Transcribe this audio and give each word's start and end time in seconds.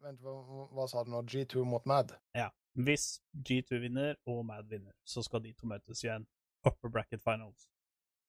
vent, 0.00 0.20
hva, 0.22 0.66
hva 0.72 0.86
sa 0.90 1.02
du 1.04 1.10
nå? 1.12 1.22
G2 1.28 1.64
mot 1.68 1.86
Mad? 1.86 2.14
Ja. 2.36 2.48
Hvis 2.72 3.20
G2 3.36 3.82
vinner 3.82 4.14
og 4.26 4.46
Mad 4.46 4.70
vinner, 4.70 4.94
så 5.04 5.22
skal 5.22 5.42
de 5.44 5.52
to 5.52 5.68
møtes 5.68 6.04
igjen. 6.04 6.24
en 6.24 6.26
upper 6.64 6.88
bracket 6.88 7.20
finals. 7.22 7.68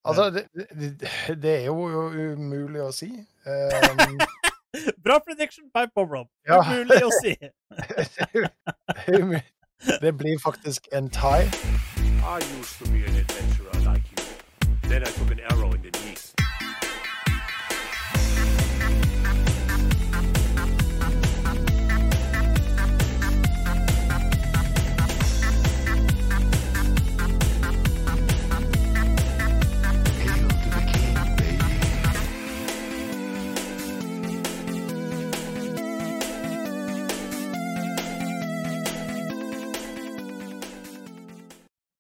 Altså, 0.05 0.29
det, 0.29 0.47
det, 0.53 1.09
det 1.43 1.51
er 1.61 1.65
jo 1.65 1.75
umulig 2.33 2.81
å 2.83 2.91
si. 2.91 3.11
Um, 3.47 4.19
Bra 5.05 5.19
prediction 5.19 5.69
by 5.73 5.85
Bob-Rob. 5.95 6.27
Ja. 6.47 6.59
Umulig 6.59 7.03
å 7.05 7.11
si. 7.21 7.37
det 10.03 10.13
blir 10.17 10.39
faktisk 10.43 10.87
en 10.91 11.09
tie. 11.09 11.47
I 12.23 12.39
used 12.59 12.79
to 12.79 12.89
be 12.91 13.05
an 13.05 13.15
adventurer 13.15 13.79
like 13.85 14.03
you. 14.11 14.23
Then 14.89 15.03
I 15.03 15.11
took 15.11 15.31
an 15.31 15.39
arrow 15.51 15.72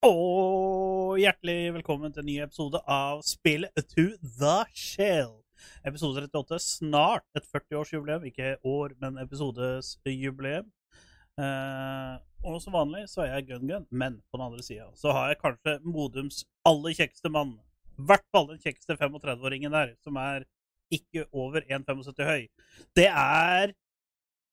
Og 0.03 1.15
hjertelig 1.15 1.69
velkommen 1.77 2.11
til 2.11 2.25
en 2.25 2.27
ny 2.27 2.33
episode 2.43 2.79
av 2.91 3.21
Spill 3.23 3.63
to 3.93 4.03
the 4.19 4.55
Shell. 4.75 5.29
Episode 5.87 6.25
38. 6.25 6.57
Snart 6.59 7.23
et 7.39 7.45
40-årsjubileum. 7.47 8.25
Ikke 8.27 8.57
år, 8.67 8.97
men 8.99 9.21
episodesjubileum. 9.21 10.67
Eh, 11.39 12.17
og 12.43 12.57
som 12.59 12.75
vanlig 12.75 13.05
så 13.13 13.23
er 13.23 13.29
jeg 13.37 13.45
gun-gun, 13.53 13.85
men 13.95 14.17
på 14.27 14.41
den 14.41 14.43
andre 14.49 14.65
sida 14.67 14.89
så 14.99 15.13
har 15.15 15.31
jeg 15.31 15.39
kanskje 15.45 15.77
Modums 15.87 16.41
aller 16.67 16.97
kjekkeste 16.99 17.31
mann. 17.31 17.55
I 17.95 18.09
hvert 18.09 18.27
fall 18.35 18.49
den 18.51 18.59
kjekkeste 18.59 18.99
35-åringen 18.99 19.71
der, 19.71 19.95
som 20.03 20.19
er 20.19 20.43
ikke 20.91 21.29
over 21.31 21.63
1,75 21.63 22.27
høy. 22.27 22.43
Det 22.91 23.07
er 23.07 23.71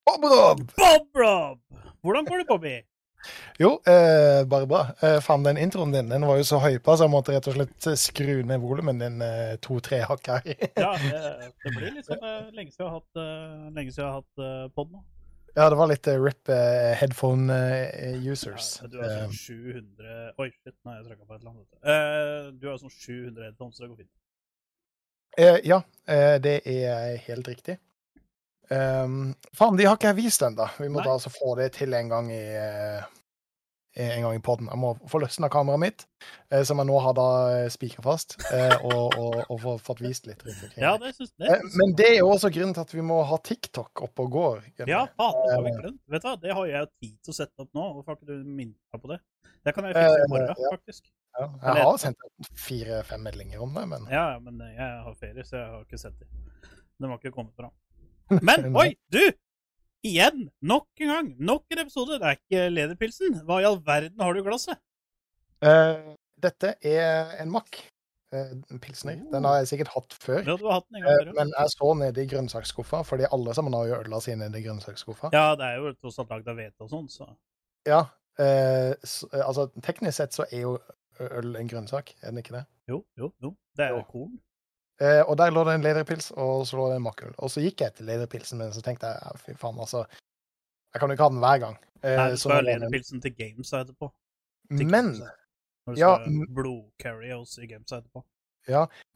Bob-Rob! 0.07 0.63
Bob 0.79 1.11
Rob! 1.25 1.83
Hvordan 2.07 2.31
går 2.31 2.45
det, 2.45 2.49
Bobby? 2.55 2.77
Jo, 3.61 3.75
eh, 3.87 4.41
bare 4.49 4.67
bra. 4.71 4.83
Eh, 5.05 5.19
faen, 5.25 5.43
den 5.45 5.59
introen 5.61 5.93
din 5.93 6.09
den 6.09 6.25
var 6.27 6.39
jo 6.41 6.45
så 6.49 6.59
høypa, 6.63 6.95
så 6.97 7.05
jeg 7.05 7.13
måtte 7.13 7.35
rett 7.35 7.49
og 7.51 7.57
slett 7.59 7.89
skru 8.01 8.41
ned 8.49 8.63
volumen 8.63 8.99
din 9.03 9.21
eh, 9.25 9.57
to-tre 9.61 9.99
hakk 10.09 10.31
her. 10.33 10.47
Ja, 10.81 10.95
det, 11.05 11.51
det 11.65 11.73
blir 11.77 11.99
sånn 12.07 12.25
eh, 12.25 12.51
lenge 12.57 12.73
siden 12.73 12.87
jeg 12.87 12.89
har 12.89 12.95
hatt, 12.99 13.21
eh, 13.21 13.67
lenge 13.77 13.93
siden 13.93 14.05
jeg 14.05 14.09
har 14.09 14.21
hatt 14.23 14.45
eh, 14.47 14.69
pod 14.79 14.95
nå. 14.95 15.03
ja, 15.59 15.67
det 15.69 15.77
var 15.83 15.91
litt 15.91 16.07
eh, 16.09 16.21
rip 16.23 16.49
eh, 16.55 16.95
headphone 17.01 17.53
eh, 17.59 18.17
users. 18.25 18.71
Ja, 18.81 18.89
du 18.95 18.97
har 19.03 19.11
Eh, 19.11 19.19
sånn 19.27 19.37
700 19.37 20.17
Oi, 20.41 20.49
shit, 20.63 20.77
nei, 20.87 20.97
jeg 21.01 21.07
trykka 21.11 21.27
på 21.29 21.35
et 21.37 21.41
eller 21.43 21.53
annet. 21.53 21.69
du. 21.69 21.93
Eh, 21.93 22.51
du 22.63 22.69
har 22.71 22.81
sånn 22.81 22.97
700 22.97 23.51
headphones, 23.51 23.77
så 23.77 23.85
det 23.85 23.93
går 23.93 24.01
fint. 24.07 24.13
eh, 25.39 25.61
ja, 25.69 25.83
eh, 26.09 26.39
det 26.43 26.57
er 26.67 27.17
helt 27.29 27.49
riktig. 27.53 27.77
Um, 28.71 29.33
faen, 29.59 29.77
de 29.79 29.87
har 29.89 29.97
ikke 29.99 30.13
jeg 30.13 30.21
vist 30.23 30.43
ennå. 30.47 30.69
Vi 30.79 30.89
må 30.89 31.01
Nei. 31.01 31.07
da 31.09 31.17
altså 31.17 31.33
få 31.35 31.57
det 31.59 31.73
til 31.79 31.95
en 31.99 32.09
gang 32.13 32.29
i 32.31 32.43
uh, 32.55 33.03
en 33.99 34.23
gang 34.23 34.37
i 34.39 34.43
podden. 34.47 34.69
Jeg 34.71 34.79
må 34.79 34.93
få 35.11 35.19
løsna 35.19 35.49
kameraet 35.51 35.83
mitt, 35.83 36.05
uh, 36.55 36.61
som 36.69 36.79
jeg 36.79 36.87
nå 36.87 36.99
har 37.03 37.17
da 37.19 37.25
spikra 37.75 38.05
fast, 38.07 38.37
uh, 38.53 38.77
og, 38.87 39.17
og, 39.19 39.41
og 39.51 39.59
få 39.65 39.75
fått 39.83 40.03
vist 40.05 40.29
litt. 40.31 40.45
Ja, 40.79 40.93
det 41.03 41.11
synes, 41.17 41.33
det. 41.35 41.51
Eh, 41.51 41.65
Men 41.81 41.97
det 41.99 42.07
er 42.13 42.19
jo 42.21 42.31
også 42.31 42.53
grunnen 42.55 42.77
til 42.79 42.85
at 42.87 42.95
vi 42.95 43.03
må 43.03 43.19
ha 43.27 43.41
TikTok 43.51 44.05
oppe 44.07 44.29
og 44.29 44.31
går. 44.39 44.63
Ja, 44.87 45.03
faen, 45.19 45.43
det 45.49 45.57
har 45.57 45.67
vi 45.67 45.75
Eh, 45.75 45.81
glemt. 45.83 46.01
Vet 46.15 46.23
du 46.23 46.31
hva, 46.31 46.37
det 46.47 46.55
har 46.61 46.71
jeg 46.71 46.91
tid 47.03 47.17
til 47.27 47.35
å 47.35 47.39
sette 47.43 47.67
opp 47.67 47.75
nå. 47.75 47.89
Hvorfor 47.97 48.15
har 48.15 48.21
ikke 48.23 48.31
du 48.31 48.47
minnet 48.47 49.03
på 49.03 49.11
det? 49.11 49.19
Det 49.67 49.75
kan 49.77 49.91
jeg 49.91 49.99
fikse 49.99 50.15
i 50.15 50.23
Eh, 50.23 50.31
morgen, 50.31 50.55
ja. 50.55 50.71
faktisk. 50.79 51.11
Ja, 51.41 51.47
jeg 51.75 51.85
har 51.91 51.99
sendt 52.03 52.49
fire-fem 52.59 53.23
meldinger 53.27 53.61
om 53.67 53.75
det, 53.75 53.85
men 53.91 54.07
Ja, 54.11 54.25
men 54.43 54.63
eh, 54.63 54.73
jeg 54.79 55.03
har 55.11 55.19
ferie, 55.19 55.45
så 55.47 55.59
jeg 55.59 55.69
har 55.75 55.83
ikke 55.85 55.99
sett 56.07 56.17
det. 56.23 56.31
Den 57.01 57.11
var 57.11 57.19
ikke 57.19 57.35
kommet 57.35 57.59
fram. 57.59 57.75
Men 58.49 58.77
oi, 58.77 58.93
du! 59.13 59.23
Igjen! 60.07 60.47
Nok 60.65 60.87
en 61.05 61.11
gang! 61.13 61.31
Nok 61.39 61.65
en 61.75 61.83
episode. 61.85 62.19
Det 62.23 62.27
er 62.31 62.39
ikke 62.39 62.67
lederpilsen. 62.73 63.41
Hva 63.45 63.61
i 63.61 63.67
all 63.69 63.81
verden 63.85 64.21
har 64.25 64.33
du 64.37 64.41
i 64.41 64.45
glasset? 64.47 64.79
Uh, 65.65 66.15
Dette 66.41 66.75
er 66.89 67.35
en 67.43 67.51
Mack. 67.53 67.83
Uh, 68.33 68.53
pilsner. 68.81 69.19
Den 69.33 69.45
har 69.45 69.57
jeg 69.59 69.69
sikkert 69.73 69.91
hatt 69.97 70.15
før. 70.23 70.41
Ja, 70.47 70.55
hatt 70.71 70.87
den 70.89 71.01
en 71.01 71.03
gang 71.03 71.11
Eh, 71.11 71.19
før. 71.19 71.27
ja. 71.27 71.35
men 71.41 71.51
jeg 71.59 71.73
så 71.75 71.89
nede 71.99 72.23
i 72.23 72.29
grønnsaksskuffa, 72.31 73.01
fordi 73.05 73.27
alle 73.35 73.55
sammen 73.59 73.75
har 73.75 73.89
jo 73.91 73.97
ødela 73.99 74.21
sine 74.23 74.47
nede 74.47 74.61
i 74.61 74.65
grønnsaksskuffa. 74.69 75.33
Ja, 75.35 75.49
det 75.59 75.67
er 75.67 75.81
jo 75.83 75.91
tross 75.99 76.21
alt 76.23 76.31
lagd 76.31 76.49
av 76.49 76.57
hvete 76.61 76.87
og 76.87 76.93
sånn, 76.95 77.09
så 77.11 77.27
Ja, 77.91 78.05
eh, 78.39 78.93
eh, 78.95 79.43
altså 79.43 79.67
teknisk 79.83 80.17
sett 80.21 80.37
så 80.39 80.47
er 80.47 80.63
jo 80.63 80.77
øl 81.21 81.57
en 81.59 81.69
grønnsak, 81.69 82.15
er 82.23 82.31
den 82.31 82.39
ikke 82.45 82.55
det? 82.61 82.65
jo, 82.89 83.03
jo, 83.19 83.33
jo. 83.43 83.51
Det 83.77 83.85
er 83.91 83.97
Jo. 83.99 84.05
korn. 84.09 84.39
Eh, 85.01 85.23
og 85.25 85.39
der 85.41 85.53
lå 85.55 85.65
det 85.65 85.79
en 85.79 85.85
lederpils, 85.85 86.31
og 86.37 86.67
så 86.69 86.77
lå 86.77 86.91
det 86.91 86.99
en 87.01 87.07
makkøl. 87.07 87.33
Og 87.39 87.53
så 87.53 87.63
gikk 87.65 87.85
jeg 87.87 87.97
til 87.97 88.11
lederpilsen, 88.11 88.61
men 88.61 88.75
så 88.77 88.83
tenkte 88.85 89.09
jeg 89.09 89.23
ja, 89.25 89.33
fy 89.41 89.57
faen, 89.57 89.81
altså 89.81 90.05
Jeg 90.91 91.01
kan 91.01 91.09
jo 91.09 91.17
ikke 91.17 91.29
ha 91.29 91.33
den 91.33 91.45
hver 91.45 91.61
gang. 91.63 91.77
Eh, 92.03 92.17
Nei, 92.19 92.31
du 92.33 92.37
så 92.37 92.49
skal 92.49 92.59
ha 92.59 92.67
lederpilsen 92.67 93.23
til 93.25 93.37
games 93.39 93.73
etterpå. 93.81 94.11
Til 94.71 94.91
Men 94.91 95.13
ja. 95.17 95.35
Når 95.87 95.97
du 95.97 96.01
ja, 96.01 96.15
skal 96.19 96.41
ha 96.41 96.55
blodcarry 96.55 97.31
også 97.35 97.65
i 97.65 97.71
games 97.71 97.93
etterpå. 97.93 98.25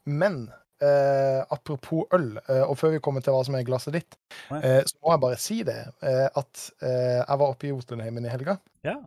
Men 0.05 0.39
eh, 0.81 1.41
apropos 1.53 2.07
øl, 2.13 2.39
eh, 2.49 2.63
og 2.63 2.77
før 2.79 2.95
vi 2.95 3.01
kommer 3.03 3.23
til 3.23 3.35
hva 3.35 3.43
som 3.47 3.57
er 3.57 3.65
glasset 3.67 3.95
ditt, 3.95 4.17
eh, 4.57 4.81
så 4.83 4.97
må 5.01 5.13
jeg 5.13 5.23
bare 5.23 5.41
si 5.41 5.59
det, 5.67 5.77
eh, 6.01 6.27
at 6.27 6.69
eh, 6.81 7.21
jeg 7.21 7.41
var 7.41 7.51
oppe 7.51 7.69
i 7.69 7.73
Jotunheimen 7.73 8.25
i 8.25 8.33
helga. 8.33 8.57
Ja. 8.87 8.97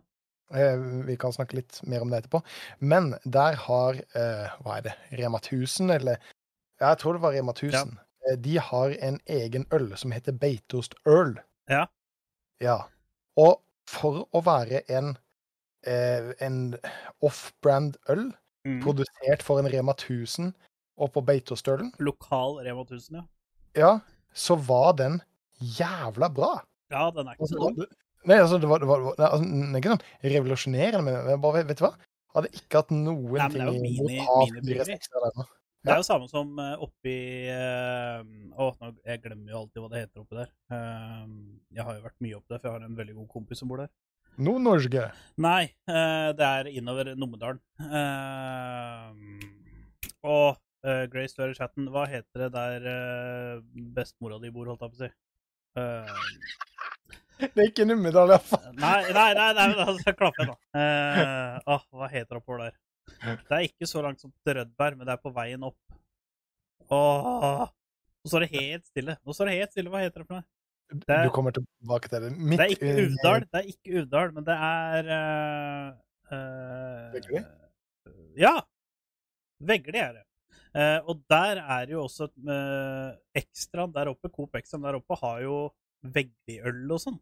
Eh, 0.53 0.77
vi 1.05 1.17
kan 1.19 1.33
snakke 1.35 1.59
litt 1.59 1.81
mer 1.83 2.01
om 2.01 2.09
det 2.09 2.23
etterpå. 2.23 2.41
Men 2.79 3.13
der 3.23 3.57
har 3.67 3.99
eh, 3.99 4.57
Hva 4.63 4.79
er 4.79 4.87
det? 4.87 4.95
Rema 5.19 5.41
1000, 5.43 5.91
eller 5.99 6.17
Ja, 6.17 6.38
jeg 6.79 6.97
tror 7.01 7.13
det 7.13 7.21
var 7.21 7.33
Rema 7.33 7.51
1000. 7.51 7.97
Ja. 8.29 8.35
de 8.35 8.57
har 8.59 8.93
en 9.01 9.19
egen 9.27 9.65
øl 9.73 9.97
som 9.97 10.11
heter 10.11 10.31
Beitost 10.37 10.93
Earl. 11.07 11.37
Ja. 11.69 11.85
Ja. 12.61 12.77
Og 13.37 13.61
for 13.87 14.27
å 14.35 14.41
være 14.45 14.83
en 14.91 15.17
eh, 15.87 16.33
en 16.43 16.75
off-brand 17.23 17.97
øl, 18.09 18.31
Mm. 18.67 18.81
produsert 18.83 19.41
for 19.41 19.59
en 19.61 19.69
Rema 19.71 19.93
1000 19.95 20.49
og 20.99 21.13
på 21.13 21.21
Beitostølen, 21.25 21.93
Lokal 22.03 22.57
Rema 22.65 22.83
1000, 22.83 23.15
ja. 23.15 23.23
ja, 23.79 23.91
så 24.35 24.57
var 24.67 24.91
den 24.99 25.21
jævla 25.63 26.27
bra. 26.35 26.49
Ja, 26.91 27.05
den 27.15 27.27
er 27.31 27.37
ikke 27.37 27.47
så 27.47 27.55
dum. 27.77 27.85
Nei, 28.27 28.35
altså, 28.35 28.59
det 28.59 28.67
var, 28.67 28.79
det 28.83 28.87
var, 28.89 28.99
det 28.99 29.17
var- 29.17 29.31
altså, 29.31 29.47
den 29.47 29.71
er 29.75 29.79
ikke 29.79 29.93
sånn 29.95 30.03
revolusjonerende, 30.35 31.15
men 31.29 31.41
bare, 31.41 31.63
vet 31.69 31.79
du 31.79 31.85
hva? 31.85 31.93
Hadde 32.35 32.51
ikke 32.51 32.81
hatt 32.81 32.91
noen 32.91 33.31
Nei, 33.39 33.47
det 33.47 33.55
ting 33.55 33.63
jo 33.63 33.71
imot 33.71 34.11
mini- 34.11 35.47
å 35.85 35.87
ha 35.87 35.87
minibryggeri. 35.87 35.87
4-6 35.87 35.87
av 35.87 35.87
denne. 35.87 35.87
Det 35.87 35.91
er 35.91 35.97
jo 35.97 36.03
samme 36.03 36.27
som 36.27 36.59
eh, 36.59 36.83
oppi 36.83 37.15
eh, 37.47 38.19
Å, 38.59 38.65
nå, 38.81 38.89
jeg 39.05 39.21
glemmer 39.23 39.51
jo 39.53 39.59
alltid 39.63 39.79
hva 39.83 39.89
det 39.93 40.01
heter 40.03 40.19
oppi 40.23 40.35
der. 40.35 40.49
Eh, 40.75 41.25
jeg 41.77 41.83
har 41.87 41.95
jo 41.95 42.03
vært 42.03 42.19
mye 42.25 42.35
oppi 42.37 42.51
der, 42.53 42.59
for 42.59 42.67
jeg 42.67 42.75
har 42.75 42.85
en 42.89 42.97
veldig 42.99 43.15
god 43.21 43.29
kompis 43.31 43.59
som 43.63 43.69
bor 43.71 43.79
der. 43.83 43.91
Nord-Norge. 44.39 45.05
Nei, 45.43 45.65
det 45.87 46.45
er 46.47 46.67
innover 46.71 47.09
Numedalen. 47.19 47.59
Og 50.23 50.55
Grace, 51.11 51.35
du 51.35 51.41
er 51.43 51.51
i 51.51 51.57
chatten. 51.57 51.89
Hva 51.91 52.05
heter 52.07 52.45
det 52.45 52.51
der 52.53 53.59
bestemora 53.97 54.39
di 54.39 54.51
bor, 54.55 54.69
holdt 54.71 54.85
jeg 54.85 54.93
på 54.93 54.95
å 54.95 55.01
si? 55.03 55.09
Det 57.39 57.51
er 57.51 57.67
ikke 57.67 57.87
Numedal, 57.89 58.31
iallfall. 58.31 58.63
nei, 58.79 59.01
nei, 59.11 59.33
nei, 59.35 59.49
nei, 59.57 59.67
nei, 59.73 59.83
altså, 59.89 60.15
klapp 60.15 60.39
igjen, 60.39 60.53
da. 60.53 60.79
Åh, 61.75 61.83
hva 61.99 62.07
heter 62.11 62.31
det 62.37 62.39
oppover 62.39 62.63
der? 62.69 62.77
Det 63.21 63.57
er 63.57 63.65
ikke 63.67 63.87
så 63.89 64.01
langt 64.05 64.21
som 64.21 64.31
til 64.45 64.55
Rødberg, 64.59 64.97
men 64.97 65.07
det 65.07 65.13
er 65.15 65.21
på 65.23 65.31
veien 65.35 65.63
opp. 65.67 65.77
Åh, 66.89 67.67
nå 68.25 68.37
er 68.37 68.45
det 68.45 68.51
helt 68.55 68.87
stille. 68.89 69.17
Nå 69.25 69.35
står 69.35 69.49
det 69.51 69.57
helt 69.59 69.73
stille. 69.75 69.91
Hva 69.93 70.01
heter 70.03 70.23
det 70.23 70.27
for 70.29 70.39
noe? 70.39 70.47
Det 70.89 71.13
er- 71.13 71.27
Du 71.27 71.33
kommer 71.35 71.53
tilbake 71.53 72.09
til 72.09 72.21
det. 72.23 72.31
Midt 72.37 72.57
Det 72.59 72.65
er 72.65 72.73
ikke 72.75 72.89
i- 72.89 73.05
Uvdal, 73.05 73.41
det 73.41 73.59
er 73.59 73.67
ikke 73.73 74.01
Uvdal, 74.01 74.31
men 74.33 74.43
det 74.43 74.55
er 74.57 75.11
uh, 75.13 75.93
eh, 76.33 77.11
Veggli? 77.13 77.43
Ja! 78.37 78.55
Vegli 79.61 79.99
er 79.99 80.13
det. 80.17 80.23
Uh, 80.73 80.99
og 81.09 81.23
der 81.29 81.57
er 81.61 81.85
jo 81.89 82.03
også 82.05 82.29
uh, 82.29 83.15
Ekstraen 83.35 83.93
der 83.93 84.09
oppe, 84.09 84.29
Coop 84.29 84.53
Extraen 84.55 84.83
der 84.83 84.97
oppe, 84.97 85.15
har 85.21 85.41
jo 85.41 85.71
Vegli-øl 86.03 86.91
og 86.91 86.99
sånn. 87.03 87.19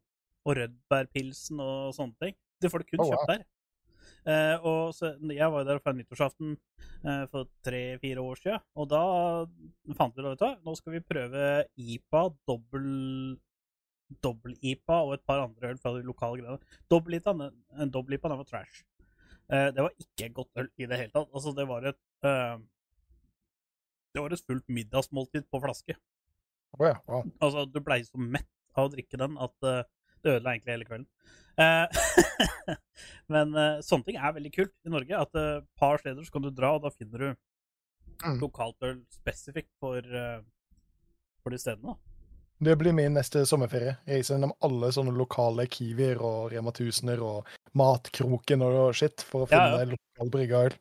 Og 0.47 0.55
Rødbergpilsen 0.55 1.59
og 1.59 1.93
sånne 1.95 2.15
ting. 2.23 2.35
Det 2.61 2.71
får 2.71 2.79
du 2.79 2.85
kun 2.91 2.99
Oh, 3.03 3.09
wow. 3.09 3.17
kjøpt 3.17 3.27
der. 3.33 3.45
Eh, 4.27 4.65
og 4.67 4.91
så, 4.95 5.13
jeg 5.31 5.51
var 5.53 5.63
jo 5.63 5.69
der 5.69 5.79
for 5.79 5.95
nyttårsaften 5.95 6.55
eh, 6.57 7.25
for 7.31 7.47
tre-fire 7.63 8.23
år 8.23 8.41
siden, 8.41 8.63
og 8.75 8.89
da 8.91 9.03
fant 9.95 10.17
vi 10.17 10.25
ut 10.25 10.43
hva, 10.43 10.49
nå 10.65 10.73
skal 10.75 10.97
vi 10.97 11.05
prøve 11.05 11.43
IPA, 11.79 12.23
dobbel 12.49 12.89
dobbel-IPA 14.23 14.97
og 15.03 15.13
et 15.17 15.23
par 15.27 15.41
andre 15.43 15.73
øl 15.73 15.79
fra 15.81 15.93
de 15.95 16.03
lokale 16.07 16.39
greiene. 16.43 16.79
Dobbel-IPA 16.91 17.33
den 17.39 17.91
dobbel-IPA, 17.91 18.35
var 18.39 18.47
trash. 18.47 18.83
Eh, 19.51 19.69
det 19.75 19.83
var 19.83 19.93
ikke 19.95 20.27
et 20.27 20.35
godt 20.35 20.59
øl 20.59 20.69
i 20.75 20.87
det 20.87 20.99
hele 20.99 21.13
tatt. 21.13 21.31
Altså, 21.33 21.53
det 21.55 21.67
var 21.67 21.87
et 21.87 22.27
eh, 22.27 22.57
Det 24.15 24.23
var 24.23 24.33
et 24.33 24.47
fullt 24.47 24.69
middagsmåltid 24.73 25.45
på 25.51 25.59
flaske. 25.61 25.95
Oh 26.79 26.87
ja, 26.87 26.97
wow. 27.07 27.23
Altså, 27.41 27.65
du 27.65 27.79
blei 27.83 28.01
så 28.03 28.17
mett 28.19 28.49
av 28.75 28.87
å 28.87 28.93
drikke 28.93 29.19
den 29.19 29.37
at 29.41 29.67
eh, 29.67 29.83
det 30.23 30.33
ødela 30.37 30.53
egentlig 30.55 30.73
hele 30.75 30.87
kvelden. 30.89 31.07
Eh, 31.57 31.87
men 33.33 33.53
eh, 33.57 33.79
sånne 33.85 34.05
ting 34.09 34.17
er 34.21 34.33
veldig 34.37 34.53
kult 34.55 34.73
i 34.85 34.93
Norge. 34.93 35.21
At 35.25 35.35
et 35.41 35.67
par 35.79 35.97
steder 36.01 36.23
så 36.27 36.31
kan 36.37 36.45
du 36.47 36.51
dra, 36.51 36.75
og 36.77 36.83
da 36.87 36.93
finner 36.95 37.17
du 37.27 37.35
Mm. 38.17 38.39
lokalt 38.41 38.81
øl 38.81 38.95
spesifikt 39.13 39.69
for, 39.79 39.99
eh, 40.01 40.39
for 41.43 41.53
de 41.53 41.57
stedene. 41.61 41.91
da. 41.93 41.93
Det 42.65 42.73
blir 42.79 42.91
min 42.97 43.13
neste 43.13 43.43
sommerferie. 43.45 43.91
Reise 44.07 44.33
gjennom 44.33 44.55
alle 44.65 44.89
sånne 44.89 45.13
lokale 45.13 45.67
Kiwier 45.69 46.17
og 46.25 46.49
Rema 46.51 46.71
1000-er 46.73 47.21
og 47.21 47.45
Matkroken 47.77 48.63
og 48.65 48.95
shit 48.97 49.21
for 49.21 49.45
å 49.45 49.51
Ja, 49.51 49.59
finne 49.59 49.83
ja. 49.83 49.91
lokal 49.93 50.31
brygga 50.33 50.63
øl. 50.65 50.77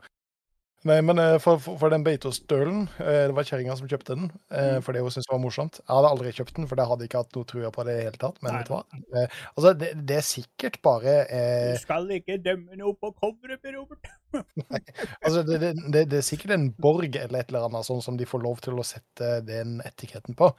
Nei, 0.86 0.96
men 1.02 1.18
eh, 1.18 1.36
for, 1.42 1.58
for, 1.58 1.90
den 1.90 2.04
Beitostølen, 2.06 2.84
eh, 3.02 3.24
det 3.26 3.34
var 3.34 3.46
kjerringa 3.48 3.74
som 3.78 3.88
kjøpte 3.90 4.14
den, 4.14 4.28
eh, 4.52 4.76
Mm. 4.76 4.82
fordi 4.86 5.00
hun 5.02 5.10
syntes 5.10 5.26
det 5.26 5.32
var 5.34 5.40
morsomt. 5.42 5.80
Jeg 5.82 5.90
hadde 5.96 6.10
aldri 6.14 6.32
kjøpt 6.36 6.54
den, 6.60 6.68
for 6.70 6.76
jeg 6.82 6.90
hadde 6.92 7.08
ikke 7.08 7.22
hatt 7.22 7.36
noe 7.38 7.48
trua 7.50 7.70
på 7.74 7.84
det 7.88 7.94
i 7.94 7.98
det 7.98 8.04
hele 8.06 8.20
tatt. 8.22 8.38
Men 8.44 8.52
Nei, 8.52 8.60
vet 8.60 8.68
du 8.68 8.74
hva? 8.76 9.24
Altså, 9.56 9.72
det, 9.82 9.90
det 10.06 10.16
er 10.20 10.26
sikkert 10.28 10.78
bare 10.86 11.16
eh, 11.26 11.72
Du 11.74 11.82
skal 11.82 12.08
ikke 12.20 12.38
dømme 12.44 12.78
noe 12.78 12.94
på 13.00 13.10
coveret, 13.18 13.66
Robert. 13.74 14.12
Altså, 15.24 15.42
det, 15.48 15.60
det, 15.64 15.72
det, 15.94 16.04
det 16.12 16.18
er 16.22 16.26
sikkert 16.26 16.54
en 16.56 16.70
borg 16.78 17.08
eller 17.16 17.40
et 17.42 17.50
eller 17.50 17.66
annet 17.70 17.86
sånn 17.88 18.02
som 18.04 18.16
de 18.20 18.26
får 18.28 18.42
lov 18.44 18.60
til 18.64 18.78
å 18.78 18.84
sette 18.86 19.40
den 19.48 19.78
etiketten 19.86 20.36
på. 20.38 20.52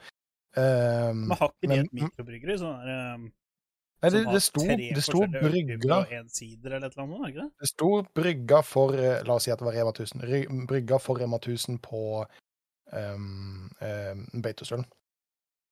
Um, 0.58 1.26
Men 1.28 1.36
har 1.38 1.50
ikke 1.52 1.68
Men- 1.70 1.84
et 1.86 1.92
mikrobryggeri? 2.02 2.56
Sånn 2.58 2.78
der, 2.82 2.94
eh, 2.94 3.28
nei, 4.02 4.10
det, 4.14 4.20
det 4.32 4.40
sto, 4.44 4.62
det 4.62 5.02
sto 5.02 5.20
brygga 5.26 5.96
annet 5.98 6.22
det 7.60 7.68
sto 7.70 7.88
brygga 8.14 8.60
for 8.66 8.94
eh, 8.98 9.22
La 9.26 9.34
oss 9.38 9.46
si 9.48 9.50
at 9.54 9.58
det 9.62 9.66
var 9.68 9.74
Rema 9.78 9.90
1000. 9.94 10.22
Ry- 10.28 10.46
Brygga 10.70 10.98
for 11.02 11.18
Rema 11.18 11.40
1000 11.42 11.78
på 11.82 12.02
um, 12.92 13.70
um, 13.82 14.22
Beitostølen. 14.44 14.86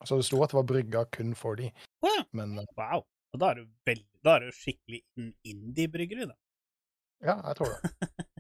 Så 0.05 0.19
det 0.20 0.26
sto 0.28 0.43
at 0.44 0.50
det 0.52 0.58
var 0.58 0.67
brygga 0.69 1.05
kun 1.14 1.34
for 1.38 1.55
de. 1.58 1.70
Ja. 2.05 2.25
Men 2.37 2.58
eh, 2.58 2.67
Wow. 2.76 3.05
Og 3.34 3.40
da 3.43 3.50
er 3.52 3.58
jo 3.62 3.67
veldig, 3.84 4.06
da 4.25 4.37
er 4.38 4.46
du 4.46 4.55
skikkelig 4.56 5.02
in- 5.20 5.34
indie-bryggeri, 5.44 6.25
da. 6.31 6.37
ja, 7.26 7.34
jeg 7.49 7.56
tror 7.58 7.73
det. 7.75 7.93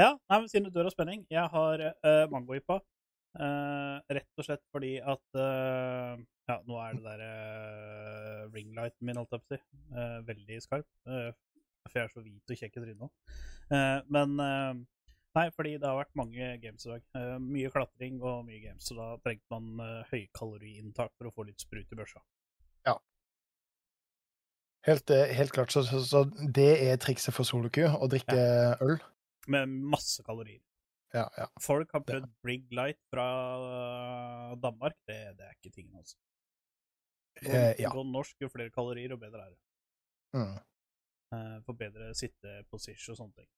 Ja, 0.00 0.14
nei, 0.30 0.36
men 0.40 0.46
siden 0.48 0.64
du 0.64 0.72
dør 0.72 0.86
av 0.88 0.94
spenning, 0.94 1.26
jeg 1.28 1.42
har 1.52 1.82
uh, 1.84 2.22
mangoipa. 2.32 2.78
Uh, 3.36 3.98
rett 4.12 4.40
og 4.40 4.44
slett 4.46 4.62
fordi 4.72 4.94
at 5.00 5.20
uh, 5.40 6.16
Ja, 6.48 6.56
nå 6.68 6.78
er 6.80 6.96
det 6.96 7.02
der 7.04 7.20
uh, 7.24 8.11
ringlighten 8.54 9.08
min, 9.08 9.18
holdt 9.20 9.36
jeg 9.36 9.44
på 9.44 9.56
å 9.56 9.58
si, 9.58 9.80
Uh, 9.92 10.18
veldig 10.24 10.56
skarp. 10.64 10.88
Uh, 11.04 11.30
for 11.88 11.98
jeg 11.98 12.06
er 12.06 12.12
så 12.14 12.22
hvit 12.24 12.52
og 12.54 12.58
kjekk 12.60 12.78
i 12.78 12.82
trynet. 12.84 13.38
Eh, 13.74 14.00
men 14.14 14.36
Nei, 15.32 15.46
fordi 15.56 15.72
det 15.80 15.88
har 15.88 15.96
vært 15.96 16.18
mange 16.20 16.48
games 16.60 16.84
i 16.84 16.90
dag. 16.90 17.04
Mye 17.40 17.70
klatring 17.72 18.18
og 18.20 18.44
mye 18.44 18.60
games, 18.60 18.84
så 18.84 18.94
da 18.98 19.06
trengte 19.24 19.48
man 19.50 19.80
uh, 19.80 20.10
høykaloriinntak 20.10 21.14
for 21.16 21.30
å 21.30 21.32
få 21.32 21.46
litt 21.48 21.64
sprut 21.64 21.88
i 21.88 21.98
børsa. 21.98 22.20
Helt, 24.86 25.10
eh, 25.10 25.30
helt 25.36 25.52
klart. 25.52 25.72
Så, 25.72 25.82
så, 25.82 26.00
så 26.04 26.24
det 26.54 26.90
er 26.90 26.98
trikset 27.00 27.34
for 27.34 27.46
soloku, 27.46 27.84
å 27.86 28.08
drikke 28.10 28.36
øl. 28.82 28.98
Med 29.50 29.70
masse 29.94 30.24
kalorier. 30.26 30.62
Ja, 31.12 31.26
ja. 31.36 31.46
Folk 31.60 31.92
har 31.92 32.02
prøvd 32.08 32.28
Brig 32.42 32.70
Light 32.74 32.98
fra 33.12 33.26
Danmark. 34.62 34.96
Det, 35.06 35.18
det 35.38 35.46
er 35.46 35.54
ikke 35.58 35.74
tingen, 35.74 35.98
altså. 36.00 36.16
Eh, 37.40 37.72
ja. 37.80 37.90
jo 37.94 38.04
norsk, 38.06 38.36
jo 38.44 38.50
flere 38.52 38.70
kalorier, 38.70 39.14
jo 39.14 39.18
bedre 39.20 39.46
er 39.46 39.50
det. 39.54 39.60
Mm. 40.36 40.54
Eh, 41.32 41.58
for 41.66 41.78
bedre 41.78 42.12
sitteposition 42.16 43.14
og 43.14 43.20
sånne 43.22 43.40
ting. 43.40 43.50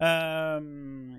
Um, 0.00 1.16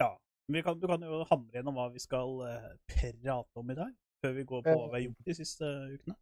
ja. 0.00 0.10
Vi 0.48 0.62
kan, 0.64 0.78
du 0.80 0.88
kan 0.90 1.02
jo 1.04 1.20
hamre 1.28 1.60
gjennom 1.60 1.76
hva 1.76 1.90
vi 1.92 2.00
skal 2.02 2.40
eh, 2.48 2.70
prate 2.88 3.60
om 3.60 3.70
i 3.70 3.76
dag, 3.78 3.92
før 4.24 4.34
vi 4.38 4.46
går 4.48 4.64
på 4.64 4.74
hva 4.74 4.88
vi 4.88 4.96
har 4.96 5.04
gjort 5.06 5.28
de 5.28 5.36
siste 5.36 5.68
ukene. 5.92 6.16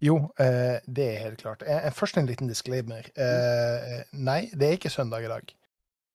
Jo, 0.00 0.16
eh, 0.40 0.78
det 0.86 1.06
er 1.14 1.24
helt 1.26 1.42
klart. 1.42 1.62
Eh, 1.66 1.90
først 1.92 2.16
en 2.16 2.28
liten 2.30 2.48
disclaimer. 2.48 3.10
Eh, 3.20 3.98
nei, 4.16 4.46
det 4.54 4.68
er 4.68 4.78
ikke 4.78 4.92
søndag 4.92 5.26
i 5.26 5.32
dag. 5.32 5.52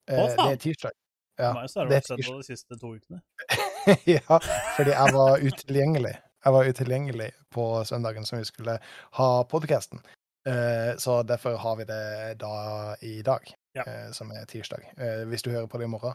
Eh, 0.10 0.22
Å, 0.22 0.30
det 0.32 0.48
er 0.56 0.62
tirsdag. 0.64 0.96
Ja, 1.38 1.52
det 1.52 2.00
er 2.00 2.08
tirsdag. 2.08 2.40
de 2.40 2.48
siste 2.48 2.80
to 2.82 2.96
ukene. 2.96 3.22
ja, 4.16 4.40
fordi 4.78 4.96
jeg 4.96 5.14
var 5.14 5.44
utilgjengelig. 5.44 6.16
Jeg 6.46 6.54
var 6.54 6.68
utilgjengelig 6.70 7.32
på 7.56 7.64
søndagen 7.90 8.26
som 8.28 8.38
vi 8.40 8.46
skulle 8.46 8.78
ha 9.18 9.30
podkasten. 9.50 10.02
Eh, 10.46 10.94
så 11.02 11.24
derfor 11.26 11.56
har 11.58 11.78
vi 11.80 11.88
det 11.90 12.36
da 12.42 12.96
i 13.02 13.22
dag, 13.26 13.48
Ja. 13.76 13.84
eh, 13.88 14.12
som 14.12 14.30
er 14.32 14.46
tirsdag. 14.46 14.84
Eh, 14.98 15.24
hvis 15.26 15.42
du 15.42 15.50
hører 15.52 15.68
på 15.68 15.78
det 15.82 15.86
i 15.86 15.90
morgen, 15.90 16.14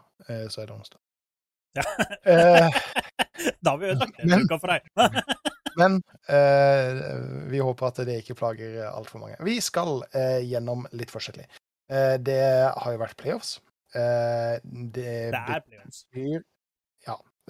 så 0.49 0.63
er 0.63 0.67
det 0.67 0.77
onsdag. 0.77 0.99
Ja. 1.75 1.83
Eh, 2.25 2.71
da 3.63 3.71
har 3.71 3.79
vi 3.79 3.91
ødelagt 3.91 4.21
uka 4.45 4.59
for 4.59 4.67
deg. 4.67 4.87
Men 5.81 5.99
eh, 6.29 7.03
vi 7.51 7.59
håper 7.63 7.87
at 7.91 8.01
det 8.07 8.21
ikke 8.23 8.35
plager 8.39 8.87
altfor 8.91 9.19
mange. 9.23 9.37
Vi 9.47 9.59
skal 9.61 10.03
gjennom 10.47 10.87
litt 10.93 11.11
forskjellig. 11.11 11.47
Eh, 11.91 12.17
det 12.23 12.41
har 12.77 12.93
jo 12.95 13.03
vært 13.03 13.17
playoffs. 13.19 13.57
Eh, 13.95 14.59
det, 14.63 15.31
Det 15.35 15.43
er 15.43 15.63
playoffs. 15.67 16.05
betyr 16.15 16.43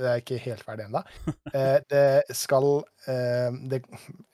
det 0.01 0.09
er 0.09 0.23
ikke 0.23 0.41
helt 0.47 0.65
ferdig 0.65 0.89
ennå. 0.89 1.05
Eh, 1.51 1.81
det 1.91 2.37
skal 2.37 2.85
eh, 3.11 3.51
Det 3.71 3.81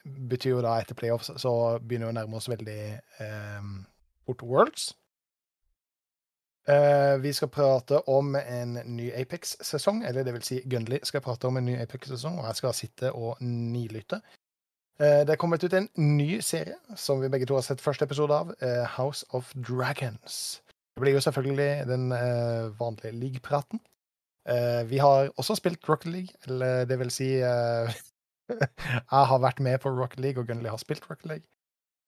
betyr 0.04 0.50
jo 0.50 0.62
da 0.64 0.74
etter 0.82 0.98
playoffs 0.98 1.30
så 1.40 1.52
begynner 1.80 2.10
vi 2.10 2.12
å 2.12 2.16
nærme 2.18 2.36
oss 2.36 2.48
veldig 2.50 2.80
eh, 3.24 3.70
fort 4.26 4.44
Worlds. 4.44 4.90
Eh, 6.68 7.14
vi 7.22 7.32
skal 7.32 7.48
prate 7.48 8.02
om 8.10 8.34
en 8.36 8.78
ny 8.96 9.08
Apex-sesong, 9.14 10.02
eller 10.04 10.26
det 10.26 10.34
vil 10.34 10.44
si 10.44 10.60
Gunley 10.66 11.00
skal 11.06 11.22
prate 11.24 11.48
om 11.48 11.56
en 11.56 11.68
ny 11.70 11.78
Apex-sesong, 11.80 12.40
og 12.40 12.50
jeg 12.50 12.60
skal 12.60 12.76
sitte 12.76 13.12
og 13.14 13.40
nilytte. 13.40 14.20
Eh, 15.00 15.22
det 15.24 15.36
er 15.36 15.40
kommet 15.40 15.64
ut 15.64 15.76
en 15.78 15.88
ny 15.96 16.40
serie 16.44 16.76
som 16.98 17.22
vi 17.22 17.30
begge 17.32 17.48
to 17.48 17.56
har 17.56 17.64
sett 17.64 17.84
første 17.84 18.04
episode 18.04 18.34
av, 18.34 18.54
House 18.98 19.24
of 19.30 19.54
Dragons. 19.56 20.60
Det 20.96 21.04
blir 21.04 21.16
jo 21.16 21.24
selvfølgelig 21.24 21.86
den 21.88 22.10
vanlige 22.78 23.12
league-praten. 23.12 23.80
Eh, 24.48 24.86
vi 24.90 24.98
har 24.98 25.30
også 25.36 25.56
spilt 25.58 25.88
Rocket 25.88 26.12
League, 26.12 26.28
eller 26.46 26.84
det 26.84 26.98
vil 26.98 27.10
si 27.10 27.30
eh, 27.42 27.94
Jeg 28.48 29.26
har 29.30 29.38
vært 29.42 29.60
med 29.60 29.80
på 29.82 29.90
Rocket 29.90 30.20
League, 30.22 30.40
og 30.40 30.46
Gunnli 30.46 30.70
har 30.70 30.78
spilt 30.78 31.08
Rocket 31.10 31.26
League. 31.26 31.46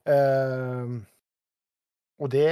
Eh, 0.06 0.98
og 2.18 2.30
det, 2.30 2.46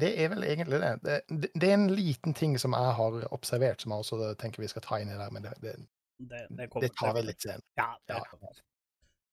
det 0.00 0.10
er 0.24 0.28
vel 0.32 0.44
egentlig 0.44 0.80
det. 0.80 0.92
Det, 1.04 1.50
det. 1.54 1.68
er 1.68 1.74
en 1.74 1.90
liten 1.92 2.34
ting 2.34 2.58
som 2.60 2.72
jeg 2.76 2.96
har 3.00 3.20
observert, 3.32 3.82
som 3.82 3.92
jeg 3.92 4.04
også 4.04 4.34
tenker 4.40 4.62
vi 4.62 4.68
skal 4.68 4.84
ta 4.84 5.00
inn 5.00 5.12
i 5.12 5.16
der, 5.16 5.32
men 5.32 5.44
det, 5.44 5.76
det, 6.20 6.92
tar 6.96 7.14
vi 7.16 7.24
litt 7.28 7.44
senere. 7.44 7.64
Ja, 7.80 7.94
det 8.08 8.16
Ja. 8.16 8.24
kommer. 8.30 8.60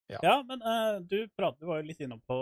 Ja. 0.07 0.19
ja, 0.23 0.35
men 0.47 0.61
uh, 0.63 1.01
du 1.03 1.27
pratet, 1.35 1.59
du 1.59 1.67
var 1.67 1.81
jo 1.81 1.87
litt 1.89 1.99
innom 1.99 2.21
på 2.23 2.35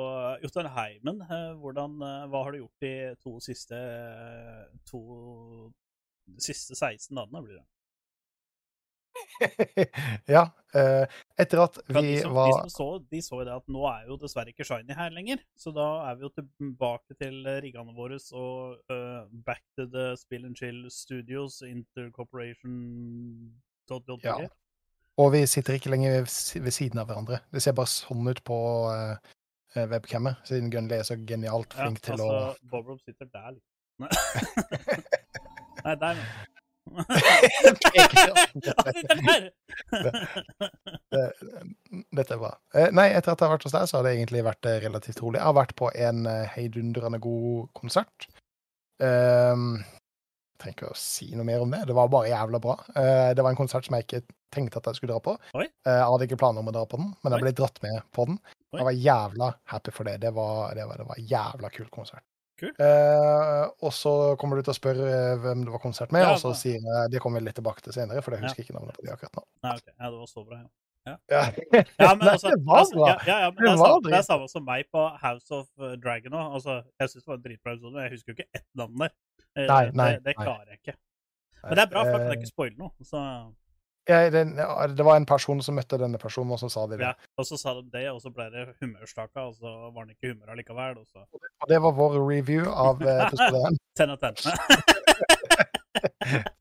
Jotunheimen. 0.43 1.23
Uh, 1.25 1.55
hvordan, 1.57 1.95
hva 2.29 2.43
har 2.45 2.53
du 2.53 2.59
gjort 2.59 2.85
de 2.85 2.91
to 3.23 3.39
siste 3.41 3.79
eh, 3.79 4.67
to 6.25 6.41
siste 6.43 6.75
16 6.75 7.15
dagene, 7.15 7.43
blir 7.45 7.61
det? 7.61 7.65
ja. 10.25 10.43
eh, 10.73 11.05
etter 11.39 11.61
at 11.63 11.77
vi 11.87 12.01
de, 12.01 12.15
som, 12.21 12.31
de 12.31 12.35
var 12.35 12.51
som 12.59 12.71
så, 12.71 12.87
de 13.11 13.21
så 13.23 13.39
det 13.47 13.53
at 13.55 13.71
nå 13.71 13.85
er 13.89 14.09
jo 14.09 14.17
dessverre 14.19 14.51
ikke 14.51 14.67
Shiny 14.67 14.97
her 14.97 15.13
lenger. 15.15 15.43
Så 15.59 15.73
da 15.75 15.87
er 16.09 16.19
vi 16.19 16.27
jo 16.27 16.31
tilbake 16.35 17.17
til 17.19 17.39
eh, 17.45 17.61
riggene 17.63 17.95
våre 17.95 18.19
og 18.35 18.91
uh, 18.91 19.25
back 19.47 19.63
to 19.77 19.87
the 19.91 20.11
Spill 20.19 20.47
and 20.49 20.59
Chill 20.59 20.85
Studios, 20.91 21.61
Intercorporation 21.65 22.75
Ja. 24.25 24.37
Og 25.21 25.31
vi 25.35 25.45
sitter 25.47 25.77
ikke 25.77 25.91
lenger 25.93 26.25
ved 26.25 26.71
siden 26.73 26.99
av 26.99 27.07
hverandre. 27.07 27.39
Det 27.53 27.61
ser 27.63 27.75
bare 27.77 27.91
sånn 27.91 28.27
ut 28.27 28.41
på 28.43 28.57
uh, 28.89 29.15
webcammet, 29.75 30.41
siden 30.47 30.71
Gunley 30.73 30.99
er 30.99 31.07
så 31.07 31.19
genialt 31.19 31.75
Ja, 31.77 31.85
flink 31.85 32.01
til 32.03 32.17
altså, 32.17 32.67
Bob 32.71 32.89
Rob 32.89 32.99
sitter 33.05 33.29
der, 33.29 33.55
liksom. 33.55 33.71
Nei, 35.85 35.95
der. 36.01 36.15
Dette 42.15 42.33
er 42.35 42.39
bra. 42.41 42.51
Eh, 42.75 42.89
nei, 42.93 43.07
etter 43.09 43.31
at 43.33 43.39
jeg 43.41 43.47
har 43.47 43.53
vært 43.55 43.65
hos 43.65 43.75
deg, 43.75 43.87
så 43.89 43.97
har 43.97 44.03
det 44.05 44.13
egentlig 44.15 44.41
vært 44.45 44.65
eh, 44.69 44.81
relativt 44.85 45.21
rolig. 45.23 45.39
Jeg 45.39 45.47
har 45.49 45.57
vært 45.57 45.75
på 45.79 45.87
en 45.93 46.19
eh, 46.29 46.51
heidundrende 46.55 47.19
god 47.23 47.69
konsert. 47.77 48.27
Um, 49.01 49.65
jeg 49.81 50.61
trenger 50.61 50.77
ikke 50.77 50.93
å 50.93 50.99
si 50.99 51.27
noe 51.35 51.47
mer 51.47 51.61
om 51.65 51.71
det. 51.73 51.81
Det 51.89 51.95
var 51.97 52.13
bare 52.13 52.31
jævla 52.31 52.57
bra. 52.63 52.75
Uh, 52.95 53.29
det 53.35 53.43
var 53.43 53.51
en 53.51 53.61
konsert 53.61 53.85
som 53.87 53.95
jeg 53.97 54.03
ikke 54.07 54.23
tenkte 54.55 54.79
at 54.79 54.87
jeg 54.89 54.99
skulle 54.99 55.15
dra 55.15 55.21
på. 55.23 55.33
Eh, 55.59 55.67
jeg 55.89 56.05
hadde 56.07 56.27
ikke 56.29 56.39
planer 56.39 56.63
om 56.63 56.71
å 56.71 56.75
dra 56.75 56.85
på 56.89 56.99
den, 57.01 57.09
men 57.23 57.35
jeg 57.35 57.43
ble 57.43 57.53
dratt 57.59 57.77
med 57.85 57.97
på 58.15 58.21
den. 58.29 58.37
Oi. 58.71 58.79
Jeg 58.79 58.87
var 58.87 59.01
jævla 59.07 59.47
happy 59.73 59.91
for 59.95 60.03
det. 60.09 60.15
Det 60.23 60.31
var, 60.35 60.55
det 60.77 60.85
var, 60.89 61.01
det 61.01 61.07
var 61.09 61.17
jævla 61.33 61.67
kul 61.75 61.89
konsert. 61.93 62.23
Kult. 62.55 62.77
Eh, 62.79 63.63
og 63.83 63.91
så 63.91 64.11
kommer 64.39 64.55
du 64.55 64.63
til 64.63 64.71
å 64.71 64.77
spørre 64.77 65.07
eh, 65.11 65.33
hvem 65.43 65.65
det 65.67 65.73
var 65.73 65.81
konsert 65.83 66.13
med, 66.15 66.23
Ja, 66.23 66.33
og 66.33 66.39
så 66.39 66.53
sier 66.55 66.79
jeg 66.79 67.11
Det 67.11 67.19
kommer 67.23 67.41
vi 67.43 67.49
litt 67.49 67.57
tilbake 67.59 67.83
til 67.83 67.91
senere, 67.97 68.21
for 68.23 68.31
jeg 68.37 68.45
husker 68.45 68.63
ikke 68.63 68.75
navnet 68.77 68.95
på 68.95 69.03
de 69.03 69.11
akkurat 69.11 69.35
nå. 69.35 69.43
Nei, 69.67 69.73
ok. 69.75 69.87
Ja, 69.91 70.09
det 70.13 70.19
var 70.21 70.29
så 70.31 70.43
bra, 70.47 70.59
ja. 70.63 70.69
Ja, 71.05 71.15
Ja, 71.29 72.13
men 72.17 72.27
altså, 72.31 72.49
det 72.55 72.63
var 72.65 72.79
altså 72.81 72.95
bra. 72.97 73.09
ja, 73.11 73.17
ja, 73.27 73.35
ja, 73.43 73.49
men 73.51 73.59
Det 73.61 73.73
er 73.73 74.15
var 74.15 74.23
samme, 74.25 74.47
som 74.49 74.63
meg 74.65 74.87
på 74.89 75.03
House 75.21 75.51
of 75.53 75.67
uh, 75.77 75.91
Dragon 76.01 76.33
òg. 76.33 76.55
Altså, 76.57 76.77
jeg 77.03 77.11
syns 77.11 77.25
det 77.25 77.29
var 77.33 77.37
en 77.37 77.43
dritbra 77.43 77.73
episode, 77.75 77.93
men 77.93 78.07
jeg 78.07 78.13
husker 78.15 78.31
jo 78.31 78.37
ikke 78.39 78.49
ett 78.61 78.65
navn 78.79 79.03
der. 79.03 79.13
Eh, 79.55 79.67
Nei, 79.69 79.83
nei, 79.93 80.07
det, 80.15 80.23
det 80.31 80.35
klarer 80.39 80.71
jeg 80.71 80.79
ikke. 80.81 80.95
Men 81.65 81.77
det 81.77 81.83
er 81.85 81.91
bra, 81.91 82.01
for 82.07 82.17
kan 82.17 82.25
jeg 82.31 82.37
Eh, 82.37 82.41
ikke 82.41 82.53
spoile 82.55 82.77
noe. 82.79 82.91
Så 83.05 83.21
Ja, 84.07 84.29
ja, 84.29 84.87
det 84.87 85.05
var 85.05 85.15
en 85.17 85.25
person 85.25 85.61
som 85.65 85.75
møtte 85.79 85.97
denne 85.97 86.17
personen, 86.21 86.51
og 86.53 86.59
så 86.61 86.69
sa 86.69 86.83
de 86.85 86.97
det. 86.99 87.07
Ja, 87.07 87.13
og 87.41 87.45
så 87.49 87.57
sa 87.57 87.73
de 87.79 87.83
det, 87.93 88.03
og 88.11 88.21
så 88.21 88.29
ble 88.33 88.45
det 88.53 88.67
humørstaka, 88.83 89.39
og 89.47 89.53
så 89.57 89.69
var 89.89 90.01
han 90.03 90.11
ikke 90.13 90.29
humør 90.33 90.49
allikevel. 90.53 90.93
Og 91.01 91.05
så 91.09 91.19
Og 91.25 91.65
det 91.71 91.79
var 91.81 91.91
vår 91.97 92.13
review 92.21 92.63
av 92.69 93.01
episoden. 93.01 93.25
episode 93.33 93.71
1. 93.71 93.77
tenn 93.97 94.11
og 94.13 94.19
tenn. 94.21 94.35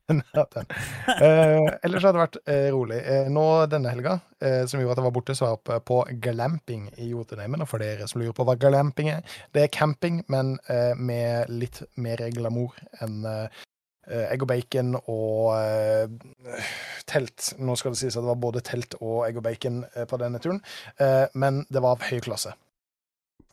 Eh, 0.05 1.65
ellers 1.83 2.03
har 2.05 2.13
det 2.13 2.21
vært 2.21 2.37
eh, 2.45 2.67
rolig. 2.73 2.99
Eh, 3.01 3.29
nå 3.33 3.43
denne 3.71 3.91
helga, 3.91 4.19
eh, 4.41 4.63
som 4.69 4.79
gjorde 4.79 4.95
at 4.95 5.01
jeg 5.01 5.07
var 5.07 5.15
borte, 5.15 5.35
så 5.35 5.45
var 5.45 5.51
jeg 5.51 5.59
oppe 5.59 5.79
på 5.89 5.97
glamping 6.21 6.87
i 7.01 7.09
Jotunheimen. 7.09 7.63
Og 7.65 7.69
for 7.69 7.81
dere 7.81 8.07
som 8.09 8.21
lurer 8.21 8.35
på 8.37 8.45
hva 8.47 8.55
glamping 8.59 9.09
er, 9.15 9.37
det 9.55 9.65
er 9.65 9.73
camping, 9.73 10.21
men 10.31 10.55
eh, 10.71 10.93
med 10.97 11.49
litt 11.49 11.81
mer 11.97 12.21
glamour 12.35 12.77
enn 13.01 13.25
eh, 13.29 13.63
egg 14.07 14.43
og 14.45 14.47
bacon 14.51 14.95
og 15.01 15.55
eh, 15.57 16.61
telt. 17.09 17.53
Nå 17.59 17.75
skal 17.79 17.95
det 17.95 17.99
sies 18.03 18.15
at 18.17 18.21
det 18.25 18.29
var 18.31 18.41
både 18.43 18.61
telt 18.65 18.95
og 19.01 19.23
egg 19.27 19.39
og 19.41 19.45
bacon 19.47 19.83
eh, 19.95 20.05
på 20.09 20.19
denne 20.21 20.39
turen, 20.43 20.61
eh, 20.99 21.25
men 21.33 21.63
det 21.69 21.81
var 21.81 21.97
av 21.97 22.05
høy 22.09 22.19
klasse. 22.25 22.53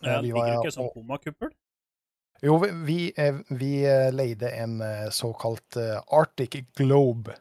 Ja, 0.03 0.21
vi 0.21 0.33
var- 0.35 0.57
ikke 0.59 0.75
sånn 0.75 0.91
komakuppel? 0.93 1.53
Jo, 2.43 2.57
vi, 2.59 2.71
vi, 2.83 3.01
eh, 3.15 3.37
eh, 3.87 4.11
leide 4.11 4.49
en 4.59 4.81
eh, 4.83 5.09
såkalt 5.15 5.77
eh, 5.79 6.01
Arctic 6.11 6.57
Globe, 6.77 7.37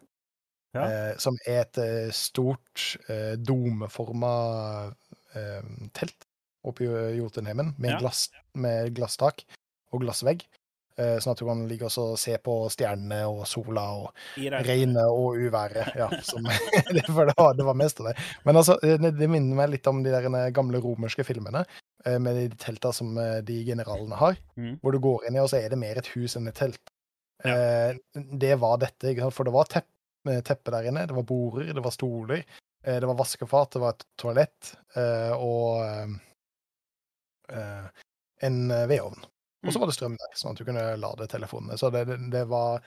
Ja. 0.76 0.84
eh, 0.86 1.18
som 1.18 1.36
er 1.48 1.62
et 1.66 1.78
eh, 1.82 2.12
stort 2.16 2.98
eh, 3.10 3.34
domeforma 3.36 4.94
eh, 5.36 5.62
telt 5.98 6.28
oppe 6.64 6.86
i 6.86 7.18
Jotunheimen, 7.18 7.74
med, 7.80 7.90
Ja. 7.96 8.00
glass, 8.00 8.30
med 8.54 8.94
glasstak 8.94 9.42
og 9.92 10.02
glassvegg. 10.06 10.46
Eh, 11.02 11.16
sånn 11.24 11.34
at 11.34 11.40
du 11.42 11.46
kan 11.48 11.62
ligge 11.70 11.88
og 11.90 12.18
se 12.20 12.36
på 12.44 12.56
stjernene 12.70 13.22
og 13.26 13.46
sola 13.50 13.84
og 13.98 14.10
regnet 14.68 15.08
og 15.10 15.40
uværet. 15.42 15.96
Ja, 15.98 16.10
som, 16.28 16.46
for 16.46 17.26
det, 17.30 17.36
var, 17.38 17.56
det 17.58 17.66
var 17.66 17.78
mest 17.80 18.02
av 18.04 18.12
det. 18.12 18.16
Men 18.46 18.60
altså, 18.60 18.76
det, 18.84 19.14
det 19.18 19.30
minner 19.32 19.58
meg 19.64 19.72
litt 19.74 19.88
om 19.90 20.04
de 20.06 20.14
der 20.14 20.28
gamle 20.54 20.82
romerske 20.84 21.26
filmene. 21.26 21.64
eh, 22.06 22.20
Med 22.22 22.38
de 22.38 22.48
telta 22.62 22.92
som 22.94 23.16
eh, 23.18 23.40
de 23.48 23.62
generalene 23.72 24.20
har. 24.20 24.38
Mm. 24.60 24.76
Hvor 24.84 24.94
du 24.94 25.00
går 25.02 25.26
inn 25.30 25.40
i, 25.40 25.42
og 25.44 25.50
så 25.50 25.62
er 25.64 25.72
det 25.74 25.80
mer 25.82 25.98
et 26.04 26.12
hus 26.14 26.38
enn 26.38 26.52
et 26.52 26.60
telt. 26.60 26.82
Ja. 27.42 27.56
Eh, 27.56 28.26
det 28.44 28.54
var 28.62 28.78
dette, 28.84 29.16
for 29.34 29.48
det 29.48 29.56
var 29.56 29.72
tepp, 29.72 29.88
eh, 30.30 30.44
teppe 30.46 30.76
der 30.76 30.92
inne. 30.92 31.08
Det 31.10 31.18
var 31.18 31.26
border, 31.26 31.72
det 31.74 31.82
var 31.88 31.96
stoler, 31.96 32.44
eh, 32.84 33.00
det 33.02 33.10
var 33.10 33.18
vaskefat, 33.24 33.74
det 33.74 33.82
var 33.82 33.96
et 33.98 34.06
toalett 34.22 34.76
eh, 35.00 35.34
og 35.34 35.82
eh, 35.88 36.14
eh, 37.58 37.88
en 38.46 38.62
eh, 38.72 38.86
vedovn. 38.92 39.26
Og 39.62 39.70
så 39.74 39.78
Mm. 39.78 39.82
var 39.84 39.88
det 39.92 39.96
strøm 39.96 40.16
der, 40.18 40.32
sånn 40.40 40.52
at 40.56 40.58
du 40.58 40.66
kunne 40.66 40.84
lade 40.98 41.28
telefonene. 41.30 41.78
Så 41.78 41.92
det, 41.94 42.06
det, 42.10 42.18
det 42.34 42.46
var 42.50 42.82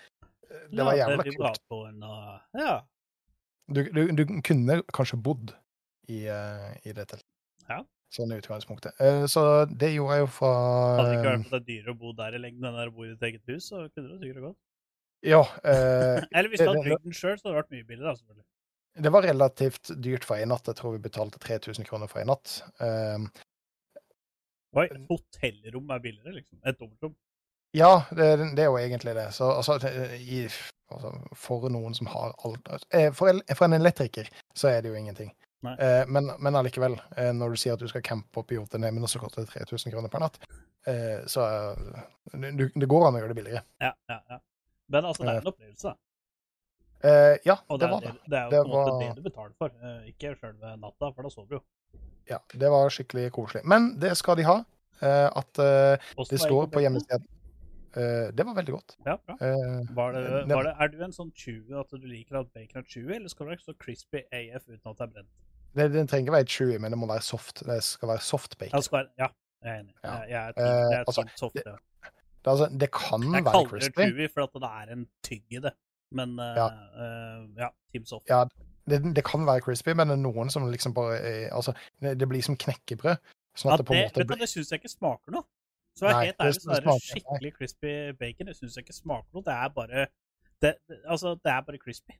det 0.71 0.85
var 0.87 0.97
jævla 0.99 1.25
kult. 1.25 1.61
Ja. 2.59 2.75
Du, 3.73 3.81
du, 3.95 4.01
du 4.13 4.25
kunne 4.45 4.83
kanskje 4.93 5.17
bodd 5.23 5.55
i, 6.09 6.25
eh, 6.29 6.73
i 6.85 6.93
det 6.93 7.07
teltet. 7.09 7.25
Ja. 7.69 7.79
Sånn 8.15 8.31
i 8.35 8.37
utgangspunktet. 8.39 8.93
Eh, 9.01 9.25
så 9.31 9.65
det 9.71 9.95
gjorde 9.95 10.19
jeg 10.19 10.25
jo 10.27 10.31
fra 10.37 10.51
Hadde 11.01 11.15
ikke 11.17 11.31
vært 11.31 11.47
for 11.49 11.57
at 11.57 11.65
det 11.65 11.65
er 11.65 11.69
dyrere 11.71 11.95
å 11.95 11.99
bo 12.03 12.13
der 12.19 12.37
i 12.37 12.43
lengden 12.43 12.69
enn 12.69 12.77
å 12.83 12.93
bo 12.95 13.07
i 13.07 13.13
ditt 13.15 13.25
eget 13.31 13.49
hus, 13.51 13.71
så 13.71 13.87
kunne 13.95 14.13
det 14.13 14.21
sikkert 14.21 14.45
gått. 14.51 14.59
Ja. 15.25 15.41
eh, 15.65 16.21
Eller 16.37 16.51
hvis 16.53 16.61
du 16.61 16.69
hadde 16.69 16.85
bygd 16.85 17.07
den 17.09 17.17
sjøl, 17.17 17.39
så 17.41 17.49
hadde 17.49 17.55
det 17.55 17.63
vært 17.63 17.73
mye 17.75 17.89
billigere, 17.89 18.11
da, 18.13 18.21
selvfølgelig. 18.21 18.47
det 19.07 19.13
var 19.17 19.27
relativt 19.31 19.95
dyrt 20.05 20.29
for 20.29 20.37
en 20.39 20.53
natt. 20.53 20.69
Jeg 20.71 20.79
tror 20.83 20.93
vi 20.99 21.03
betalte 21.09 21.41
3000 21.43 21.89
kroner 21.89 22.11
for 22.13 22.21
en 22.23 22.31
natt. 22.35 22.59
Oi, 24.75 24.87
et 24.91 25.07
hotellrom 25.11 25.91
er 25.95 26.03
billigere, 26.05 26.35
liksom. 26.41 26.59
Et 26.67 26.79
dobbeltrom. 26.81 27.15
ja, 27.75 27.93
det, 28.11 28.29
det 28.57 28.63
er 28.65 28.71
jo 28.71 28.79
egentlig 28.79 29.15
det. 29.17 29.29
Så 29.35 29.49
altså, 29.51 29.79
i, 30.19 30.45
altså 30.95 31.11
For 31.35 31.69
noen 31.73 31.95
som 31.95 32.07
har 32.13 32.35
alt 32.47 32.69
eh, 32.95 33.11
for, 33.13 33.41
for 33.55 33.67
en 33.67 33.79
elektriker 33.81 34.29
så 34.55 34.69
er 34.71 34.83
det 34.83 34.93
jo 34.93 34.99
ingenting. 35.01 35.33
Eh, 35.65 36.05
men, 36.07 36.29
men 36.39 36.57
allikevel, 36.61 36.99
eh, 37.17 37.33
når 37.33 37.55
du 37.55 37.57
sier 37.57 37.75
at 37.75 37.81
du 37.81 37.89
skal 37.89 38.03
campe 38.05 38.41
opp 38.43 38.53
i 38.53 38.59
Jotunheimen, 38.59 39.03
og 39.03 39.09
så 39.11 39.19
koster 39.23 39.47
det 39.47 39.55
3000 39.55 39.95
kroner 39.95 40.13
per 40.13 40.21
natt, 40.27 40.37
eh, 40.87 41.23
så 41.27 41.47
eh, 41.73 42.03
du, 42.53 42.67
det 42.75 42.89
går 42.91 43.07
an 43.09 43.17
å 43.17 43.23
gjøre 43.23 43.33
det 43.33 43.39
billigere. 43.41 43.63
Ja, 43.81 43.95
ja, 44.13 44.19
ja. 44.35 44.41
Men 44.93 45.09
altså, 45.09 45.25
det 45.25 45.33
er 45.33 45.41
en 45.41 45.49
opplevelse, 45.55 45.95
da. 45.95 45.97
Eh, 47.05 47.39
ja, 47.45 47.57
det 47.69 47.79
det, 47.81 47.89
var 47.91 48.01
det. 48.05 48.13
det, 48.27 48.37
er 48.39 48.45
jo 48.45 48.51
på 48.51 48.61
en 48.61 48.75
måte 48.75 48.93
var- 48.93 49.01
det 49.01 49.09
du 49.17 49.25
betaler 49.25 49.57
for, 49.59 49.81
ikke 50.13 50.35
sjølve 50.37 50.77
natta, 50.81 51.11
for 51.17 51.27
da 51.27 51.33
sover 51.33 51.49
du 51.49 51.57
jo. 51.59 51.65
Ja, 52.31 52.41
det 52.55 52.71
var 52.73 52.91
skikkelig 52.93 53.31
koselig. 53.37 53.65
Men 53.69 53.95
det 54.01 54.15
skal 54.17 54.39
de 54.41 54.47
ha. 54.49 54.59
eh, 55.03 55.29
at 55.29 55.61
eh, 55.61 56.11
det 56.31 56.41
står 56.41 56.71
på 56.73 56.85
hjemmesiden 56.85 57.31
Eh, 57.95 58.33
Det 58.35 58.43
var 58.43 58.55
veldig 58.55 58.73
godt. 58.75 58.97
Ja, 59.07 59.15
bra. 59.27 59.37
Var 59.95 60.13
det, 60.13 60.23
var 60.51 60.65
det, 60.67 60.73
er 60.83 60.89
du 60.91 61.03
en 61.05 61.13
sånn 61.15 61.31
chewy 61.39 61.77
at 61.79 61.93
du 61.95 62.07
liker 62.11 62.41
at 62.41 62.49
bacon 62.51 62.81
er 62.81 62.87
chewy, 62.91 63.13
eller 63.15 63.31
skal 63.31 63.47
det 63.47 63.53
være 63.55 63.63
så 63.69 63.75
crispy 63.79 64.25
AF 64.35 64.65
uten 64.67 64.91
at 64.91 64.99
det 64.99 65.05
er 65.07 65.13
brent? 65.13 65.31
det, 65.79 65.87
den 65.95 66.11
trenger 66.11 66.27
ikke 66.27 66.37
være 66.37 66.51
chewy, 66.57 66.77
men 66.83 66.95
det 66.95 66.99
må 66.99 67.07
være 67.11 67.23
soft. 67.27 67.63
Det 67.67 67.79
skal 67.87 68.11
være 68.15 68.23
soft 68.27 68.59
bacon. 68.59 68.83
være, 68.93 69.09
ja 69.19 69.29
jeg 69.65 69.73
er 69.73 69.81
enig. 69.81 69.95
Ja. 70.05 70.11
Jeg, 70.11 70.31
jeg 70.31 70.55
team, 70.59 70.67
jeg 70.67 70.99
er 70.99 71.05
altså, 71.07 71.25
soft, 71.41 71.55
det-. 71.55 72.11
Det, 72.45 72.51
altså, 72.53 72.67
det 72.81 72.91
kan 72.93 73.23
Jeg 73.25 73.45
være 73.45 73.55
kaller 73.55 73.81
det 73.81 73.95
chewy 73.95 74.29
for 74.35 74.45
at 74.45 74.59
det 74.65 74.71
er 74.83 74.93
en 74.93 75.07
tygg 75.25 75.57
i 75.59 75.63
det. 75.65 75.73
Men 76.15 76.37
Ja. 76.39 76.67
Uh, 76.99 77.47
ja, 77.59 77.69
team 77.93 78.05
soft. 78.07 78.29
Ja, 78.29 78.43
det, 78.91 79.01
det 79.17 79.25
kan 79.25 79.47
være 79.47 79.61
crispy, 79.65 79.95
men 79.97 80.09
det 80.11 80.17
er 80.19 80.23
noen 80.23 80.51
som 80.53 80.67
liksom 80.71 80.95
bare 80.97 81.19
er, 81.19 81.49
Altså, 81.57 81.73
det, 82.03 82.19
det 82.21 82.29
blir 82.29 82.43
som 82.45 82.57
knekkebrød. 82.57 83.17
Sånn 83.57 83.71
Ja, 83.71 83.77
det 83.79 83.87
det, 83.87 84.01
måte 84.03 84.27
blir 84.27 84.41
det 84.43 84.49
syns 84.51 84.73
jeg 84.73 84.81
ikke 84.83 84.91
smaker 84.93 85.37
noe. 85.37 85.47
Så 85.95 86.09
jeg 86.09 86.11
er 86.11 86.17
Nei, 86.19 86.27
helt 86.27 86.41
ærlig, 86.43 86.55
så 86.59 86.71
det 86.71 86.77
er 86.77 86.87
det 86.89 86.95
skikkelig 87.07 87.53
crispy 87.55 87.93
bacon. 88.19 88.47
Det 88.51 88.57
syns 88.59 88.77
jeg 88.77 88.85
ikke 88.85 88.97
smaker 88.97 89.31
noe. 89.39 89.45
Det 89.47 89.55
er 89.55 89.69
bare 89.77 90.07
det, 90.63 90.73
det, 90.89 90.99
Altså, 91.07 91.37
det 91.39 91.53
er 91.53 91.61
bare 91.69 91.79
crispy. 91.79 92.17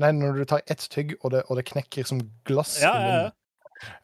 Nei, 0.00 0.10
når 0.16 0.38
du 0.40 0.44
tar 0.48 0.62
ett 0.72 0.86
tygg, 0.90 1.12
og 1.20 1.34
det, 1.34 1.42
og 1.52 1.58
det 1.60 1.66
knekker 1.68 2.06
som 2.08 2.22
glass 2.48 2.78
Ja, 2.80 2.94
ja, 2.96 3.10
ja. 3.20 3.30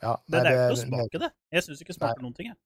ja 0.03 0.13
Det, 0.29 0.37
nei, 0.37 0.43
det 0.43 0.53
er 0.53 0.53
ikke 0.53 0.61
noe 0.61 0.77
det- 0.77 0.85
smak 0.85 1.15
i 1.17 1.23
det. 1.25 1.31
Jeg 1.57 1.65
syns 1.65 1.81
ikke 1.81 1.95
det 1.95 1.97
smaker 2.03 2.23
noen 2.27 2.35
ting. 2.37 2.51
Jeg. 2.53 2.57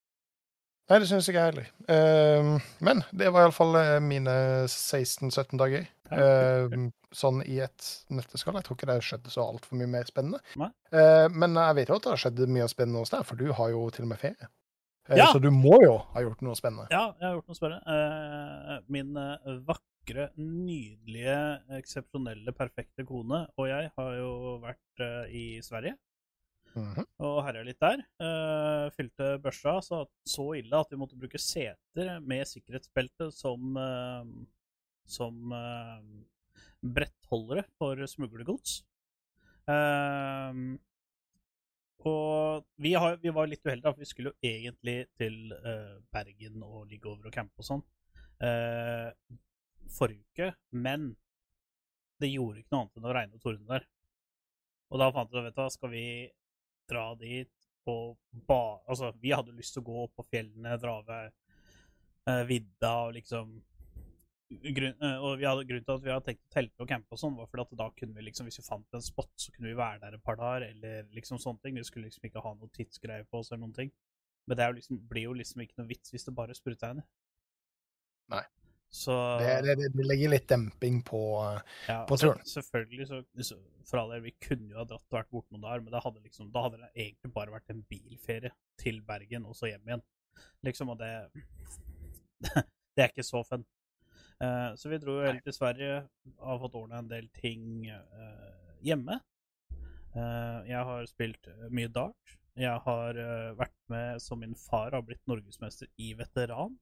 Nei, 0.89 0.99
det 0.99 1.07
syns 1.11 1.29
ikke 1.31 1.43
jeg 1.45 1.53
heller. 1.53 1.67
Uh, 1.87 2.57
men 2.83 3.03
det 3.13 3.29
var 3.31 3.45
iallfall 3.47 3.77
uh, 3.79 3.99
mine 4.03 4.33
16-17 4.67 5.59
dager. 5.61 5.85
Ehm, 6.11 6.89
sånn 7.15 7.41
i 7.47 7.61
et 7.63 7.85
nøtteskall. 8.11 8.57
Jeg 8.59 8.67
tror 8.67 8.79
ikke 8.79 8.89
det 8.91 8.97
skjedde 9.07 9.31
så 9.33 9.45
altfor 9.47 9.79
mye 9.79 9.91
mer 9.91 10.09
spennende. 10.11 10.41
Eh, 10.91 11.27
men 11.31 11.55
jeg 11.59 11.77
vet 11.79 11.93
jo 11.93 11.99
at 12.01 12.07
det 12.07 12.13
har 12.15 12.23
skjedd 12.25 12.43
mye 12.51 12.67
spennende 12.71 13.03
hos 13.05 13.13
deg, 13.15 13.23
for 13.29 13.39
du 13.39 13.53
har 13.55 13.71
jo 13.71 13.85
til 13.95 14.07
og 14.09 14.13
med 14.15 14.19
ferie. 14.23 14.49
Eh, 15.09 15.17
Ja. 15.19 15.29
Så 15.33 15.39
du 15.43 15.51
må 15.55 15.77
jo 15.83 15.97
ha 16.15 16.23
gjort 16.23 16.43
noe 16.47 16.59
spennende. 16.59 16.89
Ja, 16.91 17.13
jeg 17.21 17.29
har 17.29 17.39
gjort 17.39 17.51
noe 17.51 17.59
spennende. 17.59 17.95
Eh, 17.95 18.83
min 18.91 19.17
eh, 19.17 19.57
vakre, 19.71 20.29
nydelige, 20.39 21.39
eksepsjonelle, 21.79 22.55
perfekte 22.59 23.07
kone 23.07 23.45
og 23.57 23.69
jeg 23.71 23.91
har 23.97 24.13
jo 24.19 24.31
vært 24.63 25.05
eh, 25.07 25.35
i 25.35 25.45
Sverige 25.63 25.95
Mhm. 26.75 27.07
og 27.27 27.39
herja 27.47 27.62
litt 27.67 27.81
der. 27.83 28.03
Uh, 28.23 28.87
fylte 28.95 29.33
børsa 29.43 29.79
så, 29.83 30.05
så 30.27 30.47
ille 30.59 30.79
at 30.79 30.93
vi 30.93 30.99
måtte 31.00 31.19
bruke 31.19 31.41
seter 31.43 32.12
med 32.23 32.47
sikkerhetsbelte 32.49 33.31
som 33.35 33.75
uh, 33.79 34.23
som 35.11 35.50
uh, 35.50 35.99
brettholdere 36.81 37.67
for 37.79 37.99
smuglergods. 38.07 38.81
Uh, 39.67 40.79
og 42.00 42.65
vi, 42.81 42.95
har, 42.97 43.19
vi 43.21 43.33
var 43.35 43.50
litt 43.50 43.67
uheldige, 43.67 43.91
for 43.93 44.00
vi 44.00 44.09
skulle 44.09 44.31
jo 44.31 44.49
egentlig 44.49 45.03
til 45.21 45.50
Bergen 46.15 46.62
og 46.65 46.87
ligge 46.89 47.11
over 47.11 47.29
og 47.29 47.35
campe 47.35 47.61
og 47.61 47.67
sånn 47.67 47.83
forrige 49.91 50.23
uke, 50.33 50.47
men 50.73 51.11
det 52.21 52.31
gjorde 52.33 52.62
ikke 52.62 52.73
noe 52.73 52.87
annet 52.87 52.97
enn 52.97 53.09
å 53.11 53.15
regne 53.17 53.37
og 53.37 53.45
tordne 53.45 53.69
der. 53.69 53.87
Og 54.91 55.03
da 55.03 55.11
fant 55.15 55.33
vi 55.33 55.43
du 55.45 55.50
hva, 55.61 55.69
skal 55.73 55.93
vi 55.93 56.07
dra 56.91 57.07
dit 57.21 57.51
og 57.91 58.19
bare 58.47 58.81
Altså, 58.91 59.13
vi 59.23 59.33
hadde 59.33 59.57
lyst 59.57 59.75
til 59.77 59.83
å 59.83 59.89
gå 59.89 60.05
opp 60.05 60.15
på 60.19 60.27
fjellene, 60.29 60.77
dra 60.83 60.99
ved 61.07 61.33
uh, 62.29 62.45
vidda 62.49 62.93
og 63.07 63.15
liksom 63.17 63.57
grunn, 64.51 64.97
uh, 64.99 65.25
og 65.25 65.41
vi 65.41 65.47
hadde, 65.49 65.65
grunnen 65.69 65.87
til 65.87 65.97
at 65.97 66.05
vi 66.05 66.13
hadde 66.13 66.27
tenkt 66.27 66.45
å 66.45 66.55
telte 66.57 66.85
og 66.85 66.91
campe 66.91 67.17
og 67.17 67.23
sånn, 67.23 67.39
var 67.39 67.51
fordi 67.51 67.67
at 67.67 67.81
da 67.81 67.89
kunne 67.97 68.19
vi 68.19 68.27
liksom, 68.29 68.51
hvis 68.51 68.61
vi 68.61 68.67
fant 68.67 68.99
en 68.99 69.07
spot, 69.07 69.33
så 69.39 69.55
kunne 69.55 69.71
vi 69.71 69.79
være 69.79 70.03
der 70.05 70.19
et 70.19 70.27
par 70.27 70.39
dager, 70.41 70.69
eller 70.69 71.11
liksom 71.17 71.41
sånne 71.43 71.63
ting. 71.65 71.79
Vi 71.79 71.87
skulle 71.89 72.11
liksom 72.11 72.27
ikke 72.29 72.45
ha 72.45 72.55
noe 72.57 72.73
tidsgreie 72.77 73.27
på 73.31 73.43
oss 73.43 73.53
eller 73.53 73.65
noen 73.65 73.77
ting. 73.77 73.93
Men 74.51 74.59
det 74.59 74.67
jo 74.67 74.79
liksom, 74.81 75.03
blir 75.11 75.29
jo 75.29 75.37
liksom 75.39 75.63
ikke 75.63 75.79
noe 75.79 75.91
vits 75.91 76.11
hvis 76.11 76.27
det 76.27 76.35
bare 76.35 76.57
spruter 76.59 76.93
henne. 76.93 77.07
Nei. 78.31 78.43
Så 78.91 79.39
Det, 79.39 79.51
det, 79.63 79.89
det, 79.95 80.05
legger 80.05 80.33
litt 80.33 80.49
demping 80.51 80.99
på 81.07 81.21
ja, 81.87 82.01
på 82.09 82.17
turen. 82.19 82.41
Så, 82.43 82.59
Selvfølgelig, 82.59 83.07
så, 83.47 83.59
for 83.87 84.03
all 84.03 84.15
del, 84.17 84.25
vi 84.25 84.33
kunne 84.43 84.73
jo 84.73 84.81
ha 84.81 84.87
dratt 84.89 85.07
og 85.07 85.19
vært 85.21 85.31
borte 85.31 85.55
noen 85.55 85.63
dager, 85.63 85.85
men 85.85 85.95
det 85.95 86.03
hadde 86.03 86.23
liksom, 86.25 86.49
da 86.51 86.65
hadde 86.65 86.81
det 86.83 86.91
egentlig 86.97 87.31
bare 87.37 87.55
vært 87.55 87.71
en 87.71 87.85
bilferie 87.91 88.51
til 88.83 88.99
Bergen 89.07 89.47
og 89.47 89.55
så 89.59 89.71
hjem 89.71 89.87
igjen. 89.87 90.03
Liksom, 90.67 90.91
og 90.91 90.99
det 91.01 91.13
Det 92.97 93.05
er 93.05 93.13
ikke 93.13 93.25
så 93.25 93.45
fun. 93.47 93.63
Uh, 94.43 94.73
så 94.77 94.91
vi 94.91 94.99
dro 94.99 95.15
jo 95.21 95.27
helt 95.29 95.45
til 95.47 95.55
Sverige, 95.55 96.01
har 96.43 96.61
fått 96.61 96.77
ordna 96.81 96.99
en 96.99 97.09
del 97.09 97.29
ting 97.37 97.87
uh, 97.87 98.75
hjemme. 98.85 99.21
Uh, 100.17 100.67
jeg 100.67 100.83
har 100.91 101.07
spilt 101.09 101.51
mye 101.71 101.93
dart. 101.95 102.35
Jeg 102.59 102.83
har 102.83 103.17
vært 103.57 103.77
med 103.89 104.19
som 104.21 104.41
min 104.43 104.57
far 104.59 104.91
har 104.93 105.05
blitt 105.07 105.23
norgesmester 105.31 105.87
i 106.03 106.11
veteran 106.19 106.75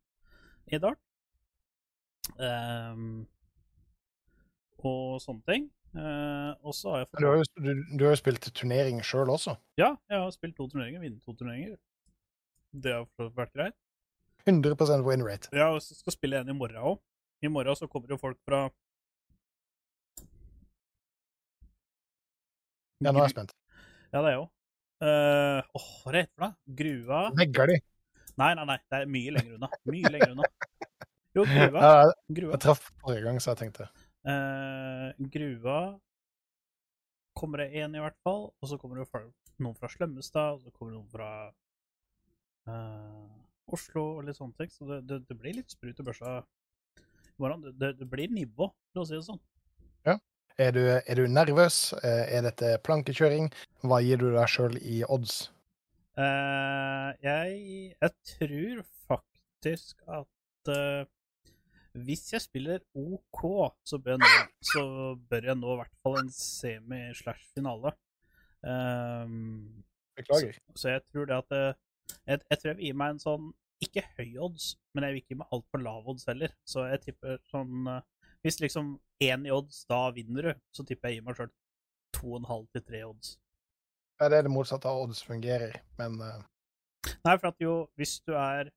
i 0.73 0.81
dart. 0.81 1.03
Ehm, 2.37 3.27
og 4.85 5.19
sånne 5.23 5.45
ting. 5.49 5.69
Uh, 5.97 6.53
har 6.61 7.07
Men 7.17 7.23
du 7.23 7.27
har 7.27 7.37
jo, 7.41 7.45
du, 7.57 7.71
du 7.97 8.03
har 8.05 8.13
jo 8.13 8.21
spilt 8.21 8.45
turnering 8.55 9.01
sjøl 9.03 9.31
også. 9.33 9.57
Ja, 9.81 9.95
jeg 10.11 10.21
har 10.21 10.31
spilt 10.35 10.55
to 10.59 10.69
turneringer, 10.69 11.01
vunnet 11.01 11.23
to 11.25 11.33
turneringer. 11.33 11.79
Det 12.77 12.93
har 12.93 13.31
vært 13.35 13.55
greit. 13.57 13.79
100 14.47 15.03
win 15.05 15.25
rate. 15.25 15.49
Ja, 15.53 15.73
og 15.75 15.83
så 15.83 15.97
skal 15.97 16.15
spille 16.15 16.39
en 16.41 16.53
i 16.53 16.57
morgen 16.57 16.77
òg. 16.77 17.01
I 17.43 17.49
morgen 17.49 17.77
så 17.77 17.89
kommer 17.91 18.13
jo 18.13 18.21
folk 18.21 18.39
fra 18.47 18.69
Ja, 22.99 23.13
nå 23.13 23.21
er 23.21 23.29
jeg 23.29 23.37
spent. 23.37 23.53
Ja, 24.13 24.21
det 24.21 24.27
er 24.27 24.33
jeg 24.35 24.41
òg. 24.43 24.49
Uh, 24.99 25.61
åh, 25.79 25.91
hva 26.03 26.11
er 26.11 26.17
det 26.17 26.23
heter 26.25 26.33
for 26.35 26.45
noe? 26.45 26.55
Grua? 26.81 27.21
Vegger 27.39 27.71
de? 27.71 27.77
Nei, 28.39 28.49
nei, 28.59 28.65
nei. 28.67 28.79
Det 28.91 28.99
er 28.99 29.13
mye 29.15 29.35
lenger 29.37 29.59
unna. 29.59 29.69
Mye 29.87 30.11
lenger 30.15 30.35
unna. 30.35 30.49
Jo, 31.39 31.47
gruva. 31.47 31.81
Ja, 31.87 32.13
Grua. 32.41 32.53
jeg 32.57 32.63
traff 32.67 32.85
forrige 33.03 33.25
gang, 33.29 33.41
så 33.43 33.55
jeg 33.55 33.63
tenkte 33.65 33.89
Uh, 34.29 35.15
gruva 35.33 35.79
kommer 37.39 37.63
det 37.63 37.79
én, 37.81 37.95
i 37.97 38.01
hvert 38.03 38.19
fall. 38.27 38.49
Og 38.61 38.69
så 38.69 38.77
kommer 38.81 38.99
det 39.01 39.07
fra- 39.09 39.23
noen 39.63 39.77
fra 39.79 39.89
Slemmestad, 39.89 40.59
og 40.59 40.61
så 40.67 40.73
kommer 40.75 40.93
det 40.93 40.99
noen 40.99 41.13
fra 41.13 41.29
uh, 42.69 43.73
Oslo 43.73 44.05
og 44.19 44.25
litt 44.27 44.39
sånne 44.39 44.57
ting. 44.59 44.73
Så 44.75 44.89
det, 44.91 45.03
det, 45.09 45.21
det 45.29 45.37
blir 45.39 45.57
litt 45.61 45.73
sprut 45.73 46.01
i 46.03 46.07
børsa 46.07 46.39
i 46.99 47.37
morgen. 47.41 47.63
Det, 47.79 47.95
det, 48.01 48.09
blir 48.11 48.33
nivå, 48.35 48.71
for 48.93 49.05
å 49.05 49.09
si 49.09 49.17
det 49.17 49.27
sånn. 49.29 49.41
er 50.59 50.73
du, 50.75 50.81
er 50.91 51.15
du 51.15 51.29
nervøs? 51.31 51.93
Eh, 52.03 52.25
Er 52.35 52.43
dette 52.49 52.73
plankekjøring? 52.83 53.47
Hva 53.87 54.01
gir 54.03 54.19
du 54.19 54.33
deg 54.35 54.51
sjøl 54.51 54.75
i 54.83 55.05
odds? 55.07 55.45
Uh, 56.19 57.15
jeg, 57.23 57.95
jeg 57.95 58.11
tror 58.27 58.81
faktisk 59.07 60.03
at 60.11 60.73
eh, 60.75 61.05
hvis 62.07 62.33
jeg 62.33 62.45
spiller 62.45 62.83
OK, 62.99 63.43
så 63.87 63.99
bør 64.03 64.17
jeg 64.17 64.23
nå, 64.23 64.31
så 64.73 64.83
bør 65.31 65.51
jeg 65.51 65.59
nå 65.61 65.73
i 65.73 65.79
hvert 65.81 65.97
fall 66.03 66.19
en 66.21 66.31
semi-slash-finale. 66.35 67.95
Um, 68.63 69.85
Beklager. 70.19 70.59
Så, 70.59 70.83
så 70.83 70.95
jeg 70.97 71.05
tror 71.09 71.31
det 71.31 71.39
at 71.39 71.57
eh, 71.57 71.81
jeg, 72.27 72.41
jeg 72.51 72.59
tror 72.59 72.71
jeg 72.71 72.79
vil 72.79 72.89
gi 72.89 72.95
meg 73.03 73.15
en 73.15 73.23
sånn 73.23 73.51
ikke 73.85 74.03
høy 74.17 74.39
odds, 74.49 74.73
men 74.95 75.07
jeg 75.07 75.15
vil 75.15 75.23
ikke 75.23 75.35
gi 75.35 75.41
meg 75.43 75.55
altfor 75.55 75.83
lav 75.85 76.09
odds 76.11 76.27
heller. 76.31 76.55
Så 76.67 76.89
jeg 76.91 77.05
tipper 77.05 77.39
sånn 77.53 77.91
eh, 77.93 78.01
Hvis 78.47 78.61
liksom 78.63 78.97
én 79.23 79.47
i 79.47 79.53
odds, 79.55 79.85
da 79.91 80.09
vinner 80.15 80.51
du, 80.51 80.65
så 80.75 80.85
tipper 80.87 81.11
jeg 81.11 81.19
gir 81.19 81.27
meg 81.27 81.39
sjøl 81.39 81.53
to 82.15 82.33
og 82.33 82.41
en 82.41 82.51
halv 82.51 82.67
til 82.75 82.85
tre 82.87 83.05
odds. 83.07 83.37
Ja, 84.19 84.29
det 84.31 84.41
er 84.41 84.47
det 84.47 84.53
motsatte 84.55 84.91
av 84.91 85.05
odds 85.05 85.23
fungerer, 85.27 85.75
men 85.99 86.19
uh... 86.23 86.43
Nei, 87.25 87.35
for 87.39 87.51
at 87.51 87.61
jo, 87.63 87.75
hvis 87.99 88.17
du 88.27 88.33
er 88.39 88.71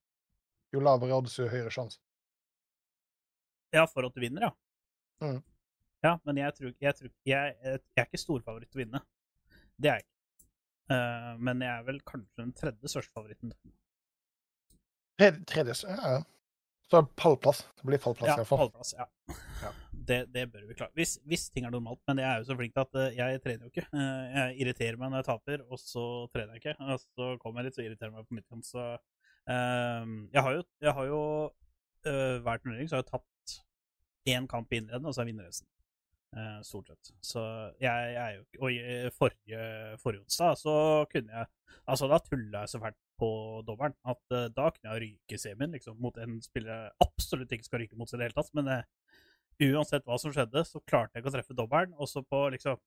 jo 0.74 0.82
lavere 0.84 1.18
odds, 1.18 1.38
jo 1.40 1.50
høyere 1.52 1.72
sjanse. 1.74 2.00
Ja, 3.72 3.86
for 3.90 4.08
at 4.08 4.16
du 4.16 4.24
vinner, 4.24 4.50
ja. 4.50 4.54
Mm. 5.22 5.42
Ja, 6.02 6.16
men 6.26 6.40
jeg 6.42 6.56
tror 6.58 6.72
jeg, 6.72 6.96
tror, 6.98 7.12
jeg, 7.30 7.56
jeg 7.62 7.80
er 8.02 8.08
ikke 8.08 8.20
storfavoritt 8.20 8.72
til 8.72 8.82
å 8.82 8.84
vinne. 8.84 9.04
Det 9.78 9.92
er 9.92 10.00
jeg 10.00 10.06
ikke. 10.06 10.18
Uh, 10.92 11.34
men 11.40 11.62
jeg 11.64 11.72
er 11.72 11.86
vel 11.88 12.02
kanskje 12.04 12.42
den 12.42 12.56
tredje 12.58 12.92
største 12.92 13.14
favoritten. 13.16 13.54
Tredje, 15.22 15.44
tredje 15.48 15.76
ja. 15.88 16.18
Så 16.92 17.04
pallplass. 17.16 17.62
Det 17.80 17.88
blir 17.88 18.02
pallplass, 18.04 18.28
Ja, 18.28 18.34
i 18.34 18.42
hvert 18.42 18.50
fall. 18.50 18.66
pallplass. 18.66 18.94
Ja. 18.98 19.06
Ja. 19.62 19.70
Det, 19.92 20.18
det 20.34 20.48
bør 20.52 20.66
vi 20.68 20.76
klare. 20.76 20.92
Hvis, 20.98 21.14
hvis 21.30 21.46
ting 21.54 21.64
er 21.64 21.72
normalt. 21.72 22.02
Men 22.10 22.20
jeg 22.20 22.28
er 22.28 22.42
jo 22.42 22.48
så 22.50 22.58
flink 22.60 22.74
til 22.76 22.84
at 22.84 22.98
eh, 23.00 23.16
jeg 23.16 23.42
trener 23.46 23.64
jo 23.64 23.72
ikke. 23.72 23.86
Eh, 23.96 24.34
jeg 24.36 24.58
irriterer 24.66 25.00
meg 25.00 25.14
når 25.14 25.22
jeg 25.22 25.28
taper, 25.30 25.64
og 25.70 25.80
så 25.80 26.06
trener 26.34 26.58
jeg 26.58 26.64
ikke. 26.64 26.76
Og 26.84 27.00
så 27.06 27.30
kommer 27.40 27.62
jeg 27.62 27.70
litt, 27.70 27.78
så 27.78 27.86
irriterer 27.86 28.12
meg 28.12 28.28
på 28.28 28.36
midten. 28.36 28.66
Så 28.68 28.84
uh, 28.92 30.12
jeg 30.34 30.44
har 30.48 30.58
jo, 30.58 30.66
jeg 30.84 30.96
har 30.98 31.08
jo 31.14 31.22
uh, 31.48 32.36
hver 32.44 32.64
turnering 32.66 32.92
så 32.92 32.98
har 32.98 33.06
jeg 33.06 33.12
tatt 33.14 33.28
én 34.30 34.48
kamp 34.50 34.74
i 34.74 34.82
innledende, 34.82 35.10
og 35.10 35.16
så 35.16 35.24
er 35.24 35.30
jeg 35.30 35.36
vunnet 35.36 35.50
resten. 35.50 35.68
Eh, 36.32 36.60
stort 36.64 36.88
sett. 36.88 37.12
Så 37.20 37.42
jeg, 37.82 38.12
jeg 38.14 38.22
er 38.22 38.36
jo 38.38 38.44
ikke 38.46 38.60
Og 38.64 39.16
forrige, 39.18 39.64
forrige 40.00 40.22
onsdag 40.22 40.54
så 40.62 40.76
kunne 41.12 41.34
jeg 41.36 41.50
Altså, 41.92 42.08
da 42.08 42.20
tulla 42.24 42.62
jeg 42.64 42.72
så 42.72 42.80
fælt 42.80 43.00
på 43.20 43.32
dommeren 43.68 43.94
at 44.08 44.22
uh, 44.34 44.48
da 44.56 44.70
kunne 44.72 44.94
jeg 44.94 45.02
ryke 45.04 45.38
semien 45.38 45.76
liksom, 45.76 45.98
mot 46.02 46.16
en 46.18 46.40
spiller 46.42 46.72
jeg 46.72 46.94
absolutt 47.06 47.52
ikke 47.54 47.68
skal 47.68 47.84
ryke 47.84 48.00
mot 48.00 48.10
i 48.10 48.18
det 48.18 48.30
hele 48.30 48.38
tatt. 48.38 48.50
Men 48.58 48.70
uh, 48.72 49.20
uansett 49.68 50.08
hva 50.08 50.18
som 50.22 50.34
skjedde, 50.34 50.64
så 50.66 50.82
klarte 50.88 51.18
jeg 51.18 51.24
ikke 51.24 51.32
å 51.34 51.36
treffe 51.36 51.58
dommeren. 51.58 51.94
Og 52.00 52.10
så 52.10 52.24
på 52.26 52.42
liksom 52.56 52.80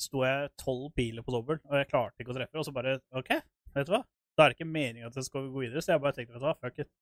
sto 0.00 0.26
jeg 0.26 0.52
tolv 0.60 0.90
piler 0.96 1.24
på 1.24 1.32
dobbel, 1.32 1.60
og 1.64 1.78
jeg 1.80 1.88
klarte 1.88 2.22
ikke 2.22 2.34
å 2.34 2.38
treffe. 2.38 2.58
Og 2.60 2.68
så 2.68 2.74
bare 2.76 2.98
OK, 3.16 3.32
vet 3.78 3.88
du 3.88 3.94
hva? 3.94 4.02
Da 4.36 4.44
er 4.44 4.52
det 4.52 4.58
ikke 4.58 4.68
meninga 4.68 5.08
at 5.08 5.16
jeg 5.16 5.28
skal 5.30 5.48
gå 5.48 5.64
videre. 5.64 5.84
Så 5.84 5.94
jeg 5.94 6.04
bare 6.04 6.18
tenkte, 6.18 6.36
vet 6.36 6.42
du 6.42 6.48
hva, 6.50 6.56
fuck 6.60 6.82
it. 6.84 6.92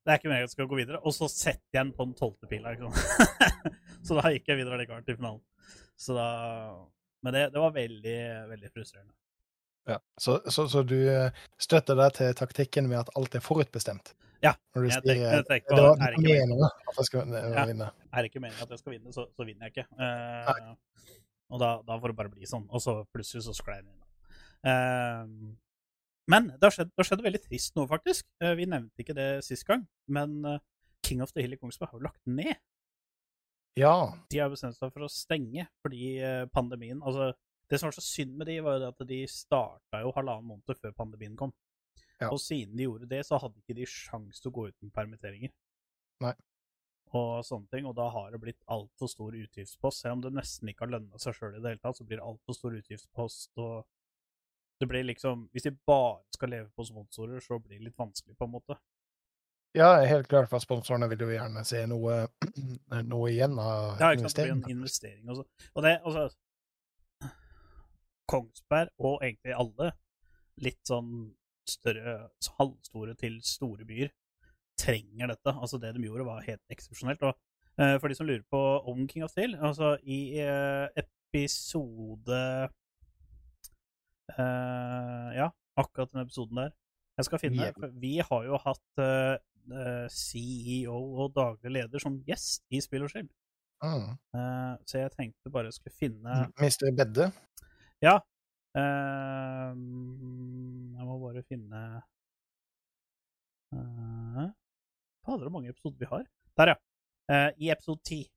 Det 0.00 0.12
er 0.14 0.18
ikke 0.20 0.30
meningen 0.30 0.46
at 0.46 0.48
jeg 0.48 0.54
skal 0.56 0.68
gå 0.70 0.78
videre. 0.80 1.00
Og 1.04 1.12
så 1.12 1.28
setter 1.28 1.60
jeg 1.76 1.84
den 1.84 1.92
på 1.96 2.06
den 2.08 2.14
tolvte 2.16 2.48
pila. 2.48 2.72
Så 4.06 4.16
da 4.16 4.30
gikk 4.32 4.46
jeg 4.48 4.56
videre 4.62 4.78
likevel 4.80 5.02
til 5.04 5.18
finalen. 5.18 5.42
Så 6.00 6.14
da 6.16 6.28
Men 7.22 7.34
det, 7.36 7.42
det 7.52 7.60
var 7.60 7.74
veldig, 7.76 8.14
veldig 8.48 8.70
frustrerende. 8.72 9.12
Ja. 9.90 9.98
Så, 10.20 10.38
så, 10.48 10.64
så 10.72 10.82
du 10.88 10.96
eh, 11.10 11.36
støtter 11.60 11.96
deg 11.98 12.14
til 12.16 12.32
taktikken 12.38 12.88
med 12.88 13.00
at 13.02 13.10
alt 13.18 13.34
er 13.36 13.42
forutbestemt? 13.44 14.14
Ja, 14.40 14.54
Når 14.72 14.82
du 14.82 14.88
jeg 14.88 14.94
sier 14.94 15.04
tenker- 15.04 15.26
jeg 15.26 15.40
eh, 15.42 15.48
tenker 15.50 15.76
det 15.76 15.84
var 15.84 16.14
ikke 16.14 16.22
meningen. 16.24 16.64
at 16.64 16.96
jeg 17.00 17.08
skal 17.10 17.34
eh, 17.36 17.48
Ja. 17.58 17.64
vinne? 17.68 17.88
Er 18.08 18.22
det 18.24 18.30
ikke 18.30 18.40
meningen 18.44 18.64
at 18.64 18.70
jeg 18.72 18.80
skal 18.80 18.94
vinne, 18.94 19.12
så, 19.12 19.26
så 19.36 19.44
vinner 19.48 19.68
jeg 19.68 19.74
ikke. 19.74 19.86
Eh, 20.00 21.16
og 21.50 21.60
da, 21.60 21.70
da 21.84 21.98
får 22.00 22.12
det 22.14 22.16
bare 22.22 22.32
bli 22.32 22.48
sånn. 22.48 22.64
Og 22.72 22.80
så 22.84 22.94
plutselig 23.12 23.44
så 23.44 23.52
sklei 23.58 23.80
den 23.82 23.90
inn. 23.92 24.00
Eh, 24.70 25.52
men 26.28 26.50
det 26.52 26.66
har, 26.66 26.74
skjedd, 26.74 26.90
det 26.92 27.00
har 27.00 27.08
skjedd 27.08 27.22
veldig 27.24 27.42
trist 27.44 27.78
nå, 27.78 27.86
faktisk. 27.90 28.26
Eh, 28.42 28.52
vi 28.58 28.66
nevnte 28.68 29.02
ikke 29.02 29.16
det 29.16 29.28
sist 29.46 29.66
gang, 29.68 29.86
men 30.12 30.40
eh, 30.46 30.60
King 31.06 31.22
of 31.24 31.32
the 31.32 31.44
Hill 31.44 31.56
i 31.56 31.60
Kongsberg 31.60 31.92
har 31.92 32.00
jo 32.00 32.08
lagt 32.08 32.20
ned. 32.28 32.58
Ja. 33.78 33.94
De 34.30 34.40
har 34.42 34.50
bestemt 34.52 34.76
seg 34.76 34.92
for 34.92 35.06
å 35.06 35.12
stenge 35.12 35.68
fordi 35.80 36.16
eh, 36.18 36.42
pandemien 36.50 36.98
Altså, 37.06 37.30
det 37.70 37.78
som 37.78 37.86
var 37.86 37.94
så 37.94 38.02
synd 38.02 38.34
med 38.36 38.48
de, 38.50 38.58
var 38.66 38.76
jo 38.76 38.82
det 38.82 38.90
at 38.90 39.04
de 39.08 39.20
starta 39.30 40.02
jo 40.02 40.12
halvannen 40.16 40.48
måned 40.50 40.78
før 40.82 40.94
pandemien 40.96 41.36
kom. 41.38 41.52
Ja. 42.18 42.28
Og 42.28 42.40
siden 42.42 42.76
de 42.76 42.88
gjorde 42.88 43.08
det, 43.08 43.22
så 43.24 43.38
hadde 43.40 43.62
ikke 43.62 43.78
de 43.78 43.86
sjans 43.88 44.42
til 44.42 44.50
å 44.50 44.56
gå 44.56 44.66
uten 44.72 44.90
permitteringer. 44.92 45.52
Nei. 46.24 46.34
Og 47.16 47.40
sånne 47.46 47.70
ting, 47.72 47.86
og 47.88 47.94
da 47.98 48.08
har 48.12 48.28
det 48.30 48.42
blitt 48.42 48.60
altfor 48.70 49.10
stor 49.10 49.38
utgiftspost. 49.38 50.02
Selv 50.02 50.18
om 50.18 50.26
det 50.26 50.34
nesten 50.34 50.70
ikke 50.70 50.84
har 50.84 50.92
lønna 50.96 51.22
seg 51.22 51.38
sjøl 51.38 51.56
i 51.56 51.62
det 51.62 51.72
hele 51.72 51.82
tatt, 51.82 51.98
så 51.98 52.06
blir 52.06 52.20
det 52.20 52.26
altfor 52.26 52.58
stor 52.58 52.76
utgiftspost. 52.76 53.50
og 53.62 53.86
det 54.80 54.88
blir 54.88 55.04
liksom, 55.04 55.48
Hvis 55.52 55.68
de 55.68 55.74
bare 55.86 56.22
skal 56.34 56.50
leve 56.54 56.70
på 56.76 56.84
sponsorer, 56.88 57.40
så 57.44 57.58
blir 57.58 57.78
det 57.78 57.90
litt 57.90 57.98
vanskelig, 57.98 58.36
på 58.38 58.48
en 58.48 58.54
måte. 58.54 58.76
ja, 59.76 59.92
helt 60.02 60.28
klart, 60.28 60.48
for 60.50 60.58
sponsorene 60.58 61.08
vil 61.12 61.26
jo 61.26 61.32
gjerne 61.34 61.64
se 61.68 61.84
noe, 61.86 62.22
noe 63.12 63.30
igjen 63.30 63.58
av 63.60 64.00
Ja? 64.00 64.14
Det 64.14 64.32
blir 64.34 64.54
en 64.54 64.64
investering 64.70 65.28
også. 65.28 65.44
Og 65.74 65.84
det, 65.84 65.98
altså 66.04 66.30
Kongsberg, 68.30 68.90
og 68.98 69.22
egentlig 69.26 69.54
alle, 69.58 69.92
litt 70.62 70.80
sånn 70.86 71.30
større, 71.68 72.30
halvstore 72.58 73.14
til 73.18 73.40
store 73.46 73.86
byer, 73.86 74.12
trenger 74.80 75.32
dette. 75.32 75.54
Altså, 75.54 75.78
det 75.82 75.92
de 75.96 76.04
gjorde, 76.06 76.26
var 76.28 76.44
helt 76.46 76.62
eksepsjonelt. 76.72 77.24
Og 77.26 77.82
eh, 77.82 77.96
for 77.98 78.08
de 78.08 78.18
som 78.18 78.28
lurer 78.28 78.46
på 78.50 78.60
om 78.90 79.02
King 79.10 79.26
of 79.26 79.32
Steel, 79.34 79.56
altså 79.58 79.96
i 80.02 80.20
eh, 80.40 81.02
episode 81.02 82.70
eh, 84.38 85.28
Ja, 85.36 85.50
akkurat 85.80 86.12
den 86.12 86.22
episoden 86.24 86.56
der. 86.56 86.72
Jeg 87.18 87.24
skal 87.28 87.38
finne 87.42 87.72
for 87.76 87.92
Vi 88.00 88.14
har 88.24 88.42
jo 88.46 88.58
hatt 88.64 89.02
eh, 89.04 89.36
eh, 89.76 90.06
CEO 90.08 90.98
og 91.22 91.34
daglig 91.36 91.70
leder 91.76 91.98
som 92.02 92.18
gjest 92.26 92.64
i 92.70 92.80
Spill 92.84 93.04
og 93.06 93.10
Skill. 93.12 93.28
Mm. 93.80 94.10
Uh, 94.36 94.74
så 94.84 94.98
jeg 95.00 95.10
tenkte 95.14 95.48
bare 95.52 95.70
jeg 95.70 95.76
skulle 95.78 95.96
finne 95.96 96.52
Mister 96.60 96.90
Bedde. 96.92 97.30
Ja. 98.04 98.18
jeg 98.76 99.76
må 101.08 101.14
bare 101.22 101.42
finne 101.48 101.80
uh, 103.72 104.44
Fader, 105.24 105.46
hvor 105.46 105.54
mange 105.56 105.72
episoder 105.72 105.98
vi 105.98 106.10
har. 106.12 106.24
Der, 106.60 106.74
ja. 106.74 106.76
I 107.56 107.70
episode 107.72 108.00
10. 108.04 108.28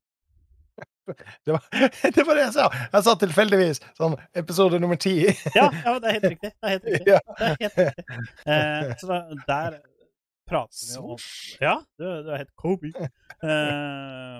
Det 1.05 1.51
var, 1.51 1.63
det 2.15 2.23
var 2.27 2.37
det 2.37 2.43
jeg 2.45 2.53
sa! 2.55 2.67
Jeg 2.93 3.05
sa 3.07 3.15
tilfeldigvis 3.23 3.81
sånn 3.97 4.15
episode 4.39 4.79
nummer 4.79 4.99
ti. 5.01 5.15
Ja, 5.55 5.67
ja, 5.83 5.95
det 5.99 6.11
er 6.11 6.17
helt 6.17 6.29
riktig. 6.33 6.51
Det 6.53 6.69
er 6.69 6.75
helt 6.77 6.87
riktig. 6.91 7.11
Ja. 7.13 7.19
Det 7.39 7.49
er 7.49 7.57
helt 7.63 7.81
riktig. 7.81 8.29
Eh, 8.53 8.93
så 9.01 9.09
da, 9.09 9.17
der 9.49 9.77
prater 10.49 10.87
vi 10.87 11.01
om 11.01 11.17
Ja, 11.63 11.75
du, 11.99 12.07
du 12.23 12.31
er 12.31 12.41
helt 12.43 12.55
Kobe. 12.59 12.93
Eh, 12.93 14.39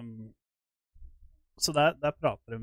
så 1.64 1.76
der, 1.76 1.96
der 2.02 2.16
prater 2.18 2.58
de 2.58 2.60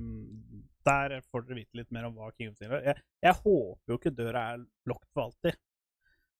Der 0.84 1.20
får 1.30 1.44
dere 1.46 1.60
vite 1.60 1.78
litt 1.78 1.90
mer 1.94 2.08
om 2.08 2.16
hva 2.16 2.30
King 2.34 2.50
of 2.50 2.56
Steel 2.58 2.72
er. 2.78 2.86
Jeg, 2.90 3.02
jeg 3.28 3.36
håper 3.44 3.92
jo 3.94 3.98
ikke 4.00 4.14
døra 4.16 4.46
er 4.54 4.62
lukket 4.88 5.10
for 5.12 5.28
alltid. 5.28 5.60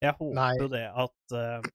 Jeg 0.01 0.17
håper 0.17 0.39
Nei. 0.41 0.55
jo 0.57 0.71
det 0.73 0.87
at 1.05 1.37
eh, 1.37 1.71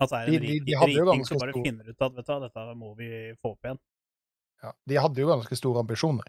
At 0.00 0.10
det 0.10 0.18
er 0.18 0.26
en 0.26 0.32
De- 0.32 0.38
de- 0.38 0.60
de 0.66 0.76
riking 0.76 1.06
ganske 1.08 1.26
som 1.30 1.38
bare 1.40 1.52
stor- 1.54 1.64
finner 1.64 1.88
ut 1.88 2.02
at 2.02 2.12
vet 2.16 2.26
du, 2.26 2.40
dette 2.46 2.64
må 2.76 2.94
vi 2.98 3.08
få 3.42 3.52
opp 3.54 3.64
igjen. 3.64 3.78
Ja, 4.62 4.70
de 4.88 4.96
hadde 4.96 5.20
jo 5.20 5.26
ganske 5.28 5.56
store 5.56 5.78
ambisjoner. 5.84 6.24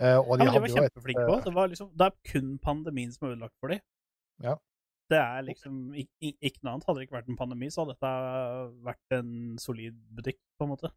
Uh, 0.00 0.18
og 0.22 0.38
de 0.38 0.44
ja, 0.46 0.52
de 0.54 0.60
var 0.60 0.68
kjempeflinke 0.68 1.26
på. 1.26 1.40
Det, 1.44 1.54
var 1.54 1.68
liksom, 1.68 1.90
det 1.98 2.06
er 2.06 2.32
kun 2.32 2.58
pandemien 2.58 3.12
som 3.12 3.26
er 3.28 3.32
ødelagt 3.34 3.54
for 3.60 3.68
dem. 3.74 3.80
Ja. 4.42 4.54
Det 5.10 5.18
er 5.18 5.42
liksom 5.42 5.94
ik 5.94 6.08
ik 6.20 6.36
Ikke 6.40 6.62
noe 6.62 6.72
annet. 6.74 6.84
Hadde 6.86 6.98
det 7.00 7.08
ikke 7.08 7.18
vært 7.18 7.28
en 7.28 7.36
pandemi, 7.36 7.66
så 7.70 7.82
hadde 7.84 7.94
dette 7.94 8.12
vært 8.86 9.18
en 9.18 9.58
solid 9.58 9.94
butikk, 10.16 10.38
på 10.58 10.64
en 10.64 10.70
måte. 10.74 10.90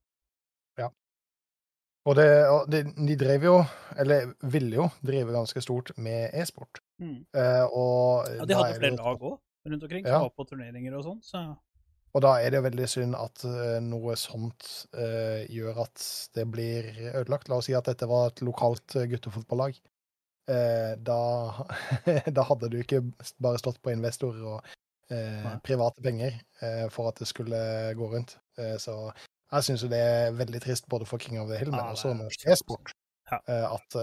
Og, 2.08 2.16
det, 2.16 2.28
og 2.48 2.70
de, 2.72 2.84
de 3.08 3.16
drev 3.20 3.44
jo, 3.44 3.56
eller 4.00 4.30
ville 4.48 4.78
jo 4.78 4.86
drive 5.04 5.34
ganske 5.36 5.60
stort 5.60 5.90
med 6.00 6.30
e-sport. 6.40 6.80
Mm. 7.04 7.26
Uh, 7.36 7.66
og, 7.68 8.30
Ja, 8.32 8.46
de 8.48 8.56
hadde 8.56 8.70
er 8.70 8.80
flere 8.80 8.96
lag 8.96 9.20
òg 9.28 9.34
rundt 9.68 9.84
omkring, 9.84 10.06
Ja. 10.08 10.14
som 10.14 10.30
var 10.30 10.32
på 10.38 10.46
turneringer 10.48 10.96
og 10.96 11.04
sånn. 11.04 11.20
Så 11.22 11.42
Og 12.16 12.24
da 12.24 12.38
er 12.40 12.52
det 12.52 12.62
jo 12.62 12.66
veldig 12.66 12.88
synd 12.90 13.18
at 13.20 13.44
eh, 13.46 13.78
noe 13.84 14.16
sånt 14.20 14.66
uh, 14.98 15.44
gjør 15.52 15.84
at 15.84 16.06
det 16.38 16.48
blir 16.50 16.90
ødelagt. 17.12 17.50
La 17.52 17.60
oss 17.60 17.68
si 17.70 17.76
at 17.78 17.90
dette 17.90 18.08
var 18.10 18.32
et 18.32 18.44
lokalt 18.46 18.96
eh, 18.98 19.08
guttefotballag. 19.12 19.78
Uh, 20.48 20.96
da, 21.04 21.22
da 22.38 22.46
hadde 22.48 22.72
du 22.72 22.80
ikke 22.80 23.04
bare 23.44 23.62
stått 23.62 23.82
på 23.84 23.92
investorer 23.94 24.46
og 24.48 24.72
uh, 25.12 25.50
private 25.68 26.04
penger 26.06 26.40
for 26.90 27.12
at 27.12 27.20
det 27.22 27.28
skulle 27.30 27.58
gå 27.94 28.08
rundt. 28.10 28.32
Så 28.82 28.96
jeg 29.54 29.66
syns 29.68 29.84
jo 29.86 29.90
det 29.92 30.00
er 30.02 30.32
veldig 30.34 30.62
trist 30.64 30.88
både 30.90 31.06
for 31.06 31.22
King 31.22 31.38
of 31.38 31.52
the 31.52 31.60
Hill, 31.60 31.70
men 31.70 31.84
Ja, 31.84 31.92
også 31.94 32.16
norsk 32.18 32.48
e-sport. 32.50 32.96
At, 33.30 33.98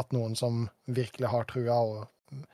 at 0.00 0.14
noen 0.16 0.32
som 0.38 0.62
virkelig 0.88 1.28
har 1.28 1.44
trua 1.50 1.76
og 1.76 2.46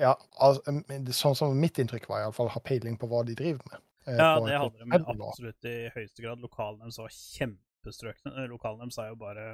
ja, 0.00 0.14
altså, 0.38 0.74
sånn 1.16 1.36
som 1.38 1.54
mitt 1.60 1.78
inntrykk 1.80 2.08
var, 2.10 2.26
iallfall, 2.26 2.50
har 2.52 2.60
peiling 2.66 2.98
på 3.00 3.08
hva 3.08 3.22
de 3.24 3.34
driver 3.38 3.64
med. 3.70 3.80
eh, 4.06 4.18
ja, 4.18 4.34
det 4.46 4.58
hadde 4.58 4.84
de 5.16 5.24
absolutt 5.30 5.64
i 5.70 5.76
høyeste 5.94 6.22
grad. 6.24 6.40
Lokalene 6.44 6.84
deres 6.88 6.98
var 7.00 7.14
kjempestrøkne. 7.14 8.34
Eh, 8.36 8.48
Lokalene 8.52 8.84
deres 8.88 8.98
er 9.00 9.08
jo 9.14 9.18
bare 9.20 9.48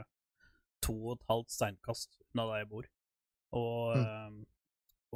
to 0.83 0.95
og 1.07 1.17
et 1.21 1.25
halvt 1.31 1.55
steinkast 1.55 2.19
unna 2.35 2.49
der 2.53 2.59
jeg 2.65 2.69
bor. 2.75 2.85
Og, 3.53 3.97
Mm. 3.97 4.43
eh, 4.43 4.53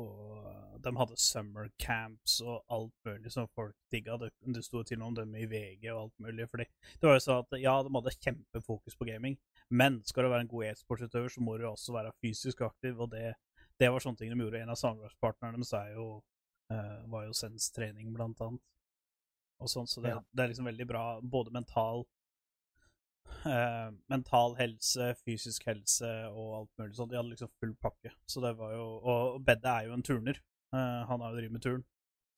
og 0.00 0.80
de 0.80 0.92
hadde 0.96 1.16
summer 1.18 1.68
camps 1.78 2.40
og 2.40 2.62
alt 2.70 2.94
mulig 3.04 3.32
som 3.32 3.48
folk 3.54 3.74
digga. 3.92 4.16
Det, 4.16 4.30
det 4.54 4.62
sto 4.64 4.82
til 4.82 4.96
og 4.96 5.00
med 5.00 5.06
om 5.08 5.14
dem 5.18 5.34
i 5.34 5.44
VG 5.50 5.90
og 5.92 6.02
alt 6.04 6.18
mulig. 6.24 6.46
Fordi 6.48 6.64
det 6.64 7.02
var 7.08 7.18
jo 7.18 7.24
sånn 7.26 7.42
at 7.44 7.58
ja, 7.60 7.74
de 7.82 7.90
hadde 7.98 8.14
kjempefokus 8.22 8.96
på 8.96 9.08
gaming, 9.10 9.36
men 9.68 10.00
skal 10.06 10.24
du 10.24 10.30
være 10.30 10.46
en 10.46 10.52
god 10.54 10.64
e-sportsutøver, 10.70 11.28
så 11.34 11.40
må 11.44 11.58
du 11.58 11.66
også 11.68 11.92
være 11.92 12.14
fysisk 12.22 12.62
aktiv, 12.62 12.98
og 13.00 13.10
det, 13.10 13.34
det 13.80 13.88
var 13.90 14.04
sånne 14.04 14.20
ting 14.20 14.32
de 14.32 14.44
gjorde. 14.44 14.60
En 14.60 14.72
av 14.74 14.78
samarbeidspartnerne 14.78 15.56
deres 15.58 15.72
er 15.78 15.94
jo, 15.96 16.06
eh, 16.72 16.96
var 17.12 17.26
jo 17.26 17.36
Sens 17.36 17.70
trening, 17.74 18.12
blant 18.14 18.40
annet. 18.44 18.62
Og 19.60 19.68
sånn, 19.68 19.88
så 19.88 20.02
det, 20.04 20.14
Ja. 20.14 20.20
det 20.32 20.44
er 20.44 20.52
liksom 20.52 20.68
veldig 20.68 20.86
bra, 20.88 21.04
både 21.20 21.52
mental 21.52 22.06
uh, 23.44 23.90
mental 24.08 24.56
helse, 24.58 25.14
fysisk 25.24 25.66
helse 25.68 26.08
og 26.30 26.54
alt 26.58 26.80
mulig 26.80 26.96
sånt. 26.96 27.12
De 27.12 27.18
hadde 27.18 27.32
liksom 27.32 27.50
full 27.60 27.74
pakke. 27.80 28.12
Så 28.28 28.42
det 28.44 28.54
var 28.58 28.72
jo 28.74 28.86
Og 29.00 29.44
Bedde 29.44 29.68
er 29.68 29.86
jo 29.86 29.94
en 29.96 30.02
turner. 30.02 30.40
Uh, 30.74 31.04
han 31.08 31.20
har 31.20 31.32
jo 31.32 31.40
drevet 31.40 31.52
med 31.52 31.62
turn. 31.62 31.84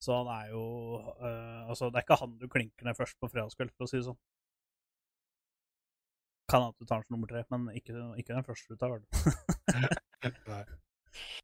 Så 0.03 0.15
han 0.17 0.27
er 0.27 0.51
jo 0.51 0.63
eh, 0.99 1.69
Altså, 1.69 1.87
det 1.89 2.01
er 2.01 2.03
ikke 2.03 2.19
han 2.19 2.37
du 2.37 2.47
klinker 2.51 2.87
ned 2.87 2.97
først 2.97 3.15
på 3.21 3.29
fredagskveld, 3.31 3.71
for 3.71 3.85
å 3.85 3.87
si 3.87 4.01
det 4.01 4.07
sånn. 4.09 4.19
Kan 6.51 6.65
at 6.67 6.75
du 6.75 6.83
tar 6.83 6.99
den 6.99 7.07
som 7.07 7.15
nummer 7.15 7.29
tre, 7.31 7.45
men 7.53 7.69
ikke, 7.71 7.95
ikke 8.19 8.35
den 8.35 8.43
første 8.43 8.75
du 8.75 8.81
tar. 8.81 8.99
Nei. 10.51 10.63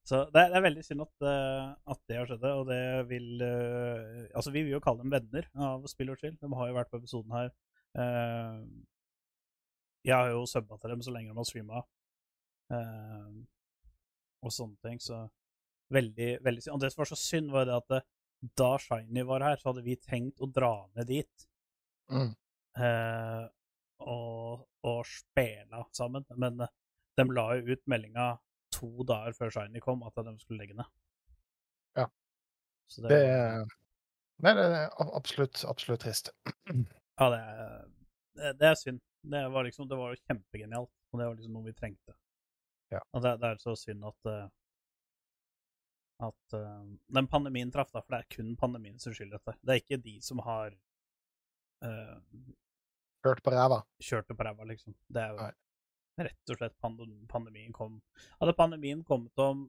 Så 0.07 0.23
det 0.33 0.41
er, 0.41 0.49
det 0.51 0.57
er 0.59 0.65
veldig 0.65 0.83
synd 0.85 1.03
at, 1.05 1.25
eh, 1.29 1.65
at 1.93 1.99
det 2.09 2.17
har 2.17 2.29
skjedd, 2.29 2.45
og 2.49 2.67
det 2.69 2.81
vil 3.09 3.43
eh, 3.45 4.29
Altså, 4.33 4.51
vi 4.55 4.63
vil 4.65 4.73
jo 4.75 4.81
kalle 4.83 5.03
dem 5.03 5.13
venner 5.13 5.49
av 5.69 5.85
Spill 5.91 6.13
og 6.13 6.21
Chill. 6.21 6.37
De 6.41 6.49
har 6.59 6.71
jo 6.71 6.77
vært 6.77 6.91
på 6.93 6.99
episoden 7.01 7.35
her. 7.37 7.51
Eh, 7.99 8.63
jeg 10.07 10.15
har 10.15 10.31
jo 10.31 10.45
subba 10.49 10.77
til 10.79 10.93
dem 10.95 11.01
så 11.05 11.11
lenge 11.13 11.33
de 11.33 11.37
har 11.37 11.47
streama, 11.49 11.81
og 14.45 14.53
sånne 14.55 14.77
ting, 14.85 14.99
så 15.03 15.25
veldig, 15.93 16.29
veldig 16.45 16.63
synd. 16.63 16.75
Og 16.77 16.83
det 16.83 16.91
som 16.93 17.01
var 17.03 17.09
så 17.11 17.17
synd, 17.19 17.51
var 17.51 17.67
det 17.67 17.75
at 17.75 17.89
det, 17.91 18.01
da 18.55 18.69
Shiny 18.79 19.25
var 19.27 19.43
her, 19.43 19.59
så 19.59 19.73
hadde 19.73 19.83
vi 19.83 19.97
tenkt 19.99 20.39
å 20.39 20.47
dra 20.47 20.73
ned 20.95 21.09
dit 21.11 21.45
Mm. 22.09 22.31
eh, 22.81 23.43
og, 24.01 24.63
og 24.87 25.01
spela 25.05 25.83
sammen. 25.93 26.23
Men 26.41 26.55
de 27.19 27.25
la 27.35 27.43
jo 27.59 27.75
ut 27.75 27.83
meldinga 27.91 28.31
to 28.79 29.05
dager 29.07 29.35
før 29.37 29.53
Shiny 29.53 29.83
kom, 29.83 30.01
at 30.07 30.17
de 30.25 30.33
skulle 30.41 30.63
legge 30.63 30.77
ned. 30.79 30.89
Ja. 31.99 32.07
Så 32.89 33.05
det, 33.05 33.13
Det 33.13 33.67
Nei, 34.39 34.53
det 34.55 34.65
er 34.71 34.93
absolutt, 35.03 35.65
absolutt 35.67 36.05
trist. 36.05 36.31
Ja, 37.19 37.25
det 37.33 37.39
er, 37.43 38.53
det, 38.55 38.67
er 38.69 38.77
synd. 38.79 39.01
Det 39.27 39.41
var 39.51 39.65
liksom, 39.67 39.89
det 39.91 39.97
var 39.99 40.13
jo 40.13 40.21
kjempegenialt, 40.29 40.91
og 41.11 41.19
det 41.19 41.25
var 41.27 41.33
liksom 41.35 41.57
noe 41.57 41.65
vi 41.65 41.73
trengte. 41.75 42.15
Ja. 42.93 43.01
Og 43.11 43.25
det, 43.25 43.33
det 43.41 43.49
er 43.49 43.59
så 43.59 43.73
synd 43.75 44.05
at 44.07 44.29
eh, 44.31 44.45
at 46.19 46.53
eh, 46.53 46.85
den 47.07 47.27
pandemien 47.27 47.71
traff, 47.71 47.91
da, 47.91 48.01
for 48.03 48.15
det 48.15 48.21
er 48.23 48.31
kun 48.35 48.55
pandemien 48.59 48.99
som 48.99 49.15
skylder 49.15 49.39
dette. 49.39 49.55
Det 49.63 49.75
er 49.75 49.83
ikke 49.83 50.01
de 50.03 50.15
som 50.23 50.41
har 50.43 50.73
uh, 51.85 52.17
Kjørt 53.23 53.43
på 53.43 53.53
ræva. 53.53 53.81
kjørt 54.03 54.27
det 54.27 54.35
på 54.39 54.47
ræva, 54.47 54.67
liksom. 54.67 54.95
Det 55.07 55.23
er 55.23 55.35
jo 55.35 55.39
Nei. 55.45 55.53
Rett 56.27 56.53
og 56.53 56.59
slett 56.59 56.75
pandemien 56.81 57.73
kom 57.75 57.99
Hadde 58.41 58.55
pandemien 58.57 59.03
kommet 59.07 59.43
om 59.43 59.67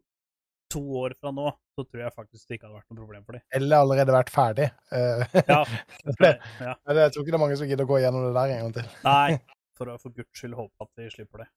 to 0.70 0.82
år 1.00 1.14
fra 1.18 1.32
nå, 1.34 1.48
så 1.74 1.84
tror 1.84 2.04
jeg 2.04 2.14
faktisk 2.14 2.46
det 2.46 2.58
ikke 2.58 2.68
hadde 2.68 2.78
vært 2.78 2.92
noe 2.92 3.00
problem 3.00 3.24
for 3.26 3.36
dem. 3.36 3.44
Eller 3.58 3.82
allerede 3.82 4.14
vært 4.14 4.30
ferdig. 4.30 4.68
Eh, 4.94 5.24
Ja, 5.48 5.64
det, 6.20 6.34
ja. 6.62 6.76
jeg 6.76 7.14
tror 7.14 7.24
ikke 7.24 7.32
det 7.32 7.38
er 7.40 7.42
mange 7.42 7.58
som 7.58 7.70
gidder 7.70 7.88
å 7.88 7.90
gå 7.90 7.98
gjennom 8.04 8.28
det 8.28 8.36
der 8.36 8.54
en 8.54 8.62
gang 8.64 8.76
til. 8.78 8.92
Nei, 9.06 9.40
for 9.78 9.90
å 9.90 9.96
for 9.98 10.14
guds 10.14 10.30
skyld 10.38 10.54
håpe 10.58 10.86
at 10.86 10.92
de 11.00 11.08
slipper 11.10 11.44
det. 11.44 11.48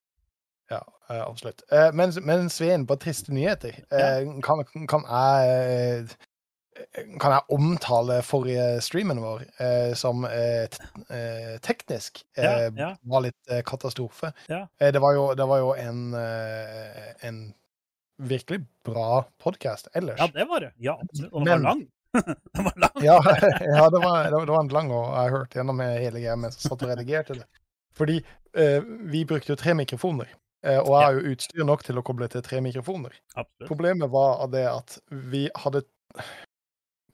Ja, 0.71 0.81
eh, 1.11 1.21
absolutt. 1.21 1.61
Men, 1.93 2.15
mens 2.25 2.57
vi 2.61 2.71
er 2.71 2.79
inne 2.79 2.89
på 2.89 2.97
triste 2.97 3.35
nyheter, 3.35 3.83
ja. 3.91 4.13
kan, 4.45 4.63
kan 4.89 5.05
jeg 5.05 5.53
eh, 5.53 6.15
kan 7.19 7.33
jeg 7.35 7.41
omtale 7.53 8.19
forrige 8.25 8.81
streamen 8.81 9.19
vår 9.21 9.43
eh, 9.61 9.93
som 9.97 10.25
eh, 10.25 10.65
eh, 11.09 11.55
teknisk 11.63 12.23
eh, 12.37 12.43
Ja, 12.45 12.69
ja. 12.77 12.89
var 13.01 13.25
litt 13.25 13.51
eh, 13.51 13.61
katastrofe? 13.65 14.33
Ja. 14.49 14.63
Eh, 14.79 14.91
det, 14.93 15.01
var 15.03 15.15
jo, 15.17 15.25
det 15.37 15.47
var 15.49 15.61
jo 15.61 15.73
en, 15.77 16.13
en 16.13 17.41
virkelig 18.17 18.63
bra 18.85 19.23
podkast 19.43 19.89
ellers. 19.93 20.19
Ja, 20.19 20.29
det 20.33 20.45
var 20.49 20.65
det. 20.65 20.71
Ja, 20.77 20.99
absolutt. 21.01 21.33
Og 21.33 21.45
den 21.45 21.49
Men- 21.49 21.63
var 21.63 21.69
lang. 21.69 21.87
den 22.53 22.69
var 22.69 22.77
lang. 22.77 23.03
Ja, 23.05 23.17
ja 23.77 23.89
det, 23.89 23.99
var, 24.03 24.23
det, 24.29 24.45
var, 24.45 24.59
en 24.61 24.71
lang, 24.77 24.93
og 24.93 25.09
jeg 25.17 25.35
hørte 25.37 25.59
gjennom 25.59 25.81
hele 25.81 26.21
greia 26.21 26.37
mens 26.37 26.59
jeg 26.59 26.69
satt 26.69 26.85
og 26.85 26.93
redigerte 26.93 27.39
det. 27.41 27.49
Fordi 27.97 28.21
vi 29.09 29.23
brukte 29.25 29.49
jo 29.49 29.57
tre 29.57 29.73
mikrofoner, 29.73 30.27
og 30.61 30.89
jeg 30.93 31.05
har 31.07 31.15
jo 31.17 31.31
utstyr 31.33 31.65
nok 31.65 31.81
til 31.85 31.97
å 31.97 32.03
koble 32.05 32.27
til 32.29 32.43
tre 32.45 32.59
mikrofoner. 32.61 33.15
Absolutt. 33.33 33.65
Problemet 33.65 34.11
var 34.13 34.43
det 34.53 34.67
at 34.69 34.99
vi 35.09 35.47
hadde 35.57 35.81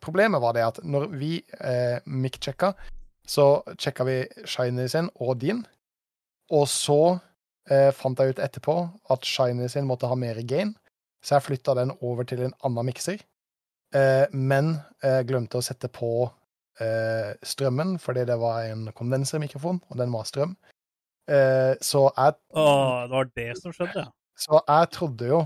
Problemet 0.04 0.42
var 0.42 0.56
det 0.56 0.66
at 0.66 0.80
når 0.84 1.10
vi 1.20 1.34
eh, 1.60 2.00
mic-sjekka, 2.08 2.74
så 3.28 3.62
sjekka 3.78 4.06
vi 4.08 4.20
Shiny 4.48 4.88
sin 4.90 5.10
og 5.20 5.38
din, 5.42 5.62
og 6.56 6.66
så 6.72 7.20
eh, 7.70 7.92
fant 7.96 8.20
jeg 8.20 8.34
ut 8.34 8.42
etterpå 8.42 8.78
at 9.14 9.28
Shiny 9.28 9.68
sin 9.70 9.90
måtte 9.90 10.10
ha 10.10 10.18
mer 10.18 10.40
gain, 10.50 10.74
så 11.22 11.36
jeg 11.38 11.50
flytta 11.50 11.76
den 11.78 11.94
over 12.00 12.24
til 12.28 12.46
en 12.48 12.56
annen 12.64 12.88
mikser, 12.90 13.20
eh, 13.94 14.26
men 14.32 14.78
eh, 15.04 15.22
glemte 15.28 15.60
å 15.60 15.66
sette 15.66 15.92
på 15.92 16.30
eh, 16.80 17.36
strømmen, 17.44 17.98
fordi 18.02 18.26
det 18.30 18.40
var 18.40 18.72
en 18.72 18.88
kondensermikrofon, 18.96 19.84
og 19.90 20.00
den 20.00 20.16
var 20.16 20.28
strøm. 20.30 20.56
Eh, 21.30 21.76
så, 21.86 22.08
jeg, 22.16 22.40
Å, 22.56 22.66
det 23.06 23.18
var 23.18 23.32
det 23.38 23.52
som 23.60 23.76
skjedde, 23.76 24.08
ja. 24.08 24.12
så 24.40 24.64
jeg 24.64 24.94
trodde 24.96 25.34
jo 25.36 25.44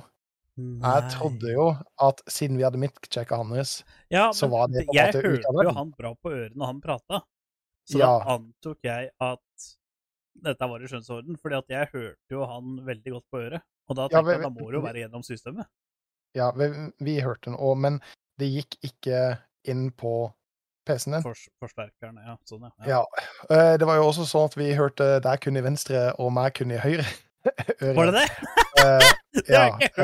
Nei. 0.55 0.91
jeg 1.01 1.11
trodde 1.15 1.49
jo 1.53 1.63
at 2.05 2.19
siden 2.29 2.57
vi 2.59 2.63
hadde 2.63 2.77
mic-sjekka 2.77 3.39
hans 3.39 3.79
ja, 4.13 4.27
så 4.37 4.45
var 4.51 4.67
det 4.69 4.83
på 4.85 4.93
en 4.93 4.97
Jeg 4.99 5.07
måte 5.09 5.17
av 5.17 5.23
hørte 5.31 5.63
jo 5.65 5.71
han 5.79 5.93
bra 5.97 6.11
på 6.21 6.29
øret 6.33 6.55
når 6.55 6.65
han 6.69 6.81
prata. 6.83 7.21
Så 7.89 7.97
Ja. 7.99 8.11
da 8.19 8.35
antok 8.37 8.77
jeg 8.85 9.09
at 9.19 9.65
dette 10.43 10.67
var 10.69 10.79
i 10.83 10.87
skjønnsorden, 10.87 11.39
fordi 11.41 11.57
at 11.57 11.73
jeg 11.73 11.89
hørte 11.93 12.31
jo 12.37 12.45
han 12.45 12.77
veldig 12.85 13.11
godt 13.15 13.25
på 13.33 13.41
øret. 13.41 13.61
Og 13.89 13.95
da 13.97 14.07
Ja, 14.11 14.21
vi, 14.21 14.31
jeg 14.31 14.39
at 14.39 14.45
da 14.45 14.49
må 14.61 14.69
jo 14.71 14.81
være 14.81 15.01
gjennom 15.03 15.23
systemet. 15.25 15.65
Ja, 16.35 16.51
vi, 16.51 16.69
vi 17.03 17.17
hørte 17.21 17.49
den 17.51 17.57
òg, 17.59 17.75
men 17.77 17.99
det 18.39 18.47
gikk 18.53 18.77
ikke 18.81 19.39
inn 19.69 19.89
på 19.91 20.33
PC-en 20.85 21.13
din. 21.17 21.21
For, 21.25 21.33
forsterkeren, 21.61 22.17
ja. 22.25 22.37
Sånn, 22.49 22.63
ja. 22.85 22.87
Ja. 22.87 23.03
Eh, 23.49 23.77
Det 23.77 23.85
var 23.87 23.95
jo 23.97 24.07
også 24.09 24.25
sånn 24.29 24.45
at 24.49 24.55
vi 24.57 24.71
hørte 24.77 25.19
deg 25.23 25.41
kun 25.41 25.57
i 25.57 25.61
venstre 25.65 26.13
og 26.19 26.31
meg 26.33 26.53
kun 26.57 26.71
i 26.71 26.77
høyre 26.81 27.05
øre. 27.81 27.93
Var 27.95 28.11
det 28.11 28.21
det? 28.21 29.22
Ja. 29.57 29.67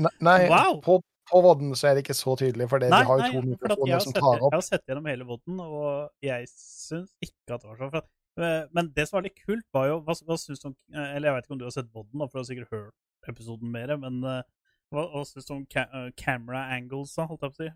Uh, 0.00 0.08
Nei, 0.24 0.46
Wow. 0.48 0.78
på, 0.80 0.94
på 1.28 1.40
vodden 1.44 1.74
så 1.76 1.90
er 1.90 1.94
det 1.98 2.04
ikke 2.06 2.14
så 2.16 2.32
tydelig, 2.40 2.68
for 2.70 2.80
det, 2.80 2.88
Nei, 2.88 3.02
vi 3.04 3.08
har 3.10 3.18
jo 3.20 3.26
to 3.34 3.40
nei, 3.42 3.50
mikrofoner 3.52 4.00
som 4.00 4.14
tar 4.16 4.38
jeg 4.38 4.52
har 4.54 4.62
sett 4.64 4.84
gjennom 4.88 5.08
hele 5.10 5.26
vodden, 5.28 5.58
og 5.60 6.08
jeg 6.24 6.46
syns 6.48 7.10
ikke 7.20 7.58
at 7.58 7.60
det 7.66 7.68
var 7.68 7.82
sånn. 8.00 8.08
Men 8.72 8.88
det 8.96 9.04
som 9.10 9.18
var 9.18 9.26
litt 9.26 9.36
kult, 9.44 9.66
var 9.76 9.90
jo 9.90 9.98
hva, 10.06 10.14
hva 10.24 10.38
synes 10.40 10.62
du 10.62 10.70
om 10.70 10.74
eh, 10.94 11.10
Eller 11.18 11.28
jeg 11.28 11.34
vet 11.36 11.44
ikke 11.44 11.52
om 11.52 11.60
du 11.60 11.66
har 11.66 11.74
sett 11.74 11.90
vodden, 11.92 12.22
for 12.22 12.32
du 12.32 12.40
har 12.40 12.48
sikkert 12.48 12.72
hørt 12.72 13.28
episoden 13.34 13.68
mer, 13.74 13.92
men 14.00 14.22
hva, 14.24 15.04
hva 15.12 15.24
syns 15.28 15.50
du 15.50 15.52
om 15.58 15.66
ca 15.68 15.84
camera 16.16 16.62
angles, 16.78 17.12
da, 17.18 17.26
holdt 17.28 17.44
jeg 17.44 17.52
på 17.52 17.58
å 17.58 17.66
si? 17.66 17.72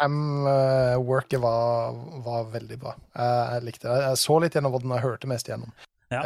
Cam-worket 0.00 1.40
var, 1.40 1.92
var 2.24 2.48
veldig 2.54 2.78
bra. 2.80 2.94
Jeg 3.16 3.66
likte 3.68 3.88
det. 3.90 3.98
Jeg 4.06 4.22
så 4.22 4.38
litt 4.40 4.56
gjennom 4.56 4.72
vodden, 4.74 4.92
og 4.92 4.98
jeg 5.00 5.06
hørte 5.10 5.30
mest 5.30 5.48
gjennom. 5.52 5.72
Ja. 6.14 6.22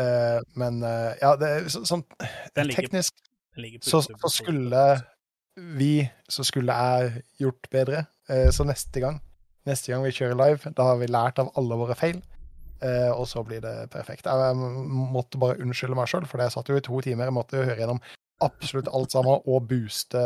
Men 0.60 0.82
ja, 0.84 1.34
det 1.40 1.48
er 1.56 1.68
så- 1.72 1.82
sånn 1.88 2.02
Den 2.54 2.68
teknisk 2.74 3.14
ligger 3.14 3.29
så, 3.82 4.00
så 4.02 4.28
skulle 4.32 4.84
vi 5.80 5.92
Så 6.28 6.44
skulle 6.46 6.72
jeg 6.72 7.22
gjort 7.42 7.66
bedre. 7.70 8.06
Eh, 8.30 8.50
Så 8.54 8.64
neste 8.64 9.00
gang 9.02 9.20
Neste 9.66 9.92
gang 9.92 10.02
vi 10.06 10.12
kjører 10.16 10.38
live, 10.38 10.70
da 10.76 10.82
har 10.88 10.96
vi 11.02 11.06
lært 11.10 11.38
av 11.38 11.50
alle 11.60 11.76
våre 11.76 11.94
feil. 11.94 12.22
eh, 12.82 13.10
og 13.12 13.26
så 13.28 13.42
blir 13.44 13.60
det 13.60 13.90
perfekt. 13.92 14.24
Jeg, 14.24 14.32
jeg 14.40 14.56
måtte 15.12 15.38
bare 15.38 15.58
unnskylde 15.60 15.94
meg 15.98 16.08
sjøl, 16.08 16.24
for 16.26 16.40
jeg 16.40 16.54
satt 16.54 16.68
jo 16.72 16.78
i 16.78 16.80
to 16.80 17.00
timer. 17.04 17.28
Jeg 17.28 17.36
måtte 17.36 17.58
jo 17.60 17.66
høre 17.68 17.76
gjennom 17.82 18.00
absolutt 18.40 18.88
alt 18.88 19.12
sammen 19.12 19.42
og 19.44 19.66
booste 19.68 20.16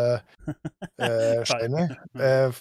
uh, 1.02 1.42
Shiny. 1.50 1.88
Uh, 2.14 2.54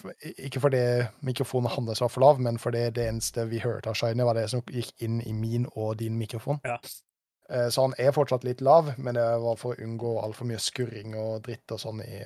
ikke 0.48 0.60
fordi 0.64 0.80
mikrofonen 1.22 1.70
hans 1.70 2.02
var 2.02 2.10
for 2.10 2.24
lav, 2.26 2.40
men 2.42 2.58
fordi 2.58 2.88
det 2.90 3.06
eneste 3.06 3.46
vi 3.52 3.60
hørte 3.62 3.92
av 3.92 3.94
Shiny, 3.94 4.26
var 4.26 4.34
det 4.34 4.48
som 4.50 4.64
gikk 4.66 4.90
inn 5.06 5.20
i 5.22 5.32
min 5.32 5.68
og 5.76 6.00
din 6.02 6.18
mikrofon. 6.18 6.58
Ja. 6.66 6.80
Eh, 7.50 7.68
så 7.68 7.84
han 7.84 7.94
er 8.00 8.14
fortsatt 8.16 8.44
litt 8.46 8.62
lav, 8.64 8.94
men 8.98 9.18
det 9.18 9.24
var 9.44 9.58
for 9.60 9.74
å 9.74 9.84
unngå 9.84 10.14
altfor 10.22 10.48
mye 10.48 10.60
skurring 10.62 11.16
og 11.20 11.42
dritt 11.44 11.74
og 11.74 11.82
sånn 11.82 12.00
i, 12.04 12.22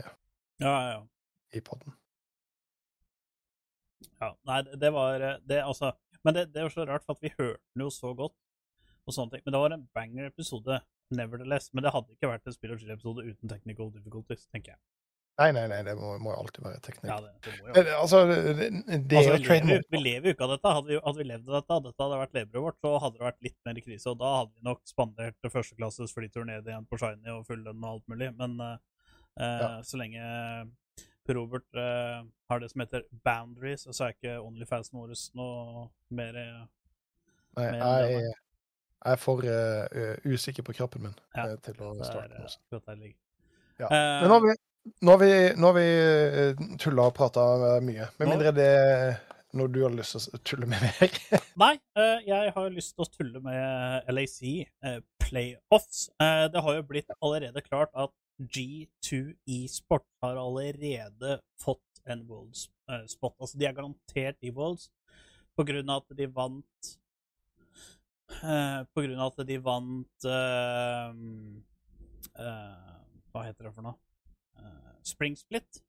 Ja, 0.63 0.75
ja, 0.93 1.01
i 1.55 1.63
poden. 1.65 1.97
Ja, 4.19 4.33
nei, 4.47 4.61
det, 4.63 4.91
var 4.95 5.23
eh, 5.23 5.41
det, 5.47 5.63
altså 5.63 5.93
Men 6.27 6.35
det, 6.35 6.45
det 6.55 6.63
var 6.67 6.75
så 6.75 6.87
rart, 6.87 7.07
for 7.07 7.19
at 7.19 7.25
vi 7.25 7.35
hørte 7.35 7.63
den 7.75 7.87
jo 7.87 7.91
så 7.95 8.13
godt. 8.15 8.37
og 9.09 9.15
sånne 9.15 9.33
ting. 9.33 9.43
Men 9.47 9.55
det 9.55 9.61
var 9.63 9.73
en 9.73 9.89
banger-episode, 9.97 10.81
nevertheless. 11.17 11.71
Men 11.73 11.87
det 11.87 11.93
hadde 11.95 12.13
ikke 12.13 12.29
vært 12.29 12.51
en 12.51 12.53
spill 12.53 12.75
og 12.75 12.83
chill-episode 12.83 13.25
uten 13.25 13.49
technical 13.49 13.89
difficulties, 13.95 14.43
tenker 14.53 14.75
jeg. 14.75 14.81
Nei, 15.39 15.53
nei, 15.55 15.67
nei, 15.71 15.77
det 15.87 15.93
må, 15.95 16.17
må 16.19 16.33
alltid 16.35 16.65
være 16.65 16.81
teknikk. 16.83 17.11
Ja, 17.13 17.19
det, 17.23 17.29
det 17.45 17.53
må 17.61 17.69
jo. 17.69 17.75
Eh, 17.79 17.91
Altså, 18.01 18.23
det, 18.27 18.55
det 18.59 19.19
Altså, 19.21 19.33
er 19.33 19.37
vi, 19.39 19.45
trade 19.47 19.69
lever, 19.69 19.85
vi 19.95 20.01
lever 20.03 20.27
jo 20.27 20.35
ikke 20.35 20.47
av 20.49 20.51
dette. 20.57 20.73
Hadde 20.79 20.91
vi, 20.91 20.97
hadde 21.05 21.21
vi 21.23 21.27
levd 21.29 21.49
av 21.53 21.55
dette, 21.61 21.79
dette 21.85 22.03
hadde 22.09 22.19
vært 22.25 22.35
levebrødet 22.39 22.65
vårt, 22.65 22.79
så 22.83 22.93
hadde 23.05 23.19
det 23.21 23.27
vært 23.29 23.47
litt 23.47 23.59
mer 23.69 23.81
krise. 23.85 24.07
Og 24.11 24.19
da 24.19 24.33
hadde 24.41 24.53
vi 24.57 24.67
nok 24.67 24.81
spandert 24.91 25.51
førsteklasses 25.55 26.15
flytur 26.17 26.49
ned 26.49 26.67
igjen 26.73 26.89
på 26.91 26.99
Shiny 26.99 27.31
og 27.37 27.47
full 27.47 27.63
lønn 27.69 27.85
og 27.87 27.93
alt 27.93 28.11
mulig. 28.15 28.33
Men 28.41 28.59
eh, 28.67 28.77
Ja. 29.39 29.71
så 29.87 30.01
lenge 30.01 30.25
Per 31.29 31.37
Robert 31.37 31.67
uh, 31.77 32.25
har 32.51 32.59
det 32.63 32.71
som 32.73 32.81
heter 32.83 33.05
boundaries, 33.23 33.85
så 33.93 34.07
er 34.09 34.15
ikke 34.17 34.39
Onlyfansen 34.43 34.97
vår 34.99 35.13
noe 35.39 35.85
mer 36.11 36.35
uh, 36.41 36.63
Nei, 37.59 37.67
mer 37.69 37.79
jeg, 37.79 38.17
er- 38.17 38.33
jeg 39.05 39.13
er 39.13 39.21
for 39.23 39.45
usikker 40.27 40.65
på 40.67 40.75
kroppen 40.75 41.05
min 41.07 41.15
Ja, 41.37 41.45
til 41.63 41.77
å 41.85 41.93
det 41.95 42.03
er 42.03 42.09
starte 42.09 42.33
eh, 42.35 42.41
noe. 42.41 42.51
sånt. 42.51 42.65
akkurat 42.67 42.89
der 42.89 42.97
det 42.97 43.03
ligger. 43.05 43.21
Ja. 43.79 43.89
Men 43.93 44.27
nå 44.27 44.33
har 44.35 44.43
vi, 44.49 44.55
nå 45.01 45.15
har 45.15 45.21
vi, 45.23 45.33
nå 45.57 45.71
har 45.71 45.77
vi 45.77 45.89
eh, 46.43 46.63
tulla 46.81 47.09
og 47.09 47.17
prata 47.17 47.45
mye. 47.85 48.09
Med 48.21 48.31
mindre 48.33 48.53
det 48.57 48.69
er 48.69 49.17
noe 49.57 49.73
du 49.73 49.81
har 49.85 49.95
lyst 49.95 50.17
til 50.17 50.37
å 50.37 50.43
tulle 50.45 50.69
med 50.69 50.85
mer. 50.85 51.19
Nei, 51.63 51.75
eh, 51.99 52.25
jeg 52.29 52.55
har 52.55 52.73
lyst 52.75 52.95
til 52.97 53.07
å 53.07 53.11
tulle 53.13 53.43
med 53.45 54.11
LAC 54.13 54.41
eh, 54.47 55.01
playoffs. 55.25 56.09
Eh, 56.21 56.47
det 56.53 56.65
har 56.65 56.79
jo 56.79 56.87
blitt 56.91 57.15
allerede 57.19 57.65
klart 57.65 57.95
at 57.99 58.15
G2 58.39 59.23
eSport 59.51 60.07
har 60.23 60.39
allerede 60.39 61.39
fått 61.61 62.03
en 62.09 62.23
Worlds 62.29 62.69
eh, 62.91 63.05
spot. 63.11 63.35
Altså, 63.41 63.59
de 63.59 63.67
er 63.69 63.77
garantert 63.77 64.39
i 64.47 64.53
Worlds 64.55 64.91
på 65.59 65.67
grunn 65.67 65.91
av 65.91 66.05
at 66.05 66.19
de 66.19 66.29
vant 66.31 66.91
eh, 68.43 68.81
På 68.95 69.03
grunn 69.03 69.19
av 69.19 69.33
at 69.33 69.49
de 69.49 69.57
vant 69.59 70.29
eh, 70.31 71.17
eh, 72.45 72.93
Hva 73.33 73.47
heter 73.49 73.67
det 73.67 73.75
for 73.75 73.89
noe? 73.89 73.99
Spring 75.09 75.37
Split. 75.39 75.83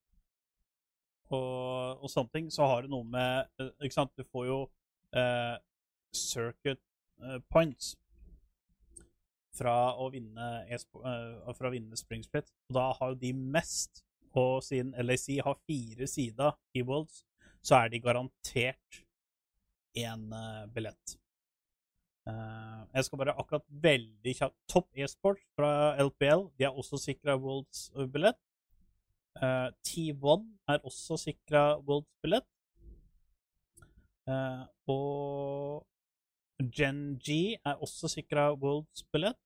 Og, 1.30 2.02
og 2.02 2.10
sånne 2.10 2.34
ting. 2.34 2.52
Så 2.54 2.68
har 2.70 2.84
det 2.84 2.92
noe 2.94 3.06
med 3.06 3.50
eh, 3.62 3.74
Ikke 3.86 4.00
sant, 4.00 4.14
du 4.18 4.26
får 4.26 4.48
jo 4.50 4.60
eh, 5.16 5.56
circuit 6.16 6.82
eh, 7.22 7.40
points 7.52 7.96
fra 9.60 9.76
å 10.00 10.08
vinne, 10.14 10.50
eh, 10.70 10.84
fra 11.58 11.70
å 11.70 11.74
vinne 11.74 11.98
Spring 12.00 12.24
Split. 12.26 12.50
Og 12.70 12.78
da 12.80 12.90
har 13.00 13.14
jo 13.14 13.22
de 13.24 13.34
mest. 13.34 14.04
Og 14.38 14.62
siden 14.62 14.94
LAC 15.02 15.40
har 15.42 15.58
fire 15.66 16.06
sider 16.08 16.54
i 16.78 16.84
Worlds, 16.86 17.24
så 17.66 17.80
er 17.80 17.90
de 17.90 18.02
garantert 18.04 19.00
én 19.98 20.28
billett. 20.70 21.16
Jeg 22.30 23.08
skal 23.08 23.20
bare 23.24 23.34
akkurat 23.42 23.66
veldig 23.84 24.36
kjapt 24.38 24.56
Topp 24.70 25.02
e-sport 25.02 25.42
fra 25.58 25.72
LPL. 26.06 26.46
De 26.62 26.68
er 26.68 26.78
også 26.78 27.02
sikra 27.02 27.40
Worlds-billett. 27.42 28.38
Uh, 29.40 29.70
T1 29.88 30.42
er 30.68 30.82
også 30.84 31.16
sikra 31.22 31.64
Worlds-billett. 31.88 32.48
Uh, 34.28 34.66
og 34.92 35.86
Gen 36.76 37.16
G 37.24 37.56
er 37.56 37.80
også 37.80 38.10
sikra 38.12 38.50
Worlds-billett. 38.54 39.40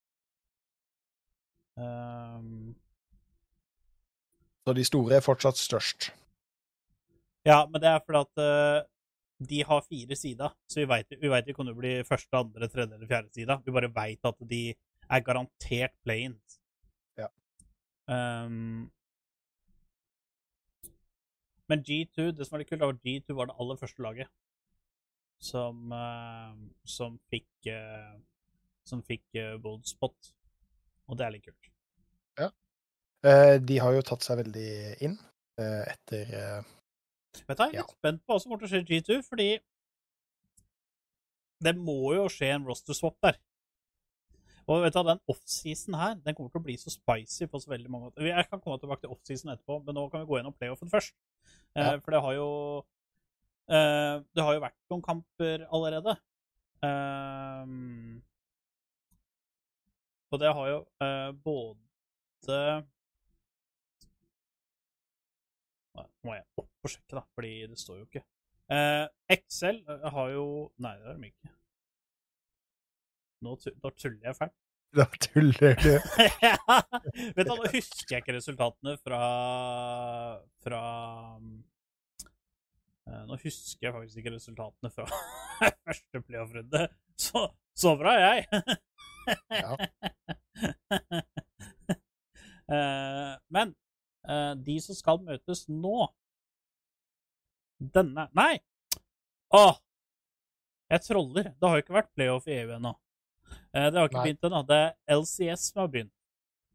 Um, 1.78 2.74
Så 4.66 4.74
de 4.78 4.86
store 4.86 5.18
er 5.18 5.26
fortsatt 5.26 5.58
størst. 5.58 6.12
ja, 7.46 7.66
men 7.66 7.82
det 7.82 7.90
er 7.90 8.02
fordi 8.06 8.20
at 8.22 8.42
uh, 8.44 8.90
de 9.50 9.64
har 9.68 9.86
fire 9.90 10.16
sider, 10.16 10.54
så 10.70 10.80
vi 10.80 10.86
veit 11.30 11.48
ikke 11.48 11.62
om 11.62 11.68
det 11.68 11.78
blir 11.78 12.04
første, 12.08 12.38
andre, 12.38 12.68
tredje 12.68 12.96
eller 12.96 13.08
fjerde 13.08 13.34
sida. 13.34 13.60
Vi 13.66 13.72
bare 13.72 13.94
veit 13.94 14.26
at 14.26 14.44
de 14.50 14.64
er 15.10 15.20
garantert 15.26 15.94
play-ins. 16.06 16.60
Ja. 17.18 17.28
Um, 18.08 18.92
men 21.74 21.84
G2, 21.88 22.30
det 22.38 22.46
som 22.46 22.56
var 22.56 22.64
litt 22.64 22.70
kult, 22.70 22.86
var 22.86 22.94
at 22.94 23.04
G2 23.04 23.36
var 23.38 23.50
det 23.50 23.58
aller 23.60 23.82
første 23.82 24.06
laget 24.06 24.30
som, 25.44 25.92
eh, 25.92 26.54
som 26.88 27.18
fikk 27.34 27.68
uh, 27.74 28.14
som 28.88 29.02
fikk 29.04 29.26
uh, 29.40 29.58
Gold 29.64 29.84
Spot. 29.90 30.34
Og 31.10 31.20
det 31.20 31.26
er 31.26 31.36
litt 31.36 31.46
kult. 31.50 31.70
Ja. 32.40 32.50
de 33.60 33.78
har 33.80 33.94
jo 33.96 34.04
tatt 34.04 34.26
seg 34.26 34.40
veldig 34.42 34.70
inn 35.06 35.14
eh, 35.62 35.84
etter 35.94 36.32
eh, 36.34 36.72
Vet 37.48 37.58
du, 37.58 37.64
jeg 37.64 37.70
er 37.70 37.78
Ja. 37.80 37.84
litt 37.86 37.96
spent 37.98 38.22
på 38.26 38.34
hva 38.34 38.40
som 38.42 38.52
kommer 38.52 38.62
til 38.64 38.68
å 38.68 38.72
skje 38.74 38.82
i 38.84 38.90
G2, 38.90 39.18
fordi 39.26 39.48
det 41.64 41.74
må 41.80 42.14
jo 42.14 42.28
skje 42.30 42.52
en 42.54 42.68
roster 42.68 42.98
swap 42.98 43.16
der. 43.24 43.40
Og 44.68 44.84
vet 44.84 44.96
du, 44.96 45.02
den 45.08 45.22
offseason 45.32 45.98
her 46.00 46.20
den 46.20 46.36
kommer 46.36 46.52
til 46.54 46.62
å 46.62 46.66
bli 46.68 46.76
så 46.80 46.92
spicy 46.94 47.48
på 47.52 47.60
så 47.60 47.72
veldig 47.72 47.92
mange 47.92 48.10
måter. 48.10 48.28
Jeg 48.28 48.48
kan 48.50 48.62
komme 48.62 48.78
tilbake 48.80 49.04
til 49.04 49.16
offseason 49.16 49.52
etterpå, 49.54 49.80
men 49.88 49.98
nå 49.98 50.06
kan 50.12 50.24
vi 50.24 50.30
gå 50.30 50.40
gjennom 50.40 50.56
playoffen 50.56 50.92
først. 50.92 51.16
Eh, 51.76 51.82
Ja. 51.88 52.00
for 52.00 52.12
det 52.14 52.22
har 52.22 52.34
jo 52.38 52.48
eh, 53.70 54.22
Det 54.36 54.44
har 54.46 54.54
jo 54.54 54.62
vært 54.62 54.78
noen 54.92 55.02
kamper 55.06 55.64
allerede. 55.74 56.14
Eh, 56.84 57.66
og 60.34 60.40
det 60.42 60.54
har 60.54 60.68
jo 60.70 60.80
eh, 61.06 61.32
både 61.46 62.60
Nå 65.96 66.06
må 66.26 66.36
jeg 66.38 66.46
opp 66.58 66.70
og 66.88 66.90
sjekke, 66.92 67.16
da, 67.18 67.24
fordi 67.38 67.52
det 67.70 67.80
står 67.80 68.00
jo 68.00 68.06
ikke. 68.08 68.24
Eh, 68.74 69.06
Excel 69.36 69.82
eh, 69.90 70.08
har 70.16 70.32
jo 70.34 70.46
Nei, 70.82 70.94
det 71.00 71.08
har 71.12 71.20
de 71.22 71.30
ikke. 71.30 71.52
Nå, 73.44 73.58
tuller 73.60 74.20
jeg 74.30 74.38
fælt. 74.40 74.56
Da 74.94 75.06
tuller 75.06 75.76
du. 75.82 75.94
Vet 77.36 77.48
du, 77.48 77.50
Nå 77.50 77.56
husker 77.74 78.16
jeg 78.16 78.22
ikke 78.22 78.36
resultatene 78.36 78.94
fra 79.02 79.22
fra 80.62 80.82
eh, 83.10 83.24
Nå 83.30 83.40
husker 83.42 83.88
jeg 83.88 83.96
faktisk 83.96 84.22
ikke 84.22 84.36
resultatene 84.36 84.92
fra 84.94 85.08
første 85.88 86.22
playoff-runde. 86.28 86.84
Så, 87.18 87.48
så 87.78 87.96
bra 88.00 88.18
er 88.20 88.28
jeg! 88.30 88.78
Ja. 89.64 89.78
Eh, 92.74 93.34
men 93.52 93.74
eh, 94.24 94.54
de 94.56 94.78
som 94.80 94.96
skal 94.96 95.18
møtes 95.20 95.66
nå 95.68 96.06
Denne 97.92 98.24
Nei! 98.40 98.54
Åh! 99.52 99.76
Jeg 100.94 101.04
troller. 101.04 101.50
Det 101.60 101.68
har 101.68 101.76
jo 101.76 101.84
ikke 101.84 101.98
vært 101.98 102.14
playoff 102.16 102.48
i 102.48 102.56
EU 102.62 102.72
ennå. 102.78 102.94
Eh, 103.74 103.90
det 103.90 103.98
har 103.98 104.10
ikke 104.10 104.20
Nei. 104.20 104.28
begynt 104.30 104.48
ennå. 104.48 104.62
Det 104.70 104.78
er 104.78 105.18
LCS 105.18 105.72
som 105.72 105.82
har 105.82 105.90
begynt. 105.94 106.14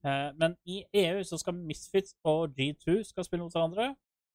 Eh, 0.06 0.30
men 0.38 0.56
i 0.66 0.82
EU 0.94 1.22
så 1.26 1.38
skal 1.38 1.54
Misfits 1.54 2.16
og 2.26 2.56
G2 2.58 3.02
skal 3.06 3.26
spille 3.26 3.44
mot 3.44 3.54
hverandre. 3.54 3.92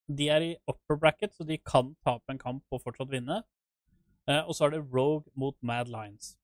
De 0.07 0.29
er 0.29 0.45
i 0.45 0.55
upper 0.67 0.99
bracket, 0.99 1.35
så 1.35 1.47
de 1.47 1.57
kan 1.57 1.93
tape 2.03 2.31
en 2.31 2.39
kamp 2.39 2.63
og 2.71 2.81
fortsatt 2.83 3.11
vinne. 3.11 3.43
Eh, 4.27 4.41
og 4.47 4.55
så 4.55 4.65
er 4.65 4.77
det 4.77 4.87
Rogue 4.93 5.27
mot 5.35 5.55
Mad 5.61 5.91
Lions. 5.91 6.37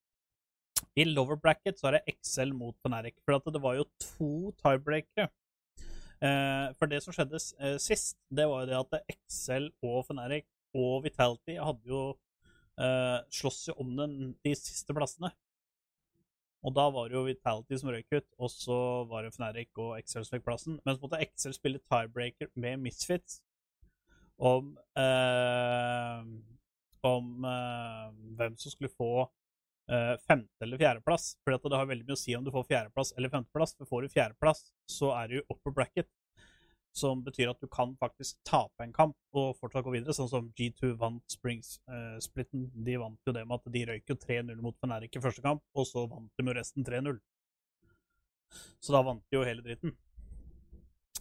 I 0.95 1.05
lower 1.07 1.35
bracket 1.39 1.79
så 1.79 1.87
er 1.87 1.97
det 1.97 2.15
XL 2.19 2.53
mot 2.55 2.75
Fnatic. 2.83 3.15
For 3.23 3.51
det 3.51 3.61
var 3.63 3.75
jo 3.75 3.87
to 3.99 4.51
tiebreakere. 4.59 5.29
For 6.19 6.87
det 6.91 6.99
som 6.99 7.15
skjedde 7.15 7.39
sist, 7.79 8.17
det 8.27 8.43
var 8.47 8.65
jo 8.65 8.67
det 8.67 8.75
at 8.75 9.13
XL 9.15 9.69
og 9.87 10.01
Fenerik 10.07 10.43
og 10.75 11.05
Vitality 11.05 11.55
hadde 11.55 11.87
jo 11.87 12.01
slåss 13.31 13.69
jo 13.69 13.75
om 13.79 13.93
den, 13.95 14.17
de 14.43 14.55
siste 14.55 14.95
plassene. 14.95 15.31
Og 16.65 16.75
da 16.75 16.89
var 16.91 17.07
det 17.07 17.15
jo 17.15 17.25
Vitality 17.27 17.77
som 17.79 17.91
røyk 17.93 18.11
ut, 18.11 18.25
og 18.37 18.51
så 18.51 18.79
var 19.07 19.23
det 19.23 19.35
Fnatic 19.35 19.69
og 19.79 19.93
Excel 19.99 20.25
som 20.25 20.35
fikk 20.35 20.47
plassen. 20.47 20.79
Så 20.83 20.99
måtte 20.99 21.21
Excel 21.23 21.55
spille 21.55 21.79
tiebreaker 21.85 22.51
med 22.59 22.81
Misfits 22.83 23.39
om 24.39 24.73
eh, 24.99 26.23
om 27.07 27.45
eh, 27.47 28.07
hvem 28.39 28.57
som 28.59 28.73
skulle 28.73 28.91
få 28.91 29.11
eh, 29.91 30.15
femte- 30.27 30.65
eller 30.65 30.81
fjerdeplass. 30.81 31.31
For 31.43 31.55
det 31.55 31.79
har 31.79 31.89
veldig 31.89 32.07
mye 32.07 32.17
å 32.17 32.19
si 32.19 32.35
om 32.35 32.43
du 32.45 32.51
får 32.51 32.67
fjerdeplass 32.71 33.13
eller 33.17 33.31
femteplass. 33.33 33.75
For 33.77 33.91
får 33.93 34.05
du 34.05 34.15
fjerdeplass, 34.15 34.65
så 34.89 35.13
er 35.15 35.31
du 35.31 35.37
upper 35.47 35.75
bracket. 35.75 36.09
Som 36.99 37.23
betyr 37.23 37.51
at 37.51 37.61
du 37.63 37.67
kan 37.71 37.93
faktisk 37.99 38.37
tape 38.47 38.83
en 38.83 38.93
kamp 38.95 39.15
og 39.37 39.55
fortsatt 39.59 39.85
gå 39.85 39.93
videre, 39.95 40.15
sånn 40.15 40.29
som 40.31 40.49
G2 40.57 40.93
vant 40.99 41.23
Springs-splitten. 41.31 42.69
de 42.85 42.97
vant 42.99 43.27
jo 43.27 43.33
det 43.35 43.45
med 43.47 43.59
at 43.59 43.73
de 43.73 43.83
røyk 43.89 44.11
jo 44.11 44.17
3-0 44.19 44.61
mot 44.63 44.77
Fenerik 44.81 45.15
i 45.15 45.23
første 45.23 45.43
kamp, 45.45 45.63
og 45.73 45.87
så 45.87 46.05
vant 46.11 46.31
de 46.35 46.45
jo 46.45 46.55
resten 46.57 46.87
3-0. 46.87 47.19
Så 48.81 48.95
da 48.95 49.03
vant 49.05 49.23
de 49.29 49.37
jo 49.37 49.45
hele 49.47 49.65
dritten. 49.65 49.95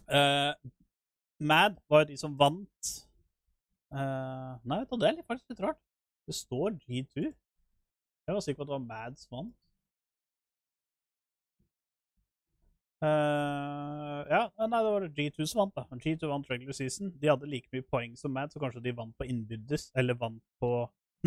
Uh, 0.09 0.53
Mad 1.39 1.77
var 1.89 2.03
jo 2.03 2.09
de 2.09 2.17
som 2.17 2.33
vant 2.37 2.93
uh, 3.93 4.57
Nei, 4.65 4.81
det 4.81 5.11
er 5.11 5.21
faktisk 5.27 5.53
litt 5.53 5.63
rart. 5.63 5.81
Det 6.27 6.35
står 6.35 6.75
G2. 6.83 7.29
Jeg 7.29 8.35
var 8.35 8.43
sikker 8.45 8.61
på 8.61 8.67
at 8.67 8.71
det 8.71 8.77
var 8.77 8.87
Mad 8.89 9.19
som 9.21 9.37
vant. 9.37 9.55
Eh, 12.99 14.21
ja, 14.27 14.41
nei, 14.59 14.79
det 14.83 14.91
var 14.91 15.05
G2 15.15 15.45
som 15.47 15.61
vant, 15.63 15.77
da. 15.77 15.99
G2 16.03 16.27
vant 16.27 16.49
regular 16.51 16.75
season. 16.75 17.13
De 17.15 17.31
hadde 17.31 17.47
like 17.47 17.71
mye 17.71 17.85
poeng 17.87 18.17
som 18.19 18.33
Mad, 18.35 18.51
så 18.51 18.59
kanskje 18.59 18.83
de 18.83 18.95
vant 18.95 19.15
på 19.15 19.27
innbyrdes, 19.29 19.89
eller 19.95 20.19
vant 20.19 20.43
på 20.59 20.73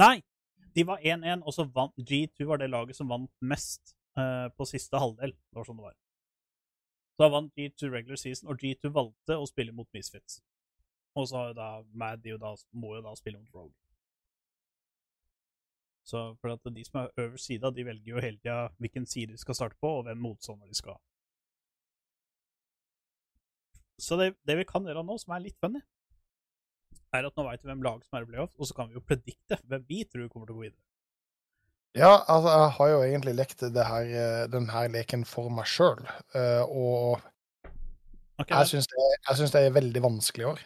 Nei! 0.01 0.23
De 0.73 0.87
var 0.89 1.03
1-1, 1.05 1.43
og 1.45 1.53
så 1.53 1.67
vant 1.69 1.93
G2 2.01 2.47
var 2.49 2.61
det 2.61 2.71
laget 2.73 2.97
som 2.97 3.11
vant 3.13 3.29
mest 3.45 3.93
uh, 4.17 4.49
på 4.57 4.65
siste 4.69 4.97
halvdel. 4.97 5.35
Det 5.35 5.59
var 5.59 5.69
sånn 5.69 5.81
det 5.81 5.85
var. 5.85 5.99
Så 7.13 7.25
da 7.25 7.29
vant 7.35 7.53
G2 7.59 7.91
regular 7.93 8.21
season, 8.21 8.49
og 8.49 8.61
G2 8.61 8.93
valgte 8.93 9.37
å 9.37 9.49
spille 9.49 9.75
mot 9.77 9.89
Misfits. 9.93 10.41
Og 11.13 11.29
så 11.29 11.37
har 11.37 11.51
jo 11.51 11.59
da 11.59 11.69
Mad 11.93 12.25
jo 12.25 12.39
da, 12.41 12.55
må 12.73 12.95
jo 12.97 13.05
da 13.05 13.13
spille 13.21 13.41
mot 13.41 13.53
Rogue. 13.53 13.77
Så 16.09 16.25
for 16.41 16.57
at 16.57 16.73
de 16.75 16.85
som 16.89 17.03
er 17.03 17.13
øverst 17.21 17.53
sida, 17.53 17.71
de 17.71 17.85
velger 17.87 18.17
jo 18.17 18.25
hele 18.25 18.41
tida 18.41 18.73
hvilken 18.81 19.05
side 19.07 19.37
de 19.37 19.45
skal 19.45 19.61
starte 19.61 19.77
på, 19.81 19.93
og 19.99 20.07
hvem 20.09 20.25
motstander 20.25 20.73
de 20.73 20.81
skal 20.81 20.97
ha. 20.97 21.03
Så 24.01 24.17
det, 24.21 24.33
det 24.49 24.57
vi 24.61 24.65
kan 24.69 24.87
gjøre 24.89 25.05
nå, 25.07 25.19
som 25.21 25.35
er 25.37 25.45
litt 25.45 25.59
funny, 25.63 25.83
er 27.13 27.29
at 27.29 27.37
nå 27.37 27.45
veit 27.45 27.61
vi 27.63 27.69
hvem 27.69 27.83
lag 27.85 28.01
som 28.07 28.17
er 28.19 28.25
i 28.25 28.31
playoff, 28.31 28.55
og 28.57 28.69
så 28.69 28.77
kan 28.77 28.89
vi 28.89 28.97
jo 28.97 29.05
predikte 29.05 29.59
hvem 29.69 29.85
vi 29.89 30.03
tror 30.09 30.31
kommer 30.33 30.49
til 30.49 30.57
å 30.57 30.61
gå 30.61 30.67
videre. 30.67 30.81
Ja, 31.93 32.13
altså, 32.33 32.49
jeg 32.57 32.71
har 32.79 32.89
jo 32.89 33.01
egentlig 33.05 33.35
lekt 33.37 33.65
det 33.75 33.85
her, 33.85 34.13
denne 34.49 34.85
leken 34.95 35.27
for 35.29 35.53
meg 35.53 35.69
sjøl, 35.69 36.01
og 36.65 37.21
okay, 38.41 38.63
jeg 38.63 38.71
syns 38.71 38.89
det, 38.89 39.51
det 39.53 39.61
er 39.67 39.75
veldig 39.77 40.03
vanskelig 40.07 40.47
i 40.47 40.51
år. 40.55 40.63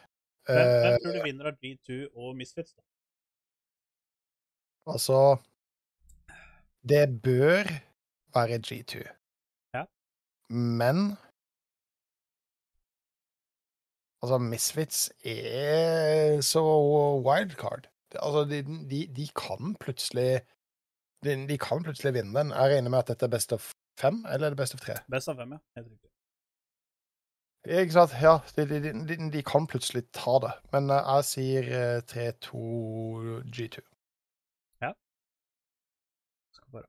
hvem, 0.46 0.70
hvem 0.70 0.92
Eh, 0.92 1.00
tror 1.02 1.18
du 1.18 1.22
vinner 1.26 1.50
av 1.50 1.58
G2 1.58 1.98
og 2.14 2.36
Misfits? 2.38 2.76
da? 2.78 2.84
Altså 4.94 5.18
Det 6.86 7.02
bør 7.22 7.66
være 8.34 8.60
G2. 8.62 9.02
Ja. 9.74 9.82
Men 10.54 11.16
Altså, 14.26 14.38
Misfits 14.38 15.12
er 15.24 16.40
så 16.42 16.62
wildcard. 17.26 17.86
Altså, 18.12 18.40
de, 18.50 18.62
de, 18.90 19.06
de 19.16 19.28
kan 19.38 19.76
plutselig 19.80 20.40
de, 21.24 21.48
de 21.48 21.58
kan 21.58 21.82
plutselig 21.82 22.14
vinne 22.14 22.38
den. 22.38 22.50
Jeg 22.50 22.74
regner 22.74 22.90
med 22.90 22.98
at 22.98 23.08
dette 23.08 23.26
er 23.26 23.30
best 23.30 23.52
of 23.52 23.72
fem, 24.00 24.24
eller 24.32 24.46
er 24.46 24.50
det 24.50 24.58
best 24.58 24.74
of 24.74 24.80
tre? 24.80 24.98
Best 25.10 25.28
av 25.28 25.38
fem, 25.38 25.52
ja. 25.52 25.58
Helt 25.76 25.86
riktig. 25.92 26.10
Ikke 27.66 27.92
sant? 27.92 28.16
Ja, 28.22 28.34
de, 28.56 28.66
de, 28.70 28.92
de, 29.08 29.30
de 29.36 29.42
kan 29.42 29.66
plutselig 29.66 30.04
ta 30.14 30.38
det. 30.42 30.52
Men 30.74 30.90
eh, 30.90 31.14
jeg 31.14 31.30
sier 31.30 31.70
eh, 31.78 32.02
3-2 32.10 32.66
G2. 33.54 33.86
Ja. 34.82 34.92
Skal 36.58 36.70
bare 36.74 36.86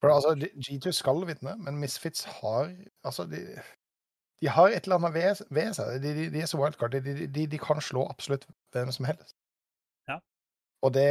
For 0.00 0.12
altså, 0.12 0.32
G2 0.68 0.92
skal 0.92 1.26
vinne, 1.28 1.56
men 1.64 1.80
Misfits 1.80 2.24
har 2.24 2.72
Altså, 3.04 3.24
de, 3.24 3.40
de 4.40 4.48
har 4.52 4.68
et 4.68 4.84
eller 4.84 5.00
annet 5.00 5.14
ved, 5.50 5.72
seg. 5.74 5.96
De, 6.02 6.12
de, 6.16 6.28
de 6.34 6.42
er 6.44 6.50
så 6.50 6.60
wildcard. 6.60 6.92
De, 6.92 7.00
de, 7.00 7.26
de, 7.32 7.46
de 7.48 7.60
kan 7.60 7.80
slå 7.80 8.04
absolutt 8.10 8.44
hvem 8.76 8.92
som 8.92 9.08
helst. 9.08 9.32
Ja. 10.08 10.18
Og 10.84 10.92
det, 10.94 11.08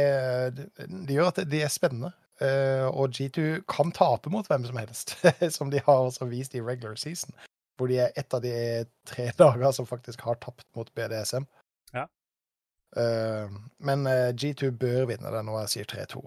det, 0.78 1.16
gjør 1.16 1.32
at 1.32 1.40
det, 1.42 1.48
det 1.50 1.64
er 1.66 1.72
spennende. 1.74 2.12
Eh, 2.40 2.86
og 2.86 3.16
G2 3.16 3.64
kan 3.70 3.90
tape 3.96 4.30
mot 4.30 4.46
hvem 4.46 4.66
som 4.68 4.78
helst, 4.78 5.16
som 5.56 5.72
de 5.72 5.82
har 5.82 6.06
også 6.06 6.28
vist 6.30 6.54
i 6.54 6.62
regular 6.62 6.94
season. 7.00 7.34
Hvor 7.76 7.90
de 7.90 7.98
er 8.04 8.14
et 8.16 8.34
av 8.34 8.44
de 8.44 8.54
tre 9.08 9.30
dager 9.42 9.70
som 9.74 9.88
faktisk 9.88 10.22
har 10.28 10.38
tapt 10.42 10.66
mot 10.78 10.92
BDSM. 10.94 11.48
Ja. 11.96 12.06
Eh, 12.96 13.56
men 13.78 14.06
eh, 14.06 14.30
G2 14.38 14.70
bør 14.70 15.08
vinne 15.10 15.34
det 15.34 15.42
når 15.48 15.64
jeg 15.64 15.74
sier 15.74 15.90
3-2. 15.96 16.22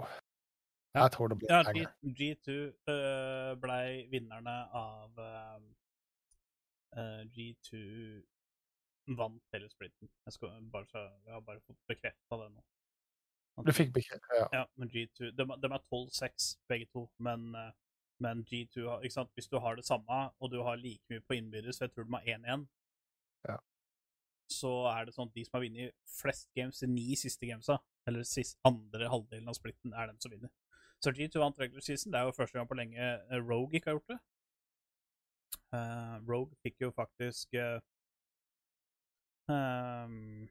Ja. 0.97 1.05
Jeg 1.05 1.11
tror 1.15 1.31
det 1.31 1.39
blir 1.39 1.51
Ja, 1.53 1.63
penger. 1.63 1.91
G, 2.03 2.33
G2 2.43 2.53
uh, 2.89 3.51
blei 3.61 4.07
vinnerne 4.09 4.55
av 4.73 5.19
eh, 6.95 7.21
eh, 7.21 7.25
G2 7.35 7.79
vant 9.17 9.41
hele 9.53 9.69
splitten. 9.69 10.09
Jeg, 10.25 10.33
skal 10.33 10.59
bare, 10.71 10.85
jeg 11.25 11.33
har 11.33 11.41
bare 11.41 11.61
fått 11.65 11.79
bekrefta 11.89 12.37
det 12.43 12.49
nå. 12.53 12.63
Du 13.65 13.71
fikk 13.75 13.91
bekrefta, 13.93 14.35
ja. 14.37 14.47
Ja, 14.53 14.65
men 14.79 14.89
G2 14.93 15.31
De, 15.35 15.45
de 15.45 15.71
er 15.73 15.81
12-6 15.91 16.49
begge 16.69 16.87
to, 16.93 17.09
men, 17.19 17.49
eh, 17.55 17.71
men 18.23 18.43
G2 18.47 18.85
har 18.87 19.01
ikke 19.03 19.17
sant? 19.17 19.33
Hvis 19.35 19.49
du 19.51 19.57
har 19.59 19.75
det 19.75 19.85
samme, 19.87 20.19
og 20.39 20.51
du 20.53 20.61
har 20.63 20.79
like 20.79 21.03
mye 21.11 21.23
på 21.27 21.35
innbyrdes, 21.39 21.79
så 21.79 21.87
jeg 21.87 21.95
tror 21.95 22.07
de 22.07 22.15
har 22.15 22.29
1-1, 22.37 22.67
Ja. 23.49 23.57
så 24.51 24.71
er 24.93 25.05
det 25.05 25.13
sånn 25.15 25.29
at 25.29 25.35
de 25.35 25.43
som 25.45 25.57
har 25.57 25.65
vunnet 25.65 25.93
flest 26.19 26.49
games, 26.55 26.79
de 26.79 26.87
ni 26.87 27.15
siste 27.15 27.47
gamesa, 27.47 27.79
eller 28.07 28.23
sist, 28.23 28.57
andre 28.65 29.09
halvdelen 29.09 29.47
av 29.47 29.57
splitten, 29.57 29.93
er 29.93 30.07
dem 30.07 30.19
som 30.19 30.31
vinner. 30.31 30.49
Så 31.03 31.13
G2 31.15 31.39
vant 31.39 31.59
regular 31.59 31.81
season. 31.81 32.11
Det 32.11 32.19
er 32.19 32.25
jo 32.27 32.35
første 32.35 32.57
gang 32.59 32.67
på 32.67 32.75
lenge 32.75 32.99
eh, 32.99 33.39
Rogue 33.39 33.75
ikke 33.77 33.91
har 33.91 33.99
gjort 33.99 34.11
det. 34.15 34.19
Eh, 35.73 36.15
Rogue 36.29 36.55
fikk 36.63 36.81
jo 36.81 36.89
faktisk 36.95 37.53
eh, 37.53 37.77
ehm, 39.53 40.47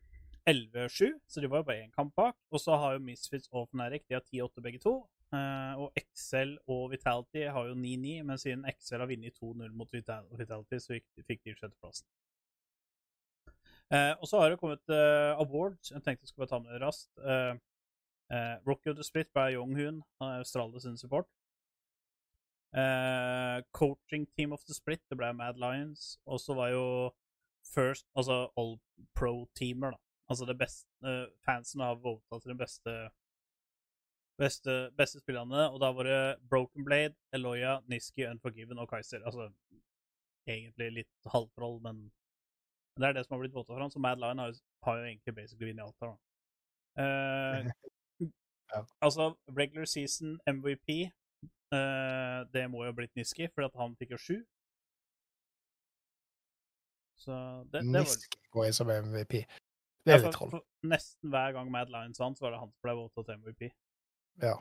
11-7, 0.48 1.18
så 1.28 1.42
de 1.42 1.50
var 1.50 1.62
jo 1.62 1.68
bare 1.70 1.84
én 1.84 1.94
kamp 1.94 2.14
bak. 2.16 2.37
Og 2.50 2.61
så 2.62 2.76
har 2.76 2.96
jo 2.96 3.04
Misfits 3.04 3.50
og 3.52 3.68
Fnatic 3.72 4.06
de 4.08 4.18
har 4.18 4.24
10-8 4.26 4.64
begge 4.64 4.82
to. 4.84 4.94
Eh, 5.34 5.74
og 5.82 5.92
Excel 5.98 6.56
og 6.66 6.90
Vitality 6.92 7.48
har 7.52 7.66
jo 7.68 7.74
9-9, 7.74 8.22
men 8.22 8.38
siden 8.38 8.64
Excel 8.70 9.02
har 9.02 9.11
vunnet 9.11 9.37
2-0 9.42 9.74
mot 9.76 9.92
Vitality, 9.92 10.78
så 10.78 11.00
fikk 11.26 11.44
de 11.44 11.56
sjetteplassen. 11.58 12.08
Uh, 13.88 14.12
og 14.20 14.28
så 14.28 14.40
har 14.40 14.50
det 14.52 14.58
kommet 14.61 14.84
uh, 14.92 15.40
awards. 15.40 15.90
Jeg 15.90 16.02
tenkte 16.04 16.26
jeg 16.26 16.28
skulle 16.28 16.44
bare 16.44 16.50
ta 16.50 16.58
med 16.61 16.74
det 16.74 16.80
raskt. 16.82 17.08
Uh, 17.24 17.56
uh, 18.28 18.56
Rocky 18.68 18.90
of 18.92 18.98
the 18.98 19.04
Split 19.04 19.30
ble 19.32 19.46
Young-Hoon, 19.54 20.02
Australias 20.20 20.84
sin 20.84 20.98
support. 21.00 21.24
Eh, 22.76 23.62
coaching 23.72 24.26
Team 24.37 24.52
of 24.52 24.64
the 24.64 24.74
Split, 24.74 25.00
det 25.11 25.16
ble 25.16 25.33
Mad 25.33 25.57
Lions. 25.57 26.18
Og 26.26 26.40
så 26.40 26.54
var 26.54 26.72
jo 26.74 26.85
First, 27.74 28.07
altså 28.16 28.48
All 28.57 28.76
Pro-teamer, 29.14 29.96
da. 29.96 29.98
Altså 30.28 30.44
det 30.44 30.59
beste 30.61 30.88
uh, 31.04 31.24
Fansen 31.44 31.81
har 31.81 31.94
vota 32.04 32.38
til 32.40 32.52
de 32.52 32.59
beste 32.59 32.92
beste, 34.38 34.74
beste 34.96 35.20
spillerne, 35.20 35.70
og 35.72 35.81
da 35.81 35.88
var 35.96 36.07
det 36.07 36.37
Broken 36.50 36.85
Blade, 36.85 37.16
Eloya, 37.33 37.78
Niski, 37.88 38.26
Unforgiven 38.28 38.78
og 38.78 38.88
Kaiser. 38.88 39.24
Altså 39.24 39.48
egentlig 40.48 40.90
litt 41.00 41.33
halvtroll, 41.33 41.81
men 41.83 42.11
men 42.94 43.02
det 43.02 43.09
er 43.09 43.16
det 43.18 43.24
som 43.26 43.37
har 43.37 43.44
blitt 43.44 43.54
vota 43.54 43.72
for 43.72 43.81
ham. 43.81 43.90
så 43.90 43.98
Mad 43.98 44.18
Lion 44.18 44.38
har, 44.38 44.54
har 44.85 44.96
jo 44.98 45.04
egentlig 45.04 45.35
basically 45.35 45.70
vunnet 45.70 45.85
alt 45.85 45.96
her, 46.02 46.12
da. 46.12 46.18
Uh, 46.98 47.72
Ja. 48.74 48.85
Altså, 49.00 49.35
regular 49.59 49.85
season 49.85 50.40
MVP, 50.46 50.88
det 51.70 52.62
må 52.72 52.85
jo 52.85 52.88
ha 52.88 52.96
blitt 52.96 53.16
Niski, 53.18 53.48
for 53.52 53.66
at 53.66 53.74
han 53.76 53.96
fikk 54.00 54.14
jo 54.14 54.20
sju. 54.22 54.37
Så 57.18 57.35
det, 57.72 57.83
det 57.83 57.92
var 57.92 58.07
Niski 58.07 58.38
går 58.54 58.68
inn 58.68 58.76
som 58.76 58.90
MVP. 58.90 59.42
Det 60.04 60.14
er 60.14 60.24
litt 60.24 60.35
troll. 60.35 60.52
for 60.54 60.88
Nesten 60.88 61.33
hver 61.33 61.54
gang 61.57 61.70
Mad 61.72 61.90
Lions 61.92 62.20
vant, 62.20 62.38
så 62.38 62.46
var 62.46 62.54
det 62.54 62.61
han 62.62 62.70
som 62.72 62.87
ble 62.87 62.94
vota 62.98 63.24
til 63.26 63.40
MVP. 63.42 63.70
Ja. 64.44 64.54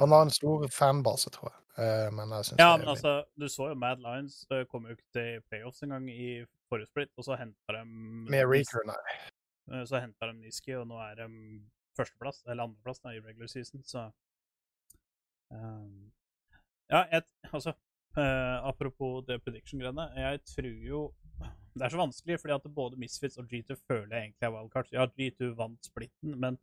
Han 0.00 0.14
har 0.14 0.24
en 0.26 0.32
stor 0.32 0.64
fanbase, 0.72 1.30
tror 1.34 1.52
jeg. 1.52 1.58
Eh, 1.84 2.08
men 2.16 2.32
jeg 2.32 2.58
Ja, 2.58 2.76
men 2.76 2.88
altså, 2.88 3.22
du 3.40 3.46
så 3.48 3.68
jo 3.70 3.76
Mad 3.78 4.00
Lions 4.04 4.42
uh, 4.52 4.64
kom 4.68 4.88
jo 4.88 4.96
ikke 4.96 5.12
til 5.16 5.44
playoffs 5.48 5.84
engang 5.84 6.08
i 6.10 6.44
forrige 6.68 6.90
split, 6.90 7.12
og 7.16 7.28
så 7.28 7.36
henta 7.40 7.76
de 7.78 7.84
Med 8.32 8.48
Reaker, 8.48 8.84
nei. 8.88 9.14
Eh, 9.72 9.84
Så 9.86 10.00
henta 10.00 10.26
de 10.26 10.40
Niski, 10.40 10.74
og 10.76 10.88
nå 10.88 10.98
er 11.04 11.20
de 11.20 11.28
førsteplass, 11.96 12.42
eller 12.48 12.64
andreplass, 12.64 13.04
i 13.04 13.20
regular 13.20 13.52
season, 13.52 13.84
så 13.84 14.10
Ja, 16.92 17.04
jeg, 17.12 17.22
altså 17.52 17.72
eh, 18.18 18.66
Apropos 18.68 19.24
det 19.28 19.40
prediction-greiene. 19.44 20.08
Jeg 20.16 20.40
tror 20.44 20.74
jo 20.88 21.00
Det 21.74 21.86
er 21.86 21.88
så 21.88 21.96
vanskelig, 21.96 22.40
fordi 22.40 22.54
at 22.54 22.74
både 22.74 22.96
Misfits 23.00 23.38
og 23.40 23.48
G2 23.48 23.76
føler 23.88 24.16
jeg 24.16 24.22
egentlig 24.22 24.46
er 24.46 24.52
wildcards. 24.52 24.92
Ja, 24.92 25.06
G2 25.06 25.54
vant 25.56 25.86
splitten, 25.86 26.38
men 26.40 26.58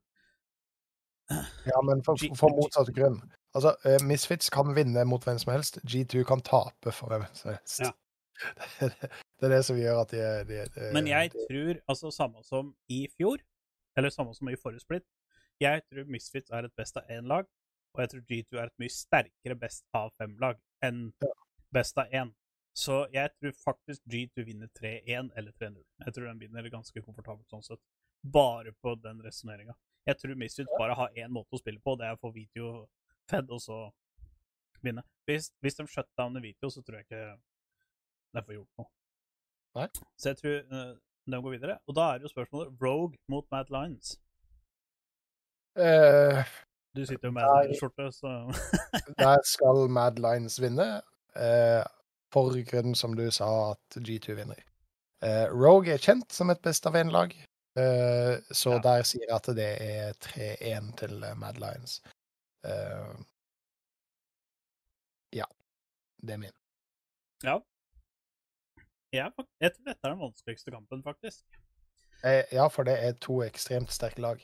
Ja, 1.65 1.81
men 1.85 2.03
for, 2.05 2.17
for 2.37 2.53
motsatt 2.53 2.89
grunn. 2.95 3.19
Altså, 3.53 3.75
eh, 3.85 3.97
Misfits 4.05 4.49
kan 4.53 4.75
vinne 4.75 5.05
mot 5.05 5.25
hvem 5.25 5.39
som 5.41 5.53
helst. 5.53 5.81
G2 5.85 6.23
kan 6.29 6.41
tape 6.45 6.93
for 6.93 7.09
hvem 7.09 7.25
som 7.33 7.53
helst. 7.53 7.81
Ja. 7.81 7.91
Det 9.39 9.47
er 9.47 9.53
det 9.55 9.65
som 9.65 9.77
gjør 9.79 10.01
at 10.01 10.11
de, 10.11 10.19
de, 10.47 10.63
de 10.75 10.91
Men 10.93 11.07
jeg 11.07 11.31
de, 11.31 11.45
tror, 11.47 11.79
altså 11.87 12.11
samme 12.11 12.43
som 12.43 12.73
i 12.91 13.05
fjor, 13.17 13.39
eller 13.97 14.11
samme 14.11 14.35
som 14.35 14.49
i 14.51 14.57
forrige 14.59 14.83
split, 14.83 15.05
jeg 15.59 15.81
tror 15.87 16.11
Misfits 16.11 16.51
er 16.51 16.67
et 16.67 16.75
best 16.77 16.99
av 16.99 17.07
én-lag, 17.11 17.47
og 17.93 18.01
jeg 18.03 18.11
tror 18.11 18.25
G2 18.29 18.59
er 18.59 18.69
et 18.69 18.81
mye 18.81 18.93
sterkere 18.93 19.57
best 19.59 19.85
av 19.97 20.11
fem-lag 20.17 20.59
enn 20.85 21.07
best 21.73 21.97
av 22.01 22.13
én. 22.15 22.33
Så 22.77 23.01
jeg 23.13 23.31
tror 23.35 23.55
faktisk 23.63 24.03
G2 24.07 24.45
vinner 24.47 24.69
3-1 24.77 25.31
eller 25.35 25.51
3-0. 25.51 25.79
Jeg 26.05 26.15
tror 26.15 26.27
den 26.29 26.41
vinner 26.41 26.69
ganske 26.71 27.03
komfortabelt 27.03 27.49
sånn 27.51 27.65
sett. 27.65 27.81
Bare 28.21 28.71
på 28.83 28.93
den 29.03 29.19
resonneringa. 29.25 29.75
Jeg 30.07 30.19
tror 30.21 30.37
Misfits 30.39 30.77
bare 30.79 30.95
har 30.97 31.17
én 31.17 31.33
måte 31.33 31.57
å 31.57 31.61
spille 31.61 31.81
på, 31.83 31.95
det 31.99 32.07
er 32.07 32.15
å 32.15 32.21
få 32.21 32.31
video 32.35 32.85
fed, 33.29 33.49
og 33.51 33.61
så 33.61 33.81
vinne. 34.85 35.03
Hvis, 35.27 35.51
hvis 35.61 35.77
de 35.77 35.85
shutdowner 35.89 36.43
video, 36.43 36.71
så 36.71 36.81
tror 36.85 36.99
jeg 36.99 37.09
ikke 37.09 37.25
de 38.37 38.45
får 38.45 38.57
gjort 38.59 38.81
noe. 38.81 38.89
Nei. 39.77 39.87
Så 40.17 40.31
jeg 40.31 40.39
tror 40.39 40.57
uh, 40.71 40.95
de 41.29 41.41
går 41.43 41.55
videre. 41.57 41.77
Og 41.87 41.97
da 41.97 42.07
er 42.13 42.23
jo 42.23 42.31
spørsmålet 42.31 42.81
Rogue 42.81 43.19
mot 43.29 43.45
Mad 43.51 43.69
Lines. 43.73 44.15
Eh, 45.79 46.55
Du 46.95 47.03
sitter 47.05 47.27
jo 47.29 47.31
med 47.35 47.45
Nei. 47.45 47.67
en 47.69 47.77
skjorte, 47.77 48.07
så 48.15 48.31
der 49.21 49.43
skal 49.45 49.87
Mad 49.93 50.17
Lines 50.19 50.57
vinne. 50.61 51.01
Eh, 51.37 51.83
for 52.33 52.53
grunnen 52.65 52.95
som 52.97 53.13
du 53.17 53.27
sa, 53.33 53.49
at 53.75 53.97
G2 54.05 54.35
vinner. 54.37 54.59
Eh, 55.25 55.45
Rogue 55.53 55.93
er 55.93 56.01
kjent 56.01 56.31
som 56.33 56.49
et 56.53 56.61
best 56.65 56.85
av 56.89 56.95
én-lag, 56.97 57.33
eh, 57.77 58.35
så 58.51 58.75
Ja. 58.77 58.81
der 58.85 59.03
sier 59.03 59.25
jeg 59.27 59.35
at 59.35 59.49
det 59.57 59.69
er 59.81 60.13
3-1 60.25 60.91
til 60.97 61.25
Mad 61.37 61.57
Lines. 61.61 61.99
Eh, 62.65 63.15
ja. 65.37 65.45
Det 66.21 66.33
er 66.35 66.41
min. 66.41 66.55
Ja. 67.43 67.59
Jeg, 69.13 69.31
jeg 69.61 69.73
tror 69.73 69.85
dette 69.89 69.99
er 70.03 70.09
den 70.13 70.19
vanskeligste 70.21 70.71
kampen, 70.73 71.03
faktisk. 71.05 71.43
Eh, 72.23 72.43
ja, 72.51 72.67
for 72.67 72.83
det 72.83 72.97
er 73.03 73.13
to 73.21 73.39
ekstremt 73.45 73.93
sterke 73.95 74.21
lag. 74.21 74.41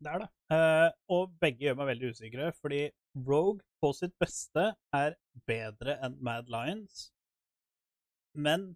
Det 0.00 0.10
er 0.12 0.22
det. 0.22 0.28
Uh, 0.52 0.88
og 1.14 1.32
begge 1.42 1.66
gjør 1.66 1.76
meg 1.78 1.90
veldig 1.92 2.10
usikre, 2.14 2.52
fordi 2.60 2.82
Rogue 3.28 3.60
på 3.82 3.92
sitt 3.96 4.14
beste 4.22 4.70
er 4.96 5.16
bedre 5.48 5.98
enn 6.04 6.16
Mad 6.24 6.48
Lions. 6.52 7.10
Men 8.32 8.70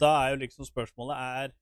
da 0.00 0.10
er 0.22 0.30
jo 0.32 0.42
liksom 0.44 0.64
spørsmålet 0.68 1.16
er 1.16 1.56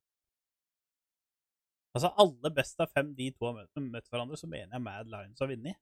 Altså, 1.97 2.11
alle 2.21 2.51
best 2.53 2.81
av 2.85 2.91
fem 2.93 3.15
de 3.17 3.31
to 3.33 3.47
har 3.49 3.55
møtt, 3.57 3.79
møtt 3.81 4.09
hverandre, 4.13 4.37
så 4.37 4.47
mener 4.47 4.75
jeg 4.77 4.83
Mad 4.85 5.09
Lions 5.09 5.39
har 5.41 5.49
vunnet. 5.49 5.79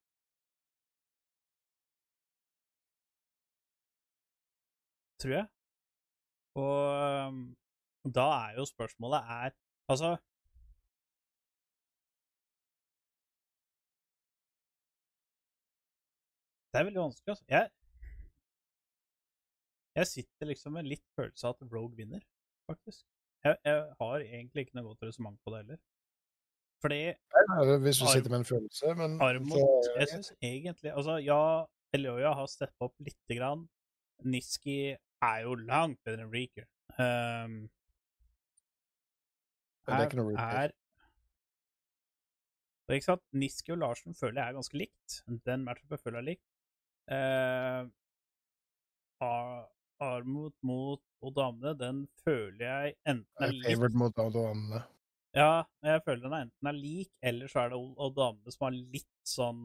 Tror 5.18 5.34
jeg. 5.34 5.48
Og 6.54 6.76
um, 7.26 7.40
da 8.18 8.28
er 8.44 8.60
jo 8.60 8.68
spørsmålet 8.68 9.26
er 9.38 9.50
Altså 9.90 10.14
Det 16.74 16.80
er 16.80 16.86
veldig 16.88 17.02
vanskelig, 17.04 17.30
altså. 17.36 17.44
Jeg, 17.54 17.68
jeg 19.94 20.06
sitter 20.10 20.48
liksom 20.50 20.72
med 20.74 20.88
litt 20.90 21.04
følelse 21.14 21.46
av 21.46 21.54
at 21.54 21.68
Rogue 21.70 21.94
vinner, 21.94 22.24
faktisk. 22.66 23.04
Jeg, 23.46 23.60
jeg 23.68 23.82
har 24.00 24.24
egentlig 24.24 24.64
ikke 24.64 24.78
noe 24.80 24.88
godt 24.88 25.04
resonnement 25.06 25.38
på 25.44 25.52
det 25.54 25.60
heller. 25.62 25.78
Fordi 26.82 26.98
Eh, 27.14 27.76
Hvis 27.84 27.98
du 28.02 28.06
sitter 28.10 28.30
med 28.32 28.42
en 28.42 28.48
følelse, 28.48 28.94
men 28.98 29.14
Armot 29.22 29.86
Jeg 29.96 30.08
syns 30.10 30.32
egentlig 30.42 30.90
Altså, 30.92 31.16
ja, 31.22 31.64
Elioya 31.94 32.32
har 32.34 32.46
steppa 32.50 32.88
opp 32.88 32.94
lite 33.00 33.38
grann. 33.38 33.68
Niski 34.24 34.96
er 35.22 35.38
jo 35.46 35.54
langt 35.54 36.00
bedre 36.04 36.26
enn 36.26 36.32
Reeker. 36.34 36.66
Um, 36.98 37.54
Men 39.86 39.94
det 39.94 40.00
er 40.00 40.08
ikke 40.08 40.20
noe 40.20 40.32
Reeker. 40.34 40.74
er 42.88 42.98
ikke 42.98 43.10
sant? 43.12 43.24
Niski 43.32 43.72
og 43.72 43.80
Larsen 43.84 44.14
føler 44.18 44.42
jeg 44.42 44.48
er 44.48 44.58
ganske 44.58 44.80
likt. 44.82 45.20
Den 45.46 45.64
matchupen 45.64 46.02
føler 46.02 46.18
jeg 46.18 46.24
er 46.24 46.30
likt. 46.34 46.53
Uh, 47.10 47.84
Ar 49.24 49.68
Armut 50.04 50.54
mot 50.66 51.00
og 51.24 51.34
damene, 51.36 51.72
den 51.78 52.02
føler 52.24 52.64
jeg 52.66 52.94
enten 53.08 53.44
er 53.46 53.52
lik 53.54 53.66
favored 53.70 53.94
mot 54.00 54.16
damene. 54.16 54.82
ja, 55.36 55.62
jeg 55.86 56.02
føler 56.04 56.22
den 56.28 56.36
enten 56.42 56.68
er 56.70 56.76
lik, 56.76 57.10
eller 57.22 57.46
så 57.48 57.60
er 57.64 57.68
det 57.72 57.78
o- 57.78 57.94
og 57.96 58.14
damene 58.16 58.52
som 58.52 58.66
har 58.66 58.76
litt 58.76 59.08
sånn 59.24 59.62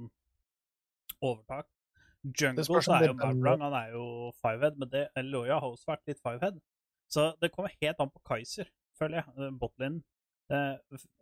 overtak. 1.21 1.67
Jungle 2.23 2.63
så 2.83 2.93
er 2.99 3.07
jo 3.07 3.13
Mabrang, 3.15 3.61
han 3.63 3.73
er 3.73 3.91
jo 3.95 4.05
fivehead, 4.41 4.77
men 4.77 4.89
det, 4.91 5.07
Loya 5.23 5.59
har 5.59 5.69
også 5.71 5.87
vært 5.93 6.07
litt 6.07 6.19
fivehead. 6.23 6.59
Så 7.09 7.33
det 7.41 7.51
kommer 7.51 7.71
helt 7.81 7.99
an 8.03 8.11
på 8.13 8.21
Kaiser, 8.27 8.67
føler 8.99 9.21
jeg, 9.23 9.33
eh, 9.39 9.51
botlinen. 9.59 10.03
Eh, 10.51 10.77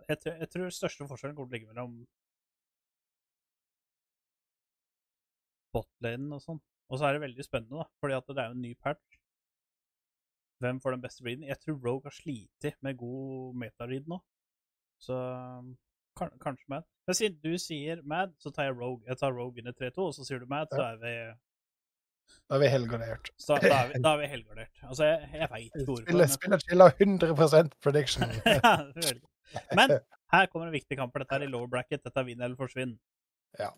Jeg, 0.09 0.19
tror- 0.19 0.37
jeg 0.39 0.49
tror 0.49 0.69
største 0.71 1.07
forskjellen 1.07 1.35
kommer 1.35 1.49
til 1.49 1.57
å 1.57 1.59
ligge 1.59 1.73
mellom 1.73 2.07
botlinen 5.77 6.35
og 6.35 6.43
sånn. 6.43 6.59
Og 6.87 6.99
så 6.99 7.07
er 7.07 7.17
det 7.17 7.25
veldig 7.25 7.45
spennende, 7.45 7.81
da, 7.83 7.87
fordi 8.01 8.15
at 8.17 8.29
det 8.31 8.43
er 8.43 8.51
jo 8.51 8.57
en 8.57 8.63
ny 8.63 8.73
patch. 8.83 9.17
Hvem 10.63 10.79
får 10.81 10.95
den 10.95 11.03
beste 11.03 11.25
readen? 11.25 11.45
Jeg 11.45 11.59
tror 11.61 11.75
Rogue 11.83 12.09
har 12.09 12.15
slitt 12.15 12.69
med 12.85 12.97
god 12.97 13.57
meta-read 13.61 14.07
nå. 14.09 14.17
Så 15.03 15.17
kan, 16.17 16.31
kanskje 16.41 16.65
Mad. 16.73 16.87
Men 17.07 17.17
siden 17.19 17.37
du 17.43 17.57
sier 17.61 18.01
Mad, 18.03 18.33
så 18.41 18.51
tar 18.51 18.69
jeg 18.69 18.77
Rogue. 18.79 19.05
Jeg 19.07 19.19
tar 19.21 19.35
Rogue 19.35 19.55
vinner 19.59 19.75
3-2, 19.77 20.07
og 20.07 20.15
så 20.17 20.25
sier 20.25 20.41
du 20.41 20.49
Mad, 20.49 20.73
så 20.73 20.81
er 20.87 20.97
vi 21.03 21.13
Da 22.49 22.57
er 22.57 22.63
vi 22.63 22.71
helgardert. 22.73 23.29
Da, 23.47 23.59
da 23.61 23.77
er 23.83 23.91
vi, 23.91 24.01
da 24.03 24.13
er 24.15 24.21
vi 24.23 24.29
helgardert. 24.33 24.83
Altså, 24.83 25.11
jeg, 25.11 25.29
jeg 25.33 25.49
veit 25.53 25.67
ikke 25.67 25.85
hvorfor. 25.91 26.07
Spiller, 26.07 26.33
spiller 26.37 26.65
chiller 26.65 27.01
100% 27.07 27.81
prediction. 27.83 28.37
Ja. 29.47 29.61
Men 29.79 29.93
her 30.33 30.49
kommer 30.51 30.67
en 30.67 30.73
viktig 30.73 30.97
kamp. 30.99 31.13
for 31.13 31.23
Dette 31.23 31.37
er 31.37 31.45
i 31.45 31.51
lower 31.51 31.69
bracket. 31.71 32.01
Dette 32.03 32.19
er 32.19 32.25
vinn 32.27 32.41
eller 32.43 32.57
forsvinn. 32.59 32.97
Ja. 33.55 33.69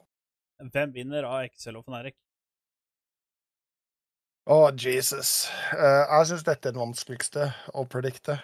Hvem 0.59 0.91
vinner 0.91 1.23
av 1.23 1.45
Excel 1.47 1.77
og 1.79 1.85
Fnatic? 1.87 2.17
Å, 4.49 4.71
Jesus. 4.75 5.47
Uh, 5.71 6.03
jeg 6.03 6.27
syns 6.31 6.45
dette 6.47 6.67
er 6.67 6.73
den 6.75 6.81
vanskeligste 6.81 7.51
å 7.77 7.85
predikte. 7.87 8.39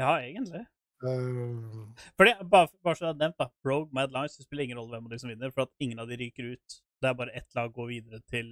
Ja, 0.00 0.16
egentlig. 0.18 0.64
Uh... 1.04 1.86
Fordi, 2.18 2.34
bare, 2.50 2.68
bare 2.84 2.98
så 2.98 3.06
jeg 3.06 3.12
har 3.12 3.20
nevnt, 3.20 3.38
da. 3.40 3.48
Rogue, 3.64 3.88
Mad 3.96 4.12
Lines, 4.12 4.34
det 4.36 4.44
spiller 4.48 4.66
ingen 4.66 4.80
rolle 4.82 4.96
hvem 4.96 5.06
av 5.08 5.14
de 5.14 5.20
som 5.22 5.30
vinner, 5.30 5.54
for 5.54 5.64
at 5.64 5.86
ingen 5.86 6.02
av 6.02 6.10
de 6.10 6.18
ryker 6.20 6.50
ut. 6.56 6.76
Det 7.00 7.10
er 7.10 7.16
bare 7.20 7.36
ett 7.38 7.56
lag 7.56 7.72
går 7.76 7.88
videre 7.92 8.20
til 8.28 8.50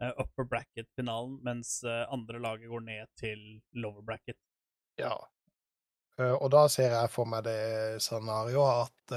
uh, 0.00 0.12
upper 0.12 0.48
bracket-finalen, 0.54 1.40
mens 1.44 1.80
andre 1.84 2.40
laget 2.40 2.72
går 2.72 2.86
ned 2.86 3.10
til 3.20 3.44
lower 3.82 4.06
bracket. 4.06 4.38
ja. 5.02 5.16
Og 6.20 6.50
da 6.52 6.66
ser 6.68 6.92
jeg 6.92 7.08
for 7.08 7.24
meg 7.24 7.46
det 7.46 8.02
scenarioet 8.04 8.90
at 8.90 9.12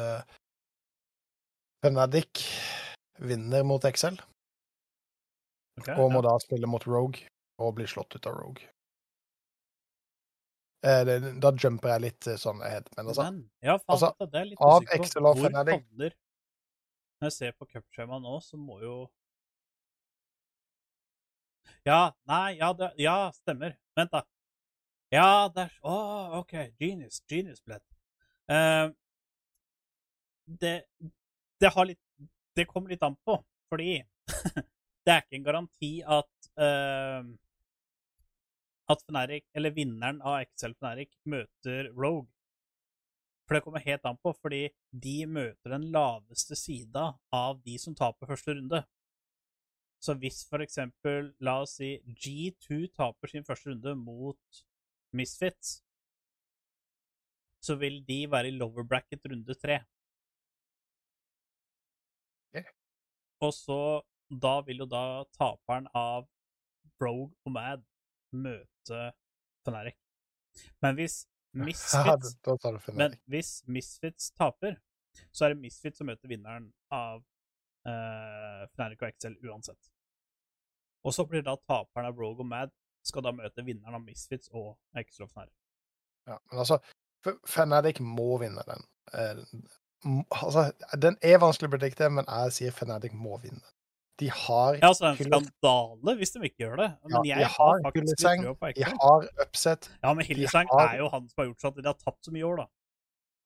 Fnatic 1.84 2.46
vinner 3.24 3.64
mot 3.68 3.84
XL, 3.88 4.20
Okay, 5.82 5.96
og 5.98 6.12
må 6.14 6.20
ja. 6.22 6.28
da 6.28 6.34
spille 6.44 6.68
mot 6.70 6.84
Rogue 6.86 7.24
og 7.64 7.72
bli 7.80 7.88
slått 7.90 8.14
ut 8.14 8.28
av 8.30 8.36
Rogue. 8.38 8.68
Eh, 10.86 11.00
det, 11.08 11.16
da 11.42 11.50
jumper 11.56 11.94
jeg 11.96 12.04
litt 12.04 12.28
eh, 12.28 12.38
sånn 12.38 12.60
ahead, 12.62 12.90
men 12.98 13.08
altså 13.10 13.26
Men, 13.30 13.40
ja, 13.64 13.78
faen, 13.80 13.96
altså, 13.96 14.28
det 14.28 14.40
er 14.42 14.50
litt 14.52 14.62
av 14.62 14.86
Excel. 14.98 15.26
Og 15.30 15.40
Fnatic- 15.40 15.86
Når 15.98 17.30
jeg 17.30 17.36
ser 17.38 17.56
på 17.58 17.66
cupskjemaet 17.72 18.22
nå, 18.26 18.36
så 18.44 18.60
må 18.60 18.82
jo 18.84 18.98
Ja, 21.88 22.12
nei, 22.30 22.58
ja, 22.60 22.70
det, 22.78 22.92
ja, 23.00 23.16
stemmer. 23.36 23.74
Vent, 23.98 24.12
da. 24.12 24.22
Ja, 25.12 25.48
det 25.56 25.66
er 25.68 25.74
Å, 25.88 25.96
OK. 26.42 26.54
Genius. 26.80 27.22
Genius 27.30 27.64
Bled. 27.64 27.82
Eh, 28.52 28.92
det, 30.62 30.76
det 31.64 31.72
har 31.76 31.88
litt 31.88 32.03
Det 32.54 32.68
kommer 32.70 32.94
litt 32.94 33.04
an 33.06 33.16
på, 33.26 33.38
fordi 33.72 33.96
det 35.04 35.14
er 35.14 35.24
ikke 35.24 35.40
en 35.40 35.48
garanti 35.48 35.94
at 36.06 36.52
uh, 36.62 37.32
at 38.92 39.04
Fnatic, 39.08 39.46
eller 39.56 39.74
vinneren 39.76 40.22
av 40.22 40.42
XL 40.44 40.76
Fnatic, 40.78 41.14
møter 41.30 41.90
Rogue. 41.96 42.30
For 43.48 43.58
det 43.58 43.64
kommer 43.66 43.84
helt 43.84 44.06
an 44.08 44.20
på, 44.24 44.34
fordi 44.40 44.66
de 44.92 45.16
møter 45.28 45.76
den 45.76 45.90
laveste 45.92 46.56
sida 46.60 47.10
av 47.34 47.62
de 47.66 47.78
som 47.82 47.96
taper 47.96 48.30
første 48.30 48.56
runde. 48.56 48.84
Så 50.04 50.16
hvis 50.20 50.42
for 50.48 50.64
eksempel, 50.64 51.32
la 51.44 51.62
oss 51.64 51.78
si, 51.80 51.96
G2 52.04 52.90
taper 52.96 53.32
sin 53.32 53.48
første 53.48 53.72
runde 53.72 53.96
mot 54.00 54.64
Misfits, 55.16 55.78
så 57.64 57.78
vil 57.80 58.02
de 58.08 58.24
være 58.28 58.52
i 58.52 58.58
lower 58.58 58.84
bracket 58.88 59.24
runde 59.32 59.56
tre. 59.60 59.80
Og 63.44 63.52
så 63.56 63.80
da 64.44 64.54
vil 64.66 64.84
jo 64.84 64.88
da 64.90 65.24
taperen 65.38 65.90
av 65.98 66.26
Brogue 67.00 67.34
og 67.46 67.54
Mad 67.54 67.84
møte 68.34 69.12
Feneric. 69.66 70.00
Men 70.82 70.98
hvis 70.98 71.24
Misfits 71.68 72.38
men 72.98 73.14
hvis 73.30 73.52
Misfits 73.70 74.32
taper, 74.34 74.80
så 75.32 75.46
er 75.46 75.54
det 75.54 75.62
Misfits 75.62 76.02
som 76.02 76.10
møter 76.10 76.32
vinneren 76.32 76.72
av 76.90 77.20
uh, 77.22 78.64
Feneric 78.74 79.04
og 79.04 79.12
Excel 79.12 79.38
uansett. 79.46 79.92
Og 81.04 81.14
så 81.14 81.28
blir 81.30 81.44
da 81.46 81.54
taperen 81.68 82.10
av 82.10 82.18
Rogue 82.18 82.42
og 82.42 82.50
Mad 82.50 82.74
skal 83.06 83.26
da 83.26 83.36
møte 83.36 83.66
vinneren 83.68 84.00
av 84.00 84.06
Misfits 84.06 84.50
og 84.56 84.74
og 84.96 85.30
Fnatic. 85.30 85.56
Ja, 86.26 86.40
men 86.50 86.64
altså, 86.64 86.80
Feneric 87.50 88.00
må 88.00 88.38
vinne 88.40 88.64
den. 88.68 88.86
Altså, 90.06 90.72
den 91.00 91.16
er 91.22 91.38
vanskelig 91.40 91.70
å 91.70 91.74
predikte, 91.78 92.10
men 92.12 92.26
jeg 92.28 92.52
sier 92.58 92.72
Fnatic 92.76 93.14
må 93.16 93.40
vinne. 93.42 93.64
De 94.22 94.28
har 94.30 94.76
Ja, 94.78 94.92
altså, 94.92 95.08
en 95.10 95.18
skandale 95.18 96.14
hvis 96.20 96.34
de 96.36 96.40
ikke 96.46 96.62
gjør 96.68 96.76
det. 96.84 96.90
Men 97.04 97.14
Ja, 97.16 97.22
jeg 97.32 97.38
de 97.38 97.44
har 97.44 97.80
har 97.82 97.82
på 97.82 98.74
De 98.76 98.84
har 98.84 99.28
upset. 99.42 99.90
Ja, 100.04 100.14
men 100.14 100.26
Hillesang 100.26 100.68
har- 100.70 100.94
er 100.94 100.98
jo 101.00 101.10
han 101.10 101.28
som 101.30 101.36
har 101.42 101.46
gjort 101.50 101.62
sånn 101.62 101.78
at 101.78 101.84
de 101.84 101.88
har 101.90 101.98
tapt 101.98 102.26
så 102.28 102.32
mye 102.32 102.44
år, 102.46 102.58
da. 102.58 102.68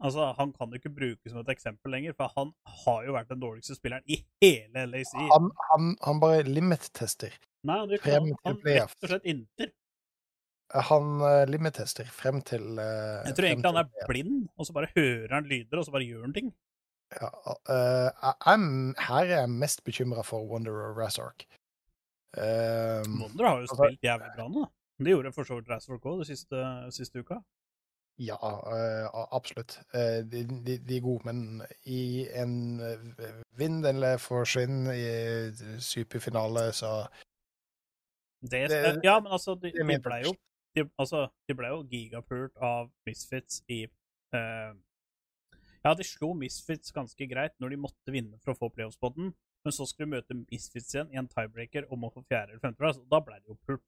Altså, 0.03 0.36
Han 0.38 0.51
kan 0.53 0.70
jo 0.70 0.78
ikke 0.78 0.93
brukes 0.93 1.32
som 1.32 1.39
et 1.39 1.47
eksempel 1.55 1.89
lenger, 1.91 2.14
for 2.14 2.30
han 2.36 2.51
har 2.86 3.05
jo 3.05 3.14
vært 3.14 3.30
den 3.30 3.39
dårligste 3.39 3.76
spilleren 3.80 4.03
i 4.08 4.24
hele 4.41 4.86
LAC. 4.91 5.14
Han, 5.14 5.49
han, 5.72 5.95
han 6.03 6.20
bare 6.20 6.43
limit-tester. 6.43 7.32
Nei, 7.64 7.80
han, 8.03 8.36
han 8.45 8.60
rett 8.64 8.93
og 9.03 9.10
slett 9.10 9.26
inter. 9.26 9.72
Han 10.74 11.22
uh, 11.24 11.45
limit-tester 11.47 12.07
frem 12.11 12.41
til 12.43 12.63
uh, 12.76 13.24
Jeg 13.28 13.36
tror 13.38 13.45
egentlig 13.47 13.72
han 13.72 13.82
er 13.86 14.07
blind, 14.09 14.47
og 14.57 14.65
så 14.68 14.74
bare 14.76 14.89
hører 14.95 15.34
han 15.34 15.45
lyder, 15.47 15.78
og 15.80 15.86
så 15.86 15.91
bare 15.95 16.03
gjør 16.07 16.22
han 16.28 16.34
ting. 16.36 16.49
Ja, 17.22 17.30
uh, 17.72 18.09
er, 18.11 18.65
her 19.07 19.24
er 19.24 19.39
jeg 19.45 19.49
mest 19.49 19.84
bekymra 19.88 20.26
for 20.28 20.43
Wonder 20.49 20.76
og 20.89 20.97
Razork. 20.97 21.45
Um, 22.38 23.22
Wonder 23.24 23.45
har 23.47 23.55
jo 23.55 23.61
altså- 23.63 23.78
spilt 23.86 24.03
jævlig 24.03 24.34
bra 24.36 24.47
nå. 24.47 24.65
Det 24.99 25.13
gjorde 25.13 25.32
for 25.32 25.43
så 25.47 25.55
vidt 25.59 25.70
Razork 25.70 26.05
òg 26.05 26.26
siste, 26.26 26.65
siste 26.91 27.20
uka. 27.24 27.38
ja, 28.20 28.36
uh, 28.36 29.28
absolutt. 29.32 29.78
Uh, 29.93 30.26
de, 30.32 30.43
de, 30.65 30.78
de 30.78 30.97
er 30.97 31.01
gode, 31.05 31.22
men 31.26 31.61
i 31.86 32.28
en 32.34 32.80
eh, 32.82 33.24
vind 33.57 33.86
eller 33.86 34.18
forsvinn 34.18 34.88
i 34.91 35.80
superfinale, 35.80 36.72
så 36.74 37.07
Det, 38.41 38.70
Det- 38.70 38.99
ja, 39.03 39.20
men 39.20 39.32
altså, 39.32 39.55
de, 39.55 39.72
de 39.72 39.99
ble 40.03 40.20
jo 40.26 40.34
de, 40.78 40.86
altså, 41.01 41.25
de 41.49 41.55
ble 41.57 41.71
jo 41.73 41.82
gigapult 41.91 42.55
av 42.63 42.91
Misfits 43.09 43.61
i 43.73 43.82
eh, 44.38 44.71
Ja, 45.86 45.93
de 45.97 46.03
slo 46.07 46.34
Misfits 46.38 46.91
ganske 46.95 47.28
greit 47.32 47.53
når 47.61 47.73
de 47.75 47.82
måtte 47.88 48.13
vinne 48.13 48.38
for 48.43 48.53
å 48.53 48.59
få 48.59 48.69
playoffspodden, 48.75 49.34
men 49.65 49.73
så 49.75 49.86
skulle 49.89 50.07
de 50.09 50.15
møte 50.17 50.38
Misfits 50.51 50.93
igjen 50.95 51.11
i 51.13 51.19
en 51.21 51.28
tiebreaker 51.32 51.88
om 51.93 52.03
å 52.07 52.11
få 52.13 52.23
fjerde- 52.28 52.53
eller 52.55 52.63
femteplass, 52.63 52.97
og 53.01 53.07
da 53.11 53.19
ble 53.23 53.39
de 53.41 53.53
jo 53.53 53.59
pult. 53.67 53.84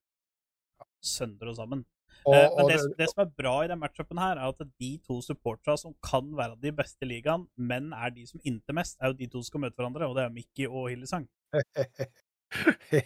Sønder 1.03 1.47
og 1.51 1.55
sammen. 1.57 1.81
og, 2.25 2.33
Eh, 2.35 2.49
men 2.55 2.63
og 2.63 2.69
det, 2.69 2.77
det- 2.81 2.97
det 2.99 3.07
som 3.11 3.21
er 3.23 3.29
bra 3.37 3.53
i 3.63 3.67
den 3.71 3.79
matchupen 3.79 4.17
her, 4.19 4.37
er 4.39 4.49
at 4.49 4.61
de 4.79 4.89
to 5.07 5.19
supporterne 5.23 5.77
som 5.79 5.93
kan 6.03 6.31
være 6.35 6.55
de 6.59 6.71
beste 6.75 7.03
i 7.05 7.09
ligaen, 7.11 7.45
men 7.57 7.91
er 7.93 8.09
de 8.15 8.25
som 8.27 8.39
inntil 8.43 8.75
mest, 8.75 8.97
er 8.99 9.11
jo 9.11 9.19
de 9.19 9.27
to 9.27 9.39
som 9.43 9.49
skal 9.51 9.61
møte 9.65 9.75
hverandre, 9.79 10.07
og 10.09 10.15
det 10.17 10.23
er 10.25 10.33
Mickey 10.35 10.65
og 10.67 10.89
Hillesang. 10.89 11.27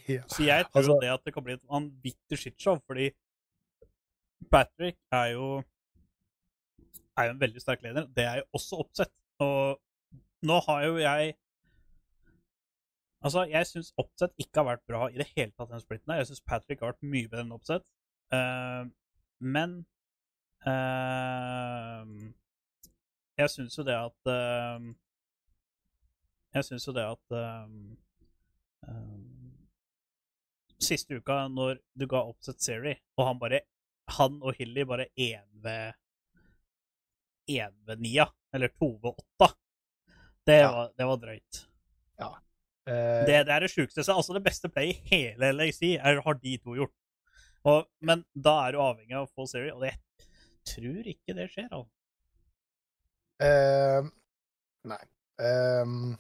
ja. 0.08 0.24
Så 0.28 0.46
jeg 0.46 0.66
tror 0.72 0.80
Altså- 0.82 1.00
det 1.02 1.10
at 1.14 1.24
det 1.26 1.34
kan 1.34 1.44
bli 1.44 1.54
et 1.54 1.68
vanvittig 1.70 2.38
shitshow, 2.40 2.80
fordi 2.88 3.12
Patrick 4.52 4.98
er 5.12 5.26
jo 5.34 5.64
er 7.18 7.24
jo 7.28 7.32
en 7.32 7.40
veldig 7.42 7.62
sterk 7.62 7.82
leder. 7.84 8.08
Det 8.16 8.24
er 8.24 8.36
jo 8.42 8.44
også 8.54 8.76
oppsett. 8.76 9.14
Og 9.40 9.80
nå 10.42 10.60
har 10.68 10.84
jo 10.86 10.98
jeg 10.98 11.34
Altså, 13.24 13.46
jeg 13.48 13.68
syns 13.68 13.94
oppsett 13.98 14.34
ikke 14.38 14.60
har 14.60 14.66
vært 14.68 14.88
bra 14.88 15.06
i 15.08 15.16
det 15.16 15.30
hele 15.30 15.52
tatt, 15.56 15.70
den 15.72 15.80
splitten 15.80 16.12
her. 16.12 16.18
Jeg 16.20 16.28
syns 16.28 16.42
Patrick 16.44 16.82
har 16.84 16.92
vært 16.92 17.06
mye 17.08 17.30
bedre 17.32 17.46
enn 17.46 17.54
oppsett. 17.56 17.86
Uh, 18.36 18.84
men 19.40 19.78
uh, 20.68 22.04
Jeg 23.40 23.54
syns 23.54 23.78
jo 23.78 23.86
det 23.88 23.96
at 23.96 24.32
uh, 24.32 24.90
Jeg 26.56 26.68
syns 26.68 26.88
jo 26.88 26.96
det 26.98 27.06
at 27.14 27.38
Siste 30.84 31.16
uka, 31.16 31.46
når 31.48 31.80
du 31.96 32.10
ga 32.12 32.26
oppsett 32.28 32.60
Seri, 32.60 32.98
og 33.16 33.30
han 33.30 33.40
bare 33.40 33.62
Han 34.08 34.40
og 34.44 34.56
Hilly 34.60 34.84
bare 34.86 35.08
én 35.18 35.46
ved 35.64 35.94
én 37.50 37.74
ved 37.88 38.00
nia, 38.00 38.26
eller 38.54 38.68
to 38.80 38.94
ved 39.04 39.14
åtta, 39.20 39.50
det, 40.48 40.60
Ja. 40.62 40.72
var, 40.72 40.92
det 40.98 41.06
var 41.08 41.18
drøyt. 41.18 41.66
Eh, 42.86 43.24
Det, 43.26 43.46
det 43.48 43.54
er 43.56 43.60
det 43.64 43.70
sjukeste. 43.72 44.04
Altså, 44.12 44.34
det 44.36 44.44
beste 44.44 44.68
play 44.70 44.90
i 44.92 45.02
hele 45.08 45.54
LAC 45.56 45.80
er, 45.96 46.20
har 46.22 46.34
de 46.34 46.58
to 46.58 46.74
gjort. 46.76 46.92
Og, 47.64 47.86
men 48.02 48.26
da 48.36 48.58
er 48.68 48.72
du 48.76 48.80
avhengig 48.84 49.16
av 49.16 49.24
å 49.24 49.32
få 49.32 49.46
Siri, 49.48 49.70
og 49.72 49.80
det 49.86 49.94
tror 50.68 51.08
ikke 51.08 51.36
det 51.38 51.46
skjer. 51.54 51.70
Altså. 51.72 51.88
Uh, 53.44 54.10
nei. 54.92 55.00
Ehm, 55.40 56.18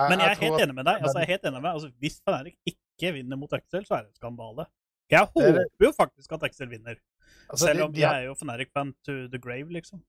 Men 0.00 0.18
jeg 0.24 0.30
er 0.32 0.40
helt 0.46 0.64
enig 0.64 0.74
med 0.80 0.88
deg. 0.88 1.02
Altså, 1.04 1.18
jeg 1.20 1.28
er 1.28 1.32
helt 1.34 1.44
enig 1.50 1.60
med 1.60 1.68
deg. 1.68 1.76
Altså, 1.76 1.92
hvis 2.00 2.16
Fnatic 2.24 2.56
ikke 2.72 3.12
vinner 3.18 3.36
mot 3.40 3.52
Axel, 3.52 3.84
så 3.84 3.98
er 3.98 4.06
det 4.06 4.14
en 4.14 4.20
skandale. 4.20 4.66
Jeg 5.10 5.20
er 5.22 5.26
håper 5.34 5.86
jo 5.86 5.92
faktisk 5.96 6.32
at 6.32 6.42
Excel 6.50 6.68
vinner. 6.70 6.96
altså, 7.50 7.66
Selv 7.66 7.82
om 7.82 7.92
de 7.92 8.00
de, 8.00 8.06
har- 8.06 8.14
er 8.20 8.24
jo 8.28 8.34
Fnatic-band 8.34 8.94
to 9.04 9.12
the 9.32 9.38
grave, 9.38 9.68
liksom. 9.72 10.02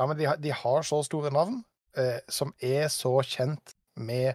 Ja, 0.00 0.06
men 0.06 0.16
de 0.18 0.24
har, 0.24 0.36
de 0.36 0.52
har 0.52 0.82
så 0.82 1.02
store 1.04 1.30
navn, 1.30 1.64
eh, 1.96 2.20
som 2.28 2.54
er 2.62 2.86
så 2.88 3.16
kjent 3.22 3.74
med 3.96 4.34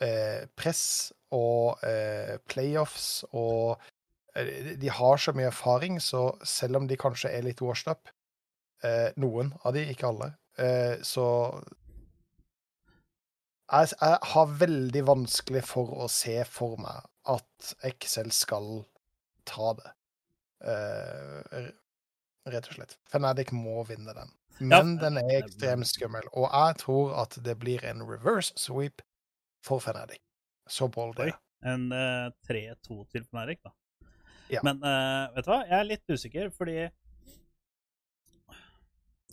eh, 0.00 0.46
press 0.56 1.12
og 1.32 1.78
eh, 1.84 2.36
playoffs 2.48 3.24
og 3.32 3.80
eh, 4.36 4.44
de- 4.46 4.76
De 4.76 4.88
har 4.90 5.16
så 5.16 5.32
mye 5.36 5.46
erfaring, 5.50 5.98
så 6.00 6.36
selv 6.44 6.76
om 6.76 6.86
de 6.88 6.96
kanskje 6.96 7.30
er 7.34 7.42
litt 7.42 7.60
washed 7.60 7.90
up, 7.90 8.08
eh, 8.84 9.10
noen 9.16 9.52
av 9.64 9.74
de, 9.74 9.84
ikke 9.92 10.06
alle, 10.08 10.30
eh, 10.58 10.96
så 11.02 11.26
jeg, 13.72 13.88
jeg 14.00 14.18
har 14.32 14.46
veldig 14.60 15.02
vanskelig 15.06 15.62
for 15.66 15.92
å 16.04 16.08
se 16.10 16.40
for 16.48 16.76
meg 16.80 17.04
at 17.28 17.74
Excel 17.84 18.30
skal 18.32 18.84
ta 19.48 19.74
det. 19.78 19.92
Uh, 20.60 21.70
rett 22.50 22.68
og 22.68 22.76
slett. 22.76 22.96
Fnatic 23.12 23.52
må 23.56 23.82
vinne 23.88 24.14
den. 24.16 24.32
Ja, 24.60 24.82
Men 24.82 24.96
den 25.00 25.16
er 25.16 25.38
ekstremt 25.38 25.88
skummel, 25.88 26.26
og 26.36 26.50
jeg 26.52 26.76
tror 26.82 27.14
at 27.22 27.38
det 27.44 27.56
blir 27.58 27.84
en 27.88 28.02
reverse 28.04 28.52
sweep 28.60 29.00
for 29.64 29.80
Fnatic. 29.80 30.20
Så 30.68 30.88
bold 30.88 31.18
er 31.18 31.36
En 31.64 31.92
uh, 31.92 32.32
3-2 32.48 33.04
til 33.12 33.24
Fnatic, 33.24 33.60
da. 33.64 33.72
Ja. 34.50 34.60
Men 34.66 34.82
uh, 34.82 35.30
vet 35.36 35.46
du 35.46 35.52
hva? 35.52 35.60
Jeg 35.68 35.78
er 35.78 35.88
litt 35.88 36.12
usikker, 36.12 36.50
fordi 36.56 36.88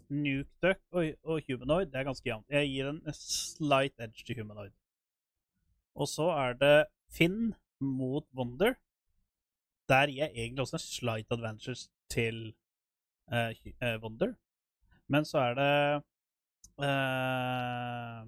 Nukeduck 0.07 0.79
og, 0.95 1.07
og 1.23 1.41
Humanoid 1.47 1.91
det 1.91 1.99
er 1.99 2.07
ganske 2.07 2.29
jevnt. 2.29 2.47
Jeg 2.49 2.69
gir 2.71 2.89
en 2.91 3.01
slight 3.13 3.95
edge 3.99 4.23
til 4.27 4.39
Humanoid. 4.39 4.71
Og 5.97 6.07
så 6.07 6.29
er 6.31 6.53
det 6.61 6.75
Finn 7.11 7.55
mot 7.79 8.25
Wonder. 8.37 8.75
Der 9.89 10.11
gir 10.11 10.25
jeg 10.25 10.31
egentlig 10.35 10.61
også 10.65 10.75
en 10.75 10.83
slight 10.83 11.31
advantage 11.31 11.89
til 12.11 12.55
uh, 13.31 13.51
Wonder. 14.03 14.33
Men 15.07 15.25
så 15.25 15.39
er 15.39 15.53
det 15.59 16.03
uh, 16.83 18.27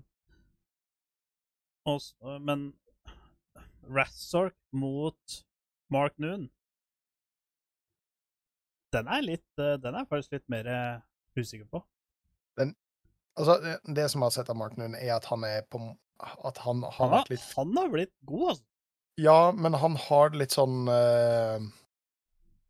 også, 1.85 2.39
Men 2.39 2.73
Razork 3.83 4.55
mot 4.71 5.43
Mark 5.89 6.19
Noon 6.19 6.49
Den 8.93 9.07
er 9.07 9.21
litt 9.25 9.57
Den 9.57 9.95
er 9.95 10.05
faktisk 10.09 10.37
litt 10.37 10.49
mer 10.49 10.69
usikker 11.37 11.65
på. 11.65 11.81
Altså, 13.39 13.55
det, 13.63 13.95
det 13.95 14.09
som 14.11 14.21
jeg 14.21 14.27
har 14.31 14.35
sett 14.35 14.49
av 14.51 14.57
Mark 14.59 14.75
Noon, 14.77 14.97
er 14.99 15.13
at 15.15 15.27
han 15.31 15.45
er 15.47 15.61
på 15.71 15.79
At 16.19 16.59
han 16.65 16.83
har 16.83 16.97
Han 16.97 17.13
vært 17.13 17.31
litt 17.31 17.45
han 17.55 17.77
har 17.77 17.91
blitt 17.93 18.15
god, 18.27 18.49
altså. 18.53 18.65
Ja, 19.19 19.51
men 19.51 19.73
han 19.81 19.95
har 20.07 20.31
litt 20.37 20.53
sånn 20.55 20.87
uh, 20.87 21.59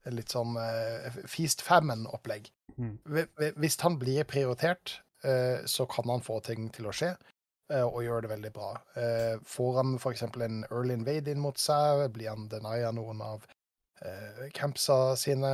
Litt 0.09 0.31
sånn 0.33 0.55
uh, 0.57 1.09
Feast 1.29 1.61
Famine-opplegg. 1.61 2.47
Mm. 2.79 2.95
Hvi- 3.05 3.27
hvi- 3.37 3.51
Hvis 3.61 3.75
han 3.83 3.97
blir 4.01 4.23
prioritert, 4.25 4.95
uh, 5.27 5.59
så 5.69 5.85
kan 5.91 6.09
han 6.09 6.23
få 6.25 6.39
ting 6.47 6.69
til 6.73 6.87
å 6.89 6.93
skje, 6.95 7.11
og 7.69 7.99
gjøre 8.01 8.23
det 8.25 8.29
veldig 8.31 8.49
bra. 8.55 8.69
Får 9.45 9.75
han 9.77 9.91
f.eks. 10.01 10.23
en 10.41 10.63
early 10.71 10.95
invade 10.97 11.29
inn 11.29 11.41
mot 11.43 11.59
seg, 11.61 12.07
blir 12.15 12.31
han 12.31 12.47
denia 12.49 12.89
noen 12.97 13.19
av 13.21 13.43
campsa 14.57 14.95
sine, 15.21 15.51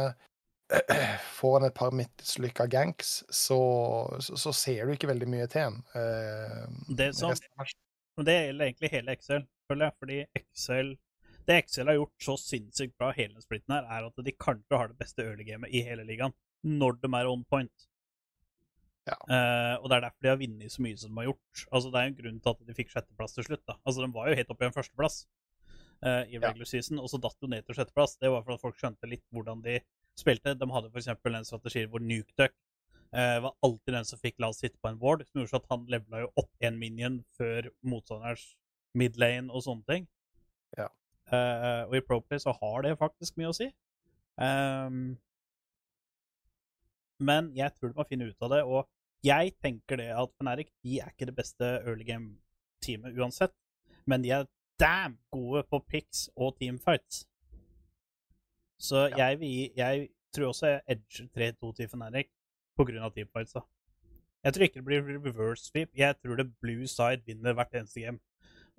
får 1.42 1.58
han 1.58 1.68
et 1.68 1.76
par 1.76 1.92
mislykka 1.92 2.70
ganks, 2.72 3.18
så, 3.28 3.58
så, 4.24 4.38
så 4.46 4.54
ser 4.56 4.86
du 4.88 4.94
ikke 4.96 5.10
veldig 5.12 5.28
mye 5.34 5.50
til 5.52 5.66
han. 5.66 5.82
Det 6.88 7.10
som- 7.20 7.36
sånn. 7.36 7.76
Men 8.16 8.30
det 8.30 8.38
gjelder 8.46 8.70
egentlig 8.70 8.92
hele 8.96 9.18
Excel, 9.18 9.44
føler 9.70 9.90
jeg. 9.90 9.98
Fordi 10.02 10.18
Excel 10.42 10.96
Det 11.46 11.60
Excel 11.62 11.90
har 11.92 12.00
gjort 12.00 12.24
så 12.26 12.34
sinnssykt 12.42 12.96
bra 12.98 13.12
hele 13.14 13.42
splitten 13.44 13.76
her, 13.76 13.86
er 13.86 14.08
at 14.08 14.24
de 14.26 14.32
kanskje 14.34 14.80
har 14.80 14.90
det 14.90 14.98
beste 14.98 15.22
early-gamet 15.22 15.70
i 15.70 15.84
hele 15.86 16.06
ligaen. 16.08 16.34
Når 16.66 16.98
de 17.04 17.12
er 17.14 17.30
on 17.30 17.44
point. 17.46 17.86
Ja. 19.06 19.18
Uh, 19.30 19.76
og 19.84 19.92
det 19.92 19.98
er 20.00 20.06
derfor 20.08 20.26
de 20.26 20.32
har 20.32 20.40
vunnet 20.42 20.74
så 20.74 20.82
mye 20.82 20.98
som 20.98 21.12
de 21.12 21.20
har 21.22 21.28
gjort. 21.30 21.66
Altså 21.70 21.92
Det 21.94 22.00
er 22.02 22.10
en 22.10 22.18
grunn 22.18 22.40
til 22.42 22.56
at 22.56 22.64
de 22.66 22.78
fikk 22.80 22.90
sjetteplass 22.94 23.38
til 23.38 23.46
slutt. 23.46 23.66
da. 23.70 23.76
Altså 23.86 24.02
De 24.02 24.10
var 24.16 24.30
jo 24.32 24.40
helt 24.40 24.54
oppe 24.56 24.66
i 24.66 24.70
en 24.72 24.74
førsteplass 24.74 25.20
uh, 26.02 26.24
i 26.26 26.40
Ja. 26.40 26.42
regular 26.48 26.66
season, 26.66 27.00
og 27.00 27.10
så 27.14 27.22
datt 27.22 27.38
de 27.42 27.52
ned 27.54 27.66
til 27.68 27.78
sjetteplass. 27.78 28.18
Det 28.18 28.32
var 28.34 28.42
for 28.42 28.56
at 28.58 28.64
folk 28.66 28.80
skjønte 28.82 29.10
litt 29.12 29.26
hvordan 29.30 29.62
de 29.62 29.78
spilte. 30.18 30.56
De 30.58 30.72
hadde 30.74 30.90
f.eks. 30.90 31.12
en 31.14 31.46
strategi 31.46 31.86
hvor 31.86 32.02
Nuke 32.02 32.34
Duck 32.40 32.56
eh, 33.14 33.40
var 33.44 33.54
alltid 33.62 33.94
den 33.94 34.06
som 34.10 34.20
fikk 34.20 34.40
la 34.40 34.50
oss 34.50 34.62
sitte 34.64 34.80
på 34.82 34.90
en 34.90 35.00
ward, 35.02 35.26
som 35.28 35.42
gjorde 35.42 35.54
så 35.54 35.62
at 35.62 35.70
han 35.70 35.86
levela 35.92 36.26
jo 36.26 36.32
opp 36.42 36.52
en 36.66 36.80
minion 36.80 37.20
før 37.38 37.70
motstanders 37.86 38.56
midlane 38.98 39.52
og 39.52 39.64
sånne 39.66 39.86
ting. 39.90 40.08
Ja. 40.78 40.90
Uh, 41.32 41.84
og 41.90 41.96
i 41.98 42.04
Proplay 42.06 42.42
så 42.42 42.54
har 42.56 42.86
det 42.86 42.98
faktisk 43.02 43.38
mye 43.40 43.52
å 43.52 43.58
si. 43.58 43.70
Um, 44.36 45.16
men 47.24 47.54
jeg 47.56 47.72
tror 47.76 47.92
de 47.92 47.98
må 47.98 48.06
finne 48.10 48.28
ut 48.28 48.44
av 48.44 48.52
det, 48.52 48.64
og 48.68 48.90
jeg 49.26 49.56
tenker 49.64 49.98
det 50.02 50.10
at 50.14 50.34
Fnatic 50.40 50.74
de 50.84 51.00
er 51.02 51.14
ikke 51.14 51.30
det 51.30 51.38
beste 51.38 51.70
early 51.88 52.06
game-teamet 52.08 53.16
uansett. 53.18 53.56
Men 54.06 54.22
de 54.22 54.34
er 54.36 54.50
damn 54.80 55.18
gode 55.34 55.64
på 55.72 55.80
picks 55.90 56.28
og 56.36 56.58
teamfights. 56.60 57.24
Så 58.78 59.08
Ja. 59.08 59.18
jeg, 59.18 59.40
vil 59.40 59.72
jeg 59.76 60.10
tror 60.36 60.52
også 60.52 60.68
jeg 60.68 60.82
edger 60.88 61.28
3-2 61.34 61.76
til 61.76 61.88
Fnatic 61.90 62.30
av 62.78 63.14
teamfightsa. 63.16 63.64
Jeg 64.44 64.54
tror 64.54 64.64
ikke 64.64 64.82
det 64.82 64.86
blir 64.86 65.02
reverse 65.26 65.66
sweep. 65.66 65.90
Jeg 65.96 66.16
tror 66.22 66.36
det 66.36 66.52
blue 66.62 66.88
side 66.88 67.24
vinner 67.26 67.54
hvert 67.54 67.74
eneste 67.74 68.02
game. 68.02 68.20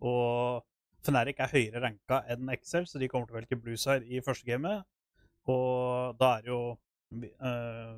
Og 0.04 0.64
Fnatic 1.06 1.38
er 1.40 1.52
høyere 1.52 1.80
ranka 1.84 2.20
enn 2.32 2.50
Excel, 2.52 2.86
så 2.90 2.98
de 2.98 3.08
kommer 3.08 3.28
til 3.30 3.36
å 3.36 3.40
velge 3.40 3.58
blue 3.62 3.78
side 3.78 4.04
i 4.10 4.20
første 4.24 4.46
gamet. 4.48 4.82
Og 5.46 6.16
da 6.18 6.32
er 6.40 6.48
jo 6.50 6.60
eh, 7.14 7.94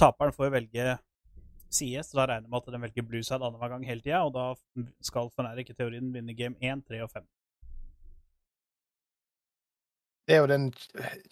Taperen 0.00 0.32
får 0.32 0.54
velge 0.54 0.94
CS, 1.72 2.10
så 2.10 2.18
da 2.22 2.24
regner 2.30 2.48
jeg 2.48 2.52
med 2.52 2.58
at 2.62 2.72
den 2.74 2.82
velger 2.86 3.06
blue 3.08 3.24
side 3.24 3.40
annenhver 3.44 3.70
gang 3.74 3.84
hele 3.88 4.00
tida, 4.04 4.22
og 4.24 4.32
da 4.34 4.48
skal 5.04 5.30
Fnatic 5.36 5.70
i 5.72 5.76
teorien 5.78 6.08
vinne 6.14 6.34
game 6.36 6.56
1, 6.60 6.82
3 6.88 7.02
og 7.04 7.12
5. 7.12 7.28
Det 10.28 10.36
er 10.36 10.40
jo 10.44 10.48
den 10.52 10.68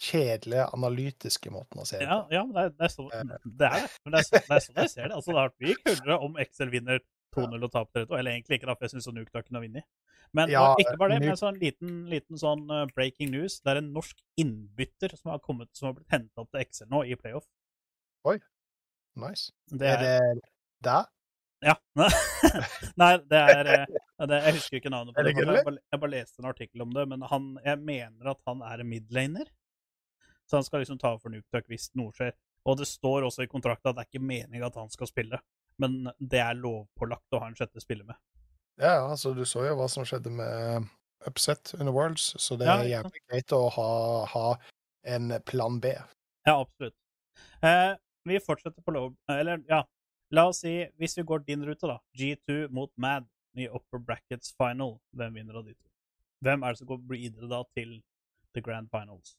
kjedelige, 0.03 0.65
analytiske 0.75 1.53
måten 1.55 1.79
å 1.79 1.85
se 1.87 2.01
det 2.01 2.09
Ja, 2.09 2.17
på. 2.27 2.35
ja 2.35 2.41
men 2.45 2.57
det 2.57 2.63
er, 2.65 2.73
det 2.75 2.87
er 2.89 2.93
sånn 2.93 3.11
det 3.13 3.69
er 3.69 3.77
det. 3.79 3.91
Men 4.05 4.17
det 4.17 4.23
det 4.35 4.41
er 4.57 4.65
sånn 4.65 4.81
jeg 4.83 4.91
ser 4.93 5.05
det. 5.07 5.15
Altså, 5.15 5.31
det 5.31 5.39
har 5.39 5.47
vært 5.53 5.63
mye 5.65 5.77
kulere 5.87 6.17
om 6.27 6.41
Excel 6.43 6.73
vinner 6.75 6.99
2-0 7.37 7.67
og 7.67 7.73
taper 7.73 8.07
3-2. 8.07 8.19
Eller 8.19 8.37
egentlig 8.37 8.59
ikke, 8.59 8.69
da, 8.71 8.77
for 8.77 8.87
jeg 8.87 8.95
syns 8.95 9.11
Nuke 9.15 9.43
kunne 9.43 9.61
ha 9.61 9.65
vunnet. 9.65 9.87
Men 10.37 10.51
Ja, 10.53 10.65
ikke 10.79 10.97
bare 10.99 11.17
det, 11.17 11.27
men 11.27 11.39
sånn 11.39 11.59
liten, 11.59 11.95
liten 12.11 12.39
sånn 12.39 12.67
eh, 12.71 12.87
breaking 12.95 13.33
news. 13.35 13.59
Det 13.65 13.73
er 13.73 13.81
en 13.83 13.93
norsk 13.95 14.19
innbytter 14.41 15.17
som 15.19 15.33
har, 15.35 15.41
kommet, 15.45 15.71
som 15.77 15.91
har 15.91 15.97
blitt 15.99 16.13
henta 16.15 16.45
opp 16.45 16.51
til 16.53 16.63
Excel 16.63 16.91
nå 16.93 17.03
i 17.09 17.17
playoff. 17.19 17.49
Oi. 18.31 18.37
Nice. 19.19 19.51
Det 19.71 19.89
Er 19.91 20.05
er, 20.07 20.37
det 20.37 20.51
deg? 20.87 21.09
Ja. 21.61 21.75
Nei, 23.01 23.11
det 23.29 23.41
er 23.53 23.69
eh, 23.75 23.97
det, 24.25 24.37
Jeg 24.47 24.57
husker 24.57 24.79
ikke 24.79 24.93
navnet 24.93 25.17
på 25.17 25.25
det. 25.27 25.35
Jeg 25.37 25.65
bare, 25.67 25.81
jeg 25.93 26.03
bare 26.05 26.15
leste 26.15 26.41
en 26.41 26.49
artikkel 26.49 26.85
om 26.87 26.95
det, 26.95 27.09
men 27.11 27.25
han, 27.29 27.51
jeg 27.65 27.83
mener 27.85 28.31
at 28.33 28.41
han 28.49 28.63
er 28.65 28.85
midlaner. 28.87 29.51
Så 30.49 30.59
han 30.59 30.67
skal 30.67 30.83
liksom 30.83 30.99
ta 30.99 31.13
over 31.13 31.27
for 31.27 31.35
Nukeduck 31.35 31.69
hvis 31.71 31.91
noe 31.99 32.15
skjer. 32.17 32.33
Og 32.69 32.79
det 32.81 32.89
står 32.89 33.27
også 33.29 33.45
i 33.45 33.51
kontrakten 33.51 33.91
at 33.91 33.99
det 33.99 34.05
er 34.05 34.11
ikke 34.11 34.31
meninga 34.31 34.69
at 34.69 34.79
han 34.81 34.91
skal 34.93 35.09
spille, 35.09 35.39
men 35.81 36.11
det 36.19 36.43
er 36.43 36.59
lovpålagt 36.59 37.37
å 37.37 37.43
ha 37.43 37.51
en 37.51 37.57
sjette 37.59 37.83
spiller 37.83 38.07
med. 38.09 38.19
Ja, 38.81 38.97
altså, 39.05 39.35
du 39.37 39.45
så 39.49 39.67
jo 39.67 39.77
hva 39.77 39.89
som 39.93 40.07
skjedde 40.09 40.33
med 40.33 40.89
Upset 41.29 41.75
under 41.77 41.93
Worlds, 41.93 42.33
så 42.41 42.57
det 42.57 42.69
er 42.69 42.85
ja. 42.85 43.01
jævlig 43.01 43.21
greit 43.29 43.53
å 43.53 43.67
ha, 43.75 43.91
ha 44.33 44.47
en 45.09 45.35
plan 45.49 45.77
B. 45.81 45.93
Ja, 46.49 46.55
absolutt. 46.55 46.97
Eh, 47.65 47.93
vi 48.25 48.41
fortsetter 48.41 48.83
på 48.83 48.95
lov... 48.97 49.13
Eller, 49.33 49.61
ja. 49.69 49.83
La 50.31 50.47
oss 50.49 50.63
si, 50.63 50.73
hvis 51.01 51.19
vi 51.19 51.27
går 51.27 51.45
din 51.45 51.65
rute, 51.67 51.89
da. 51.91 51.99
G2 52.17 52.71
mot 52.73 52.93
Mad 52.97 53.27
i 53.59 53.67
upper 53.69 53.99
brackets 53.99 54.55
final. 54.57 54.97
Hvem 55.17 55.41
vinner 55.41 55.61
av 55.61 55.67
de 55.67 55.75
to? 55.75 55.89
Hvem 56.45 56.65
er 56.65 56.73
det 56.73 56.81
som 56.81 56.89
går 56.89 57.01
videre 57.11 57.51
da 57.51 57.61
til 57.77 57.99
the 58.55 58.63
grand 58.65 58.89
finals? 58.95 59.35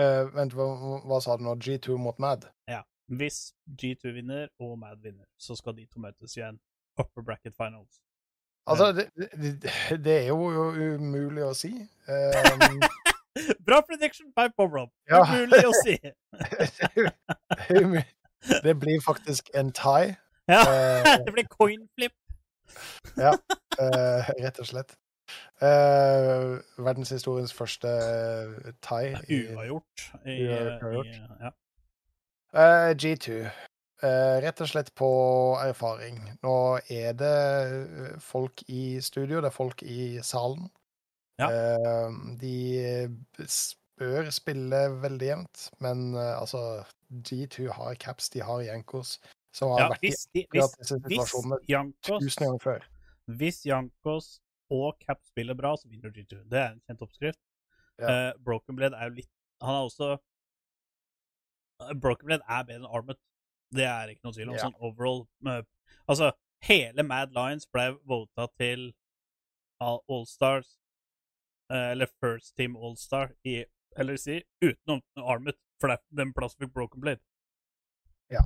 Uh, 0.00 0.28
vent, 0.36 0.54
hva, 0.56 0.68
hva 1.08 1.20
sa 1.24 1.36
du 1.36 1.44
nå? 1.44 1.56
G2 1.60 1.98
mot 2.00 2.18
Mad? 2.22 2.46
Ja. 2.70 2.84
Hvis 3.06 3.54
G2 3.82 4.12
vinner 4.16 4.48
og 4.58 4.78
Mad 4.78 4.96
vinner, 5.02 5.24
så 5.38 5.54
skal 5.54 5.76
de 5.76 5.86
to 5.86 6.00
møtes 6.02 6.36
i 6.36 6.42
en 6.42 6.58
upper 6.98 7.22
bracket 7.22 7.54
finals. 7.56 8.00
Altså, 8.66 8.92
det, 8.92 9.06
det, 9.62 10.04
det 10.04 10.16
er 10.22 10.26
jo 10.26 10.38
umulig 10.96 11.44
å 11.46 11.52
si. 11.54 11.70
Um, 12.10 12.80
Bra 13.66 13.80
prediction 13.86 14.32
by 14.34 14.48
Bob-Rob. 14.56 14.90
Ja. 15.10 15.22
Umulig 15.22 15.62
å 15.68 15.74
si. 15.84 15.94
det 18.64 18.74
blir 18.80 19.02
faktisk 19.04 19.50
en 19.54 19.70
tie, 19.76 20.16
Ja, 20.54 20.62
uh... 20.62 21.24
det 21.26 21.32
blir 21.34 21.46
coin 21.50 21.88
flip. 21.94 22.14
uh, 23.18 24.30
rett 24.42 24.58
og 24.62 24.66
slett. 24.66 24.96
Uh, 25.62 26.58
verdenshistoriens 26.78 27.54
første 27.54 27.90
tie. 28.82 29.14
Uavgjort. 29.26 30.08
I, 30.24 30.36
Uavgjort. 30.46 31.06
i, 31.06 31.22
ja. 31.42 31.50
Eh, 32.56 32.92
G2. 32.96 33.46
Uh, 34.04 34.36
rett 34.44 34.60
og 34.60 34.68
slett 34.68 34.90
på 34.96 35.08
erfaring. 35.64 36.18
Nå 36.44 36.54
er 36.92 37.14
det 37.16 37.30
eh, 37.32 38.18
folk 38.20 38.60
i 38.68 38.98
studio, 39.00 39.40
det 39.40 39.48
er 39.48 39.54
folk 39.56 39.80
i 39.82 40.18
salen. 40.24 40.66
Ja. 41.40 41.48
Uh, 41.48 42.36
de 42.40 42.56
bør 43.96 44.28
spille 44.34 44.82
veldig 45.02 45.28
jevnt, 45.30 45.62
men 45.84 46.10
eh, 46.14 46.34
altså 46.36 46.60
G2 47.10 47.70
har 47.72 47.96
caps, 48.00 48.28
de 48.34 48.42
har 48.44 48.60
Jankos, 48.66 49.16
som 49.56 49.72
har 49.72 49.86
Ja, 49.86 49.88
vært 49.94 50.04
i 50.04 50.10
hvis, 50.10 50.26
i 50.36 50.42
akkurat 50.44 50.76
disse 50.80 50.98
situasjonene 51.00 51.58
Jankos, 51.72 52.24
tusen 52.24 52.44
ganger 52.44 52.62
før. 52.64 52.86
hvis 53.38 53.62
Jankos 53.66 54.30
og 54.70 54.98
Cap 55.00 55.22
spiller 55.24 55.56
bra, 55.56 55.76
så 55.78 55.88
vinner 55.88 56.12
G2. 56.12 56.42
Det 56.50 56.60
er 56.60 56.74
en 56.74 56.82
kjent 56.84 57.04
oppskrift. 57.06 57.40
Ja. 57.96 58.32
Uh, 58.34 58.42
Broken 58.44 58.76
Blade 58.76 58.98
er 59.00 59.08
jo 59.08 59.22
litt 59.22 59.30
Han 59.64 59.72
er 59.72 59.86
også 59.86 60.10
eh, 60.12 60.18
Broken 62.00 62.26
Blade 62.26 62.46
er 62.48 62.64
bedre 62.66 62.80
enn 62.82 62.90
Armet. 62.98 63.18
Det 63.74 63.84
er 63.84 64.12
ikke 64.12 64.26
noe 64.26 64.36
tvil 64.36 64.50
om. 64.52 64.56
Ja. 64.56 64.66
Sånn 64.68 64.78
overall 64.80 65.24
eh, 65.46 65.62
Altså, 66.06 66.30
hele 66.66 67.02
Mad 67.06 67.32
Lions 67.34 67.66
ble 67.72 67.88
vota 68.06 68.46
til 68.60 68.92
All 69.82 70.26
Stars 70.30 70.76
eh, 71.72 71.90
Eller 71.92 72.10
First 72.22 72.54
Team 72.56 72.76
Allstar 72.78 73.34
i 73.44 73.58
LRC 73.98 74.42
utenom 74.62 75.02
Armet, 75.24 75.58
for 75.80 75.90
det 75.90 75.98
er 75.98 76.20
den 76.22 76.32
plassen 76.36 76.62
fikk 76.62 76.74
Broken 76.76 77.02
Blade. 77.02 77.22
Ja. 78.32 78.44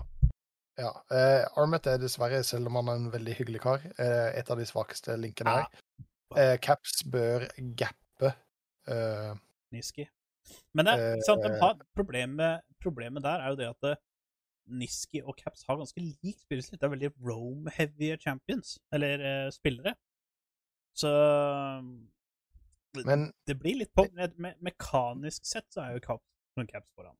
Eh, 0.80 1.44
Armet 1.58 1.88
er 1.90 1.98
dessverre, 2.00 2.42
selv 2.46 2.70
om 2.70 2.78
han 2.80 2.88
er 2.88 3.00
en 3.00 3.12
veldig 3.12 3.34
hyggelig 3.36 3.60
kar, 3.64 3.82
uh, 3.98 4.28
et 4.30 4.50
av 4.50 4.60
de 4.60 4.66
svakeste 4.68 5.16
linkene 5.20 5.56
Ja. 5.58 5.64
her. 5.66 6.06
Eh, 6.38 6.56
caps 6.62 7.02
bør 7.10 7.48
gappe 7.76 8.30
eh, 8.86 9.32
Niski. 9.74 10.04
Men 10.74 10.86
det, 10.86 10.94
er- 10.98 11.20
sant, 11.26 11.42
de 11.44 11.50
Eh. 11.54 11.58
har, 11.60 11.78
problemet, 11.96 12.60
problemet 12.82 13.22
der 13.22 13.40
er 13.44 13.48
jo 13.54 13.56
det 13.60 13.68
at 13.70 13.80
det, 13.88 13.96
Niski 14.70 15.20
og 15.26 15.34
Caps 15.36 15.64
har 15.66 15.76
ganske 15.80 15.98
lik 15.98 16.38
spillestil. 16.44 16.78
Det 16.78 16.86
er 16.86 16.92
veldig 16.94 17.10
Rome-heavy 17.26 18.12
champions, 18.22 18.78
eller 18.92 19.18
eh, 19.18 19.50
spillere. 19.50 19.94
Så 20.94 21.10
det, 22.94 23.04
Men 23.06 23.32
det 23.46 23.56
blir 23.60 23.76
litt 23.80 23.92
på 23.94 24.04
me 24.14 24.28
me 24.38 24.52
Mekanisk 24.66 25.44
sett 25.46 25.66
så 25.74 25.84
er 25.86 25.96
jo 25.96 26.00
Caps, 26.06 26.24
Caps 26.70 26.90
foran. 26.98 27.16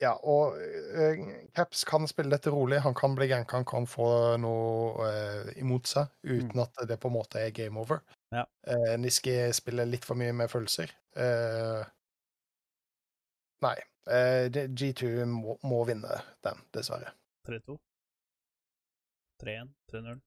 ja, 0.00 0.12
og 0.22 0.56
eh, 0.58 1.18
Caps 1.54 1.84
kan 1.84 2.06
spille 2.08 2.30
dette 2.30 2.50
rolig. 2.54 2.80
Han 2.84 2.94
kan 2.94 3.14
bli 3.18 3.26
ganka, 3.30 3.56
han 3.58 3.66
kan 3.68 3.86
få 3.90 4.36
noe 4.40 5.06
eh, 5.10 5.52
imot 5.60 5.86
seg 5.90 6.08
uten 6.24 6.62
at 6.62 6.82
det 6.88 6.98
på 7.02 7.10
en 7.10 7.16
måte 7.18 7.42
er 7.42 7.50
game 7.50 7.78
over. 7.80 8.00
Ja. 8.32 8.44
Eh, 8.66 8.96
Niski 8.98 9.34
spiller 9.56 9.86
litt 9.90 10.04
for 10.06 10.14
mye 10.18 10.32
med 10.32 10.50
følelser. 10.50 10.90
Eh, 11.18 11.82
nei. 13.64 13.76
eh, 14.08 14.48
G2 14.48 15.26
må, 15.28 15.58
må 15.68 15.82
vinne 15.88 16.20
den, 16.46 16.62
dessverre. 16.74 17.12
3-2. 17.48 17.76
3-1. 19.42 19.74
3-0. 19.92 20.22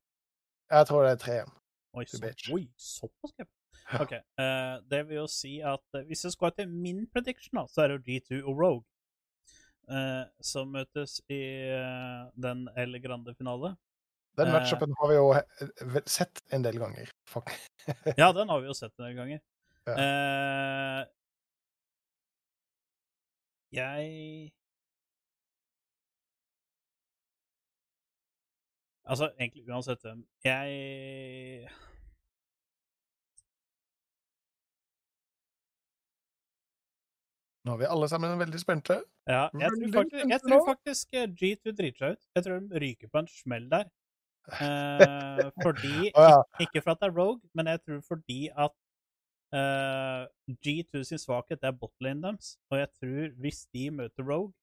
Jeg 0.72 0.88
tror 0.88 1.04
det 1.06 1.16
er 1.16 1.24
3-1. 1.26 1.58
Oi, 1.92 2.06
så, 2.08 2.30
oi, 2.56 2.64
såpass 2.80 3.34
Cap. 3.36 3.50
OK. 4.00 4.14
Uh, 4.40 4.80
det 4.92 5.02
vil 5.10 5.18
jo 5.20 5.28
si 5.28 5.58
at 5.60 5.84
eh, 5.98 6.06
hvis 6.08 6.24
jeg 6.24 6.36
skal 6.36 6.52
etter 6.52 6.70
min 6.70 7.04
prediction, 7.12 7.58
da, 7.60 7.66
så 7.68 7.84
er 7.84 7.92
det 7.92 7.98
jo 7.98 8.06
G2 8.08 8.40
og 8.46 8.62
Rogue 8.62 8.86
uh, 9.92 10.24
som 10.40 10.72
møtes 10.72 11.18
i 11.28 11.42
uh, 11.76 12.30
den 12.40 12.68
El 12.80 12.96
Grande-finale. 13.04 13.74
Den 14.40 14.54
matchupen 14.54 14.94
har 14.96 15.10
vi 15.12 15.18
jo 15.18 15.26
sett 16.08 16.40
en 16.56 16.64
del 16.64 16.80
ganger, 16.80 17.10
faktisk. 17.28 17.68
Ja, 18.16 18.32
den 18.32 18.48
har 18.48 18.62
vi 18.64 18.70
jo 18.70 18.78
sett 18.78 18.94
en 18.96 19.10
del 19.10 19.18
ganger. 19.18 19.42
Ja. 19.90 19.96
Jeg 23.72 24.52
Altså, 29.06 29.32
egentlig 29.40 29.64
uansett 29.68 30.04
hvem 30.06 30.26
Jeg 30.46 31.68
Nå 37.66 37.74
er 37.76 37.78
vi 37.78 37.90
alle 37.94 38.08
sammen 38.10 38.40
veldig 38.40 38.60
spente. 38.60 38.96
Ja, 39.30 39.44
jeg 39.54 39.70
tror 39.70 39.92
faktisk, 39.94 40.30
jeg 40.34 40.42
tror 40.42 40.62
faktisk 40.66 41.12
eh, 41.14 41.28
G2 41.30 41.74
driter 41.78 42.00
seg 42.00 42.16
ut. 42.16 42.24
Jeg 42.36 42.46
tror 42.48 42.64
de 42.64 42.80
ryker 42.82 43.12
på 43.12 43.22
en 43.22 43.34
smell 43.42 43.68
der. 43.72 43.90
Eh, 44.66 45.52
fordi 45.62 46.10
ja. 46.10 46.40
Ikke 46.64 46.82
for 46.82 46.96
at 46.96 47.04
det 47.04 47.12
er 47.12 47.14
Rogue, 47.14 47.46
men 47.54 47.68
jeg 47.70 47.80
tror 47.86 48.00
fordi 48.08 48.40
at 48.50 48.74
eh, 49.58 50.24
G2 50.64 51.04
sin 51.08 51.22
svakhet 51.22 51.64
er 51.68 51.78
botlane 51.78 52.24
deres. 52.26 52.56
Og 52.72 52.82
jeg 52.82 52.92
tror 52.98 53.36
hvis 53.44 53.66
de 53.76 53.88
møter 54.00 54.28
Rogue, 54.28 54.54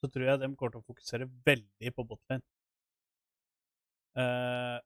så 0.00 0.08
tror 0.08 0.26
jeg 0.30 0.40
de 0.40 0.50
kommer 0.56 0.74
til 0.74 0.82
å 0.82 0.88
fokusere 0.88 1.28
veldig 1.46 1.94
på 1.96 2.06
botlane. 2.08 2.46
Uh, 4.18 4.80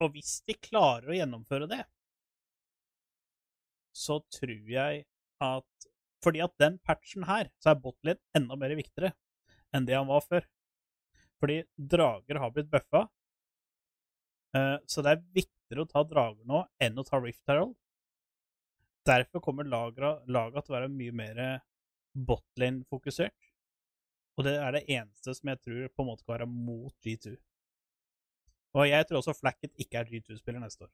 og 0.00 0.14
hvis 0.14 0.38
de 0.48 0.54
klarer 0.56 1.10
å 1.10 1.16
gjennomføre 1.18 1.66
det, 1.70 1.82
så 3.92 4.20
tror 4.32 4.70
jeg 4.72 5.04
at 5.44 5.88
Fordi 6.24 6.40
at 6.42 6.54
den 6.58 6.80
patchen 6.82 7.22
her, 7.28 7.46
så 7.62 7.70
er 7.70 7.82
botlane 7.82 8.18
enda 8.34 8.56
mer 8.58 8.72
viktigere 8.74 9.12
enn 9.74 9.84
det 9.86 9.94
han 9.94 10.08
var 10.08 10.24
før. 10.24 10.46
Fordi 11.38 11.60
drager 11.78 12.40
har 12.42 12.50
blitt 12.50 12.70
buffa. 12.72 13.04
Eh, 14.56 14.76
så 14.88 15.04
det 15.04 15.12
er 15.12 15.26
viktigere 15.36 15.84
å 15.84 15.90
ta 15.90 16.04
drager 16.08 16.48
nå 16.48 16.62
enn 16.80 16.98
å 16.98 17.04
ta 17.06 17.20
Rift 17.20 17.44
Herald. 17.50 17.74
Derfor 19.08 19.40
kommer 19.44 19.68
laga 19.68 20.18
til 20.26 20.72
å 20.72 20.76
være 20.76 20.92
mye 20.92 21.14
mer 21.16 21.42
botlane-fokusert. 22.28 23.52
Og 24.38 24.46
det 24.46 24.54
er 24.62 24.74
det 24.76 24.84
eneste 24.86 25.34
som 25.34 25.50
jeg 25.50 25.60
tror 25.64 25.88
på 25.90 26.04
en 26.04 26.10
måte 26.12 26.24
kan 26.24 26.36
være 26.36 26.48
mot 26.50 26.94
G2. 27.04 27.34
Og 28.78 28.86
jeg 28.86 29.06
tror 29.08 29.18
også 29.18 29.34
Flacket 29.34 29.72
ikke 29.82 29.98
er 29.98 30.10
G2-spiller 30.12 30.62
neste 30.62 30.86
år. 30.86 30.92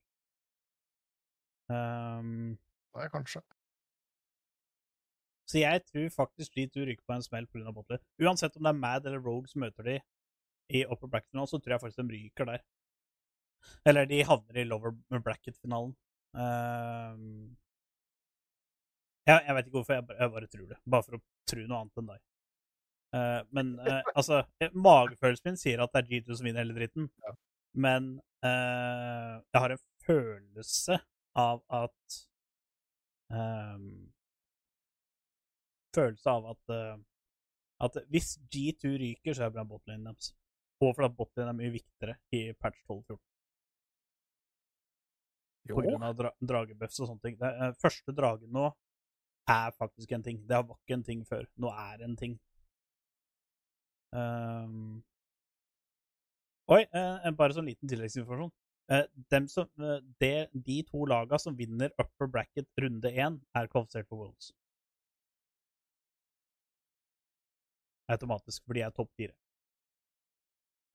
Um, 1.68 2.54
Nei, 2.94 3.06
kanskje. 3.12 3.40
så 5.48 5.60
jeg 5.62 5.80
tror 5.88 6.10
faktisk 6.12 6.56
G2 6.56 6.84
ryker 6.88 7.04
på 7.08 7.16
en 7.16 7.24
smell 7.24 7.46
pga. 7.48 7.72
botlane. 7.72 8.04
Uansett 8.20 8.56
om 8.56 8.64
det 8.64 8.72
er 8.72 8.80
Mad 8.80 9.06
eller 9.06 9.20
Rogue 9.20 9.48
som 9.48 9.64
møter 9.64 9.88
de 9.88 9.98
i 10.72 10.84
upper 10.84 11.08
bracket-finalen, 11.08 11.48
så 11.48 11.58
tror 11.58 11.74
jeg 11.74 11.80
faktisk 11.80 12.00
de 12.00 12.16
ryker 12.16 12.48
der. 12.48 12.64
Eller 13.84 14.08
de 14.08 14.22
havner 14.24 14.60
i 14.60 14.66
lower 14.68 14.94
bracket-finalen. 15.24 15.94
Uh, 16.34 17.16
jeg, 19.24 19.40
jeg 19.46 19.56
vet 19.56 19.68
ikke 19.68 19.78
hvorfor, 19.78 19.98
jeg, 19.98 20.16
jeg 20.18 20.32
bare 20.36 20.50
tror 20.52 20.68
det. 20.70 20.78
Bare 20.94 21.06
for 21.06 21.18
å 21.18 21.22
tro 21.50 21.64
noe 21.64 21.80
annet 21.80 22.00
enn 22.02 22.12
deg. 22.12 22.22
Uh, 23.14 23.40
men 23.54 23.74
uh, 23.78 24.00
altså 24.18 24.40
eh, 24.58 24.72
Magefølelsen 24.74 25.52
min 25.52 25.60
sier 25.60 25.82
at 25.84 25.92
det 25.94 26.02
er 26.02 26.08
G2 26.10 26.38
som 26.38 26.48
vinner 26.48 26.64
hele 26.64 26.76
dritten. 26.76 27.10
Ja. 27.24 27.36
Men 27.74 28.14
jeg 28.44 29.56
har 29.56 29.72
en 29.72 29.80
følelse 30.04 30.98
av 31.40 31.62
at 31.72 32.16
um, 33.32 33.86
Følelse 35.96 36.28
av 36.28 36.50
at 36.50 36.74
at 37.84 37.96
hvis 38.12 38.34
G2 38.52 38.92
ryker, 39.00 39.32
så 39.32 39.46
er 39.46 39.48
det 39.48 39.56
bra 39.56 39.64
botlane 39.68 40.10
deres. 40.10 40.34
Og 40.84 40.92
fordi 40.92 41.08
botlane 41.16 41.54
er 41.54 41.58
mye 41.58 41.72
viktigere 41.72 42.18
i 42.36 42.52
patch 42.60 42.84
12-14 42.84 43.16
På 45.68 45.84
av 45.96 46.16
dra 46.16 46.30
dragebuffs 46.40 47.00
og 47.00 47.08
sånne 47.08 47.24
ting. 47.24 47.36
Det, 47.40 47.48
eh, 47.48 47.76
første 47.80 48.12
dragen 48.12 48.52
nå 48.52 48.66
er 49.48 49.70
faktisk 49.78 50.12
en 50.12 50.22
ting. 50.22 50.42
Det 50.48 50.60
var 50.68 50.76
ikke 50.76 50.98
en 50.98 51.06
ting 51.06 51.24
før. 51.28 51.46
Nå 51.60 51.72
er 51.72 51.96
det 51.98 52.08
en 52.08 52.16
ting. 52.20 52.36
Um... 54.12 55.02
Oi, 56.72 56.80
eh, 56.96 57.30
bare 57.36 57.56
sånn 57.56 57.68
liten 57.68 57.88
tilleggsinformasjon. 57.88 58.52
Eh, 58.92 59.06
dem 59.32 59.48
som, 59.48 59.68
eh, 59.80 60.00
de, 60.20 60.32
de 60.52 60.82
to 60.88 61.04
laga 61.08 61.38
som 61.40 61.56
vinner 61.56 61.92
upper 61.98 62.28
bracket 62.28 62.68
runde 62.80 63.12
én, 63.12 63.40
er 63.56 63.68
kvalifisert 63.72 64.08
for 64.08 64.20
Worlds. 64.20 64.52
Automatisk, 68.12 68.64
fordi 68.66 68.80
jeg 68.80 68.90
er 68.90 68.96
topp 68.96 69.10
fire. 69.16 69.34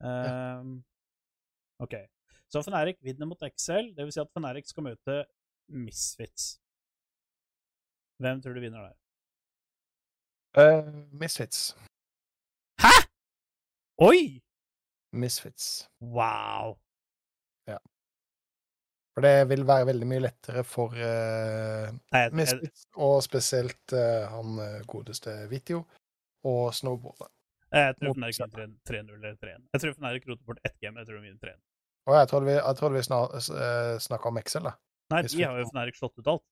Ehm, 0.06 0.84
OK. 1.84 1.96
Så 2.50 2.64
Fnatic 2.66 2.98
vinner 3.06 3.30
mot 3.30 3.44
Excel, 3.46 3.92
dvs. 3.98 4.16
Si 4.16 4.22
at 4.24 4.32
Fnatic 4.34 4.72
skal 4.72 4.88
møte 4.90 5.20
Misfits. 5.70 6.56
Hvem 8.20 8.42
tror 8.42 8.58
du 8.58 8.64
vinner 8.64 8.90
der? 8.90 8.98
Uh, 10.58 10.90
Misfits. 11.22 11.76
Oi! 14.02 14.42
Misfits. 15.14 15.90
Wow! 16.02 16.80
For 19.14 19.26
det 19.26 19.50
vil 19.50 19.66
være 19.68 19.86
veldig 19.90 20.06
mye 20.08 20.22
lettere 20.24 20.62
for 20.64 20.94
uh, 20.96 21.90
Nei, 21.92 22.20
jeg, 22.22 22.30
jeg, 22.30 22.36
Misfits, 22.40 22.86
og 22.96 23.18
spesielt 23.26 23.96
uh, 23.98 24.30
han 24.32 24.62
godeste 24.88 25.34
Vitio, 25.52 25.82
og 26.48 26.70
Snowballer. 26.74 27.28
jeg 27.74 27.98
tror 28.00 28.16
Fnatic 28.16 28.40
vinner 28.56 28.78
3-0 28.90 29.18
eller 29.18 29.36
3-1. 29.44 29.66
Jeg 29.74 29.82
tror 29.84 29.98
Fnatic 29.98 30.30
roter 30.30 30.46
bort 30.46 30.62
ett 30.64 30.78
game, 30.80 31.00
jeg 31.00 31.10
tror 31.10 31.20
de 31.20 31.26
vinner 31.28 31.52
3-1. 31.52 31.60
Og 32.10 32.16
jeg 32.18 32.30
trodde 32.32 32.50
vi, 32.50 32.56
jeg 32.58 32.80
trodde 32.80 32.98
vi 32.98 33.04
snak, 33.06 33.36
uh, 33.54 33.96
snakka 34.02 34.32
om 34.32 34.40
Excel, 34.42 34.66
da. 34.70 34.74
Nei, 35.14 35.24
de 35.26 35.44
har 35.46 35.58
jo 35.62 35.70
Fnatic 35.70 35.98
slått 35.98 36.20
ut 36.22 36.28
alt. 36.36 36.46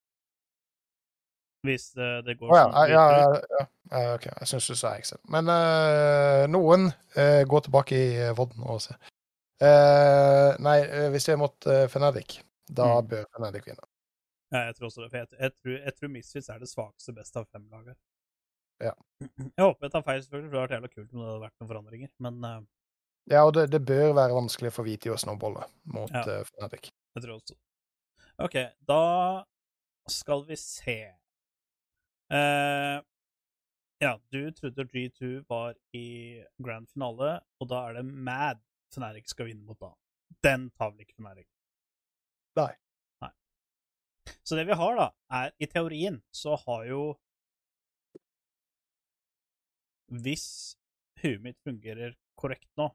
Hvis 1.65 1.89
eh, 1.97 2.19
det 2.25 2.37
går 2.39 2.51
Å 2.53 2.57
ja, 2.57 2.63
sånn 2.63 2.91
ja, 2.91 3.03
ja, 3.11 3.27
ja, 3.57 3.65
ja, 3.91 4.13
OK. 4.15 4.25
Jeg 4.29 4.49
syns 4.51 4.67
du 4.69 4.75
sa 4.77 4.93
Excel. 4.97 5.19
Men 5.33 5.49
uh, 5.51 6.43
noen 6.53 6.87
uh, 7.17 7.41
går 7.49 7.65
tilbake 7.65 7.97
i 7.97 8.09
Vodden 8.37 8.63
og 8.69 8.79
ser. 8.85 8.99
Uh, 9.57 10.53
nei, 10.61 10.77
eh, 10.85 11.07
hvis 11.13 11.25
vi 11.27 11.33
er 11.33 11.39
mot 11.41 11.69
uh, 11.69 11.85
Fnatic, 11.89 12.37
da 12.69 12.91
Mm. 13.01 13.07
bør 13.09 13.25
Fnatic 13.39 13.65
vinne. 13.71 13.89
Ja, 14.53 14.67
jeg 14.69 14.77
tror 14.77 14.87
også 14.91 15.01
det. 15.03 15.09
For 15.11 15.17
jeg, 15.17 15.27
jeg, 15.39 15.53
tror, 15.57 15.77
jeg 15.81 15.95
tror 15.97 16.13
Misfits 16.13 16.49
er 16.53 16.61
det 16.61 16.69
svakeste 16.69 17.13
best 17.17 17.39
av 17.41 17.47
fem 17.51 17.65
lag 17.73 17.89
her. 17.89 17.97
Ja. 18.85 18.93
Jeg 19.57 19.63
håper 19.63 19.87
jeg 19.87 19.91
tar 19.95 20.03
feil, 20.05 20.19
selvfølgelig, 20.21 20.49
for 20.51 20.53
det 20.53 20.61
hadde 20.61 20.67
vært 20.69 20.75
jævla 20.77 20.91
kult 20.93 21.13
om 21.15 21.21
det 21.23 21.29
hadde 21.31 21.45
vært 21.47 21.55
noen 21.57 21.71
forandringer. 21.71 22.11
Men 22.21 22.35
eh, 22.45 22.59
Ja, 23.27 23.43
og 23.43 23.53
det, 23.57 23.65
det 23.73 23.81
bør 23.85 24.13
være 24.15 24.35
vanskelig 24.37 24.71
for 24.71 24.87
Viti 24.87 25.11
å 25.11 25.17
snowballe 25.19 25.65
mot 25.91 26.11
Ja. 26.13 26.23
uh, 26.23 26.43
Fnatic. 26.47 26.91
jeg 27.15 27.23
tror 27.25 27.33
også 27.39 27.55
OK, 28.45 28.55
da 28.87 29.01
skal 30.07 30.43
vi 30.47 30.55
se 30.61 30.97
uh, 32.31 33.01
Ja, 33.99 34.13
du 34.31 34.51
trodde 34.55 34.85
G2 34.93 35.31
var 35.49 35.73
i 35.97 36.43
grand 36.61 36.87
finale, 36.93 37.39
og 37.59 37.69
da 37.71 37.81
er 37.89 37.97
det 37.97 38.05
Mad 38.05 38.61
Fnatic 38.93 39.27
skal 39.33 39.49
vinne 39.49 39.65
mot 39.67 39.79
da. 39.81 39.89
Den 40.45 40.69
tar 40.77 40.93
vel 40.93 41.03
ikke 41.03 41.17
Fnatic. 41.17 41.47
Nei. 42.61 42.69
Nei. 43.25 43.31
Så 44.45 44.55
det 44.55 44.67
vi 44.69 44.77
har, 44.77 44.95
da, 45.01 45.09
er 45.41 45.51
i 45.59 45.67
teorien 45.71 46.21
så 46.31 46.55
har 46.67 46.85
jo 46.87 47.01
Hvis 50.07 50.77
huet 51.19 51.41
mitt 51.43 51.57
fungerer 51.67 52.13
korrekt 52.39 52.69
nå, 52.79 52.85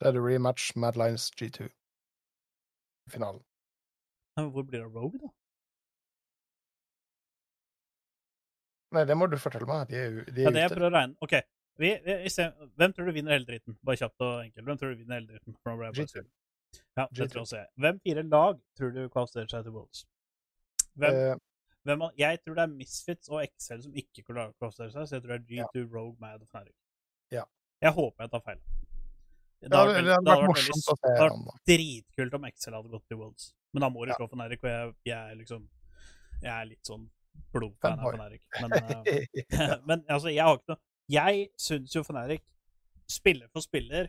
Så 0.00 0.08
er 0.08 0.16
det 0.16 0.22
rematch 0.24 0.70
Mad 0.80 0.96
Lines 0.96 1.28
G2 1.36 1.66
i 1.68 3.10
finalen. 3.12 3.42
Men 4.38 4.48
hvor 4.54 4.64
blir 4.64 4.80
det 4.80 4.94
Rogue, 4.94 5.20
da? 5.20 5.28
Nei, 8.96 9.04
det 9.06 9.14
må 9.18 9.28
du 9.30 9.36
fortelle 9.38 9.68
meg. 9.68 9.90
De 9.90 9.98
er, 10.00 10.14
de 10.26 10.42
er 10.42 10.48
Ja, 10.48 10.52
det 10.56 10.62
jeg 10.64 10.72
prøver 10.72 10.88
å 10.88 10.94
regne. 10.96 11.16
OK. 11.22 11.36
Vi, 11.80 11.90
vi, 12.04 12.14
hvem 12.80 12.94
tror 12.96 13.06
du 13.08 13.12
vinner 13.16 13.36
hele 13.36 13.46
dritten? 13.48 13.76
Bare 13.86 14.00
kjapt 14.00 14.24
og 14.24 14.40
enkelt. 14.46 14.64
Hvem 14.66 14.80
tror 14.80 14.90
du 14.94 15.02
vinner 15.02 15.20
hele 15.20 15.28
dritten? 15.30 15.54
For 15.60 15.70
nå 15.70 15.76
ble 15.78 15.90
jeg 15.90 15.98
bare 15.98 16.08
G2. 16.08 16.24
Ja, 16.98 17.04
det 17.04 17.20
G2. 17.20 17.28
tror 17.34 17.42
også 17.44 17.60
jeg. 17.60 17.68
Hvem 17.84 18.00
fire 18.06 18.24
lag 18.32 18.58
tror 18.78 18.90
du 18.96 19.00
kvalifiserer 19.14 19.52
seg 19.52 19.68
til 19.68 19.76
Worlds? 19.76 20.02
Hvem, 21.00 21.20
Eh, 21.20 21.36
hvem, 21.88 22.02
jeg 22.18 22.40
tror 22.44 22.58
det 22.58 22.64
er 22.66 22.72
Misfits 22.74 23.30
og 23.32 23.44
Excel 23.44 23.82
som 23.86 23.94
ikke 24.02 24.24
klarer 24.26 24.50
å 24.50 24.56
kvalifisere 24.58 24.90
seg, 24.96 25.06
så 25.08 25.16
jeg 25.16 25.22
tror 25.24 25.32
det 25.36 25.38
er 25.38 25.46
G2, 25.70 25.84
Rogue, 25.94 26.16
Mad 26.20 26.42
og 26.42 26.48
Fnatic. 26.50 26.74
Ja. 27.32 27.44
Jeg 27.80 27.94
håper 27.96 28.26
jeg 28.26 28.32
tar 28.34 28.42
feil. 28.44 28.60
Det 29.60 29.68
ja, 29.68 29.80
hadde 29.82 29.92
det, 29.92 30.04
vært 30.08 30.24
det 30.24 30.32
hadde 30.32 30.40
vært 30.40 30.50
morsomt 30.50 30.86
å 30.88 30.94
se 30.96 31.08
det 31.10 31.16
hadde 31.20 31.38
vært 31.46 31.70
dritkult 31.70 32.36
om 32.38 32.44
Excel 32.48 32.76
hadde 32.78 32.92
gått 32.94 33.06
til 33.12 33.18
Worlds. 33.20 33.48
Men 33.74 33.84
da 33.84 33.90
må 33.92 34.04
du 34.04 34.12
Ja. 34.12 34.16
slå 34.16 34.28
Fnatic, 34.32 34.62
og 34.64 34.70
jeg, 34.70 34.94
jeg 35.10 35.18
er 35.18 35.34
liksom 35.36 35.66
Jeg 36.40 36.52
er 36.54 36.64
litt 36.70 36.86
sånn 36.88 37.10
blodfan 37.52 38.00
av. 38.00 38.14
Fnatic. 38.14 38.46
Men, 38.62 38.72
uh, 38.80 39.74
Men 39.88 40.04
altså, 40.08 40.32
jeg 40.32 40.46
har 40.46 40.56
ikke 40.56 40.72
noe 40.72 40.80
Jeg 41.12 41.50
syns 41.60 41.94
jo 41.94 42.04
Fnatic, 42.06 42.46
spiller 43.10 43.50
for 43.52 43.60
spiller, 43.66 44.08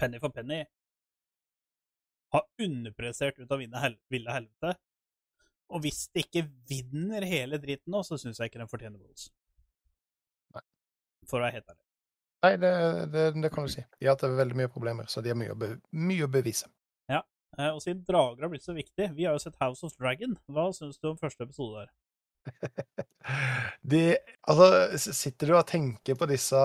penny 0.00 0.18
for 0.18 0.34
penny, 0.34 0.64
har 2.34 2.44
underprestert 2.58 3.38
ut 3.38 3.52
av 3.52 3.62
hel 3.62 3.96
ville 4.10 4.32
helvete. 4.32 4.74
Og 5.70 5.82
hvis 5.84 6.06
de 6.14 6.22
ikke 6.24 6.46
vinner 6.68 7.26
hele 7.26 7.58
driten 7.62 7.92
nå, 7.94 8.02
så 8.06 8.18
syns 8.18 8.40
jeg 8.40 8.50
ikke 8.50 8.62
den 8.62 8.70
fortjener 8.70 8.98
Worlds. 8.98 9.30
For 11.26 11.38
å 11.38 11.46
være 11.46 11.58
helt 11.58 11.70
ærlig. 11.70 11.85
Nei, 12.46 12.54
det, 12.62 12.72
det, 13.12 13.26
det 13.42 13.50
kan 13.54 13.66
du 13.66 13.72
si. 13.72 13.82
De 13.98 14.06
har 14.08 14.14
hatt 14.16 14.22
veldig 14.38 14.56
mye 14.62 14.70
problemer, 14.72 15.06
så 15.10 15.20
de 15.24 15.32
har 15.34 15.38
mye 15.38 15.52
å, 15.54 15.58
be, 15.58 15.72
mye 15.92 16.26
å 16.26 16.30
bevise. 16.30 16.70
Ja, 17.10 17.20
Og 17.74 17.78
siden 17.82 18.02
drager 18.06 18.44
har 18.46 18.50
blitt 18.52 18.64
så 18.66 18.74
viktig 18.76 19.06
Vi 19.16 19.24
har 19.24 19.32
jo 19.36 19.40
sett 19.42 19.56
House 19.62 19.84
of 19.86 19.94
Dragon. 19.98 20.34
Hva 20.52 20.68
syns 20.76 20.98
du 21.00 21.08
om 21.12 21.18
første 21.20 21.46
episode 21.46 21.82
der? 21.84 21.94
De 23.82 24.02
Altså, 24.46 24.98
sitter 25.16 25.50
du 25.50 25.56
og 25.58 25.66
tenker 25.66 26.14
på 26.18 26.28
disse 26.30 26.58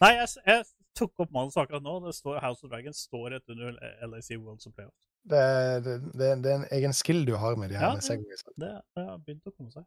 Nei, 0.00 0.10
jeg, 0.18 0.28
jeg 0.46 0.66
tok 0.98 1.22
opp 1.24 1.30
manus 1.32 1.56
akkurat 1.60 1.84
nå. 1.84 1.94
Det 2.04 2.12
står 2.18 2.40
House 2.44 2.64
of 2.66 2.72
Dragon 2.72 2.96
står 2.96 3.30
rett 3.36 3.54
under 3.54 3.78
LAC 4.10 4.32
Worlds 4.36 4.66
of 4.68 4.74
Playoffs. 4.76 5.06
Det, 5.30 5.40
det, 5.86 5.94
det, 6.16 6.28
det 6.44 6.50
er 6.52 6.58
en 6.62 6.68
egen 6.76 6.94
skill 6.96 7.22
du 7.28 7.34
har 7.40 7.56
med 7.60 7.70
de 7.72 7.78
Ja, 7.78 7.90
her 7.94 8.00
det- 8.00 8.28
Det, 8.56 8.72
det 8.96 9.06
har 9.06 9.18
begynt 9.24 9.46
å 9.48 9.54
komme 9.56 9.72
seg. 9.72 9.84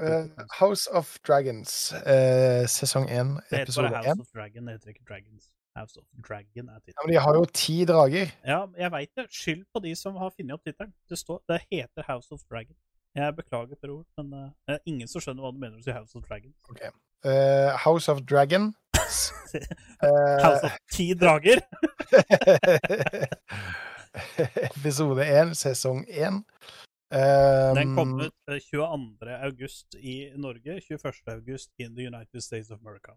Eh, 0.00 0.26
House 0.60 0.90
of 0.92 1.18
Dragons, 1.26 1.92
uh, 1.92 2.66
sesong 2.68 3.08
én, 3.08 3.34
Det 3.36 3.44
heter 3.50 3.62
episode 3.62 3.90
bare 3.90 4.02
én. 4.04 4.16
House 4.16 4.20
of 4.20 4.26
Dragon, 4.34 4.66
det 4.66 4.72
heter 4.76 4.88
ikke 4.92 5.04
Dragons. 5.08 5.44
House 5.76 5.96
of 6.00 6.04
Dragon 6.28 6.68
er 6.68 6.80
Ja, 6.86 6.92
men 7.04 7.12
de 7.14 7.20
har 7.20 7.34
jo 7.34 7.44
ti 7.44 7.84
drager. 7.84 8.26
Ja, 8.46 8.66
jeg 8.78 8.90
veit 8.92 9.10
det. 9.16 9.26
Skyld 9.30 9.64
på 9.74 9.80
de 9.84 9.94
som 9.96 10.16
har 10.16 10.30
funnet 10.36 10.52
opp 10.56 10.64
tittelen. 10.64 10.92
Det, 11.08 11.18
står- 11.18 11.42
det 11.48 11.60
heter 11.72 12.02
House 12.08 12.28
of 12.32 12.40
Dragon. 12.50 12.76
Jeg 13.16 13.36
beklager, 13.36 13.76
Per 13.82 13.90
ord, 13.90 14.06
men 14.16 14.32
uh, 14.32 14.50
det 14.68 14.74
er 14.74 14.78
ingen 14.86 15.08
som 15.08 15.20
skjønner 15.20 15.42
hva 15.44 15.50
du 15.52 15.58
mener 15.58 15.76
med 15.80 15.94
House 15.94 16.16
of 16.16 16.22
Dragon. 16.28 16.52
Eh, 17.24 17.72
House 17.84 18.12
of 18.12 18.20
Dragon. 18.30 18.74
House 20.44 20.64
of 20.64 20.72
ti 20.92 21.14
drager! 21.14 21.60
episode 24.76 25.24
én, 25.24 25.54
sesong 25.54 26.04
én. 26.08 26.44
Um, 27.06 27.74
Den 27.78 27.92
kom 27.94 28.14
ut 28.20 28.50
eh, 28.50 28.58
22. 28.58 29.36
august 29.46 29.94
i 29.94 30.16
Norge, 30.34 30.80
21. 30.80 31.22
august 31.30 31.70
in 31.78 31.94
the 31.94 32.02
United 32.08 32.42
States 32.42 32.70
of 32.70 32.80
America. 32.80 33.14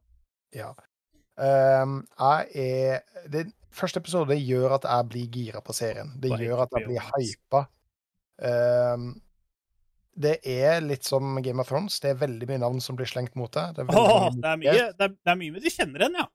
Ja. 0.54 0.76
Um, 1.40 2.04
jeg 2.20 2.48
er 2.54 3.30
det, 3.32 3.48
Første 3.72 4.02
episode 4.02 4.34
gjør 4.34 4.76
at 4.80 4.86
jeg 4.90 5.08
blir 5.10 5.28
gira 5.34 5.60
på 5.62 5.74
serien. 5.78 6.16
Det 6.18 6.34
gjør 6.42 6.64
at 6.66 6.72
jeg 6.74 6.88
blir 6.88 7.04
hypa. 7.06 7.64
Um, 8.42 9.12
det 10.20 10.40
er 10.44 10.82
litt 10.82 11.06
som 11.06 11.38
Game 11.46 11.62
of 11.62 11.70
Thrones. 11.70 12.00
Det 12.02 12.12
er 12.12 12.20
veldig 12.24 12.50
mye 12.50 12.62
navn 12.66 12.82
som 12.84 12.98
blir 12.98 13.08
slengt 13.10 13.38
mot 13.40 13.52
deg. 13.54 13.78
Det 13.78 13.86
er 13.86 13.90
det 14.36 14.50
er 14.50 14.60
mye 14.60 14.74
det 14.74 15.06
er, 15.06 15.14
det 15.14 15.34
er 15.34 15.40
mye 15.40 15.56
med 15.56 15.66
de 15.66 15.74
kjenner 15.74 16.04
igjen, 16.04 16.18
ja. 16.20 16.26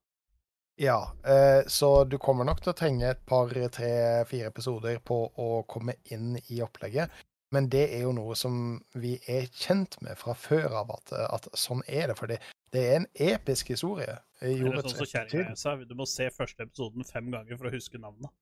Ja, 0.81 0.99
eh, 1.27 1.67
så 1.71 1.91
du 2.05 2.17
kommer 2.19 2.47
nok 2.47 2.63
til 2.63 2.73
å 2.73 2.79
trenge 2.79 3.13
et 3.13 3.21
par, 3.29 3.53
tre, 3.71 3.93
fire 4.27 4.51
episoder 4.51 4.99
på 5.07 5.21
å 5.39 5.51
komme 5.71 5.95
inn 6.11 6.35
i 6.51 6.63
opplegget. 6.65 7.13
Men 7.55 7.69
det 7.71 7.85
er 7.95 8.05
jo 8.07 8.13
noe 8.17 8.35
som 8.39 8.55
vi 8.99 9.15
er 9.31 9.47
kjent 9.53 9.97
med 10.03 10.19
fra 10.19 10.35
før 10.39 10.81
av, 10.81 10.95
at, 10.97 11.13
at 11.29 11.51
sånn 11.59 11.85
er 11.87 12.11
det. 12.11 12.17
For 12.19 12.31
det, 12.31 12.41
er 12.75 12.97
en 12.99 13.07
episk 13.15 13.71
historie. 13.75 14.17
i 14.43 14.57
Eller 14.57 14.83
sånn 14.83 15.07
som 15.07 15.61
sa, 15.61 15.77
du 15.79 15.95
må 15.99 16.09
se 16.11 16.27
første 16.35 16.67
episoden 16.67 17.07
fem 17.07 17.31
ganger 17.35 17.61
for 17.61 17.71
å 17.71 17.75
huske 17.75 18.01
navnet. 18.03 18.33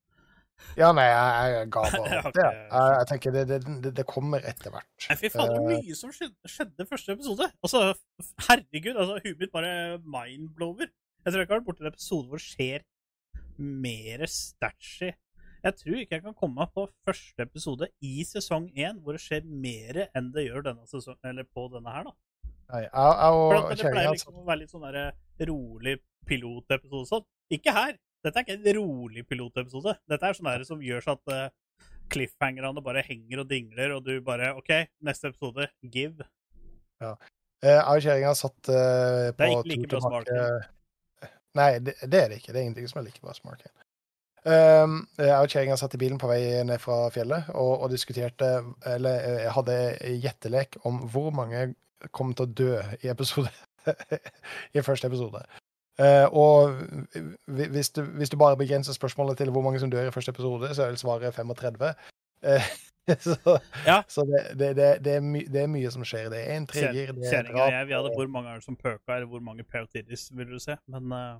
Ja, 0.77 0.89
nei, 0.95 1.05
jeg, 1.09 1.53
jeg 1.53 1.69
ga 1.73 1.83
bare 1.93 2.19
opp 2.21 2.35
det. 2.35 2.45
jeg 2.45 2.67
Jeg, 2.71 2.93
jeg 2.93 3.07
tenker 3.11 3.35
det, 3.35 3.43
det, 3.49 3.91
det, 3.99 4.05
kommer 4.09 4.45
etter 4.49 4.73
hvert. 4.73 4.89
Nei, 5.09 5.17
fy 5.19 5.31
fader, 5.33 5.59
Eh, 5.59 5.83
mye 5.83 5.97
som 5.97 6.13
skjedde, 6.15 6.49
skjedde 6.49 6.87
første 6.89 7.17
episode. 7.17 7.49
Altså, 7.65 7.83
herregud, 8.47 8.95
altså, 8.95 9.19
huet 9.25 9.43
mitt 9.43 9.53
bare 9.53 9.73
mindblower. 10.01 10.89
Jeg 11.23 11.31
tror 11.31 11.39
jeg 11.39 11.47
ikke 11.47 11.55
har 11.55 11.61
vært 11.61 11.69
borti 11.69 11.85
en 11.85 11.91
episode 11.93 12.31
hvor 12.31 12.41
det 12.41 12.47
skjer 12.47 12.87
mer 13.63 14.25
statchy. 14.29 15.13
Jeg 15.63 15.77
tror 15.79 15.99
ikke 16.01 16.17
jeg 16.17 16.23
kan 16.25 16.35
komme 16.35 16.59
meg 16.59 16.71
på 16.75 16.83
første 17.07 17.45
episode 17.45 17.87
i 18.03 18.23
sesong 18.27 18.65
én 18.75 18.97
hvor 19.03 19.15
det 19.15 19.21
skjer 19.23 19.45
mer 19.47 20.01
enn 20.11 20.31
det 20.35 20.43
gjør 20.49 20.65
denne 20.65 20.87
sesong, 20.89 21.15
eller 21.23 21.47
på 21.47 21.69
denne 21.71 21.93
her, 21.93 22.09
da. 22.09 22.15
Nei, 22.73 22.81
jeg, 22.83 22.91
jeg 22.91 23.37
og 23.37 23.69
det 23.71 23.91
pleier 23.93 24.11
liksom 24.11 24.39
å 24.41 24.45
være 24.47 24.59
litt 24.63 24.73
sånn 24.73 24.83
der 24.87 25.47
rolig 25.47 25.97
pilotepisode 26.27 27.07
sånn. 27.09 27.25
Ikke 27.53 27.73
her. 27.75 27.95
Dette 28.23 28.39
er 28.39 28.45
ikke 28.47 28.55
en 28.59 28.77
rolig 28.79 29.23
pilotepisode. 29.27 29.93
Dette 30.09 30.27
er 30.29 30.37
sånn 30.37 30.49
der 30.51 30.65
som 30.67 30.83
gjør 30.83 31.03
så 31.05 31.15
at 31.17 31.31
uh, 31.31 31.87
cliffhangerne 32.13 32.83
bare 32.83 33.03
henger 33.07 33.43
og 33.43 33.49
dingler, 33.51 33.95
og 33.97 34.03
du 34.07 34.13
bare 34.25 34.53
OK, 34.59 34.71
neste 35.05 35.31
episode, 35.31 35.67
give. 35.95 36.27
Ja. 37.03 37.13
Jeg 37.63 37.79
og 37.87 38.03
kjerringa 38.03 38.35
satt 38.35 38.71
uh, 38.71 39.29
på 39.39 39.49
tur 39.63 39.71
til 39.71 39.87
tilbake- 39.95 41.31
Nei, 41.53 41.69
det, 41.85 41.93
det 42.09 42.19
er 42.19 42.31
det 42.31 42.39
ikke. 42.41 42.51
Det 42.51 42.59
er 42.59 42.65
ingenting 42.65 42.87
som 42.89 42.99
er 43.03 43.07
like 43.07 43.21
bra 43.23 43.35
som 43.37 43.51
Arkane. 43.51 43.82
Um, 44.43 44.97
jeg 45.15 45.31
og 45.39 45.47
kjerringa 45.47 45.77
satt 45.79 45.93
i 45.95 45.99
bilen 46.01 46.17
på 46.19 46.27
vei 46.27 46.41
ned 46.67 46.81
fra 46.83 47.05
fjellet 47.15 47.47
og, 47.55 47.85
og 47.85 47.93
diskuterte 47.93 48.49
Eller 48.91 49.21
jeg 49.45 49.53
hadde 49.55 49.77
gjettelek 50.19 50.75
om 50.83 50.97
hvor 51.13 51.29
mange 51.31 51.69
kom 52.11 52.33
til 52.35 52.43
å 52.43 52.51
dø 52.51 52.73
i 52.99 53.07
episode 53.07 53.53
I 54.75 54.83
første 54.83 55.07
episode. 55.07 55.43
Eh, 55.99 56.25
og 56.33 56.73
hvis 57.45 57.89
du, 57.89 58.01
hvis 58.17 58.31
du 58.33 58.37
bare 58.37 58.57
begrenser 58.57 58.93
spørsmålet 58.93 59.37
til 59.37 59.51
hvor 59.53 59.61
mange 59.61 59.79
som 59.79 59.91
dør 59.91 60.07
i 60.07 60.11
første 60.11 60.31
episode, 60.31 60.75
så 60.75 60.83
er 60.83 60.93
vel 60.93 60.97
svaret 60.97 61.35
35. 61.35 61.93
Eh, 62.43 62.69
så 63.19 63.59
Ja. 63.87 64.01
så 64.07 64.23
det, 64.59 64.75
det, 64.75 65.05
det, 65.05 65.15
er 65.15 65.19
my, 65.19 65.43
det 65.53 65.61
er 65.61 65.67
mye 65.67 65.91
som 65.91 66.05
skjer. 66.07 66.29
Det 66.33 66.39
er 66.39 66.55
intriger, 66.55 67.11
det 67.11 67.27
er 67.27 67.31
Kjerringa 67.31 67.65
og 67.65 67.75
jeg, 67.75 67.87
vi 67.87 67.97
hadde 67.97 68.13
hvor 68.15 68.27
mange 68.27 68.49
er 68.49 68.61
det 68.61 68.67
som 68.67 68.75
pøka, 68.79 69.15
eller 69.15 69.27
hvor 69.27 69.43
mange 69.43 69.63
pautidis 69.63 70.29
vil 70.31 70.55
du 70.55 70.59
se? 70.59 70.77
Men 70.87 71.11
eh, 71.11 71.35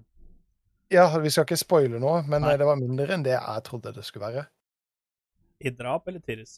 Ja, 0.94 1.08
vi 1.20 1.32
skal 1.34 1.48
ikke 1.48 1.58
spoile 1.58 2.00
noe, 2.00 2.22
men 2.28 2.44
Nei. 2.46 2.54
eh, 2.54 2.60
det 2.62 2.68
var 2.70 2.78
mindre 2.78 3.08
enn 3.16 3.24
det 3.26 3.34
jeg 3.34 3.64
trodde 3.66 3.94
det 3.96 4.06
skulle 4.06 4.28
være. 4.30 4.46
i 5.64 5.70
drap 5.72 6.08
eller 6.08 6.20
tidis? 6.20 6.58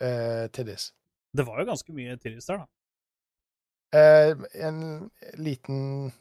Eh, 0.00 0.46
Tiddis. 0.50 0.92
Det 1.36 1.44
var 1.46 1.58
jo 1.60 1.66
ganske 1.68 1.92
mye 1.92 2.16
tidis 2.16 2.46
der, 2.48 2.62
da. 2.62 2.66
Eh, 3.98 4.36
en 4.64 5.10
liten 5.36 6.12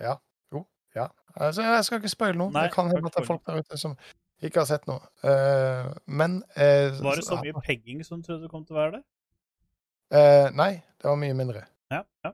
Ja. 0.00 0.16
Jo. 0.52 0.66
Ja. 0.94 1.06
Altså, 1.36 1.62
jeg 1.62 1.84
skal 1.84 1.98
ikke 2.00 2.12
spoile 2.12 2.36
noe. 2.38 2.52
Nei, 2.52 2.66
det 2.66 2.74
kan 2.74 2.90
hende 2.90 3.06
at 3.06 3.14
det 3.16 3.22
er 3.22 3.26
folk 3.28 3.46
der 3.46 3.60
ute 3.60 3.78
som 3.80 3.96
ikke 4.42 4.60
har 4.60 4.68
sett 4.68 4.86
noe. 4.88 5.00
Eh, 5.24 5.88
men 6.06 6.42
eh, 6.56 6.92
Var 7.00 7.20
det 7.20 7.24
så 7.24 7.40
mye 7.40 7.64
pegging 7.64 8.04
som 8.04 8.20
du 8.20 8.28
trodde 8.28 8.42
det 8.42 8.52
kom 8.52 8.64
til 8.64 8.76
å 8.76 8.80
være 8.80 8.92
det? 8.98 9.02
eh, 10.16 10.48
Nei, 10.56 10.72
det 11.00 11.08
var 11.08 11.16
mye 11.20 11.36
mindre. 11.36 11.64
Ja. 11.92 12.04
ja. 12.24 12.32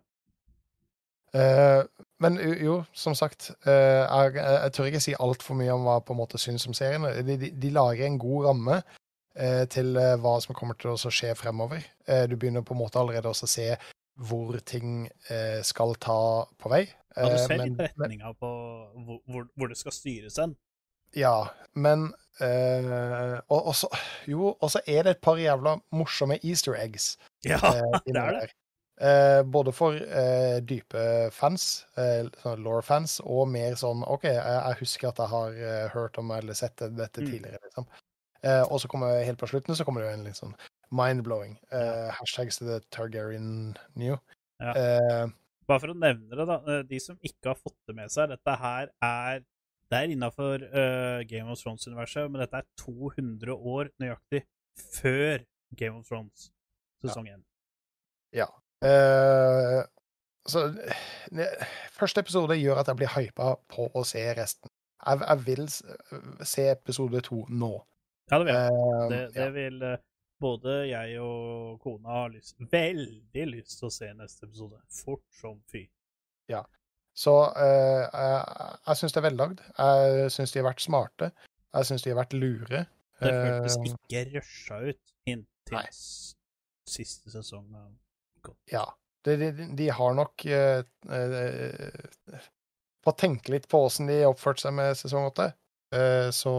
Men 2.24 2.38
jo, 2.40 2.78
som 2.96 3.14
sagt, 3.18 3.50
eh, 3.68 4.02
jeg, 4.04 4.36
jeg 4.40 4.72
tør 4.72 4.86
ikke 4.88 5.02
si 5.04 5.16
altfor 5.20 5.58
mye 5.58 5.74
om 5.74 5.84
hva 5.84 5.98
jeg 5.98 6.06
på 6.08 6.14
en 6.14 6.20
måte 6.22 6.40
syns 6.40 6.64
om 6.68 6.76
serien. 6.76 7.04
De, 7.26 7.36
de, 7.36 7.50
de 7.52 7.72
lager 7.74 8.06
en 8.06 8.16
god 8.22 8.46
ramme 8.48 8.78
eh, 9.36 9.64
til 9.72 9.96
eh, 10.00 10.14
hva 10.22 10.38
som 10.40 10.56
kommer 10.56 10.78
til 10.80 10.94
å 10.94 11.12
skje 11.12 11.34
fremover. 11.36 11.84
Du 12.30 12.36
begynner 12.38 12.64
på 12.64 12.72
en 12.76 12.80
måte 12.80 13.00
allerede 13.02 13.32
å 13.32 13.36
se 13.36 13.74
hvor 14.16 14.56
ting 14.64 15.10
skal 15.66 15.92
ta 16.00 16.46
på 16.56 16.70
vei. 16.72 16.86
Ja, 17.16 17.28
du 17.32 17.36
ser 17.40 17.58
men- 17.58 17.74
litt 17.74 17.96
retninga 17.98 18.32
på 18.40 18.48
hvor, 19.04 19.48
hvor, 19.56 19.68
det 19.68 19.76
skal 19.76 19.92
styres 19.92 20.38
hen. 20.40 20.54
Ja, 21.16 21.48
men 21.74 22.10
eh, 22.40 23.40
og, 23.48 23.66
også, 23.72 23.88
Jo, 24.28 24.54
og 24.60 24.70
så 24.72 24.82
er 24.86 25.06
det 25.06 25.16
et 25.16 25.22
par 25.24 25.38
jævla 25.40 25.76
morsomme 25.96 26.38
easter 26.44 26.76
eggs. 26.76 27.14
Ja, 27.44 27.60
eh, 27.60 28.00
det 28.06 28.16
er 28.16 28.32
det. 28.32 28.40
der. 28.40 28.54
Eh, 28.96 29.42
både 29.44 29.72
for 29.76 29.92
eh, 29.92 30.58
dype 30.64 31.30
fans, 31.36 31.84
eh, 32.00 32.24
sånn 32.40 32.62
law-fans, 32.64 33.18
og 33.28 33.48
mer 33.52 33.74
sånn 33.76 34.00
OK, 34.08 34.24
jeg, 34.24 34.40
jeg 34.40 34.78
husker 34.80 35.10
at 35.10 35.18
jeg 35.20 35.28
har 35.34 35.58
eh, 35.70 35.88
hørt 35.92 36.16
om 36.22 36.30
eller 36.32 36.56
sett 36.56 36.76
dette 36.80 37.20
Mm. 37.20 37.26
tidligere, 37.28 37.60
liksom. 37.66 37.86
Eh, 38.42 38.62
og 38.70 38.80
så 38.80 38.88
kommer 38.88 39.20
helt 39.24 39.38
på 39.40 39.48
slutten 39.50 39.76
så 39.76 39.84
kommer 39.84 40.00
det 40.00 40.08
jo 40.08 40.14
en 40.16 40.24
litt 40.24 40.38
sånn 40.38 40.54
mind-blowing. 40.96 41.58
Eh, 41.72 42.08
hashtags 42.14 42.56
til 42.58 42.68
the 42.68 42.80
Targaryen 42.94 43.76
New. 43.96 44.16
Ja. 44.62 44.72
Eh, 44.72 45.26
Bare 45.66 45.80
for 45.82 45.90
å 45.92 45.98
nevne 45.98 46.30
det, 46.30 46.46
da. 46.46 46.82
De 46.86 46.98
som 47.02 47.16
ikke 47.26 47.50
har 47.50 47.56
fått 47.58 47.76
det 47.88 47.96
med 47.98 48.08
seg, 48.14 48.28
dette 48.30 48.56
her 48.60 48.88
er 49.02 49.40
Det 49.90 49.98
er 49.98 50.08
innafor 50.14 50.62
Game 51.30 51.50
of 51.50 51.58
Thrones-universet, 51.60 52.30
men 52.30 52.40
dette 52.40 52.58
er 52.58 52.64
200 52.80 53.54
år 53.54 53.90
nøyaktig 54.02 54.40
før 54.78 55.44
Game 55.76 55.98
of 56.00 56.08
Thrones 56.08 56.48
sesong 57.04 57.28
1. 57.28 57.44
Eh, 58.86 59.82
så 60.46 60.62
ne, 61.34 61.46
Første 61.96 62.22
episode 62.22 62.56
gjør 62.60 62.82
at 62.82 62.90
jeg 62.92 63.00
blir 63.00 63.12
hypa 63.16 63.54
på 63.72 63.88
å 63.94 64.02
se 64.06 64.22
resten. 64.38 64.70
Jeg, 65.06 65.22
jeg 65.22 65.46
vil 65.46 65.66
se 66.46 66.68
episode 66.70 67.22
to 67.26 67.42
nå. 67.48 67.72
Ja, 68.30 68.38
det 68.38 68.46
vil 68.46 68.54
jeg. 68.54 68.76
Eh, 68.76 69.08
Det, 69.10 69.20
det 69.34 69.48
ja. 69.48 69.50
vil 69.54 69.82
eh, 69.90 69.98
både 70.42 70.78
jeg 70.90 71.20
og 71.24 71.80
kona 71.82 72.20
ha 72.20 72.24
lyst, 72.32 72.56
veldig 72.72 73.46
lyst 73.52 73.78
til 73.80 73.88
å 73.88 73.94
se 73.94 74.12
neste 74.14 74.48
episode. 74.48 74.80
Fort 75.02 75.24
som 75.40 75.60
fy. 75.72 75.86
Så 77.16 77.32
uh, 77.32 78.02
jeg, 78.12 78.40
jeg 78.86 78.98
syns 79.00 79.14
det 79.14 79.20
er 79.22 79.24
vellagd. 79.30 79.60
Jeg 79.78 80.32
syns 80.34 80.50
de 80.52 80.60
har 80.60 80.66
vært 80.68 80.82
smarte. 80.84 81.30
Jeg 81.72 81.88
syns 81.88 82.04
de 82.04 82.12
har 82.12 82.18
vært 82.18 82.36
lure. 82.36 82.82
Det 83.16 83.30
føltes 83.32 83.76
Eh, 83.80 83.86
ikke 83.94 84.24
rusha 84.34 84.80
ut 84.90 85.14
inntil 85.24 85.78
nei. 85.78 85.86
siste 86.92 87.32
sesong. 87.32 87.70
av 87.72 87.94
God. 88.46 88.58
ja. 88.72 88.86
De, 89.26 89.34
de, 89.40 89.48
de 89.74 89.86
har 89.90 90.12
nok 90.14 90.44
eh, 90.46 90.84
eh, 91.10 92.44
fått 93.02 93.16
tenke 93.18 93.50
litt 93.50 93.64
på 93.66 93.80
åssen 93.88 94.06
de 94.06 94.20
oppførte 94.28 94.62
seg 94.62 94.76
med 94.76 94.94
sesong 94.94 95.26
åtte. 95.32 95.48
Eh, 95.90 96.28
så 96.30 96.52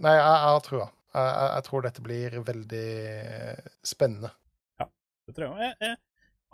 Nei, 0.00 0.16
jeg, 0.16 0.24
jeg 0.26 0.64
trua. 0.66 0.88
Jeg, 1.14 1.28
jeg, 1.28 1.48
jeg 1.54 1.66
tror 1.68 1.86
dette 1.86 2.02
blir 2.02 2.36
veldig 2.48 2.84
spennende. 3.86 4.32
spennende. 4.32 4.34
Det 5.30 5.36
tror 5.36 5.46
jeg. 5.46 5.62
Jeg, 5.68 5.76
jeg, 5.86 5.96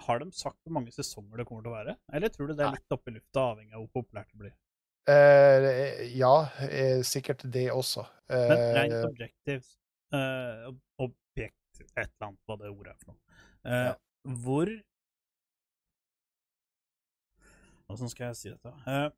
har 0.07 0.21
de 0.21 0.29
sagt 0.37 0.59
hvor 0.61 0.77
mange 0.77 0.93
sesonger 0.93 1.41
det 1.41 1.47
kommer 1.49 1.65
til 1.65 1.73
å 1.73 1.77
være? 1.79 1.97
Eller 2.13 2.33
tror 2.33 2.51
du 2.51 2.57
det 2.59 2.65
er 2.67 2.75
litt 2.77 2.93
oppe 2.93 3.09
i 3.09 3.17
lufta, 3.17 3.45
avhengig 3.55 3.73
av 3.73 3.85
hvor 3.87 4.03
populært 4.03 4.29
det 4.35 4.41
blir? 4.43 4.55
Eh, 5.09 6.03
ja, 6.19 6.35
eh, 6.67 7.01
sikkert 7.07 7.47
det 7.55 7.71
også. 7.73 8.05
Men 8.29 8.59
rent 8.77 8.97
Eh, 8.99 9.07
objektivt 9.07 9.71
eh, 10.13 10.67
ob- 11.01 11.17
Et 11.85 12.03
eller 12.07 12.29
annet, 12.29 12.41
hva 12.47 12.57
det 12.61 12.71
ordet 12.73 12.93
er 12.95 12.99
for 13.03 13.13
noe. 13.13 13.41
Eh, 13.65 13.87
Ja. 13.91 13.95
Hvor 14.43 14.71
Åssen 17.95 18.11
skal 18.11 18.27
jeg 18.33 18.37
si 18.41 18.51
dette? 18.51 18.73
Eh, 18.91 19.09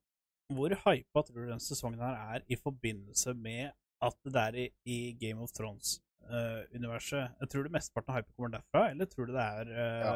hvor 0.52 0.72
hypa 0.84 1.22
tror 1.24 1.44
du 1.44 1.48
den 1.50 1.60
sesongen 1.62 2.00
her 2.04 2.36
er 2.36 2.42
i 2.52 2.56
forbindelse 2.60 3.32
med 3.36 3.70
at 4.04 4.16
det 4.24 4.42
er 4.42 4.58
i, 4.60 4.66
i 4.84 4.98
Game 5.20 5.40
of 5.42 5.52
Thrones-universet? 5.56 7.32
jeg 7.40 7.48
tror 7.48 7.64
du 7.64 7.70
mesteparten 7.72 8.12
av 8.12 8.18
hype 8.20 8.32
kommer 8.36 8.52
derfra, 8.58 8.90
eller 8.92 9.08
tror 9.08 9.26
du 9.26 9.32
det 9.32 9.44
er 9.44 9.72
eh, 9.72 10.04
Ja. 10.04 10.14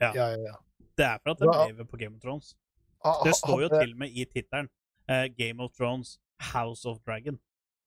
ja. 0.00 0.12
ja, 0.14 0.28
ja. 0.46 0.54
Det 0.96 1.06
er 1.06 1.18
for 1.22 1.30
at 1.34 1.38
det 1.42 1.48
lever 1.50 1.84
på 1.90 1.96
Game 1.98 2.16
of 2.16 2.22
Thrones. 2.22 2.54
Det 3.24 3.34
står 3.36 3.62
jo 3.64 3.68
til 3.72 3.92
og 3.94 3.98
med 4.04 4.10
i 4.14 4.24
tittelen 4.28 4.68
eh, 5.08 5.26
Game 5.36 5.62
of 5.64 5.72
Thrones 5.76 6.18
House 6.52 6.86
of 6.88 6.98
Dragon. 7.06 7.38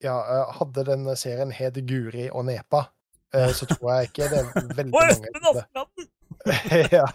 Ja, 0.03 0.17
eh, 0.19 0.53
hadde 0.59 0.83
denne 0.91 1.15
serien 1.15 1.51
het 1.55 1.79
Guri 1.87 2.27
og 2.31 2.45
Nepa, 2.49 2.79
eh, 2.81 2.89
så 3.34 3.65
tror 3.69 3.89
jeg 3.95 4.11
ikke 4.11 4.29
det 4.31 4.41
er 4.41 4.49
veldig 4.79 4.93
mange 4.93 6.09
ja, 6.91 7.07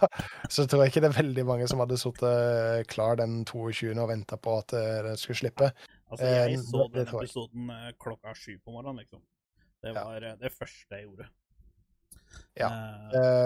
Så 0.49 0.65
tror 0.67 0.83
jeg 0.83 0.91
ikke 0.91 1.03
det 1.03 1.09
er 1.11 1.17
veldig 1.19 1.45
mange 1.45 1.67
som 1.69 1.81
hadde 1.83 1.97
sittet 2.01 2.87
klar 2.89 3.19
den 3.19 3.43
22. 3.45 3.91
og 3.93 4.07
venta 4.09 4.39
på 4.41 4.55
at 4.61 4.73
eh, 4.77 5.01
den 5.05 5.19
skulle 5.21 5.37
slippe. 5.37 5.71
Altså, 6.09 6.25
jeg 6.25 6.55
Eh, 6.57 6.63
så 6.65 6.87
den 6.93 7.11
episoden 7.13 7.69
eh, 7.75 7.91
klokka 8.01 8.33
sju 8.33 8.57
på 8.57 8.73
morgenen, 8.73 9.03
liksom. 9.03 9.21
Det 9.83 9.93
var 9.95 10.25
ja. 10.25 10.33
det 10.39 10.51
første 10.51 10.95
jeg 10.95 11.05
gjorde. 11.05 11.29
Ja. 12.59 12.67
Uh, 12.67 12.99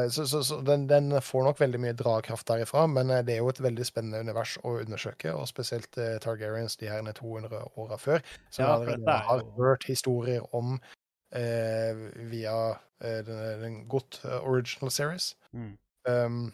Eh, 0.03 0.09
så 0.09 0.28
så, 0.28 0.43
så 0.43 0.61
den, 0.61 0.88
den 0.89 1.21
får 1.21 1.43
nok 1.43 1.59
veldig 1.59 1.80
mye 1.80 1.93
dragkraft 1.95 2.47
derifra, 2.47 2.88
men 2.88 3.09
eh, 3.09 3.21
det 3.24 3.36
er 3.36 3.38
jo 3.43 3.51
et 3.51 3.61
veldig 3.63 3.86
spennende 3.88 4.19
univers 4.19 4.57
å 4.63 4.78
undersøke, 4.82 5.32
og 5.34 5.47
spesielt 5.47 5.97
uh, 5.97 6.17
Targaryens 6.24 6.76
de 6.82 6.89
her 6.91 7.05
200 7.11 7.61
åra 7.80 7.97
før, 7.97 8.19
som 8.49 8.65
Ja, 8.65 8.74
allerede 8.76 9.07
er 9.07 9.24
har 9.30 9.45
hørt 9.57 9.88
historier 9.88 10.43
om 10.55 10.76
eh, 10.76 10.97
via 11.34 12.57
eh, 13.01 13.21
den, 13.25 13.61
den 13.61 13.77
godt 13.89 14.21
eh, 14.25 14.39
original 14.43 14.91
series. 14.91 15.38
mm. 15.51 15.77
Um, 16.03 16.51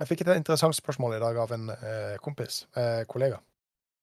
jeg 0.00 0.08
fikk 0.08 0.22
et 0.24 0.30
interessant 0.40 0.74
spørsmål 0.74 1.18
i 1.18 1.20
dag 1.20 1.36
av 1.38 1.52
en 1.52 1.68
eh, 1.70 2.16
kompis, 2.24 2.62
eh, 2.80 3.02
kollega, 3.06 3.36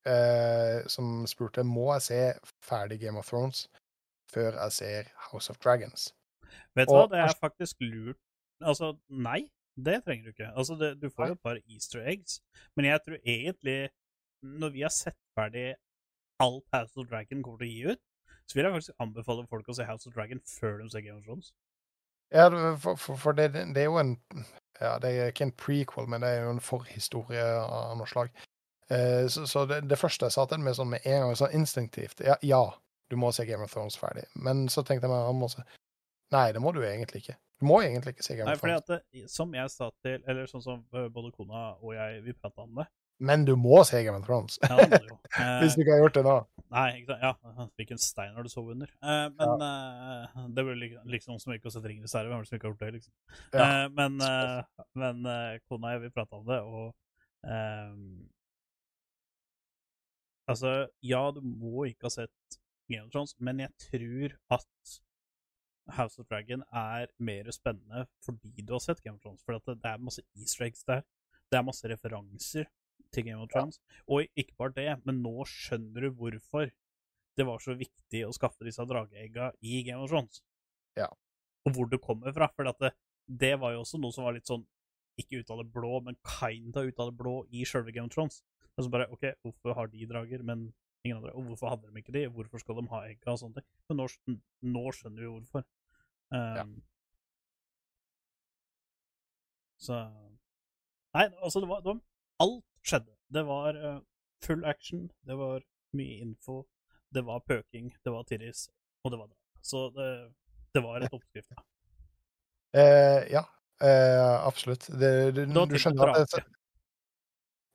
eh, 0.05 0.85
som 0.93 1.25
spurte 1.27 1.65
må 1.65 1.87
jeg 1.95 2.05
se 2.05 2.19
ferdig 2.63 2.99
Game 3.01 3.17
of 3.17 3.27
Thrones 3.27 3.65
før 4.29 4.59
jeg 4.59 4.75
ser 4.75 5.09
House 5.31 5.49
of 5.49 5.57
Dragons. 5.63 6.11
Vet 6.77 6.87
du 6.87 6.93
hva, 6.93 7.07
det 7.11 7.23
er 7.23 7.33
faktisk 7.41 7.81
lurt 7.81 8.21
Altså, 8.61 8.95
nei, 9.09 9.43
det 9.77 9.99
trenger 10.05 10.25
du 10.25 10.31
ikke. 10.31 10.47
Altså, 10.57 10.73
det, 10.79 10.95
du 11.01 11.11
får 11.13 11.27
jo 11.27 11.35
et 11.35 11.43
par 11.45 11.59
easter 11.69 12.05
eggs, 12.09 12.39
men 12.75 12.87
jeg 12.87 13.01
tror 13.05 13.19
egentlig, 13.21 13.89
når 14.41 14.71
vi 14.73 14.81
har 14.81 14.93
sett 14.93 15.17
ferdig 15.37 15.67
alt 16.41 16.65
House 16.73 16.97
of 16.97 17.05
Dragon 17.09 17.43
kommer 17.45 17.61
til 17.61 17.67
å 17.67 17.73
gi 17.73 17.93
ut, 17.93 18.01
så 18.47 18.57
vil 18.57 18.67
jeg 18.67 18.73
faktisk 18.73 19.03
anbefale 19.03 19.47
folk 19.51 19.69
å 19.69 19.75
se 19.75 19.87
House 19.87 20.09
of 20.09 20.15
Dragon 20.15 20.41
før 20.47 20.79
de 20.81 20.89
ser 20.91 21.03
Game 21.05 21.19
of 21.19 21.25
Thrones. 21.27 21.53
Ja, 22.33 22.49
for, 22.81 22.95
for, 22.99 23.19
for 23.19 23.37
det, 23.37 23.53
det 23.53 23.81
er 23.81 23.87
jo 23.87 23.99
en 24.01 24.17
ja, 24.81 24.97
Det 24.99 25.09
er 25.09 25.31
ikke 25.31 25.45
en 25.47 25.55
prequel, 25.57 26.09
men 26.11 26.21
det 26.21 26.29
er 26.29 26.43
jo 26.43 26.51
en 26.53 26.61
forhistorie 26.61 27.45
av 27.63 27.95
noe 27.97 28.09
slag. 28.09 28.33
Eh, 28.93 29.25
så 29.31 29.47
så 29.47 29.65
det, 29.65 29.81
det 29.89 29.99
første 29.99 30.27
jeg 30.27 30.35
sa 30.35 30.45
til 30.45 30.59
den 30.59 30.67
med, 30.67 30.75
sånn 30.77 30.91
med 30.91 31.07
en 31.07 31.25
gang, 31.25 31.33
sånn 31.35 31.55
instinktivt 31.57 32.21
ja, 32.23 32.37
ja, 32.45 32.61
du 33.11 33.17
må 33.19 33.33
se 33.35 33.45
Game 33.47 33.63
of 33.63 33.73
Thrones 33.73 33.97
ferdig. 33.99 34.27
Men 34.35 34.67
så 34.71 34.83
tenkte 34.85 35.09
jeg 35.09 35.15
meg 35.15 35.51
se 35.51 35.65
Nei, 36.35 36.51
det 36.51 36.59
må 36.59 36.73
du 36.75 36.81
egentlig 36.83 37.23
ikke. 37.23 37.37
Du 37.57 37.65
må 37.69 37.79
egentlig 37.81 38.13
ikke 38.13 38.25
se 38.27 38.35
Game 38.35 38.51
of 38.51 38.59
Thrones. 38.59 38.63
Nei, 38.63 38.85
fordi 38.85 38.99
at 38.99 39.23
det, 39.23 39.31
som 39.31 39.53
jeg 39.55 39.71
sa 39.73 39.89
til 40.03 40.23
Eller 40.27 40.49
sånn 40.51 40.63
som 40.63 40.83
eh, 40.93 41.07
både 41.13 41.31
kona 41.35 41.69
og 41.79 41.95
jeg, 41.95 42.23
vi 42.25 42.35
prata 42.35 42.67
om 42.67 42.81
det. 42.81 42.87
Men 43.19 43.45
du 43.45 43.55
må 43.57 43.79
se 43.87 44.03
Game 44.05 44.19
of 44.19 44.25
Thrones. 44.27 44.59
Ja. 44.61 44.77
Eh, 45.37 45.57
Hvis 45.59 45.75
du 45.75 45.81
ikke 45.83 45.91
har 45.91 45.99
gjort 45.99 46.15
det 46.15 46.21
nå. 46.25 46.33
Nei, 46.71 46.85
ikke 47.01 47.11
sant. 47.11 47.23
Ja, 47.27 47.65
hvilken 47.77 47.99
stein 48.01 48.31
har 48.33 48.45
du 48.45 48.49
sovet 48.49 48.77
under? 48.77 48.93
Eh, 49.03 49.25
men 49.35 49.63
eh, 49.65 50.37
det 50.55 50.63
er 50.63 50.67
vel 50.69 50.85
liksom 51.11 51.37
som 51.41 51.51
ikke 51.53 51.67
å 51.69 51.73
sette 51.75 51.91
Ringenes 51.91 52.15
herre. 52.15 52.31
Hvem 52.31 52.39
er 52.39 52.45
det 52.45 52.49
som 52.49 52.57
ikke 52.57 52.65
har 52.69 52.73
gjort 52.73 52.85
det, 52.85 52.89
liksom? 52.95 53.13
Ja. 53.51 53.65
Eh, 53.65 53.83
men 53.97 54.15
eh, 54.23 54.87
men 55.03 55.29
eh, 55.33 55.59
kona 55.67 55.91
og 55.91 55.93
jeg, 55.93 56.01
vi 56.05 56.13
prata 56.15 56.39
om 56.39 56.47
det, 56.47 56.57
og 56.63 57.51
ehm, 57.51 58.07
Altså, 60.47 60.71
ja, 61.03 61.21
du 61.35 61.41
må 61.43 61.83
ikke 61.89 62.07
ha 62.07 62.13
sett 62.13 62.57
Game 62.87 63.03
of 63.03 63.11
Thrones, 63.11 63.35
men 63.43 63.59
jeg 63.65 63.73
tror 63.83 64.37
at 64.57 64.95
House 65.97 66.19
of 66.19 66.27
Dragon 66.31 66.63
er 66.71 67.11
mer 67.19 67.51
spennende 67.55 68.05
fordi 68.23 68.63
du 68.63 68.73
har 68.77 68.83
sett 68.83 69.03
Game 69.03 69.19
of 69.19 69.23
Thrones. 69.23 69.43
For 69.43 69.59
det 69.59 69.77
er 69.91 70.03
masse 70.03 70.23
easter 70.39 70.67
eggs 70.69 70.87
der. 70.87 71.03
Det 71.51 71.59
er 71.59 71.67
masse 71.67 71.91
referanser 71.91 72.67
til 73.17 73.25
Game 73.27 73.41
of 73.43 73.49
Thrones. 73.51 73.81
Og 74.05 74.27
ikke 74.37 74.55
bare 74.61 74.75
det, 74.77 74.91
men 75.07 75.23
nå 75.25 75.33
skjønner 75.49 76.07
du 76.07 76.11
hvorfor 76.19 76.69
det 77.37 77.45
var 77.45 77.61
så 77.61 77.75
viktig 77.77 78.23
å 78.25 78.33
skaffe 78.33 78.65
disse 78.65 78.85
drageegga 78.89 79.51
i 79.65 79.83
Game 79.85 80.01
of 80.01 80.09
Thrones. 80.09 80.41
Ja. 80.97 81.09
Og 81.67 81.75
hvor 81.75 81.89
det 81.91 82.01
kommer 82.01 82.33
fra. 82.33 82.49
For 82.55 82.69
det, 82.69 82.93
det 83.27 83.53
var 83.61 83.75
jo 83.75 83.83
også 83.83 83.99
noe 84.01 84.15
som 84.15 84.25
var 84.25 84.37
litt 84.37 84.49
sånn 84.49 84.65
ikke 85.21 85.41
ut 85.41 85.53
av 85.53 85.61
det 85.61 85.71
blå, 85.73 85.95
men 86.05 86.17
kinda 86.25 86.83
ut 86.85 86.99
av 87.01 87.11
det 87.11 87.17
blå 87.17 87.39
i 87.53 87.63
sjølve 87.65 87.93
Game 87.93 88.09
of 88.09 88.15
Thrones. 88.15 88.41
Og 88.77 88.85
så 88.85 88.93
bare, 88.93 89.09
ok, 89.13 89.31
Hvorfor 89.45 89.77
har 89.77 89.89
de 89.89 90.09
drager, 90.09 90.43
men 90.45 90.67
ingen 91.05 91.17
andre? 91.17 91.33
Og 91.33 91.49
hvorfor 91.51 91.73
hadde 91.73 91.89
de 91.89 92.01
ikke 92.03 92.13
de? 92.13 92.27
Hvorfor 92.33 92.61
skal 92.61 92.77
de 92.77 92.89
ha 92.93 93.01
egga 93.09 93.33
og 93.33 93.41
sånne 93.41 93.59
ting? 93.59 93.67
Men 93.89 94.01
nå, 94.01 94.07
nå 94.73 94.85
skjønner 94.93 95.25
vi 95.25 95.31
hvorfor. 95.33 95.65
Um, 96.33 96.77
Så 99.77 99.93
Nei, 101.13 101.25
altså, 101.41 101.61
det 101.61 101.69
var, 101.69 101.81
det 101.85 101.93
var 101.93 102.01
Alt 102.43 102.65
skjedde. 102.85 103.13
Det 103.33 103.43
var 103.47 103.77
uh, 103.79 103.99
full 104.45 104.65
action, 104.65 105.07
det 105.27 105.35
var 105.35 105.63
mye 105.97 106.21
info, 106.23 106.61
det 107.13 107.23
var 107.27 107.39
pøking, 107.47 107.89
det 108.03 108.13
var 108.13 108.27
Tiris, 108.27 108.67
og 109.03 109.11
det 109.11 109.19
var 109.19 109.27
drap. 109.27 109.63
Så 109.63 109.89
det, 109.95 110.11
det 110.75 110.83
var 110.83 111.01
et 111.01 111.13
oppskrift. 111.13 111.49
da. 111.55 111.63
Uh, 112.77 113.21
ja, 113.31 113.43
uh, 113.83 114.47
absolutt. 114.47 114.87
Det, 114.87 115.11
du, 115.35 115.45
du, 115.45 115.65
du 115.65 115.77
skjønner 115.79 116.13
at 116.13 116.35
det. 116.35 116.43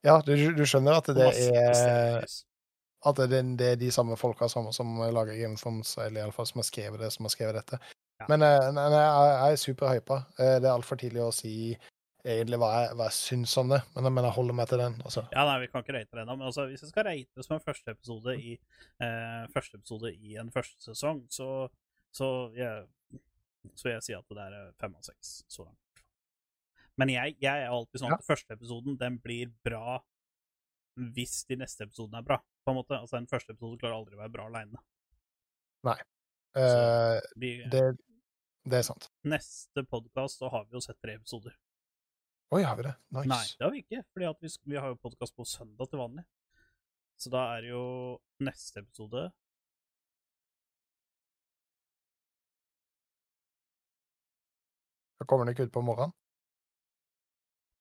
Ja, 0.02 0.16
du, 0.26 0.34
du 0.56 0.64
skjønner 0.66 0.98
at 0.98 1.12
det 1.14 1.28
er. 1.28 2.26
At 3.02 3.18
det, 3.18 3.40
det 3.58 3.66
er 3.66 3.78
de 3.80 3.88
samme 3.90 4.14
folka 4.18 4.46
som, 4.50 4.68
som 4.74 4.94
lager 5.10 5.34
Game 5.34 5.58
of 5.58 5.62
Thrones, 5.62 5.96
eller 5.98 6.22
iallfall 6.22 6.46
som 6.46 6.60
har 6.62 6.66
skrevet 6.68 7.00
det, 7.02 7.10
som 7.10 7.26
har 7.26 7.32
skrevet 7.34 7.56
dette. 7.58 7.78
Ja. 8.22 8.28
Men 8.30 8.44
nei, 8.44 8.52
nei, 8.76 8.84
jeg, 8.94 9.32
jeg 9.32 9.56
er 9.56 9.58
superhypa. 9.58 10.18
Det 10.38 10.68
er 10.68 10.70
altfor 10.70 11.00
tidlig 11.00 11.24
å 11.24 11.32
si 11.34 11.54
egentlig 12.24 12.58
hva 12.62 12.68
jeg, 12.76 12.94
hva 12.98 13.06
jeg 13.08 13.16
syns 13.18 13.54
om 13.58 13.72
det, 13.72 13.80
men, 13.96 14.08
men 14.14 14.26
jeg 14.28 14.36
holder 14.36 14.56
meg 14.58 14.68
til 14.70 14.82
den. 14.82 14.96
Altså. 15.02 15.24
Ja, 15.34 15.44
nei, 15.48 15.56
vi 15.64 15.68
kan 15.72 15.82
ikke 15.84 15.94
rate 15.96 16.14
det 16.14 16.22
ennå, 16.22 16.36
men 16.38 16.48
altså, 16.50 16.66
hvis 16.70 16.84
jeg 16.84 16.92
skal 16.92 17.06
rate 17.08 17.38
det 17.40 17.46
som 17.46 17.56
en 17.56 17.64
første 17.64 17.94
episode 17.96 18.34
i, 18.38 18.52
eh, 19.02 19.42
første 19.54 19.80
episode 19.80 20.12
i 20.14 20.36
en 20.42 20.52
første 20.54 20.86
sesong, 20.86 21.24
så, 21.34 21.48
så, 22.14 22.28
jeg, 22.56 22.86
så 23.74 23.90
jeg 23.90 24.06
si 24.06 24.14
at 24.18 24.30
det 24.30 24.44
er 24.46 24.58
eh, 24.60 24.70
fem 24.82 24.94
av 24.98 25.08
seks 25.08 25.34
så 25.50 25.66
langt. 25.66 26.04
Men 27.00 27.10
jeg, 27.10 27.36
jeg 27.40 27.64
er 27.64 27.72
alltid 27.72 28.02
sånn 28.02 28.14
at 28.14 28.26
første 28.26 28.54
episoden 28.54 28.98
den 29.00 29.18
blir 29.24 29.50
bra 29.64 29.98
hvis 31.16 31.38
de 31.48 31.56
neste 31.56 31.86
episodene 31.86 32.20
er 32.20 32.26
bra. 32.26 32.36
på 32.62 32.70
en 32.70 32.76
måte. 32.78 32.98
Altså, 33.00 33.16
En 33.16 33.26
første 33.30 33.54
episode 33.54 33.80
klarer 33.80 33.96
aldri 33.96 34.18
å 34.18 34.20
være 34.20 34.34
bra 34.34 34.46
aleine. 34.50 34.82
Eh, 36.52 37.18
Vi, 37.40 37.54
det, 37.72 37.82
det 38.68 38.82
er 38.82 38.86
sant. 38.86 39.08
Neste 39.24 39.86
podkast 39.88 40.42
så 40.42 40.50
har 40.52 40.66
vi 40.68 40.76
jo 40.76 40.82
sett 40.84 41.00
tre 41.00 41.16
episoder. 41.16 41.56
Oi, 42.52 42.62
har 42.62 42.76
vi 42.76 42.82
det? 42.84 42.92
Nice. 43.16 43.28
Nei, 43.28 43.44
det 43.58 43.64
har 43.64 43.70
vi 43.72 43.78
ikke. 43.80 44.02
fordi 44.12 44.26
vi, 44.44 44.48
vi 44.72 44.76
har 44.76 44.90
jo 44.92 44.96
podkast 45.00 45.36
på 45.36 45.44
søndag 45.48 45.88
til 45.88 46.00
vanlig. 46.02 46.24
Så 47.16 47.30
da 47.32 47.44
er 47.54 47.62
det 47.64 47.70
jo 47.72 47.84
neste 48.44 48.82
episode 48.82 49.30
Da 55.20 55.24
kommer 55.30 55.46
den 55.46 55.54
ikke 55.54 55.68
ut 55.68 55.72
på 55.74 55.84
morgenen? 55.86 56.12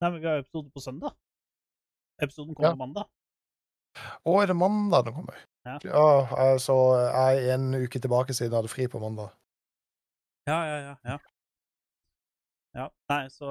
Nei, 0.01 0.09
men 0.11 0.21
vi 0.21 0.27
har 0.29 0.39
jo 0.39 0.45
episode 0.45 0.71
på 0.75 0.83
søndag. 0.83 1.15
Episoden 2.21 2.55
kommer 2.55 2.69
Ja. 2.69 2.73
på 2.75 2.83
mandag. 2.85 3.09
Å, 4.25 4.41
er 4.41 4.47
det 4.47 4.55
mandag 4.55 5.05
den 5.05 5.13
kommer? 5.13 5.37
Ja. 5.65 5.75
eh, 5.83 6.57
så 6.57 6.75
jeg 7.11 7.43
er 7.49 7.53
en 7.55 7.73
uke 7.75 7.99
tilbake 7.99 8.33
siden 8.33 8.51
jeg 8.51 8.57
hadde 8.61 8.71
fri 8.71 8.87
på 8.87 8.99
mandag. 9.03 9.33
Ja, 10.47 10.59
ja, 10.65 10.77
ja. 10.87 10.95
Ja, 11.03 11.17
ja 12.73 12.89
nei, 13.09 13.27
så 13.29 13.49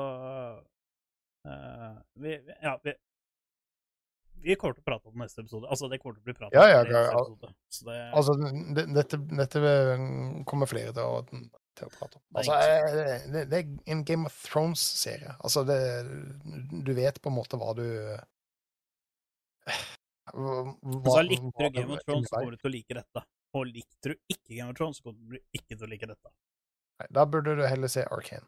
eh, 1.47 1.95
vi, 2.25 2.35
Ja, 2.63 2.75
vi 2.85 2.97
vi 4.41 4.57
kommer 4.57 4.77
til 4.77 4.85
å 4.85 4.89
prate 4.89 5.11
om 5.11 5.21
neste 5.21 5.43
episode. 5.43 5.69
Altså, 5.69 5.89
det 5.93 5.99
kommer 6.01 6.17
til 6.17 6.23
å 6.23 6.29
bli 6.31 6.35
pratet 6.37 6.57
Ja, 6.57 6.67
ja, 6.71 6.79
om 6.81 6.89
neste 6.89 7.19
episode. 7.19 7.51
Så 7.69 7.89
det, 7.89 7.97
Altså, 8.17 8.37
det, 8.79 8.85
dette, 8.97 9.19
dette 9.37 9.73
kommer 10.49 10.71
flere 10.71 10.95
til 10.97 11.05
å, 11.05 11.19
til 11.77 11.89
å 11.89 11.93
prate 11.93 12.17
om. 12.17 12.23
Det 12.25 12.41
Altså, 12.41 12.57
eh, 12.57 13.27
det, 13.35 13.45
det 13.51 13.61
er 13.61 13.93
en 13.95 14.05
Game 14.09 14.31
of 14.31 14.39
Thrones-serie. 14.47 15.35
Altså, 15.45 15.65
det, 15.69 15.79
du 16.87 16.93
vet 16.97 17.21
på 17.21 17.33
en 17.33 17.37
måte 17.37 17.61
hva 17.61 17.75
du 17.77 17.85
hva, 20.31 20.73
altså, 20.81 21.23
likte 21.27 21.67
du 21.67 21.75
Game 21.75 21.97
of 21.97 22.05
Thrones, 22.07 22.31
så 22.31 22.39
kommer 22.39 22.55
du 22.55 22.63
til 22.63 22.71
å 22.71 22.75
like 22.77 22.97
dette. 23.01 23.25
Og 23.59 23.67
likte 23.67 24.13
du 24.13 24.17
ikke 24.31 24.55
Game 24.55 24.71
of 24.71 24.79
Thrones, 24.79 25.01
så 25.01 25.11
kommer 25.11 25.37
du 25.37 25.59
ikke 25.59 25.75
til 25.75 25.85
å 25.85 25.91
like 25.91 26.07
dette. 26.07 26.33
Nei, 27.01 27.09
Da 27.19 27.27
burde 27.27 27.57
du 27.59 27.65
heller 27.67 27.91
se 27.93 28.07
Arcane. 28.09 28.47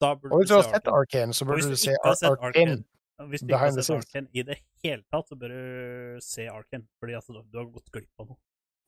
Da 0.00 0.12
burde 0.14 0.34
Og 0.34 0.42
hvis 0.42 0.50
du 0.50 0.56
har 0.58 0.66
sett 0.66 0.88
Arcane. 0.92 1.00
Arcane, 1.00 1.34
så 1.34 1.48
burde 1.48 1.70
du 1.70 1.76
se 1.80 1.96
Arkane. 2.04 2.76
Hvis 3.30 3.40
du 3.40 3.48
ikke 3.48 3.62
har 3.62 3.72
sett 3.78 3.96
Arkane 3.96 4.28
i 4.36 4.44
det 4.44 4.58
hele 4.84 5.02
tatt, 5.12 5.28
så 5.30 5.38
bør 5.40 5.54
du 5.54 6.20
se 6.24 6.48
Arkane, 6.52 6.84
fordi 7.00 7.16
at 7.16 7.30
du, 7.32 7.40
du 7.52 7.58
har 7.62 7.70
gått 7.72 7.90
glipp 7.94 8.22
av 8.22 8.28
noe. 8.32 8.40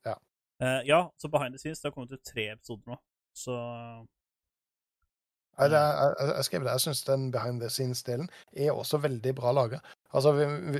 Ja. 0.05 0.15
Uh, 0.61 0.81
ja, 0.87 1.01
så 1.17 1.31
Behind 1.33 1.55
the 1.55 1.61
Scenes, 1.61 1.81
det 1.81 1.89
har 1.89 1.95
kommet 1.95 2.13
ut 2.13 2.25
tre 2.25 2.51
episoder 2.53 2.93
nå, 2.93 2.99
så 3.37 3.57
jeg, 5.59 5.71
jeg, 5.71 6.29
jeg 6.35 6.45
skrev 6.47 6.63
det. 6.63 6.71
Jeg 6.71 6.83
syns 6.85 7.01
den 7.03 7.31
behind 7.31 7.59
the 7.59 7.69
scenes-delen 7.69 8.29
er 8.55 8.71
også 8.71 9.01
veldig 9.03 9.33
bra 9.35 9.51
laga. 9.51 9.81
Altså, 10.15 10.31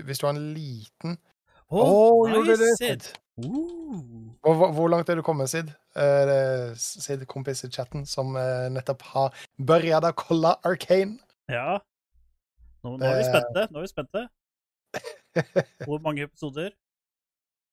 hvis 0.06 0.22
du 0.22 0.28
har 0.28 0.36
en 0.36 0.54
liten 0.56 1.18
Å, 1.70 1.82
nice, 2.30 2.58
det, 2.58 2.70
Sid! 2.80 3.04
Sid? 3.06 3.20
Uh. 3.40 4.32
Hvor, 4.44 4.72
hvor- 4.74 4.90
langt 4.92 5.10
er 5.10 5.20
du 5.20 5.24
kommet, 5.26 5.52
Sid? 5.52 5.70
Uh, 5.96 6.74
Sid, 6.76 7.26
kompis 7.30 7.64
i 7.64 7.70
chatten, 7.72 8.06
som 8.10 8.34
uh, 8.36 8.68
nettopp 8.74 9.06
har 9.14 9.46
börjat 9.62 10.08
å 10.10 10.14
kolla 10.18 10.56
Arcane. 10.66 11.20
Ja. 11.52 11.80
Nå, 12.84 12.96
nå 12.98 13.06
er 13.06 13.20
vi 13.20 13.28
spente. 13.28 13.68
Nå 13.70 13.82
er 13.82 13.88
vi 13.88 13.92
spente. 13.92 14.26
Hvor 15.88 16.02
mange 16.02 16.26
episoder? 16.26 16.72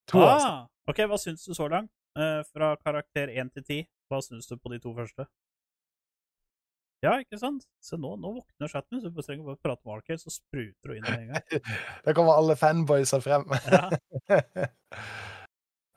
To, 0.07 0.21
altså. 0.23 0.51
ah, 0.51 0.59
OK, 0.87 1.01
hva 1.09 1.17
syns 1.19 1.43
du 1.47 1.55
så 1.57 1.67
langt? 1.71 1.91
Eh, 2.17 2.41
fra 2.53 2.71
karakter 2.81 3.29
1 3.33 3.51
til 3.57 3.63
10, 3.63 3.87
hva 4.09 4.21
syns 4.25 4.47
du 4.49 4.55
på 4.57 4.71
de 4.71 4.79
to 4.81 4.93
første? 4.95 5.27
Ja, 7.05 7.11
ikke 7.21 7.37
sant? 7.37 7.65
Se 7.83 7.97
nå, 8.01 8.15
nå 8.17 8.31
våkner 8.39 8.71
chatten, 8.71 9.01
så 9.03 9.11
du 9.13 9.19
trenger 9.21 9.45
bare 9.45 9.59
prate 9.61 9.85
med 9.85 9.99
Arcade, 9.99 10.17
så 10.23 10.31
spruter 10.33 10.89
du 10.89 10.95
inn 10.97 11.05
med 11.05 11.19
en 11.27 11.33
gang. 11.35 11.61
Der 12.07 12.15
kommer 12.17 12.39
alle 12.39 12.55
fanboysa 12.57 13.19
frem. 13.21 13.45
Ja. 13.69 13.89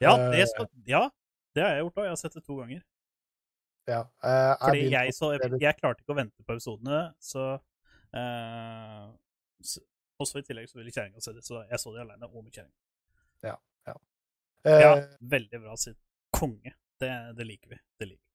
Ja, 0.01 0.15
det 0.33 0.39
Eh. 0.41 0.47
skal, 0.49 0.67
ja, 0.89 1.01
det 1.55 1.61
har 1.63 1.75
jeg 1.75 1.83
gjort 1.85 1.99
òg. 2.01 2.05
Jeg 2.07 2.13
har 2.15 2.17
sett 2.23 2.37
det 2.39 2.41
to 2.47 2.55
ganger. 2.57 2.79
Ja. 3.89 3.99
eh, 4.25 4.53
Fordi 4.63 4.85
jeg, 4.95 5.13
så, 5.13 5.29
jeg, 5.35 5.59
jeg 5.61 5.77
klarte 5.77 6.01
ikke 6.01 6.15
å 6.15 6.17
vente 6.17 6.45
på 6.47 6.55
episodene, 6.55 7.01
så, 7.21 7.43
eh, 8.17 9.11
så 9.61 9.83
Også 10.21 10.41
i 10.41 10.45
tillegg 10.45 10.69
så 10.69 10.77
ville 10.77 10.93
kjerringa 10.93 11.21
se 11.25 11.33
det, 11.37 11.41
så 11.45 11.63
jeg 11.69 11.81
så 11.81 11.93
det 11.95 12.01
aleine 12.03 12.29
og 12.29 12.43
med 12.45 12.53
kjerringa. 12.53 12.77
eh, 14.65 14.81
Ja, 14.85 14.91
veldig 15.21 15.61
bra 15.63 15.77
sitt. 15.81 15.97
Konge. 16.37 16.75
Det, 17.01 17.13
det 17.37 17.47
liker 17.49 17.71
vi. 17.73 17.79
Det 18.01 18.09
liker 18.11 18.25
vi. 18.25 18.30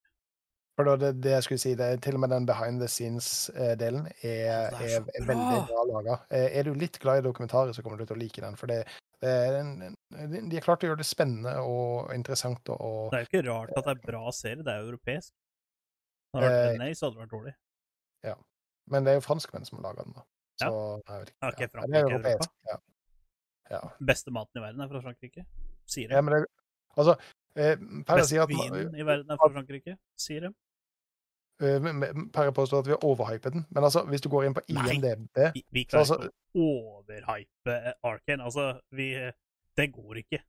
For 0.76 0.88
det, 0.90 0.96
det, 1.00 1.10
det 1.24 1.32
jeg 1.32 1.46
skulle 1.46 1.62
si, 1.62 1.74
det 1.80 1.86
er 1.88 2.00
til 2.04 2.18
og 2.18 2.22
med 2.26 2.34
den 2.34 2.46
behind 2.50 2.82
the 2.84 2.88
scenes-delen 2.92 4.10
er, 4.12 4.74
det 4.76 4.90
er 4.90 4.98
er, 4.98 4.98
er 5.00 5.06
bra. 5.24 5.28
veldig 5.30 5.60
bra 5.70 5.84
laga. 5.92 6.18
Er 6.36 6.68
du 6.68 6.74
litt 6.76 7.00
glad 7.00 7.22
i 7.22 7.26
dokumentarer, 7.28 7.72
så 7.72 7.84
kommer 7.86 8.02
du 8.02 8.04
til 8.04 8.18
å 8.18 8.20
like 8.20 8.44
den. 8.44 8.58
For 8.60 8.72
det, 8.72 8.82
det 9.24 9.32
er 9.32 9.60
en, 9.62 9.96
de 10.12 10.58
har 10.58 10.66
klart 10.66 10.84
å 10.84 10.90
gjøre 10.92 11.00
det 11.00 11.08
spennende 11.08 11.54
og 11.64 12.12
interessant. 12.16 12.74
Og, 12.76 13.14
Det 13.14 13.22
er 13.22 13.24
jo 13.24 13.32
ikke 13.32 13.46
rart 13.48 13.72
at 13.72 13.88
det 13.88 13.96
er 13.96 14.04
bra 14.04 14.26
serie, 14.36 14.66
det 14.68 14.74
er 14.74 14.84
jo 14.84 14.92
europeisk. 14.92 15.32
Hadde 16.36 16.50
det 16.52 16.60
vært 16.60 16.82
nei, 16.82 16.90
NA, 16.92 16.98
så 17.00 17.08
hadde 17.08 17.16
det 17.16 17.24
vært 17.24 17.38
dårlig. 17.38 17.56
Men 18.92 19.06
det 19.06 19.14
er 19.14 19.18
jo 19.20 19.24
franskmenn 19.26 19.66
som 19.66 19.80
har 19.80 19.88
laga 19.88 20.04
den, 20.06 20.14
da. 20.14 20.26
Så 20.62 20.68
jeg 20.72 21.22
vet 21.22 21.32
ikke. 21.32 21.48
Ok, 21.48 21.62
ja. 21.64 21.70
Frankrike 21.72 21.94
det 21.94 22.02
er 22.02 22.12
europeisk. 22.12 22.52
Ja. 22.70 22.76
ja. 23.74 23.82
Beste 24.12 24.34
maten 24.36 24.60
i 24.60 24.64
verden 24.64 24.84
er 24.86 24.92
fra 24.92 25.02
Frankrike, 25.08 25.46
sier 25.90 26.12
de. 26.12 26.18
ja, 26.18 26.22
men 26.26 26.38
det 26.38 26.46
Altså, 26.96 27.18
eh, 27.60 27.74
at 27.76 28.48
vinen 28.48 28.94
i 28.96 29.04
verden 29.04 29.34
er 29.34 29.40
fra 29.42 29.50
Frankrike, 29.52 29.98
sier 30.16 30.46
de. 30.46 30.52
Eh, 31.62 31.80
men 31.80 32.30
påstår 32.34 32.80
at 32.80 32.88
vi 32.88 32.92
har 32.96 33.04
overhypet 33.04 33.54
den. 33.54 33.66
Men 33.70 33.84
altså, 33.84 34.04
hvis 34.10 34.22
du 34.22 34.30
går 34.30 34.46
inn 34.46 34.54
på 34.58 34.62
Nei. 34.70 34.96
IMDb 34.96 35.38
Vi, 35.56 35.64
vi 35.72 35.84
Så 35.86 35.90
klarer 35.90 36.04
altså- 36.04 36.30
ikke 36.30 36.60
å 36.60 36.70
overhype 37.00 37.94
Arkane. 38.04 38.44
Altså, 38.44 38.80
vi 38.92 39.10
Det 39.78 39.92
går 39.94 40.16
ikke. 40.24 40.40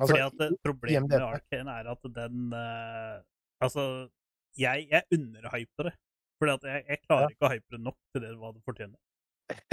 altså, 0.00 0.14
Fordi 0.16 0.20
at 0.20 0.32
problemet 0.64 0.64
Problemet 0.64 1.08
med 1.10 1.20
Arkane 1.22 1.70
er 1.80 1.90
at 1.92 2.02
den 2.14 2.52
uh, 2.52 3.20
Altså, 3.62 4.08
jeg, 4.58 4.88
jeg 4.90 5.02
underhyper 5.12 5.82
det. 5.90 5.92
Fordi 6.40 6.52
at 6.52 6.62
jeg, 6.64 6.84
jeg 6.88 6.98
klarer 7.08 7.22
Ja. 7.22 7.28
ikke 7.28 7.46
å 7.46 7.52
hype 7.52 7.70
det 7.70 7.80
nok 7.80 7.96
til 8.12 8.22
det 8.22 8.36
hva 8.36 8.52
det 8.52 8.62
fortjener. 8.66 8.98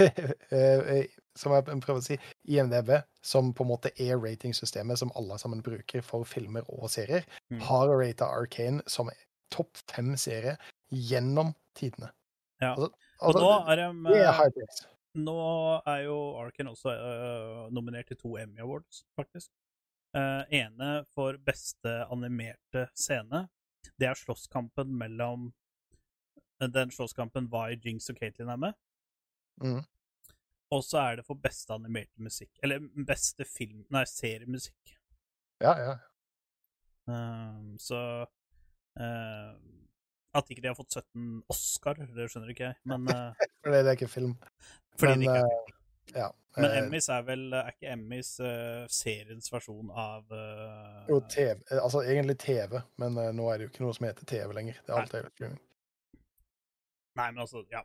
eh, 0.52 1.06
som 1.36 1.52
jeg 1.54 1.64
prøver 1.80 2.00
å 2.00 2.04
si, 2.04 2.16
IMDb, 2.52 2.90
som 3.24 3.52
på 3.56 3.64
en 3.64 3.70
måte 3.72 3.90
er 3.98 4.18
ratingsystemet 4.20 4.98
som 5.00 5.10
alle 5.16 5.38
sammen 5.40 5.62
bruker 5.64 6.02
for 6.04 6.24
filmer 6.28 6.62
og 6.68 6.90
serier, 6.90 7.24
Mm. 7.50 7.60
har 7.66 7.88
rata 7.88 8.24
Arkane 8.28 8.82
som 8.86 9.08
topp 9.52 9.80
fem 9.90 10.14
serie 10.20 10.56
gjennom 10.90 11.52
tidene. 11.76 12.10
Ja. 12.60 12.74
Altså, 12.74 12.90
Og 13.20 13.28
altså, 13.28 13.42
nå 13.44 13.52
er 13.72 13.80
de 13.80 13.86
det 14.06 14.18
er 14.18 14.26
eh, 14.26 14.38
high 14.38 14.54
praise. 14.56 14.88
Nå 15.20 15.38
er 15.90 16.04
jo 16.04 16.18
Arkin 16.38 16.70
også 16.70 16.92
uh, 16.94 17.62
nominert 17.74 18.06
til 18.06 18.18
to 18.20 18.36
Emmy 18.38 18.62
Awards, 18.62 19.02
faktisk. 19.18 19.50
Uh, 20.14 20.42
ene 20.54 20.90
for 21.14 21.38
beste 21.46 21.96
animerte 22.10 22.86
scene. 22.98 23.46
Det 23.98 24.06
er 24.06 24.18
slåsskampen 24.18 24.90
mellom 24.98 25.50
Den 26.60 26.90
slåsskampen 26.92 27.46
Vi, 27.48 27.78
Jinx 27.84 28.10
og 28.12 28.18
Katelyn 28.20 28.52
er 28.52 28.60
med. 28.60 28.78
Mm. 29.64 29.80
Og 30.70 30.84
så 30.84 31.00
er 31.02 31.16
det 31.18 31.26
for 31.26 31.40
beste 31.40 31.74
animerte 31.74 32.20
musikk. 32.22 32.50
Eller 32.62 32.84
beste 33.06 33.46
film... 33.48 33.86
Nei, 33.90 34.04
seriemusikk. 34.06 34.92
Ja, 35.64 35.72
ja. 35.80 35.94
Um, 37.10 37.78
så 37.80 37.98
eh, 39.00 39.50
At 40.38 40.50
ikke 40.50 40.62
de 40.62 40.70
har 40.70 40.78
fått 40.78 41.00
17 41.00 41.42
Oscar, 41.50 41.98
det 42.14 42.28
skjønner 42.30 42.52
ikke 42.52 42.68
jeg. 42.68 42.78
Men 42.90 43.08
uh, 43.10 43.46
Fordi 43.64 43.76
det, 43.76 43.86
er 43.86 43.98
ikke 43.98 44.10
film. 44.10 44.36
fordi 44.98 45.12
Men, 45.12 45.20
det 45.20 45.26
ikke 45.26 45.40
er 45.40 45.56
eh, 45.56 46.20
ja. 46.20 46.28
Men 46.56 46.72
Emmys 46.80 47.06
er 47.14 47.20
vel 47.22 47.44
Er 47.54 47.68
ikke 47.70 47.92
Emmys 47.92 48.32
uh, 48.42 48.86
seriens 48.90 49.52
versjon 49.52 49.92
av 49.94 50.32
jo, 51.08 51.20
TV. 51.30 51.60
Altså 51.78 52.02
egentlig 52.02 52.38
TV, 52.42 52.80
men 53.02 53.18
nå 53.36 53.50
er 53.50 53.58
det 53.58 53.66
jo 53.66 53.72
ikke 53.72 53.84
noe 53.84 53.96
som 53.96 54.08
heter 54.08 54.26
TV 54.26 54.54
lenger. 54.56 54.80
Det 54.86 54.94
er 54.94 55.02
alt 55.02 55.14
er 55.14 55.26
jo 55.26 55.34
streaming. 55.34 55.60
Nei, 57.18 57.28
men 57.30 57.42
altså, 57.42 57.62
ja. 57.70 57.84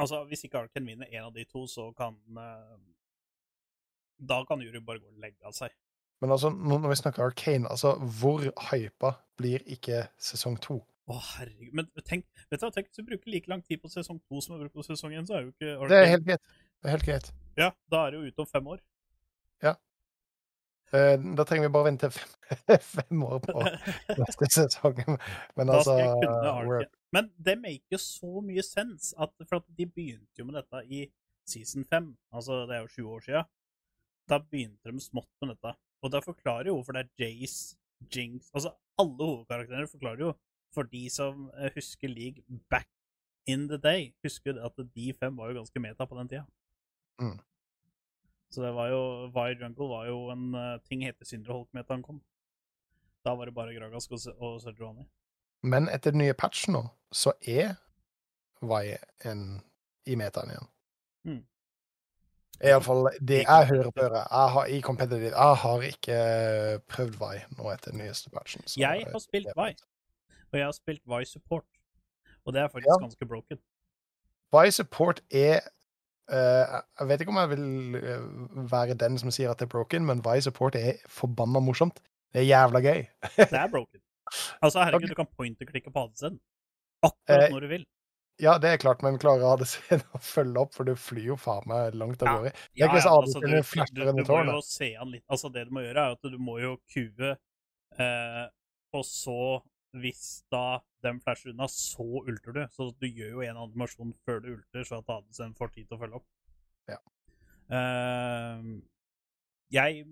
Altså, 0.00 0.24
Hvis 0.30 0.46
ikke 0.46 0.64
Arken 0.64 0.86
vinner 0.86 1.10
en 1.10 1.28
av 1.28 1.34
de 1.34 1.44
to, 1.44 1.66
så 1.68 1.90
kan 1.98 2.16
Da 4.18 4.42
kan 4.48 4.62
jury 4.62 4.82
bare 4.82 5.02
gå 5.02 5.10
og 5.10 5.22
legge 5.22 5.46
av 5.46 5.54
seg. 5.56 5.74
Men 6.20 6.30
altså, 6.34 6.50
nå- 6.50 6.80
når 6.82 6.88
vi 6.92 6.98
snakker 7.00 7.22
Arcane, 7.24 7.68
altså, 7.70 7.94
hvor 8.20 8.42
hypa 8.70 9.14
blir 9.40 9.62
ikke 9.66 10.02
sesong 10.20 10.58
to? 10.60 10.80
Å, 11.10 11.16
herregud. 11.38 11.72
Men 11.74 11.88
tenk, 12.06 12.26
vet 12.50 12.60
du 12.60 12.70
tenk 12.70 12.86
hvis 12.90 13.00
du 13.00 13.06
bruker 13.08 13.30
like 13.32 13.48
lang 13.50 13.62
tid 13.66 13.80
på 13.82 13.88
sesong 13.90 14.20
to 14.28 14.40
som 14.44 14.54
du 14.58 14.62
bruker 14.62 14.82
på 14.82 14.84
sesong 14.90 15.12
én, 15.16 15.26
så 15.26 15.38
er 15.38 15.46
jo 15.46 15.52
ikke 15.54 15.72
Arcane 15.78 15.88
Det 15.88 15.98
er 16.04 16.10
helt 16.12 16.26
greit. 16.28 16.42
Det 16.80 16.86
er 16.88 16.94
helt 16.96 17.06
greit. 17.08 17.32
Ja, 17.58 17.70
da 17.90 18.04
er 18.06 18.10
det 18.14 18.20
jo 18.20 18.26
ute 18.30 18.44
om 18.44 18.46
fem 18.46 18.66
år. 18.76 18.80
Eh, 20.92 21.16
Da 21.36 21.44
trenger 21.46 21.68
vi 21.68 21.72
bare 21.72 21.84
vente 21.86 22.08
fem, 22.10 22.30
fem 22.82 23.20
år 23.22 23.38
på 23.44 23.60
neste 24.18 24.48
sesong. 24.50 24.96
Men 25.56 25.68
Da 25.70 25.76
altså 25.78 25.92
skal 25.94 26.00
jeg 26.00 26.24
kunne 26.24 26.54
we're- 26.66 26.88
Men 27.14 27.28
det 27.38 27.54
maker 27.62 28.00
så 28.02 28.40
mye 28.42 28.62
sens, 28.66 29.12
at, 29.18 29.30
for 29.46 29.60
at 29.60 29.68
de 29.78 29.86
begynte 29.86 30.38
jo 30.42 30.44
med 30.48 30.54
dette 30.58 30.82
i 30.90 31.04
season 31.46 31.84
5, 31.84 32.08
altså 32.34 32.64
det 32.66 32.76
er 32.76 32.82
jo 32.82 32.90
sju 32.90 33.04
år 33.06 33.20
siden. 33.28 33.46
Da 34.30 34.38
begynte 34.42 34.90
de 34.90 35.00
smått 35.02 35.30
med 35.42 35.54
dette. 35.54 35.76
Og 36.02 36.12
da 36.12 36.20
forklarer 36.24 36.70
jo 36.70 36.78
hvorfor 36.78 36.96
det 36.96 37.04
er 37.04 37.24
Jace, 37.24 37.76
Jinx 38.14 38.48
Altså 38.54 38.72
alle 38.98 39.26
hovedkarakterer 39.26 39.86
forklarer 39.86 40.24
jo, 40.24 40.32
for 40.74 40.82
de 40.82 41.10
som 41.10 41.50
eh, 41.58 41.70
husker 41.74 42.08
League 42.08 42.42
back 42.70 42.88
in 43.46 43.68
the 43.68 43.78
day, 43.78 44.12
husker 44.22 44.56
at 44.64 44.72
de 44.94 45.12
fem 45.20 45.36
var 45.36 45.50
jo 45.50 45.60
ganske 45.60 45.80
meta 45.80 46.04
på 46.04 46.18
den 46.18 46.28
tida. 46.28 46.44
Mm. 47.20 47.38
Så 48.50 48.62
det 48.62 48.72
var 48.74 48.88
jo 48.88 49.26
Vi 49.34 49.62
Jungle 49.62 49.88
var 49.88 50.06
jo 50.06 50.30
en 50.30 50.54
uh, 50.54 50.80
ting 50.88 51.04
heter 51.04 51.24
Sindre 51.24 51.52
Holk-metaen 51.52 52.02
kom. 52.02 52.22
Da 53.24 53.34
var 53.34 53.44
det 53.44 53.54
bare 53.54 53.74
Gragas 53.74 54.10
og, 54.10 54.42
og 54.42 54.60
Sejuani. 54.60 55.04
Men 55.62 55.88
etter 55.88 56.10
den 56.10 56.24
nye 56.24 56.34
patchen 56.34 56.72
nå, 56.72 56.84
så 57.12 57.32
er 57.42 57.76
Vi 58.60 58.96
en 59.24 59.62
i 60.06 60.16
metaen 60.16 60.50
igjen. 60.50 60.68
Mm. 61.24 61.44
Iallfall 62.64 63.06
det 63.28 63.42
jeg 63.46 63.66
hører 63.70 63.90
på 63.90 64.02
øret. 64.04 64.26
Jeg 64.30 64.48
har, 64.54 64.64
I 64.66 64.80
competitive 64.80 65.30
Jeg 65.32 65.56
har 65.56 65.80
ikke 65.82 66.16
prøvd 66.88 67.14
Vi 67.20 67.38
nå 67.58 67.70
etter 67.72 67.90
den 67.90 68.00
nyeste 68.02 68.30
patchen. 68.30 68.62
så- 68.66 68.80
Jeg 68.80 69.06
har 69.12 69.18
spilt 69.18 69.46
Vi, 69.56 69.74
og 70.52 70.58
jeg 70.58 70.64
har 70.64 70.72
spilt 70.72 71.02
Vi 71.06 71.24
Support. 71.24 71.64
Og 72.46 72.52
det 72.52 72.62
er 72.62 72.68
faktisk 72.68 72.86
Ja. 72.88 72.98
ganske 73.04 73.26
broken. 73.26 73.58
Vi 74.52 74.70
support 74.70 75.20
er 75.30 75.60
uh, 76.32 76.80
Jeg 77.00 77.08
vet 77.08 77.20
ikke 77.20 77.30
om 77.30 77.36
jeg 77.36 77.48
vil 77.50 77.94
eh, 77.96 78.70
være 78.72 78.94
den 78.94 79.18
som 79.18 79.30
sier 79.30 79.50
at 79.50 79.58
det 79.58 79.64
er 79.66 79.68
broken, 79.74 80.06
men 80.06 80.22
Vi 80.24 80.40
support 80.40 80.74
er 80.74 80.92
forbanna 81.08 81.60
morsomt. 81.60 82.00
Det 82.34 82.40
er 82.42 82.46
jævla 82.46 82.80
gøy. 82.80 83.06
Det 83.36 83.52
er 83.52 83.68
broken. 83.70 84.00
Altså, 84.62 84.84
herregud, 84.84 85.08
du 85.08 85.14
kan 85.14 85.26
point-klikke 85.38 85.90
på 85.92 85.98
ADC-en. 86.04 86.40
Akkurat 87.02 87.44
Eh, 87.48 87.50
når 87.50 87.60
du 87.60 87.66
vil. 87.66 87.86
Ja, 88.40 88.54
det 88.62 88.70
er 88.72 88.78
klart, 88.80 89.02
men 89.04 89.18
klarer 89.20 89.64
seg 89.68 90.04
å 90.16 90.20
følge 90.24 90.62
opp, 90.64 90.72
for 90.76 90.88
du 90.88 90.94
flyr 90.96 91.32
jo 91.32 91.36
faen 91.40 91.66
meg 91.70 91.96
langt 92.00 92.22
av 92.24 92.38
gårde. 92.38 92.52
Ja, 92.78 92.86
ja, 92.86 93.00
ja, 93.00 93.12
altså, 93.12 93.40
du, 93.42 93.48
du, 93.50 94.04
du 94.22 94.22
må 94.24 94.38
jo 94.48 94.60
se 94.64 94.94
han 94.96 95.10
litt 95.12 95.24
Altså, 95.28 95.50
det 95.52 95.66
du 95.68 95.74
må 95.76 95.84
gjøre, 95.84 96.06
er 96.06 96.16
at 96.16 96.30
du 96.32 96.38
må 96.40 96.56
jo 96.62 96.76
kue, 96.92 97.34
eh, 98.00 98.44
og 98.96 99.04
så, 99.06 99.36
hvis 100.00 100.24
da 100.50 100.80
den 101.04 101.20
flasher 101.24 101.52
unna, 101.52 101.68
så 101.70 102.04
ulter 102.04 102.56
du. 102.56 102.60
Så 102.74 102.90
du 103.00 103.06
gjør 103.08 103.36
jo 103.38 103.44
en 103.46 103.60
animasjon 103.62 104.12
før 104.26 104.40
du 104.44 104.50
ulter, 104.56 104.84
så 104.88 104.98
at 105.00 105.12
ADC-en 105.14 105.54
får 105.58 105.74
tid 105.76 105.86
til 105.88 105.96
å 105.96 106.00
følge 106.02 106.20
opp. 106.20 106.26
Ja. 106.90 106.98
Eh, 107.76 108.64
jeg 109.70 110.02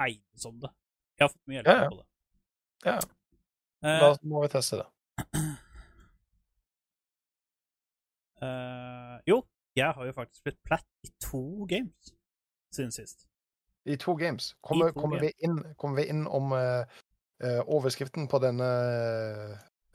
eide 0.00 0.40
som 0.40 0.56
det. 0.62 0.70
Jeg 1.18 1.26
har 1.26 1.32
fått 1.34 1.50
mye 1.50 1.58
hjelp 1.60 1.68
Ja, 1.68 1.76
ja. 1.82 1.90
på 1.90 1.98
det. 2.00 2.06
Ja. 2.88 2.96
Eh, 3.84 4.00
Da 4.06 4.10
må 4.32 4.42
vi 4.46 4.50
teste 4.54 4.80
det. 4.80 4.88
Eh, 8.42 9.16
jo, 9.28 9.42
jeg 9.76 9.92
har 9.96 10.06
jo 10.06 10.12
faktisk 10.16 10.44
blitt 10.46 10.60
platt 10.64 10.86
i 11.04 11.10
to 11.20 11.66
games 11.68 12.14
siden 12.74 12.92
sist. 12.92 13.26
I 13.84 13.96
to 13.96 14.14
games. 14.16 14.54
Kommer, 14.62 14.92
to 14.92 15.00
kommer, 15.00 15.20
vi, 15.20 15.32
inn, 15.44 15.60
kommer 15.76 16.02
vi 16.02 16.08
inn 16.12 16.26
om 16.28 16.52
uh, 16.52 16.84
uh, 17.44 17.60
overskriften 17.66 18.28
på 18.28 18.40
denne 18.42 18.68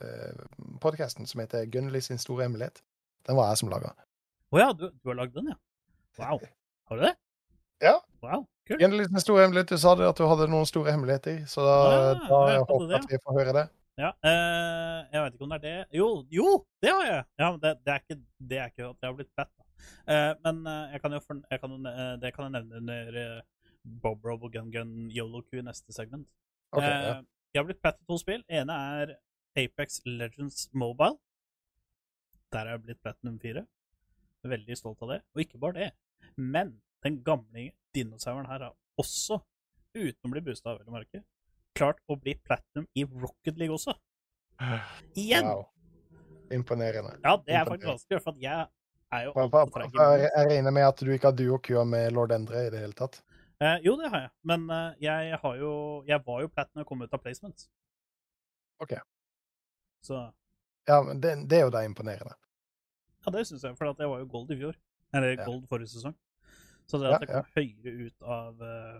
uh, 0.01 0.41
podkasten, 0.81 1.25
som 1.29 1.41
heter 1.41 1.65
'Gunnli 1.65 2.01
sin 2.01 2.17
store 2.17 2.47
hemmelighet'? 2.47 2.81
Den 3.27 3.37
var 3.37 3.53
jeg 3.53 3.61
som 3.61 3.69
laga. 3.69 3.93
Å 4.53 4.59
ja, 4.61 4.71
du, 4.73 4.89
du 4.89 5.09
har 5.09 5.21
lagd 5.21 5.37
den, 5.37 5.53
ja? 5.53 5.57
Wow. 6.21 6.41
Har 6.89 6.97
du 6.97 7.05
det? 7.05 7.15
Ja. 7.81 7.95
Wow, 8.21 8.45
kult. 8.67 8.81
Gunnli 8.81 9.05
sin 9.05 9.19
store 9.19 9.45
hemmelighet, 9.45 9.73
du 9.73 9.81
sa 9.81 9.95
det 9.97 10.09
at 10.09 10.17
du 10.17 10.27
hadde 10.29 10.49
noen 10.51 10.69
store 10.69 10.93
hemmeligheter, 10.93 11.41
så 11.49 11.65
da, 11.65 11.77
Ja, 11.77 12.13
da 12.29 12.41
jeg 12.53 12.61
håper 12.69 12.85
jeg 12.91 13.01
at 13.01 13.09
vi 13.11 13.21
får 13.23 13.39
høre 13.39 13.55
det. 13.57 13.65
Ja, 13.95 14.09
eh, 14.27 15.01
jeg 15.13 15.21
vet 15.23 15.35
ikke 15.37 15.45
om 15.45 15.53
det 15.53 15.57
er 15.57 15.63
det 15.65 15.95
Jo, 15.95 16.07
jo, 16.27 16.47
det 16.83 16.91
har 16.91 17.05
jeg! 17.07 17.19
Ja, 17.39 17.51
men 17.51 17.59
det, 17.63 17.71
det, 17.85 17.93
er, 17.93 18.01
ikke, 18.03 18.17
det 18.49 18.57
er 18.59 18.71
ikke 18.71 18.87
at 18.89 18.97
jeg 18.99 19.07
har 19.07 19.15
blitt 19.15 19.35
fett. 19.39 19.53
Eh, 20.11 20.31
men 20.43 20.57
eh, 20.67 20.95
jeg 20.95 21.03
kan 21.03 21.15
jo 21.15 21.19
for, 21.23 21.43
jeg 21.51 21.61
kan, 21.61 21.75
eh, 21.91 22.15
det 22.19 22.31
kan 22.35 22.47
jeg 22.47 22.55
nevne 22.57 22.81
under 22.81 23.19
eh, 23.21 23.69
Bob 24.03 24.25
Rob 24.27 24.43
og 24.43 24.51
Gun 24.51 24.71
Gun 24.73 24.91
YOLO-Q 25.15 25.61
i 25.61 25.63
neste 25.63 25.95
segment. 25.95 26.27
Okay, 26.75 26.91
ja. 26.91 27.13
Jeg 27.53 27.61
har 27.61 27.69
blitt 27.69 27.83
fett 27.85 28.01
i 28.01 28.07
to 28.09 28.17
spill. 28.19 28.43
ene 28.51 28.75
er 28.97 29.13
Apex 29.63 30.01
Legends 30.05 30.67
Mobile. 30.73 31.15
Der 32.51 32.67
er 32.67 32.75
jeg 32.75 32.83
blitt 32.83 33.01
platinum 33.03 33.37
4. 33.39 33.63
Veldig 34.43 34.77
stolt 34.77 35.05
av 35.05 35.13
det. 35.13 35.21
Og 35.33 35.45
ikke 35.45 35.61
bare 35.61 35.79
det, 35.79 35.89
men 36.35 36.75
den 37.05 37.21
gamle 37.23 37.69
dinosauren 37.95 38.49
her 38.49 38.67
har 38.67 38.75
også, 38.99 39.39
uten 39.95 40.27
å 40.27 40.33
bli 40.33 40.43
boosta 40.43 40.73
av 40.73 40.81
vel 40.81 40.91
å 40.91 40.97
merke, 40.97 41.23
klart 41.75 41.99
å 42.07 42.17
bli 42.19 42.35
platinum 42.45 42.87
i 42.95 43.05
Rocket 43.05 43.57
League 43.59 43.75
også. 43.75 43.95
Igjen! 45.21 45.47
Wow. 45.49 45.65
Imponerende. 46.53 47.15
Ja, 47.23 47.35
det 47.41 47.55
er 47.57 47.65
faktisk 47.65 47.89
vanskelig, 47.89 48.21
for 48.23 48.37
jeg 48.41 48.67
er 49.15 49.23
jo. 49.25 49.33
Jeg 49.35 50.49
regner 50.49 50.73
med 50.75 50.85
at 50.87 51.01
du 51.01 51.09
ikke 51.13 51.31
har 51.31 51.37
duo-kua 51.37 51.85
med 51.89 52.13
lord 52.13 52.33
Endre 52.35 52.67
i 52.67 52.71
det 52.73 52.83
hele 52.83 52.97
tatt. 52.97 53.21
Eh, 53.63 53.79
jo, 53.85 53.95
det 53.97 54.11
har 54.11 54.25
jeg, 54.25 54.31
men 54.43 54.65
eh, 54.69 54.95
jeg 55.05 55.37
har 55.39 55.53
jo 55.55 55.69
Jeg 56.03 56.19
var 56.25 56.41
jo 56.43 56.49
platinum 56.51 56.83
og 56.83 56.89
kom 56.89 57.05
ut 57.05 57.13
av 57.15 57.21
placement. 57.23 57.67
Ok. 58.83 58.97
Så 60.03 60.19
Ja, 60.85 60.99
men 61.01 61.21
det, 61.23 61.31
det 61.49 61.57
er 61.61 61.63
jo 61.65 61.71
da 61.73 61.81
imponerende. 61.87 62.35
ja, 63.25 63.31
det 63.33 63.47
syns 63.47 63.63
jeg, 63.63 63.77
for 63.77 63.89
jeg 63.89 64.09
var 64.11 64.19
jo 64.21 64.27
gold 64.29 64.51
i 64.51 64.59
fjor. 64.59 64.75
Eller 65.13 65.37
Ja. 65.39 65.45
gold 65.45 65.67
forrige 65.67 65.87
sesong. 65.95 66.13
Så 66.85 66.99
det 67.01 67.15
at 67.15 67.21
jeg 67.23 67.29
kom 67.31 67.47
høyere 67.55 68.05
ut 68.05 68.21
av 68.21 68.59
uh, 68.61 68.99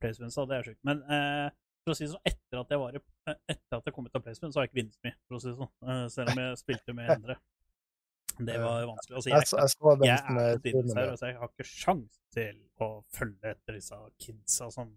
placements, 0.00 0.38
det 0.48 0.56
er 0.56 0.62
sjukt. 0.62 0.80
Men 0.84 1.02
eh, 1.02 1.50
for 1.90 1.96
å 1.96 1.98
si 1.98 2.06
det 2.06 2.12
sånn, 2.14 2.28
etter 2.30 2.60
at 2.62 2.74
jeg 2.74 2.80
var 2.80 2.98
eh, 2.98 3.38
etter 3.50 3.80
at 3.80 3.88
jeg 3.88 3.96
kom 3.96 4.06
ut 4.06 4.18
av 4.18 4.22
placement, 4.24 4.54
så 4.54 4.60
har 4.60 4.66
jeg 4.66 4.72
ikke 4.72 4.80
vunnet 4.80 5.00
mye, 5.06 5.16
for 5.26 5.36
å 5.36 5.42
si 5.42 5.50
det 5.50 5.58
sånn. 5.58 5.72
Eh, 5.86 6.04
selv 6.14 6.32
om 6.32 6.42
jeg 6.44 6.60
spilte 6.62 6.96
med 6.96 7.14
andre. 7.16 7.36
Det 8.40 8.56
var 8.62 8.86
vanskelig. 8.88 9.16
Altså, 9.18 9.28
Jeg, 9.28 9.36
jeg, 9.36 10.08
jeg 10.08 10.72
jeg 10.72 10.96
er 10.96 11.10
altså 11.10 11.28
jeg 11.28 11.38
har 11.42 11.50
ikke 11.50 11.66
sjans 11.68 12.20
til 12.32 12.60
å 12.80 12.88
følge 13.12 13.50
etter 13.52 13.76
disse 13.76 13.98
kidsa 14.22 14.70
som 14.72 14.94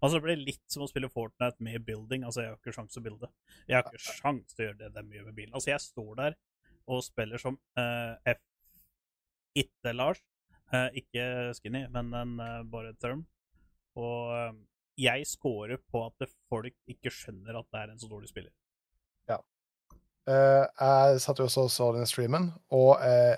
Altså, 0.00 0.16
det 0.16 0.24
blir 0.24 0.38
litt 0.40 0.62
som 0.72 0.86
å 0.86 0.88
spille 0.88 1.10
Fortnite 1.12 1.60
med 1.60 1.82
building. 1.84 2.22
Altså, 2.24 2.40
jeg 2.40 2.54
har 2.54 2.56
ikke 2.56 2.72
sjans 2.72 2.94
til 2.94 3.02
å 3.02 3.04
builde. 3.04 3.28
Jeg 3.68 3.76
har 3.76 3.90
ikke 3.90 4.00
sjans 4.00 4.54
til 4.54 4.62
å 4.64 4.68
gjøre 4.70 4.78
det 4.80 4.88
de 4.96 5.18
gjør 5.18 5.26
med 5.26 5.36
bilen. 5.36 5.52
Altså, 5.52 5.74
jeg 5.74 5.84
står 5.84 6.14
der 6.22 6.36
og 6.88 7.02
spiller 7.04 7.42
som 7.42 7.58
uh, 7.76 8.14
F... 8.24 8.40
Itte 9.60 9.92
Lars. 9.92 10.22
Uh, 10.72 10.88
ikke 10.96 11.26
Skinny, 11.58 11.82
men 11.92 12.14
en, 12.16 12.32
uh, 12.40 12.62
bare 12.72 12.94
term. 12.96 13.26
Og 14.00 14.56
jeg 15.00 15.26
scorer 15.28 15.80
på 15.90 16.04
at 16.06 16.28
folk 16.50 16.74
ikke 16.90 17.12
skjønner 17.14 17.58
at 17.60 17.68
det 17.72 17.82
er 17.82 17.92
en 17.92 18.02
så 18.02 18.08
dårlig 18.10 18.30
spiller. 18.30 18.52
Eh, 20.28 20.64
jeg 20.80 21.20
satt 21.24 21.40
jo 21.40 21.46
også 21.48 21.64
og 21.66 21.72
så 21.72 21.86
den 21.96 22.06
streamen, 22.08 22.50
og 22.70 22.90
uh, 23.00 23.36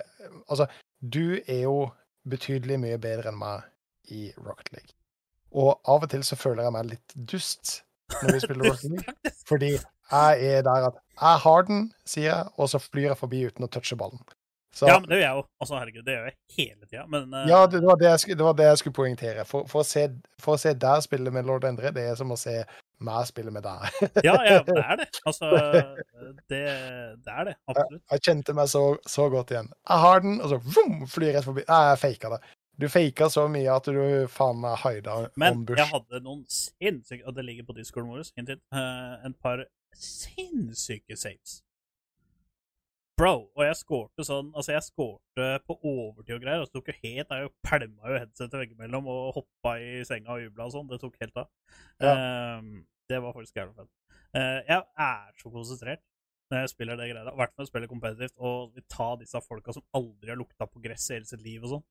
altså 0.49 0.67
Du 0.99 1.39
er 1.47 1.63
jo 1.63 1.89
betydelig 2.29 2.77
mye 2.79 2.99
bedre 3.01 3.31
enn 3.31 3.39
meg 3.39 3.63
i 4.11 4.29
Rocket 4.37 4.71
League. 4.75 4.93
Og 5.51 5.79
av 5.89 6.05
og 6.05 6.11
til 6.11 6.23
så 6.23 6.37
føler 6.39 6.63
jeg 6.63 6.75
meg 6.75 6.89
litt 6.91 7.15
dust 7.15 7.81
når 8.21 8.35
vi 8.35 8.43
spiller 8.45 8.69
Rocket 8.69 8.93
League. 8.93 9.15
Fordi 9.49 9.71
jeg 9.73 10.53
er 10.53 10.63
der 10.63 10.87
at 10.91 11.01
jeg 11.19 11.41
har 11.45 11.67
den, 11.67 11.83
sier 12.07 12.29
jeg, 12.29 12.53
og 12.57 12.71
så 12.71 12.79
flyr 12.79 13.09
jeg 13.09 13.19
forbi 13.19 13.43
uten 13.47 13.67
å 13.67 13.71
touche 13.71 13.97
ballen. 13.99 14.21
Så, 14.73 14.87
Ja, 14.89 14.99
men 14.99 15.09
det 15.09 15.19
gjør 15.19 15.27
jeg 15.27 15.37
jo. 15.37 15.43
Altså, 15.61 15.75
herregud, 15.77 16.03
det 16.05 16.13
gjør 16.15 16.23
jeg 16.25 16.35
hele 16.57 16.87
tida. 16.87 17.03
Men 17.05 17.33
eh, 17.33 17.49
ja, 17.51 17.59
det, 17.69 17.81
var 17.85 17.99
det, 18.01 18.07
jeg 18.09 18.21
skulle, 18.23 18.37
det 18.39 18.47
var 18.47 18.55
det 18.57 18.69
jeg 18.71 18.79
skulle 18.81 18.97
poengtere. 18.97 19.45
For, 19.45 19.67
for, 19.69 19.83
å 19.83 19.87
se, 19.87 20.07
for 20.41 20.55
å 20.55 20.61
se 20.63 20.73
der 20.85 21.03
spille 21.05 21.33
med 21.35 21.45
lord 21.45 21.67
Endre, 21.69 21.91
det 21.93 22.07
er 22.09 22.17
som 22.17 22.33
å 22.33 22.37
se 22.39 22.55
meg 23.03 23.27
spille 23.29 23.53
med 23.53 23.65
deg. 23.67 23.99
Ja, 24.25 24.33
ja, 24.47 24.57
det 24.65 24.79
er 24.81 24.99
det. 25.03 25.07
Altså, 25.29 25.51
det, 26.49 26.63
det 27.21 27.35
er 27.35 27.47
det. 27.51 27.55
Absolutt. 27.69 28.01
Jeg 28.15 28.25
kjente 28.25 28.57
meg 28.57 28.71
så, 28.71 28.83
så 29.05 29.27
godt 29.29 29.53
igjen. 29.53 29.69
Jeg 29.89 30.05
har 30.07 30.25
den, 30.25 30.39
og 30.41 30.51
så 30.51 30.59
vroom, 30.65 31.05
flyr 31.11 31.29
jeg 31.29 31.37
rett 31.37 31.49
forbi. 31.51 31.65
Nei, 31.69 31.81
jeg 31.91 32.01
faka 32.07 32.33
det. 32.33 32.41
Du 32.81 32.87
faka 32.89 33.29
så 33.29 33.45
mye 33.53 33.69
at 33.69 33.85
du 33.85 34.01
faen 34.33 34.57
meg 34.63 34.79
haida 34.81 35.19
Men 35.37 35.59
jeg 35.69 35.85
hadde 35.91 36.21
noen 36.25 36.39
sinnssyke 36.49 37.27
Og 37.29 37.35
det 37.37 37.43
ligger 37.45 37.67
på 37.67 37.75
discorden 37.77 38.09
vår, 38.09 38.25
hint, 38.33 38.49
eh, 38.49 39.11
en 39.27 39.35
par 39.37 39.61
sinnssyke 39.93 41.13
saves. 41.13 41.61
Bro, 43.19 43.33
og 43.53 43.61
jeg 43.61 43.77
skårte 43.77 44.25
sånn 44.25 44.47
Altså, 44.57 44.71
jeg 44.73 44.85
skårte 44.87 45.49
på 45.67 45.75
overtid 45.77 46.33
og 46.37 46.41
greier, 46.41 46.63
og 46.63 46.69
så 46.69 46.79
tok 46.79 46.89
jo 46.89 46.95
helt 47.03 47.35
Jeg 47.37 47.51
pælma 47.65 48.09
jo 48.09 48.21
headsetet 48.23 48.57
veggimellom 48.63 49.09
og 49.11 49.35
hoppa 49.37 49.75
i 49.81 50.01
senga 50.07 50.33
og 50.33 50.41
jubla 50.47 50.65
og 50.65 50.73
sånn. 50.73 50.89
Det 50.89 50.99
tok 51.01 51.19
helt 51.21 51.37
av. 51.43 51.51
Ehm, 52.01 52.71
det 53.11 53.19
var 53.21 53.35
faktisk 53.35 53.59
jævla 53.59 53.75
fett. 53.77 53.91
Uh, 54.33 54.59
jeg 54.65 54.79
er 55.05 55.29
så 55.37 55.51
konsentrert 55.53 56.01
når 56.49 56.63
jeg 56.63 56.71
spiller 56.71 56.97
det 56.97 57.09
greia. 57.11 57.29
I 57.29 57.39
hvert 57.41 57.53
fall 57.57 57.69
spiller 57.69 57.91
kompetitivt 57.91 58.39
og 58.41 58.73
vil 58.73 58.85
ta 58.89 59.11
disse 59.21 59.41
folka 59.45 59.75
som 59.75 59.85
aldri 59.97 60.33
har 60.33 60.39
lukta 60.39 60.67
på 60.69 60.81
gress 60.81 61.09
i 61.09 61.17
hele 61.17 61.29
sitt 61.29 61.43
liv 61.45 61.65
og 61.65 61.75
sånn. 61.75 61.85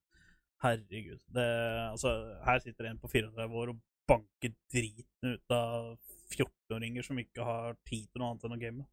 Herregud. 0.62 1.22
Det, 1.34 1.46
altså, 1.88 2.12
her 2.46 2.62
sitter 2.62 2.90
en 2.90 3.00
på 3.02 3.10
34 3.10 3.46
år 3.62 3.72
og 3.72 3.80
banker 4.10 4.54
driten 4.74 5.36
ut 5.36 5.54
av 5.54 5.94
14-åringer 6.32 7.06
som 7.06 7.18
ikke 7.22 7.46
har 7.46 7.78
tid 7.86 8.06
til 8.10 8.22
noe 8.22 8.32
annet 8.32 8.46
enn 8.46 8.56
å 8.56 8.60
game. 8.60 8.86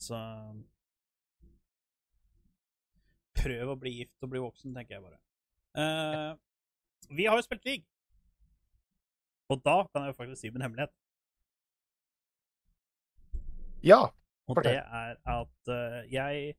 Så 0.00 0.20
Prøv 3.44 3.72
å 3.72 3.78
bli 3.78 3.92
gift 4.00 4.24
og 4.24 4.32
bli 4.32 4.42
voksen, 4.42 4.74
tenker 4.76 4.96
jeg 4.96 5.04
bare. 5.04 5.20
Uh, 5.74 6.32
vi 7.12 7.26
har 7.28 7.36
jo 7.38 7.46
spilt 7.46 7.66
league. 7.68 7.86
Og 9.52 9.60
da 9.64 9.82
kan 9.90 10.04
jeg 10.04 10.14
jo 10.14 10.18
faktisk 10.18 10.40
si 10.40 10.52
min 10.54 10.64
hemmelighet. 10.64 10.92
Ja. 13.84 14.02
Og 14.48 14.60
det 14.64 14.78
er 14.80 15.18
at 15.28 15.72
uh, 15.72 16.00
jeg 16.12 16.54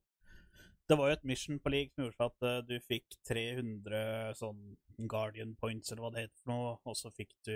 Det 0.90 0.98
var 0.98 1.10
jo 1.10 1.14
et 1.18 1.24
mission 1.26 1.60
på 1.60 1.70
league 1.70 1.90
som 1.94 2.06
gjorde 2.06 2.28
at 2.30 2.46
uh, 2.46 2.62
du 2.66 2.76
fikk 2.86 3.18
300 3.26 4.36
sånn 4.38 4.76
Guardian 5.10 5.56
points, 5.58 5.90
eller 5.90 6.06
hva 6.06 6.12
det 6.14 6.28
heter 6.28 6.44
for 6.44 6.52
noe, 6.54 6.76
og 6.86 6.98
så 6.98 7.10
fikk 7.14 7.34
du 7.48 7.56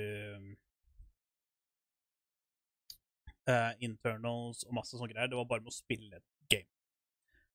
eh, 3.49 3.71
internals 3.85 4.65
og 4.67 4.75
masse 4.77 4.97
sånne 4.97 5.13
greier. 5.13 5.31
Det 5.31 5.39
var 5.39 5.47
bare 5.49 5.65
med 5.65 5.73
å 5.73 5.77
spille 5.77 6.19
et 6.19 6.27
game. 6.51 6.78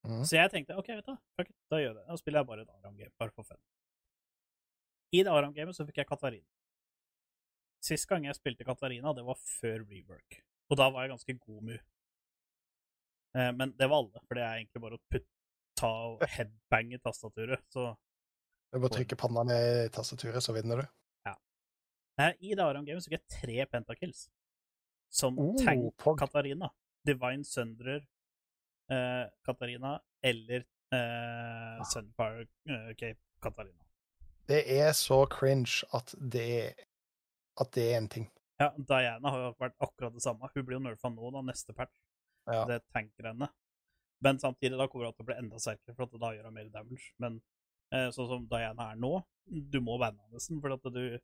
Mhm. 0.04 0.24
Så 0.28 0.36
jeg 0.36 0.50
tenkte 0.52 0.76
OK, 0.76 0.88
vet 0.88 1.06
du, 1.06 1.14
fuck 1.36 1.48
it, 1.50 1.56
da 1.72 1.76
gjør 1.80 1.88
jeg 1.94 1.96
det. 1.96 2.06
Da 2.08 2.16
spiller 2.20 2.40
jeg 2.42 2.46
bare 2.46 2.60
et 2.66 2.68
Aram-game, 2.74 3.12
bare 3.18 3.30
for 3.32 3.42
fun. 3.48 3.56
I 5.14 5.22
det 5.22 5.32
Aram-gamet 5.32 5.76
så 5.76 5.86
fikk 5.88 5.96
jeg 6.02 6.06
Katarina. 6.10 6.46
Sist 7.84 8.08
gang 8.08 8.24
jeg 8.24 8.36
spilte 8.36 8.64
Katarina, 8.64 9.12
det 9.16 9.24
var 9.24 9.36
før 9.36 9.84
rework. 9.88 10.42
Og 10.70 10.76
da 10.80 10.90
var 10.90 11.04
jeg 11.04 11.12
ganske 11.14 11.38
god 11.40 11.62
mu. 11.62 11.74
Eh, 13.36 13.50
men 13.52 13.72
det 13.78 13.88
var 13.90 14.02
alle, 14.02 14.20
for 14.26 14.34
det 14.38 14.44
er 14.44 14.60
egentlig 14.60 14.82
bare 14.84 14.98
å 14.98 15.02
putte, 15.10 15.28
ta 15.76 15.90
og 16.12 16.22
headbange 16.36 17.00
tastaturet. 17.02 17.64
Så 17.72 17.96
Du 18.72 18.78
bare 18.80 18.90
trykker 18.94 19.16
panna 19.18 19.42
ned 19.46 19.86
i 19.86 19.88
tastaturet, 19.94 20.42
så 20.42 20.54
vinner 20.54 20.82
du. 20.82 20.86
eh, 22.18 22.32
i 22.40 22.54
det 22.54 22.62
Aram-gamet 22.62 23.02
så 23.02 23.10
fikk 23.10 23.20
jeg 23.20 23.40
tre 23.40 23.66
pentakills. 23.66 24.28
Som 25.10 25.38
Oh, 25.38 25.56
tank. 25.58 25.96
Katarina. 26.18 26.68
Divine 27.04 27.44
Sundrer 27.44 28.00
eh, 28.90 29.24
Katarina 29.46 29.96
eller 30.22 30.64
eh, 30.94 31.84
Sunfire 31.92 32.46
eh, 32.68 32.90
Cape 32.96 33.20
Katarina. 33.42 33.84
Det 34.48 34.60
er 34.78 34.92
så 34.92 35.24
cringe 35.30 35.86
at 35.96 36.14
det, 36.20 36.74
at 37.60 37.70
det 37.72 37.84
er 37.92 37.98
en 37.98 38.08
ting. 38.12 38.26
Ja, 38.60 38.70
Diana 38.76 39.30
har 39.32 39.44
jo 39.46 39.52
vært 39.58 39.76
akkurat 39.82 40.14
det 40.14 40.22
samme. 40.22 40.50
Hun 40.54 40.66
blir 40.66 40.76
jo 40.78 40.84
nerfa 40.84 41.10
nå, 41.10 41.30
da, 41.34 41.42
neste 41.48 41.74
patch. 41.76 41.96
Ja. 42.46 42.64
Det 42.68 42.82
tanker 42.92 43.30
henne. 43.30 43.48
Men 44.24 44.38
samtidig 44.38 44.78
da 44.78 44.86
kommer 44.88 45.08
hun 45.08 45.16
til 45.16 45.24
å 45.24 45.28
bli 45.30 45.36
enda 45.40 45.60
sterkere, 45.60 45.96
for 45.96 46.06
at 46.06 46.20
da 46.20 46.32
gjør 46.36 46.48
hun 46.48 46.56
mer 46.58 46.68
damage. 46.72 47.08
Men 47.20 47.40
eh, 47.92 48.10
sånn 48.14 48.28
som 48.30 48.44
Diana 48.50 48.90
er 48.92 49.00
nå, 49.00 49.14
du 49.44 49.80
må 49.84 49.96
banne 50.00 50.20
henne 50.22 50.38
nesten, 50.38 50.60
for 50.64 50.76
at 50.76 50.86
du, 50.94 51.18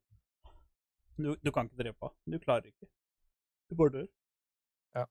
du 1.20 1.31
Du 1.45 1.53
kan 1.53 1.69
ikke 1.69 1.82
drepe 1.85 2.11
henne. 2.11 2.35
Du 2.35 2.43
klarer 2.43 2.73
ikke. 2.73 2.89
Du 3.70 3.77
bare 3.78 3.95
dør. 3.95 4.09
Ja. 4.97 5.07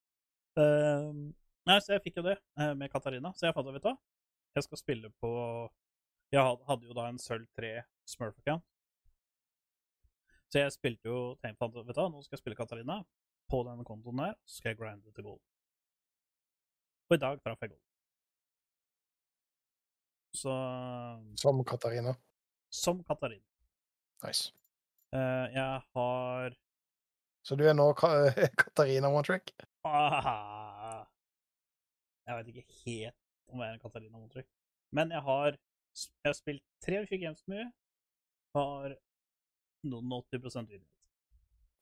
Eh, 0.60 1.22
nei, 1.70 1.78
så 1.84 1.94
jeg 1.96 2.04
fikk 2.08 2.20
jo 2.20 2.26
det 2.26 2.36
eh, 2.60 2.74
med 2.78 2.92
Katarina. 2.92 3.32
Så 3.38 3.48
jeg 3.48 3.56
fant 3.56 3.70
ut, 3.70 3.76
vet 3.76 3.86
du 3.86 3.90
hva, 3.92 3.96
jeg 4.58 4.66
skal 4.66 4.82
spille 4.82 5.12
på 5.22 5.32
Jeg 6.34 6.42
hadde 6.70 6.90
jo 6.90 6.96
da 6.98 7.08
en 7.10 7.22
sølv 7.22 7.48
3 7.58 7.72
Smurf-account. 8.10 8.66
Så 10.50 10.64
jeg 10.64 10.74
spilte 10.74 11.10
jo 11.10 11.20
tenkte, 11.44 11.70
ut, 11.70 11.84
vet 11.86 11.94
du 11.94 12.02
hva, 12.02 12.10
nå 12.10 12.22
skal 12.26 12.38
jeg 12.38 12.44
spille 12.44 12.58
Katarina 12.58 13.00
på 13.50 13.62
denne 13.66 13.86
kontoen 13.86 14.22
her, 14.22 14.36
så 14.46 14.60
skal 14.60 14.74
jeg 14.74 14.80
grinde 14.82 15.14
til 15.14 15.26
gold. 15.26 15.42
Og 17.10 17.16
i 17.18 17.22
dag 17.22 17.40
traff 17.42 17.62
jeg 17.66 17.72
gold. 17.74 17.86
Så 20.38 20.54
Som 21.42 21.64
Katarina. 21.66 22.14
Som 22.70 23.04
Katarina. 23.04 23.46
Nice. 24.26 24.54
Uh, 25.16 25.50
jeg 25.54 25.82
har 25.96 26.54
Så 27.42 27.56
du 27.58 27.64
er 27.66 27.74
nå 27.74 27.88
Ka 27.98 28.30
Katarina 28.62 29.10
one 29.10 29.26
trick? 29.26 29.54
ah, 29.86 30.69
Jeg 32.30 32.38
vet 32.38 32.50
ikke 32.54 32.78
helt 32.86 33.16
om 33.50 33.62
jeg 33.64 33.72
er 33.72 33.78
en 33.78 33.82
Katarina 33.82 34.18
Montrick. 34.22 34.48
Men 34.94 35.12
jeg 35.16 35.22
har, 35.26 35.56
jeg 35.98 36.30
har 36.30 36.38
spilt 36.38 36.64
23 36.86 37.18
games 37.24 37.42
mye. 37.50 37.66
Har 38.56 38.94
noen 39.90 40.12
80% 40.22 40.70
vinnerrate. 40.70 40.96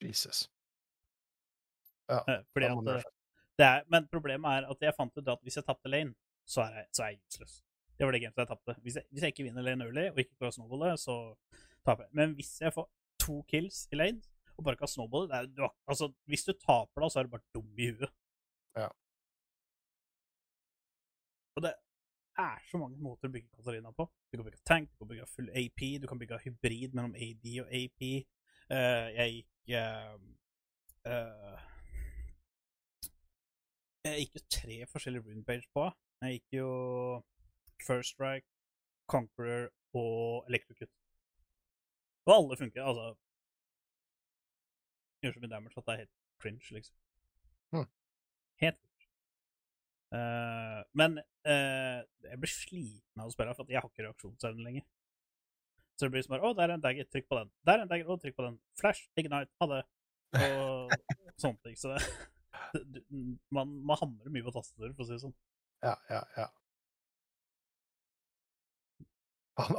Jesus. 0.05 0.45
Ja. 2.07 2.21
Eh, 2.31 2.43
Fordi 2.53 2.65
at 2.69 2.71
eh, 2.95 3.03
det 3.57 3.65
er, 3.65 3.83
Men 3.91 4.07
problemet 4.11 4.47
er 4.61 4.67
at 4.71 4.83
jeg 4.85 4.95
fant 4.95 5.17
ut 5.17 5.27
at 5.33 5.41
hvis 5.43 5.57
jeg 5.59 5.65
tapte 5.67 5.89
lane, 5.91 6.13
så 6.47 6.61
er 6.63 6.75
jeg, 6.81 6.87
så 6.95 7.03
er 7.03 7.09
jeg 7.15 7.19
useless. 7.27 7.55
Det 7.97 8.05
var 8.05 8.13
det 8.13 8.21
gamet 8.21 8.37
jeg 8.43 8.47
tapte. 8.51 8.75
Hvis 8.85 8.97
hvis 9.09 9.23
jeg 9.25 9.33
ikke 9.33 9.43
vinner 9.47 9.65
lane 9.65 9.83
early 9.87 10.05
og 10.11 10.19
ikke 10.21 10.37
klarer 10.37 10.53
å 10.53 10.57
snowballe, 10.59 10.91
så 11.01 11.15
taper 11.83 12.05
jeg. 12.05 12.13
Men 12.19 12.35
hvis 12.37 12.53
jeg 12.61 12.71
får 12.75 12.87
to 13.25 13.41
kills 13.49 13.87
i 13.91 13.97
lane 13.99 14.21
og 14.57 14.63
bare 14.65 14.77
kan 14.79 14.87
snowballe 14.89 15.27
det 15.31 15.37
er, 15.39 15.49
du, 15.57 15.61
har- 15.65 15.75
altså, 15.89 16.11
Hvis 16.29 16.45
du 16.45 16.53
taper 16.53 17.01
da, 17.03 17.09
så 17.09 17.19
er 17.19 17.27
du 17.27 17.33
bare 17.33 17.45
dum 17.57 17.67
i 17.77 17.89
huet. 17.91 18.13
Ja. 18.77 18.87
Og 21.57 21.63
det 21.65 21.73
er 22.37 22.57
så 22.69 22.77
mange 22.77 22.99
måter 23.01 23.29
å 23.29 23.33
bygge 23.33 23.49
Katarina 23.57 23.89
på. 23.97 24.05
Du 24.29 24.37
kan 24.37 24.45
bygge 24.45 24.65
tank, 24.69 24.91
du 24.91 24.99
kan 25.01 25.09
bygge 25.09 25.29
full 25.31 25.47
AP, 25.57 25.81
du 26.01 26.07
kan 26.07 26.19
bygge 26.21 26.37
hybrid 26.43 26.93
mellom 26.93 27.15
AD 27.17 27.47
og 27.63 27.71
AP. 27.79 28.03
Uh, 28.69 29.07
jeg 29.15 29.31
gikk 29.33 29.71
uh, 29.79 30.19
uh, 31.09 31.63
Jeg 34.05 34.19
gikk 34.21 34.37
jo 34.37 34.43
tre 34.53 34.77
forskjellige 34.91 35.25
rune 35.25 35.45
page 35.47 35.65
på. 35.73 35.87
Jeg 36.21 36.37
gikk 36.37 36.59
jo 36.59 36.69
First 37.87 38.13
Strike, 38.13 38.45
Conqueror 39.09 39.71
og 39.97 40.45
Electrocute. 40.49 40.93
Og 42.27 42.35
alle 42.35 42.57
funker. 42.57 42.83
Altså 42.83 43.15
Gjør 45.23 45.33
så 45.33 45.41
mye 45.41 45.49
damage 45.49 45.73
at 45.77 45.85
det 45.87 45.93
er 45.93 46.03
helt 46.03 46.15
cringe, 46.41 46.69
liksom. 46.77 46.95
Hmm. 47.73 47.89
Helt 48.61 48.77
cringe. 48.77 49.09
Uh, 50.13 50.83
men 50.93 51.17
eh, 51.47 51.99
jeg 52.27 52.39
blir 52.43 52.51
sliten 52.51 53.23
av 53.23 53.29
å 53.29 53.33
spille, 53.33 53.55
for 53.57 53.71
jeg 53.71 53.81
har 53.81 53.89
ikke 53.89 54.05
reaksjonsevne 54.05 54.65
lenger. 54.67 54.85
Så 55.97 56.05
det 56.05 56.13
blir 56.13 56.25
som 56.25 56.35
bare 56.35 56.45
Å, 56.45 56.53
der 56.57 56.69
er 56.69 56.75
en 56.77 56.83
dagger, 56.83 57.07
trykk 57.09 57.25
på 57.31 57.39
den. 57.39 57.49
Der 57.65 57.79
er 57.79 57.85
en 57.85 57.89
dagger, 57.91 58.11
å, 58.13 58.19
trykk 58.21 58.35
på 58.37 58.45
den. 58.45 58.57
Flash, 58.77 59.07
ignite, 59.17 59.49
ha 59.63 59.69
det. 59.71 59.79
Og 60.45 60.93
sånne 61.41 61.63
ting. 61.65 61.77
Så 61.79 61.95
det, 61.95 62.03
du- 63.09 63.37
man, 63.55 63.71
man 63.87 63.97
hamrer 64.01 64.33
mye 64.33 64.45
på 64.45 64.53
tastaturet, 64.53 64.93
for 64.97 65.05
å 65.05 65.09
si 65.09 65.15
det 65.15 65.23
sånn. 65.23 65.35
Ja, 65.85 65.95
ja, 66.11 66.21
ja. 66.37 66.47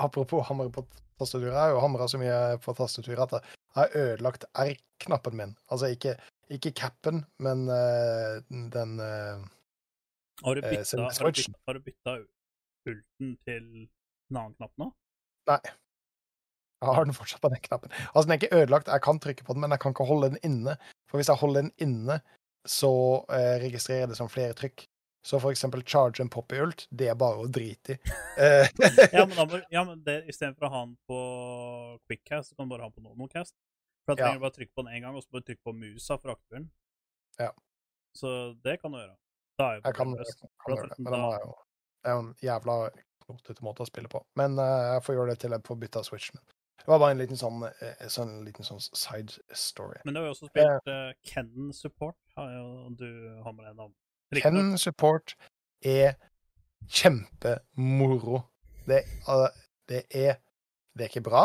Apropos 0.02 0.42
hamre 0.48 0.72
på 0.74 0.82
tastaturet, 1.20 1.52
jeg 1.52 1.60
har 1.60 1.70
jo 1.76 1.82
hamra 1.84 2.08
så 2.10 2.18
mye 2.18 2.38
på 2.64 2.74
tastaturet 2.78 3.22
at 3.28 3.36
jeg 3.38 3.78
har 3.78 3.94
ødelagt 4.00 4.46
R-knappen 4.58 5.36
min. 5.38 5.54
Altså 5.70 5.92
ikke, 5.94 6.16
ikke 6.50 6.72
capen, 6.80 7.22
men 7.44 7.68
uh, 7.70 8.40
den 8.74 8.96
eh, 9.04 9.44
Har 10.44 10.54
du 10.54 10.60
Eh, 10.62 10.70
bytta, 10.70 11.02
har 11.02 11.30
du 11.32 11.40
bytta, 11.42 11.58
har 11.66 11.74
du 11.74 11.80
bytta 11.80 12.14
ulten 12.88 13.36
til 13.44 13.64
en 14.30 14.36
annen 14.36 14.54
knapp 14.54 14.72
nå? 14.78 14.92
Nei. 15.48 15.60
Jeg 16.78 16.94
har 16.94 17.04
den 17.08 17.14
fortsatt 17.16 17.40
på 17.42 17.50
den 17.50 17.60
knappen. 17.64 17.90
Altså, 18.14 18.26
den 18.28 18.32
er 18.36 18.38
ikke 18.38 18.54
ødelagt, 18.60 18.86
jeg 18.92 19.02
kan 19.02 19.18
trykke 19.18 19.44
på 19.44 19.52
den, 19.56 19.60
men 19.64 19.70
jeg 19.74 19.80
kan 19.82 19.92
ikke 19.96 20.06
holde 20.06 20.28
den 20.30 20.38
inne. 20.46 20.76
For 21.10 21.18
hvis 21.18 21.28
jeg 21.32 21.40
holder 21.40 21.62
den 21.66 21.72
inne, 21.82 22.20
så 22.68 22.90
eh, 23.34 23.56
registrerer 23.64 24.04
jeg 24.04 24.12
det 24.12 24.18
som 24.20 24.28
flere 24.30 24.54
trykk. 24.54 24.84
Så 25.26 25.40
for 25.42 25.50
eksempel 25.50 25.82
charge 25.84 26.22
en 26.22 26.30
pop 26.30 26.52
i 26.54 26.60
ult, 26.62 26.86
det 26.94 27.08
er 27.10 27.16
bare 27.18 27.42
å 27.42 27.48
drite 27.50 27.96
i. 27.96 27.98
Eh, 28.38 28.68
Ja, 29.12 29.24
men, 29.26 29.34
da 29.34 29.58
ja, 29.74 29.82
men 29.84 30.04
det, 30.06 30.20
istedenfor 30.30 30.68
å 30.68 30.70
ha 30.70 30.82
den 30.86 30.94
på 31.10 31.18
quickcast, 32.06 32.52
så 32.52 32.56
kan 32.56 32.68
du 32.68 32.76
bare 32.76 32.86
ha 32.86 32.92
den 32.92 32.94
på 33.02 33.08
normalcast. 33.08 33.56
For 34.06 34.14
da 34.14 34.22
Ja. 34.22 34.28
trenger 34.28 34.38
du 34.38 34.44
bare 34.46 34.56
trykke 34.60 34.74
på 34.78 34.84
den 34.86 34.94
én 34.94 35.02
gang, 35.02 35.16
og 35.18 35.24
så 35.26 35.34
bare 35.34 35.42
trykke 35.50 35.64
på 35.66 35.74
musa 35.74 36.14
for 36.22 36.30
å 36.30 36.36
aktivere 36.38 36.62
den. 36.62 36.70
Ja. 37.42 37.50
Så 38.14 38.30
det 38.62 38.78
kan 38.80 38.94
du 38.94 39.00
gjøre. 39.02 39.16
Da 39.58 39.72
er 39.72 39.80
jo 39.80 39.82
Jeg 39.84 39.98
kan, 39.98 40.14
jeg 40.18 40.36
kan, 40.40 40.52
kan 40.64 40.76
gjøre 40.76 40.88
det, 40.92 40.98
men 40.98 41.12
den 41.12 41.24
jo, 41.24 41.54
det 41.98 42.10
er 42.10 42.16
jo 42.16 42.22
en 42.24 42.30
jævla 42.42 42.76
knotete 43.24 43.66
måte 43.66 43.84
å 43.84 43.88
spille 43.88 44.10
på. 44.12 44.22
Men 44.38 44.56
uh, 44.60 44.94
jeg 44.94 45.04
får 45.06 45.18
gjøre 45.18 45.34
det 45.34 45.42
til 45.42 45.56
jeg 45.56 45.66
får 45.66 45.80
bytta 45.82 46.04
switchen. 46.06 46.40
Det 46.78 46.92
var 46.92 47.00
bare 47.02 47.16
en 47.16 47.20
liten 47.20 47.36
sånn, 47.36 47.64
eh, 47.68 48.04
sånn, 48.08 48.36
liten 48.46 48.64
sånn 48.64 48.78
side 48.80 49.34
story. 49.52 49.98
Men 50.06 50.14
du 50.14 50.20
har 50.20 50.28
jo 50.28 50.34
også 50.36 50.48
spilt 50.48 50.86
uh, 50.88 51.10
Ken 51.26 51.72
Support, 51.74 52.16
har 52.38 52.52
jo 52.54 52.68
du 52.96 53.08
navn. 53.42 53.92
Kennen 54.38 54.70
Ken 54.70 54.78
support 54.78 55.34
er 55.84 56.14
kjempemoro. 56.86 58.44
Det, 58.88 59.02
uh, 59.28 59.50
det 59.90 60.06
er 60.14 60.38
Det 60.96 61.04
er 61.04 61.10
ikke 61.12 61.28
bra, 61.28 61.42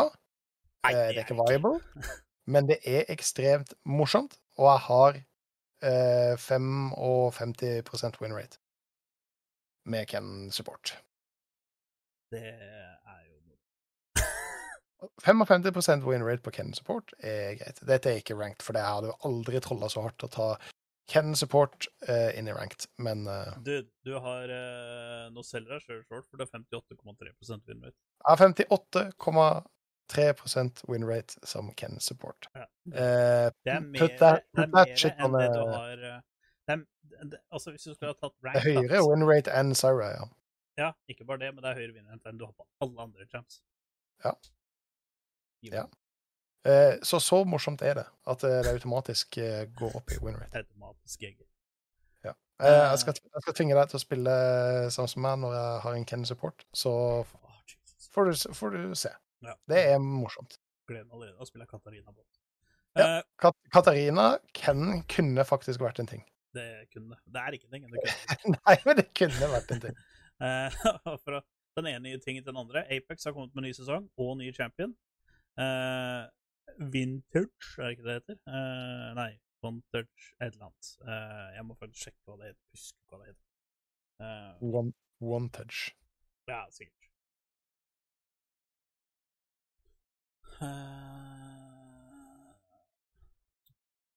Nei, 0.84 0.92
eh, 0.92 1.10
det 1.12 1.20
er 1.20 1.26
ikke 1.26 1.36
viable, 1.38 1.78
men 2.52 2.66
det 2.68 2.78
er 2.88 3.06
ekstremt 3.12 3.72
morsomt, 3.88 4.36
og 4.58 4.66
jeg 4.68 4.82
har 4.88 5.20
Eh, 5.84 6.36
5 6.40 6.92
og 6.96 7.34
50 7.36 8.20
win 8.22 8.32
rate 8.32 8.58
med 9.84 10.06
Ken 10.08 10.50
support. 10.52 10.96
Det 12.32 12.40
er 12.40 13.18
jo 13.28 13.34
55 15.20 16.06
win 16.06 16.24
rate 16.24 16.42
på 16.42 16.50
Ken 16.50 16.72
support 16.74 17.12
er 17.18 17.58
greit. 17.60 17.82
Dette 17.84 18.10
er 18.10 18.22
ikke 18.22 18.38
ranked, 18.38 18.64
for 18.64 18.72
det 18.72 18.86
hadde 18.86 19.12
aldri 19.28 19.60
trolla 19.60 19.90
så 19.92 20.06
hardt 20.06 20.24
å 20.24 20.32
ta 20.32 20.48
Ken 21.12 21.36
support 21.36 21.84
uh, 22.08 22.30
inn 22.32 22.48
i 22.48 22.54
ranked, 22.56 22.86
men 22.96 23.26
uh, 23.28 23.52
du, 23.60 23.82
du, 24.08 24.14
har 24.24 24.48
uh, 24.48 25.26
Nå 25.34 25.42
selger 25.44 25.76
jeg 25.76 25.84
sjøl 25.84 25.98
short, 26.06 26.24
for 26.30 26.40
det 26.40 26.46
er 26.48 26.62
58,3 26.80 27.34
win 27.68 27.84
rate. 27.84 27.98
Ja, 28.24 28.38
58,3 28.40 29.12
3 30.12 30.34
win 30.88 31.04
rate 31.08 31.38
som 31.42 31.72
can 31.74 32.00
support. 32.00 32.48
Eh, 32.54 33.50
put 33.98 34.18
that, 34.18 34.44
put 34.52 34.72
that 34.72 36.14
det 37.30 37.38
altså 37.50 37.70
Hvis 37.70 37.82
du 37.82 37.94
skulle 37.94 38.12
ha 38.12 38.16
tatt 38.18 38.34
rank 38.44 38.56
Det 38.56 38.62
er 38.62 38.80
høyere 38.80 39.00
da, 39.00 39.04
win 39.08 39.26
rate 39.28 39.52
enn 39.54 39.74
Syra, 39.78 40.10
ja. 40.14 40.28
Ja, 40.80 40.90
ikke 41.08 41.26
bare 41.28 41.44
det, 41.44 41.52
men 41.54 41.62
det 41.64 41.70
er 41.70 41.80
høyere 41.80 41.94
win 41.94 42.08
rate 42.10 42.30
enn 42.30 42.40
du 42.40 42.46
har 42.48 42.54
på 42.56 42.66
alle 42.82 43.06
andre 43.06 43.26
champs. 43.30 43.60
Ja. 44.24 44.32
ja. 45.70 45.84
Eh, 46.66 46.96
så 47.02 47.20
så 47.20 47.42
morsomt 47.44 47.82
er 47.82 48.00
det 48.00 48.06
at 48.32 48.44
eh, 48.44 48.60
det 48.64 48.72
automatisk 48.72 49.38
eh, 49.38 49.66
går 49.78 49.98
opp 50.00 50.14
i 50.14 50.18
win 50.22 50.38
rate. 50.40 50.64
Automatisk 50.64 51.20
GG. 51.20 51.44
Ja. 52.24 52.34
Eh, 52.62 52.80
jeg, 52.90 52.98
skal, 53.04 53.20
jeg, 53.22 53.44
skal, 53.46 53.56
tvinge 53.60 53.78
deg 53.78 53.92
til 53.92 54.00
å 54.00 54.04
spille 54.04 54.36
sånn 54.96 55.10
som 55.12 55.22
meg 55.26 55.38
når 55.44 55.58
jeg 55.58 55.82
har 55.86 55.98
en 55.98 56.08
Ken 56.10 56.26
support, 56.26 56.66
så 56.74 56.94
får 58.14 58.30
du, 58.30 58.54
får 58.58 58.74
du 58.74 58.82
se. 58.98 59.14
Ja. 59.48 59.54
Det 59.70 59.80
er 59.94 59.98
morsomt. 60.02 60.58
Gleder 60.88 61.06
meg 61.08 61.16
allerede 61.16 61.40
å 61.44 61.48
spille 61.48 61.66
Katarina 61.68 62.12
Båt. 62.12 62.40
Ja. 62.98 63.22
Kat 63.40 63.56
Katarina, 63.74 64.26
Ken 64.54 65.02
kunne 65.10 65.44
faktisk 65.48 65.82
vært 65.82 65.98
en 66.02 66.10
ting. 66.10 66.22
det 66.54 66.86
kunne 66.92 67.16
Det 67.26 67.40
er 67.40 67.56
ikke 67.56 67.66
en 67.66 67.72
ting. 67.74 67.86
Det 67.90 68.02
kunne. 68.44 68.58
Nei, 68.66 68.76
men 68.86 68.98
det 69.00 69.08
kunne 69.16 69.48
vært 69.56 69.74
en 69.76 69.86
ting. 69.88 70.02
Eh, 70.42 70.74
fra 71.22 71.38
den 71.78 71.86
ene 71.86 72.00
nye 72.08 72.18
tingen 72.18 72.42
til 72.42 72.50
den 72.50 72.58
andre. 72.58 72.80
Apex 72.90 73.22
har 73.24 73.32
kommet 73.36 73.54
med 73.54 73.68
ny 73.68 73.70
sesong 73.72 74.08
og 74.18 74.32
ny 74.40 74.48
champion. 74.52 74.90
Uh, 75.54 76.26
Vintage, 76.90 77.68
er 77.78 77.86
det 77.86 77.90
ikke 77.94 78.02
det 78.02 78.10
det 78.10 78.16
heter? 78.18 78.38
Uh, 78.50 79.12
nei, 79.14 79.28
Vantage 79.62 80.34
et 80.42 80.50
eller 80.50 80.66
annet. 80.66 80.90
Uh, 81.06 81.48
jeg 81.54 81.66
må 81.68 81.76
faktisk 81.78 82.08
sjekke 82.08 82.26
hva 82.26 82.38
det 82.40 82.50
heter. 82.50 82.66
Huske 82.74 83.06
hva 83.12 83.20
det 83.22 83.30
heter. 83.30 83.46
Uh, 84.18 84.74
One, 84.80 84.92
one 85.22 85.50
touch. 85.54 85.84
ja, 86.50 86.64
sikkert. 86.74 87.03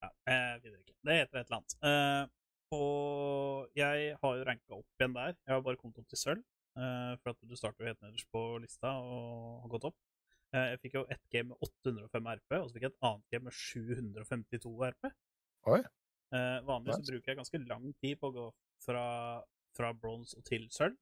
Ja, 0.04 0.10
jeg 0.28 0.62
det 0.64 0.80
ikke. 0.82 0.96
Det 1.08 1.16
heter 1.22 1.40
et 1.40 1.48
eller 1.48 1.58
annet. 1.58 1.74
Eh, 1.90 2.24
og 2.78 3.72
jeg 3.78 4.18
har 4.22 4.38
jo 4.38 4.46
ranka 4.48 4.76
opp 4.76 5.02
igjen 5.02 5.16
der. 5.16 5.34
Jeg 5.46 5.54
har 5.56 5.64
bare 5.66 5.80
kommet 5.80 6.00
opp 6.02 6.10
til 6.12 6.20
sølv. 6.20 6.44
eh, 6.78 7.14
for 7.24 7.32
at 7.32 7.40
du 7.50 7.56
starter 7.58 7.82
jo 7.84 7.90
helt 7.90 8.04
nederst 8.06 8.30
på 8.30 8.42
lista 8.62 8.90
og 9.02 9.64
har 9.64 9.70
gått 9.74 9.88
opp. 9.90 9.98
Eh, 10.54 10.68
jeg 10.74 10.82
fikk 10.84 10.94
jo 11.00 11.06
ett 11.12 11.24
game 11.34 11.50
med 11.52 11.58
805 11.66 12.28
RP, 12.38 12.52
og 12.60 12.68
så 12.70 12.76
fikk 12.76 12.86
jeg 12.86 12.94
et 12.94 13.08
annet 13.10 13.34
game 13.34 13.48
med 13.50 13.56
752 13.58 14.74
RP. 14.92 15.10
Oi. 15.74 15.82
Eh, 16.36 16.60
vanligvis 16.68 17.00
så 17.02 17.08
bruker 17.12 17.32
jeg 17.32 17.40
ganske 17.40 17.64
lang 17.68 17.88
tid 18.04 18.20
på 18.20 18.30
å 18.30 18.36
gå 18.36 18.46
fra, 18.86 19.06
fra 19.76 19.92
bronse 19.96 20.42
til 20.48 20.68
sølv. 20.76 20.98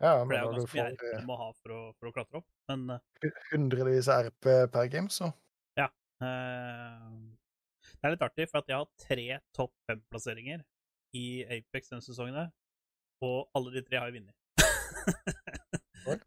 Ja, 0.00 0.14
For 0.22 0.32
det 0.32 0.38
er 0.38 0.46
jo 0.46 0.56
ganske 0.56 0.76
mye 0.78 0.88
RP 0.94 1.02
du 1.20 1.26
må 1.28 1.36
ha 1.36 1.50
for 1.60 1.76
å, 1.76 1.80
for 2.00 2.08
å 2.08 2.14
klatre 2.16 2.40
opp. 2.40 2.48
Men 2.70 2.96
eh, 2.96 3.30
hundrevis 3.50 4.08
av 4.08 4.30
RP 4.30 4.48
per 4.72 4.88
game, 4.92 5.12
så 5.12 5.28
Eh, 6.20 7.04
det 7.96 8.08
er 8.08 8.14
litt 8.14 8.24
artig, 8.24 8.46
for 8.50 8.60
at 8.60 8.70
jeg 8.70 8.76
har 8.80 8.88
tre 9.00 9.26
topp 9.56 9.72
fem-plasseringer 9.88 10.64
i 11.16 11.26
Apex 11.56 11.92
denne 11.92 12.04
sesongen, 12.04 12.36
her, 12.36 12.50
og 13.24 13.48
alle 13.56 13.72
de 13.76 13.84
tre 13.86 14.00
har 14.00 14.10
jeg 14.10 14.20
vunnet. 14.20 14.36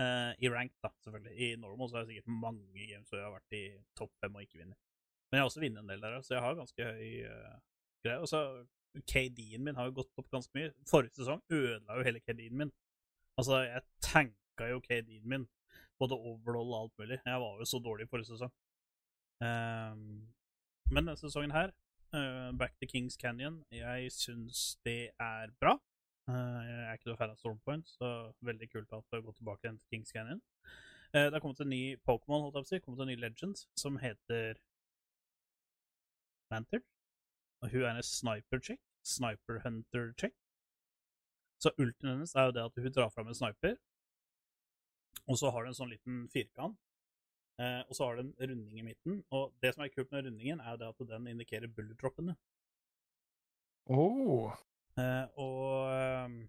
Eh, 0.00 0.30
I 0.46 0.48
rank, 0.48 0.70
da, 0.80 0.88
selvfølgelig. 1.04 1.32
I 1.44 1.46
normal 1.60 1.88
så 1.90 1.96
har 1.98 2.04
jeg 2.06 2.14
sikkert 2.14 2.36
mange 2.40 2.84
games 2.86 3.10
hvor 3.10 3.18
jeg 3.18 3.26
har 3.26 3.32
vært 3.34 3.56
i 3.58 3.62
topp 3.98 4.12
fem 4.22 4.36
og 4.38 4.44
ikke 4.46 4.60
vunnet. 4.62 4.78
Men 5.28 5.36
jeg 5.36 5.42
har 5.42 5.50
også 5.50 5.60
vunnet 5.60 5.80
en 5.82 5.90
del 5.90 6.04
der, 6.06 6.14
så 6.24 6.32
jeg 6.32 6.44
har 6.44 6.56
ganske 6.56 6.86
høy 6.86 7.10
uh, 7.26 7.58
greie. 8.06 8.22
Og 8.22 8.30
så 8.30 8.40
KD-en 9.10 9.66
min 9.66 9.76
har 9.76 9.90
jo 9.90 9.96
gått 9.98 10.22
opp 10.22 10.30
ganske 10.32 10.56
mye. 10.56 10.70
Forrige 10.88 11.18
sesong 11.18 11.42
ødela 11.52 11.98
jo 11.98 12.06
hele 12.06 12.22
KD-en 12.22 12.56
min. 12.62 12.72
Altså, 13.38 13.60
jeg 13.64 13.82
tanka 14.02 14.68
jo 14.70 14.80
KD-en 14.80 15.28
min, 15.28 15.46
både 15.98 16.14
overall 16.14 16.72
og 16.72 16.82
alt 16.82 16.98
mulig. 16.98 17.18
Jeg 17.26 17.40
var 17.40 17.58
jo 17.58 17.64
så 17.64 17.78
dårlig 17.84 18.08
forrige 18.08 18.32
sesong. 18.32 18.52
Um, 19.40 20.28
men 20.90 21.06
denne 21.06 21.16
sesongen 21.16 21.54
her, 21.54 21.70
uh, 22.16 22.50
Back 22.58 22.74
to 22.80 22.86
Kings 22.86 23.14
Canyon, 23.14 23.62
jeg 23.72 24.12
syns 24.12 24.76
det 24.84 25.10
er 25.20 25.54
bra. 25.60 25.78
Uh, 26.28 26.60
jeg 26.66 26.84
er 26.86 26.92
ikke 26.92 27.10
noe 27.10 27.20
fan 27.20 27.32
av 27.32 27.40
Stormpoint, 27.40 27.88
så 27.88 28.10
veldig 28.46 28.68
kult 28.72 28.92
at 28.92 29.06
det 29.08 29.18
har 29.18 29.26
gått 29.26 29.40
tilbake 29.40 29.64
igjen 29.64 29.78
til 29.80 29.94
Kings 29.94 30.12
Canyon. 30.12 30.42
Uh, 31.14 31.26
det 31.26 31.32
har 31.32 31.42
kommet 31.44 31.62
en 31.64 31.72
ny 31.72 31.96
Pokémon, 32.08 32.44
holdt 32.44 32.58
jeg 32.58 32.64
på 32.64 32.68
å 32.68 32.72
si, 32.72 32.82
kommet 32.84 33.04
en 33.06 33.12
ny 33.12 33.16
Legend, 33.18 33.64
som 33.78 33.98
heter 34.02 34.60
Manter. 36.50 36.84
Og 37.62 37.70
hun 37.72 37.82
er 37.82 37.96
en 37.96 38.02
sniper-chick. 38.02 38.80
Sniper 39.06 39.60
hunter-chick. 39.64 40.34
Så 41.60 41.72
ulten 41.76 42.08
hennes 42.08 42.34
er 42.34 42.48
jo 42.48 42.56
det 42.56 42.66
at 42.68 42.78
hun 42.80 42.94
drar 42.96 43.10
fram 43.12 43.28
en 43.28 43.36
sniper, 43.36 43.76
og 45.28 45.36
så 45.38 45.50
har 45.52 45.62
du 45.62 45.70
en 45.70 45.76
sånn 45.76 45.92
liten 45.92 46.22
firkant 46.32 46.78
Eh, 47.60 47.80
og 47.88 47.96
så 47.96 48.06
har 48.06 48.16
du 48.16 48.22
en 48.22 48.36
runding 48.40 48.78
i 48.80 48.86
midten. 48.86 49.18
Og 49.36 49.52
det 49.60 49.74
som 49.74 49.84
er 49.84 49.92
kult 49.92 50.12
med 50.14 50.24
rundingen, 50.24 50.62
er 50.62 50.74
jo 50.74 50.80
det 50.80 50.88
at 50.94 51.10
den 51.12 51.28
indikerer 51.34 51.72
bullet-droppene. 51.76 52.36
oh. 53.90 54.54
Eh, 54.98 55.26
og, 55.40 55.90
ehm, 55.92 56.40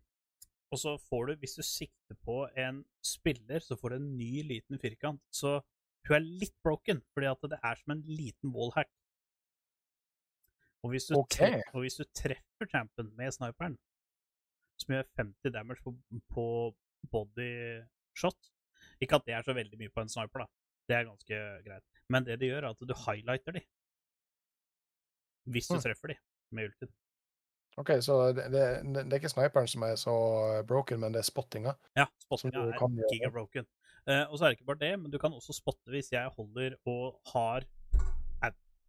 og 0.72 0.80
så 0.80 0.96
får 1.10 1.28
du, 1.28 1.36
hvis 1.42 1.58
du 1.60 1.64
sikter 1.64 2.18
på 2.26 2.46
en 2.58 2.84
spiller, 3.04 3.60
så 3.60 3.76
får 3.80 3.90
du 3.90 3.96
en 3.96 4.10
ny 4.18 4.42
liten 4.48 4.80
firkant. 4.80 5.22
Så 5.32 5.60
hun 6.08 6.16
er 6.16 6.26
litt 6.26 6.56
broken, 6.64 7.04
fordi 7.14 7.30
at 7.30 7.50
det 7.52 7.60
er 7.64 7.76
som 7.82 7.96
en 7.96 8.04
liten 8.08 8.54
wallhack. 8.56 8.90
Og 10.84 10.96
hvis 10.96 11.12
du, 11.12 11.16
Ok. 11.20 11.36
tre 11.38 11.62
og 11.74 11.84
hvis 11.84 12.00
du 12.00 12.06
treffer 12.16 12.72
champen 12.72 13.12
med 13.18 13.36
sniperen, 13.36 13.78
som 14.82 14.96
gjør 14.96 15.08
50 15.20 15.54
damage 15.56 15.84
på, 15.86 15.94
på 16.34 16.46
body 17.12 17.52
shot 18.18 18.50
Ikke 19.02 19.18
at 19.20 19.26
det 19.28 19.34
er 19.38 19.46
så 19.46 19.54
veldig 19.58 19.78
mye 19.80 19.94
på 19.94 20.02
en 20.04 20.10
sniper, 20.12 20.44
da. 20.44 20.48
Det 20.90 20.96
er 20.98 21.06
ganske 21.08 21.38
greit. 21.66 21.84
Men 22.12 22.26
det 22.28 22.40
det 22.42 22.50
gjør, 22.52 22.66
er 22.68 22.74
at 22.76 22.82
du 22.90 22.94
highlighter 23.06 23.56
de. 23.56 23.62
Hvis 25.52 25.68
du 25.70 25.76
Mm. 25.78 25.82
treffer 25.82 26.08
de 26.12 26.16
med 26.52 26.70
ulten. 26.70 26.90
OK, 27.80 27.90
så 28.04 28.16
det, 28.36 28.50
det, 28.52 28.64
det 28.94 29.14
er 29.14 29.20
ikke 29.22 29.32
sniperen 29.32 29.68
som 29.72 29.84
er 29.88 29.96
så 29.96 30.14
broken, 30.68 31.00
men 31.00 31.14
det 31.14 31.22
er 31.22 31.28
spottinga. 31.30 31.74
Ja, 31.96 32.06
spottinga 32.26 32.66
er 32.68 32.78
kan 32.78 32.98
gigabroken. 33.14 33.66
Uh, 34.04 34.26
og 34.28 34.38
så 34.38 34.46
er 34.46 34.50
det 34.52 34.60
ikke 34.60 34.68
bare 34.74 34.82
det, 34.82 34.92
men 35.00 35.12
du 35.14 35.18
kan 35.22 35.34
også 35.34 35.54
spotte 35.56 35.94
hvis 35.94 36.12
jeg 36.12 36.28
holder 36.36 36.76
og 36.86 37.22
har 37.34 37.66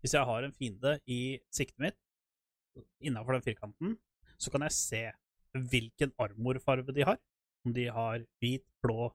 Hvis 0.03 0.15
jeg 0.17 0.25
har 0.27 0.43
en 0.43 0.53
fiende 0.53 0.97
i 1.07 1.39
siktet 1.55 1.79
mitt, 1.79 1.95
innafor 3.07 3.37
den 3.37 3.43
firkanten, 3.47 3.93
så 4.35 4.51
kan 4.51 4.65
jeg 4.67 4.73
se 4.75 5.03
hvilken 5.53 6.13
armorfarve 6.19 6.95
de 6.95 7.05
har. 7.05 7.19
Om 7.65 7.75
de 7.75 7.87
har 7.91 8.25
hvit, 8.41 8.65
blå, 8.83 9.13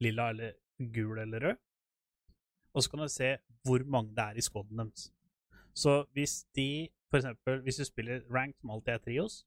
lilla 0.00 0.28
eller 0.30 0.52
gul 0.78 1.18
eller 1.18 1.48
rød. 1.48 1.56
Og 2.74 2.82
så 2.82 2.90
kan 2.90 2.98
du 2.98 3.08
se 3.08 3.36
hvor 3.64 3.84
mange 3.86 4.14
det 4.16 4.24
er 4.24 4.38
i 4.38 4.40
squaden 4.40 4.78
deres. 4.78 5.12
Så 5.74 6.04
hvis 6.12 6.44
de, 6.56 6.88
for 7.10 7.16
eksempel, 7.16 7.60
hvis 7.62 7.76
du 7.76 7.84
spiller 7.84 8.22
rank 8.34 8.56
som 8.60 8.70
alltid 8.70 8.92
er 8.92 8.98
trios, 8.98 9.46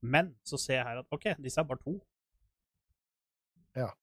men 0.00 0.36
så 0.44 0.56
ser 0.56 0.74
jeg 0.74 0.84
her 0.84 0.98
at 0.98 1.06
OK, 1.10 1.24
disse 1.42 1.60
er 1.60 1.64
bare 1.64 1.78
to 1.84 2.00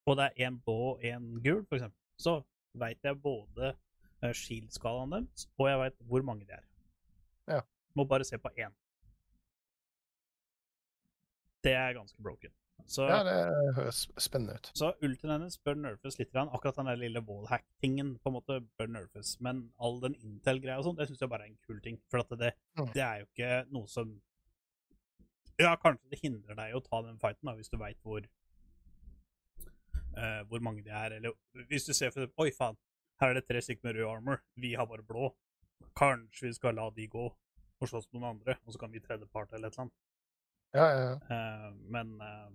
og 0.06 0.18
det 0.18 0.26
er 0.26 0.48
én 0.48 0.60
blå 0.64 0.74
og 0.74 1.04
én 1.04 1.24
gul, 1.44 1.66
for 1.66 1.76
eksempel, 1.76 2.00
så 2.18 2.42
veit 2.74 3.04
jeg 3.04 3.22
både 3.22 3.74
uh, 4.24 4.32
shield-skalaen 4.32 5.12
deres, 5.12 5.50
og 5.58 5.70
jeg 5.70 5.80
veit 5.80 5.98
hvor 6.00 6.22
mange 6.22 6.46
det 6.46 6.56
er. 6.60 6.66
Ja. 7.48 7.60
Må 7.96 8.04
bare 8.04 8.24
se 8.24 8.38
på 8.38 8.50
én. 8.60 8.74
Det 11.66 11.74
er 11.74 11.96
ganske 11.98 12.22
broken. 12.22 12.54
Så, 12.86 13.08
Ja, 13.10 13.24
det 13.26 13.36
høres 13.74 14.04
spennende 14.22 14.60
ut. 14.60 14.68
så 14.78 14.92
ultien 15.02 15.32
hennes 15.34 15.56
bør 15.66 15.78
nerfes 15.80 16.20
litt. 16.20 16.32
grann. 16.36 16.52
Akkurat 16.54 16.76
den 16.78 16.86
der 16.92 17.00
lille 17.02 17.22
wallhack-tingen 17.26 18.12
på 18.22 18.30
en 18.30 18.36
måte 18.36 18.60
bør 18.78 18.92
nerfes. 18.94 19.40
Men 19.42 19.64
all 19.82 19.98
den 20.04 20.14
Intel-greia 20.22 20.78
og 20.78 20.86
sånn, 20.86 20.98
det 21.00 21.08
syns 21.10 21.24
jeg 21.24 21.30
bare 21.32 21.48
er 21.48 21.54
en 21.54 21.58
kul 21.66 21.80
ting. 21.82 21.98
For 22.12 22.20
at 22.22 22.30
det, 22.38 22.52
Mm. 22.78 22.92
det 22.94 23.02
er 23.02 23.20
jo 23.24 23.26
ikke 23.34 23.72
noe 23.72 23.88
som 23.88 24.22
Ja, 25.58 25.76
kanskje 25.78 26.10
det 26.12 26.20
hindrer 26.20 26.56
deg 26.60 26.76
å 26.76 26.84
ta 26.84 27.02
den 27.02 27.18
fighten, 27.18 27.46
da, 27.48 27.54
hvis 27.56 27.70
du 27.72 27.78
veit 27.78 27.98
hvor 28.04 28.22
uh, 30.18 30.44
hvor 30.50 30.60
mange 30.64 30.84
de 30.84 30.90
er. 30.92 31.16
Eller 31.18 31.32
hvis 31.70 31.86
du 31.88 31.94
ser 31.94 32.12
for 32.12 32.28
Oi, 32.44 32.52
faen, 32.52 32.78
her 33.22 33.30
er 33.32 33.40
det 33.40 33.48
tre 33.48 33.62
stykker 33.64 33.84
med 33.88 33.96
rød 33.96 34.10
armor. 34.18 34.42
Vi 34.60 34.74
har 34.76 34.86
bare 34.86 35.04
blå. 35.08 35.32
Kanskje 35.98 36.50
vi 36.50 36.54
skal 36.58 36.76
la 36.76 36.90
de 36.96 37.08
gå 37.08 37.26
og 37.26 37.88
slåss 37.90 38.08
med 38.14 38.22
noen 38.22 38.36
andre, 38.38 38.58
og 38.66 38.74
så 38.74 38.80
kan 38.80 38.92
vi 38.92 39.00
tredjepart 39.04 39.54
eller 39.54 39.68
et 39.68 39.74
eller 39.78 39.86
annet. 39.88 39.94
Ja, 40.76 40.86
ja, 40.92 41.04
ja. 41.08 41.18
Eh, 41.32 41.68
men 41.96 42.16
eh, 42.22 42.50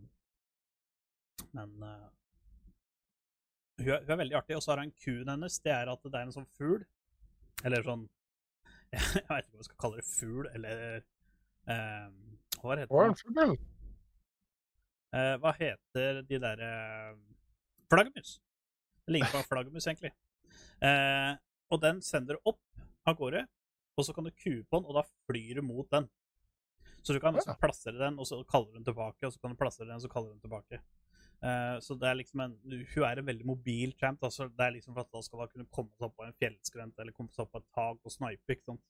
Men 1.56 1.70
eh, 1.82 2.08
hun, 3.80 3.88
er, 3.94 4.02
hun 4.04 4.12
er 4.14 4.20
veldig 4.22 4.36
artig. 4.42 4.56
Og 4.58 4.62
så 4.62 4.74
har 4.74 4.82
hun 4.84 4.92
kuen 5.00 5.30
hennes. 5.32 5.58
Det 5.64 5.72
er 5.72 5.88
at 5.90 6.04
det 6.04 6.18
er 6.18 6.28
en 6.28 6.34
sånn 6.36 6.48
fugl. 6.58 6.84
Eller 7.64 7.84
sånn 7.86 8.06
Jeg 8.92 9.00
vet 9.00 9.24
ikke 9.24 9.56
hva 9.56 9.62
jeg 9.62 9.68
skal 9.70 9.80
kalle 9.84 10.00
det. 10.02 10.06
Fugl, 10.10 10.48
eller 10.54 10.84
eh, 11.00 12.08
Hva 12.60 12.76
heter 12.76 12.84
det? 12.84 12.90
Eh, 15.16 15.34
hva 15.42 15.52
heter 15.58 16.20
de 16.28 16.38
derre 16.42 16.70
Flaggermus. 17.90 18.36
Det 19.06 19.16
ligner 19.16 19.32
på 19.32 19.40
en 19.40 19.48
flaggermus, 19.48 19.86
egentlig. 19.90 20.12
Eh, 20.86 21.32
og 21.74 21.80
den 21.82 21.98
sender 22.04 22.38
opp 22.46 22.60
av 23.08 23.16
gårde, 23.18 23.40
og 23.98 24.06
så 24.06 24.14
kan 24.14 24.28
du 24.28 24.30
kue 24.30 24.62
på 24.62 24.78
den, 24.78 24.86
og 24.86 24.94
da 25.00 25.02
flyr 25.26 25.58
du 25.58 25.64
mot 25.66 25.88
den. 25.90 26.06
Så 27.02 27.12
du 27.16 27.20
kan 27.20 27.34
liksom 27.34 27.56
plassere 27.60 27.98
den, 27.98 28.18
og 28.18 28.26
så 28.26 28.42
kaller 28.44 28.72
den 28.76 28.84
tilbake, 28.84 29.26
og 29.26 29.32
så 29.32 29.40
kan 29.40 29.50
du 29.54 29.56
plassere 29.56 29.86
den, 29.88 29.96
og 29.96 30.02
så 30.02 30.08
kaller 30.12 30.34
den 30.34 30.40
tilbake. 30.40 30.80
Uh, 31.40 31.78
så 31.80 31.94
det 31.96 32.04
er 32.04 32.18
liksom 32.18 32.40
en 32.44 32.54
Hun 32.68 33.04
er 33.08 33.18
en 33.18 33.24
veldig 33.26 33.46
mobil 33.48 33.94
champ. 33.96 34.20
Altså, 34.22 34.48
det 34.48 34.60
er 34.60 34.74
liksom 34.74 34.92
for 34.92 35.00
at 35.06 35.12
da 35.14 35.22
skal 35.24 35.38
hun 35.40 35.48
kunne 35.48 35.70
komme 35.72 35.90
seg 35.96 36.04
opp 36.10 36.16
på 36.18 36.26
en 36.26 36.34
fjellskrent 36.36 36.98
eller 37.00 37.12
komme 37.16 37.32
seg 37.32 37.46
opp 37.46 37.52
på 37.54 37.62
et 37.62 37.70
tak 37.74 37.98
og 38.04 38.12
snipe. 38.12 38.52
ikke 38.52 38.66
sant? 38.68 38.82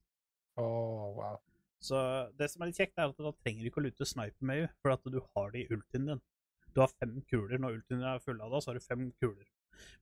Oh, 0.59 1.15
wow. 1.15 1.39
Så 1.81 1.97
det 2.37 2.51
som 2.51 2.63
er 2.63 2.73
litt 2.73 2.81
kjekt, 2.83 2.99
er 2.99 3.09
at 3.09 3.17
da 3.23 3.31
trenger 3.45 3.63
du 3.63 3.71
ikke 3.71 3.81
å 3.81 3.87
lute 3.87 4.05
sniper 4.09 4.43
med 4.45 4.57
henne, 4.65 4.75
for 4.83 4.93
at 4.93 5.07
du 5.07 5.21
har 5.37 5.55
det 5.55 5.63
i 5.63 5.71
ultien 5.73 6.11
din. 6.11 6.21
Du 6.75 6.81
har 6.83 6.91
fem 6.99 7.23
kuler. 7.31 7.59
Når 7.63 7.79
ultien 7.79 8.03
er 8.03 8.19
full 8.19 8.41
av 8.43 8.51
deg, 8.51 8.63
så 8.63 8.71
har 8.73 8.81
du 8.81 8.85
fem 8.85 9.07
kuler. 9.23 9.47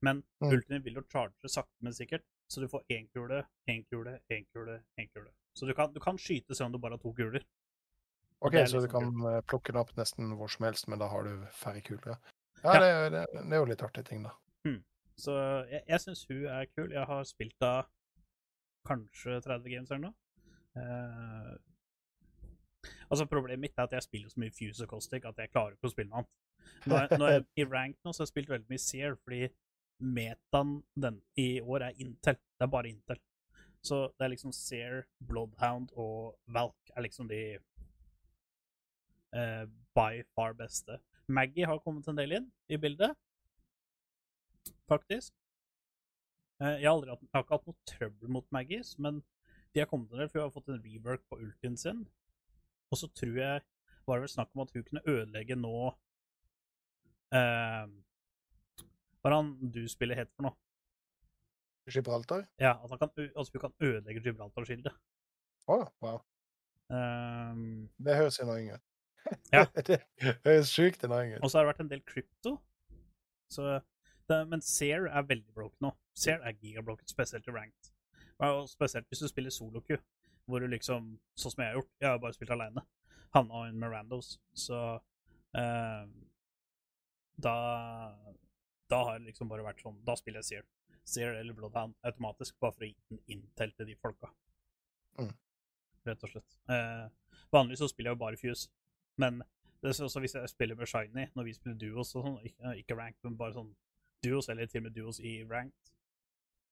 Men 0.00 0.24
Mm. 0.40 0.52
ultien 0.56 0.82
vil 0.82 0.94
jo 0.94 1.02
charge 1.12 1.48
sakte, 1.48 1.76
men 1.80 1.92
sikkert, 1.92 2.24
så 2.48 2.60
du 2.60 2.66
får 2.68 2.82
én 2.90 3.06
kule, 3.12 3.44
én 3.68 3.84
kule, 3.90 4.20
én 4.30 4.46
kule, 4.52 4.80
én 4.98 5.08
kule. 5.12 5.30
Så 5.54 5.66
du 5.66 5.74
kan, 5.74 5.92
du 5.92 6.00
kan 6.00 6.16
skyte 6.16 6.54
selv 6.56 6.66
om 6.66 6.72
du 6.72 6.78
bare 6.78 6.92
har 6.96 6.98
to 6.98 7.12
kuler. 7.12 7.44
OK, 8.46 8.54
så 8.70 8.80
du 8.82 8.88
kan 8.90 9.08
eh, 9.26 9.40
plukke 9.50 9.72
den 9.72 9.80
opp 9.80 9.94
nesten 9.98 10.34
hvor 10.38 10.50
som 10.52 10.68
helst, 10.68 10.86
men 10.88 11.00
da 11.00 11.08
har 11.10 11.26
du 11.26 11.46
færre 11.58 11.82
kuler. 11.82 12.20
Ja, 12.62 12.74
ja 12.74 12.82
det, 12.82 12.92
det, 13.14 13.24
det 13.40 13.56
er 13.56 13.62
jo 13.62 13.70
litt 13.70 13.82
artig 13.82 14.04
ting, 14.06 14.22
da. 14.26 14.36
Så 15.18 15.34
jeg, 15.66 15.82
jeg 15.88 16.00
syns 16.00 16.26
hun 16.30 16.44
er 16.46 16.68
kul. 16.76 16.92
Jeg 16.94 17.06
har 17.10 17.24
spilt 17.26 17.56
da 17.62 17.72
kanskje 18.86 19.40
30 19.44 19.72
games 19.72 19.90
eller 19.90 20.04
noe. 20.08 20.14
Eh, 20.78 21.54
altså 23.10 23.26
Problemet 23.26 23.64
mitt 23.64 23.78
er 23.78 23.88
at 23.88 23.96
jeg 23.96 24.06
spiller 24.06 24.30
så 24.30 24.40
mye 24.40 24.54
Fuse 24.54 24.86
og 24.86 24.92
Caustic 24.92 25.26
at 25.26 25.40
jeg 25.42 25.50
klarer 25.50 25.74
ikke 25.74 25.90
å 25.90 25.94
spille 25.94 26.12
noe 26.12 26.22
annet. 26.22 26.36
Når 26.84 27.00
jeg, 27.00 27.18
når 27.18 27.32
jeg, 27.32 27.46
I 27.58 27.66
rank 27.66 27.96
nå 28.04 28.12
så 28.12 28.22
har 28.22 28.28
jeg 28.28 28.34
spilt 28.34 28.52
veldig 28.52 28.70
mye 28.70 28.84
Seer, 28.84 29.16
fordi 29.24 29.48
metaen 29.98 30.76
den 30.94 31.18
i 31.40 31.48
år 31.60 31.88
er 31.88 31.98
Intel. 32.04 32.38
Det 32.38 32.68
er 32.68 32.74
bare 32.76 32.92
Intel. 32.92 33.22
Så 33.82 34.04
det 34.14 34.26
er 34.26 34.34
liksom 34.36 34.54
Seer, 34.54 35.02
Bloodhound 35.18 35.90
og 35.98 36.38
Valk 36.54 36.94
er 36.94 37.06
liksom 37.06 37.26
de 37.30 37.42
eh, 39.36 39.64
by 39.96 40.22
far 40.34 40.54
beste. 40.58 40.98
Maggie 41.28 41.66
har 41.68 41.80
kommet 41.84 42.08
en 42.08 42.16
del 42.16 42.32
inn 42.38 42.46
i 42.72 42.78
bildet, 42.80 43.16
faktisk. 44.88 45.34
Eh, 46.62 46.78
jeg, 46.80 46.86
har 46.88 46.94
aldri 46.96 47.12
hatt, 47.12 47.24
jeg 47.26 47.36
har 47.36 47.44
ikke 47.44 47.58
hatt 47.58 47.68
noe 47.68 47.90
trøbbel 47.92 48.32
mot 48.38 48.46
Maggies, 48.54 48.94
men 48.98 49.20
de 49.74 49.82
har 49.82 49.90
kommet 49.90 50.12
en 50.12 50.22
del, 50.22 50.30
for 50.30 50.40
hun 50.40 50.48
har 50.48 50.54
fått 50.54 50.70
en 50.72 50.80
rework 50.84 51.24
på 51.28 51.40
ultien 51.44 51.76
sin. 51.78 52.06
Og 52.88 53.00
så 53.00 53.10
tror 53.12 53.36
jeg 53.36 53.64
var 54.08 54.16
det 54.16 54.24
vel 54.24 54.32
snakk 54.32 54.54
om 54.54 54.64
at 54.64 54.72
hun 54.72 54.86
kunne 54.86 55.04
ødelegge 55.04 55.56
nå 55.58 55.74
eh, 57.36 57.90
Hva 59.20 59.28
er 59.28 59.34
han 59.36 59.52
du 59.74 59.82
spiller 59.92 60.16
het 60.16 60.32
for 60.32 60.48
noe? 60.48 60.56
Gibraltar? 61.88 62.46
Ja, 62.60 62.74
at 62.84 62.90
han 62.90 63.00
kan, 63.00 63.12
altså 63.36 63.52
hun 63.54 63.64
kan 63.66 63.76
ødelegge 63.80 64.24
Gibraltar-skildet. 64.24 64.96
Å, 65.68 65.78
wow. 66.04 66.18
Um, 66.88 67.88
Det 68.00 68.16
høres 68.16 68.40
annoying 68.40 68.72
ut. 68.72 68.84
Ja. 69.52 69.64
det 69.74 69.98
høres 70.44 70.70
sjukt 70.72 71.02
ut. 71.04 71.10
og 71.10 71.50
så 71.50 71.58
har 71.58 71.64
det 71.66 71.72
vært 71.72 71.80
en 71.84 71.90
del 71.90 72.02
krypto. 72.06 72.58
Men 74.28 74.62
Seer 74.64 75.08
er 75.08 75.26
veldig 75.28 75.54
broken 75.56 75.88
nå. 75.88 75.90
Seer 76.16 76.40
er 76.44 76.56
gigabroken, 76.56 77.08
spesielt 77.08 77.48
i 77.48 77.54
ranked. 77.54 77.90
Og 78.44 78.68
spesielt 78.70 79.08
hvis 79.10 79.22
du 79.24 79.28
spiller 79.28 79.50
solo-Q, 79.54 79.96
hvor 80.48 80.62
du 80.62 80.68
liksom, 80.70 81.14
sånn 81.36 81.52
som 81.54 81.62
jeg 81.64 81.72
har 81.72 81.78
gjort, 81.80 81.92
jeg 82.00 82.08
har 82.12 82.20
bare 82.22 82.36
spilt 82.36 82.54
alene, 82.54 82.84
Han 83.36 83.50
og 83.52 83.66
en 83.68 83.80
Mirandos. 83.80 84.38
så 84.56 84.78
eh, 85.56 86.06
da 87.36 87.56
da 88.88 89.02
har 89.04 89.18
det 89.18 89.26
liksom 89.28 89.50
bare 89.50 89.62
vært 89.66 89.82
sånn 89.84 89.98
Da 90.06 90.14
spiller 90.16 90.40
jeg 90.40 90.48
Seer. 90.48 90.64
Seer 91.08 91.34
eller 91.36 91.52
Bloodhound 91.56 91.94
automatisk, 92.08 92.56
bare 92.60 92.72
for 92.72 92.84
å 92.84 92.88
gi 92.88 92.96
den 93.10 93.20
intel 93.26 93.72
til 93.76 93.86
de 93.88 93.96
folka. 94.00 94.30
Mm. 95.18 95.32
Rett 96.08 96.24
og 96.24 96.32
slett. 96.32 96.56
Eh, 96.72 97.06
vanligvis 97.52 97.82
så 97.84 97.88
spiller 97.92 98.12
jeg 98.12 98.16
jo 98.16 98.22
bare 98.24 98.40
Fuse, 98.40 98.68
men 99.18 99.42
det 99.82 99.92
er 99.92 100.04
også 100.04 100.20
hvis 100.20 100.34
jeg 100.34 100.50
spiller 100.50 100.74
med 100.78 100.86
Shiny, 100.90 101.28
når 101.34 101.46
vi 101.46 101.52
spiller 101.54 101.78
duos 101.78 102.14
og 102.18 102.24
sånn, 102.26 102.40
ikke, 102.46 102.72
ikke 102.80 102.96
ranked, 102.98 103.20
men 103.28 103.36
bare 103.38 103.54
sånn 103.54 103.70
duos, 104.24 104.48
eller 104.50 104.66
til 104.66 104.82
og 104.82 104.88
med 104.88 104.96
duos 104.96 105.20
i 105.22 105.36
ranked, 105.46 105.92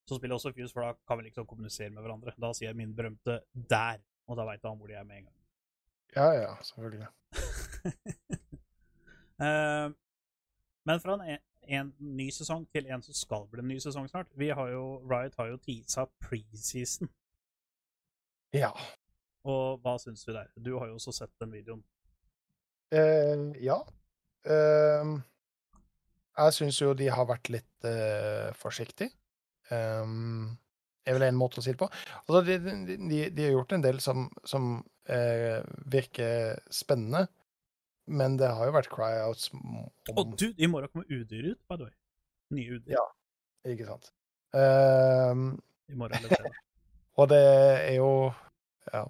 så 0.06 0.18
spiller 0.18 0.34
jeg 0.34 0.40
også 0.40 0.52
Fuse, 0.54 0.72
for 0.74 0.86
da 0.86 0.92
kan 1.06 1.18
vi 1.18 1.28
liksom 1.28 1.46
kommunisere 1.50 1.90
med 1.90 2.02
hverandre. 2.02 2.34
Da 2.38 2.52
sier 2.54 2.70
jeg 2.70 2.78
min 2.78 2.94
berømte 2.94 3.40
'der', 3.54 4.02
og 4.26 4.36
da 4.38 4.44
veit 4.46 4.62
han 4.66 4.78
hvor 4.78 4.86
de 4.90 4.94
er 4.94 5.04
med 5.04 5.16
en 5.16 5.24
gang. 5.24 5.34
Ja, 6.16 6.26
ja, 6.32 6.54
selvfølgelig. 6.62 7.06
uh, 9.42 9.92
men 10.88 11.00
fra 11.02 11.16
en, 11.26 11.38
en 11.62 11.94
ny 11.98 12.28
sesong 12.30 12.66
til 12.72 12.86
en 12.86 13.02
som 13.02 13.14
skal 13.14 13.48
bli 13.50 13.60
en 13.60 13.68
ny 13.68 13.78
sesong 13.82 14.08
snart 14.08 14.30
Vi 14.38 14.48
har 14.48 14.68
jo, 14.68 14.84
Riot 15.10 15.34
har 15.38 15.46
jo 15.46 15.56
teasa 15.56 16.06
preseason, 16.20 17.10
Ja. 18.54 18.70
og 19.44 19.80
hva 19.82 19.98
syns 19.98 20.24
du 20.24 20.32
der? 20.32 20.46
Du 20.56 20.78
har 20.78 20.86
jo 20.86 20.94
også 20.94 21.12
sett 21.12 21.40
den 21.40 21.52
videoen. 21.52 21.84
Eh, 22.94 23.46
ja. 23.64 23.80
Ehm, 24.46 25.16
jeg 26.36 26.54
syns 26.54 26.78
jo 26.82 26.92
de 26.96 27.08
har 27.10 27.26
vært 27.28 27.48
litt 27.48 27.88
uh, 27.88 28.52
forsiktige. 28.60 29.14
Um, 29.72 30.52
er 31.06 31.16
vel 31.16 31.24
en 31.28 31.38
måte 31.38 31.62
å 31.62 31.64
si 31.64 31.72
det 31.72 31.80
på. 31.80 31.88
Altså, 32.26 32.42
de, 32.46 32.58
de, 32.60 32.98
de, 32.98 33.20
de 33.32 33.46
har 33.46 33.54
gjort 33.54 33.72
en 33.76 33.84
del 33.84 34.00
som, 34.02 34.26
som 34.46 34.68
eh, 35.08 35.62
virker 35.90 36.58
spennende, 36.72 37.24
men 38.06 38.36
det 38.38 38.50
har 38.50 38.68
jo 38.68 38.74
vært 38.74 38.90
cryouts 38.92 39.48
om 39.54 39.86
Og 40.12 40.34
du, 40.38 40.48
i 40.58 40.68
morgen 40.70 40.90
kommer 40.92 41.06
Udyr 41.10 41.52
ut, 41.52 41.60
by 41.70 41.78
the 41.78 41.88
way. 41.88 41.94
Nye 42.54 42.76
Udyr. 42.76 42.96
Ja. 42.98 43.04
Ikke 43.70 43.86
sant. 43.88 44.10
Ehm, 44.54 45.48
I 45.90 45.98
morgen 45.98 46.26
eller 46.26 46.52
og 47.16 47.30
det 47.32 47.42
er 47.42 47.94
jo 47.96 48.10
Ja. 48.92 49.06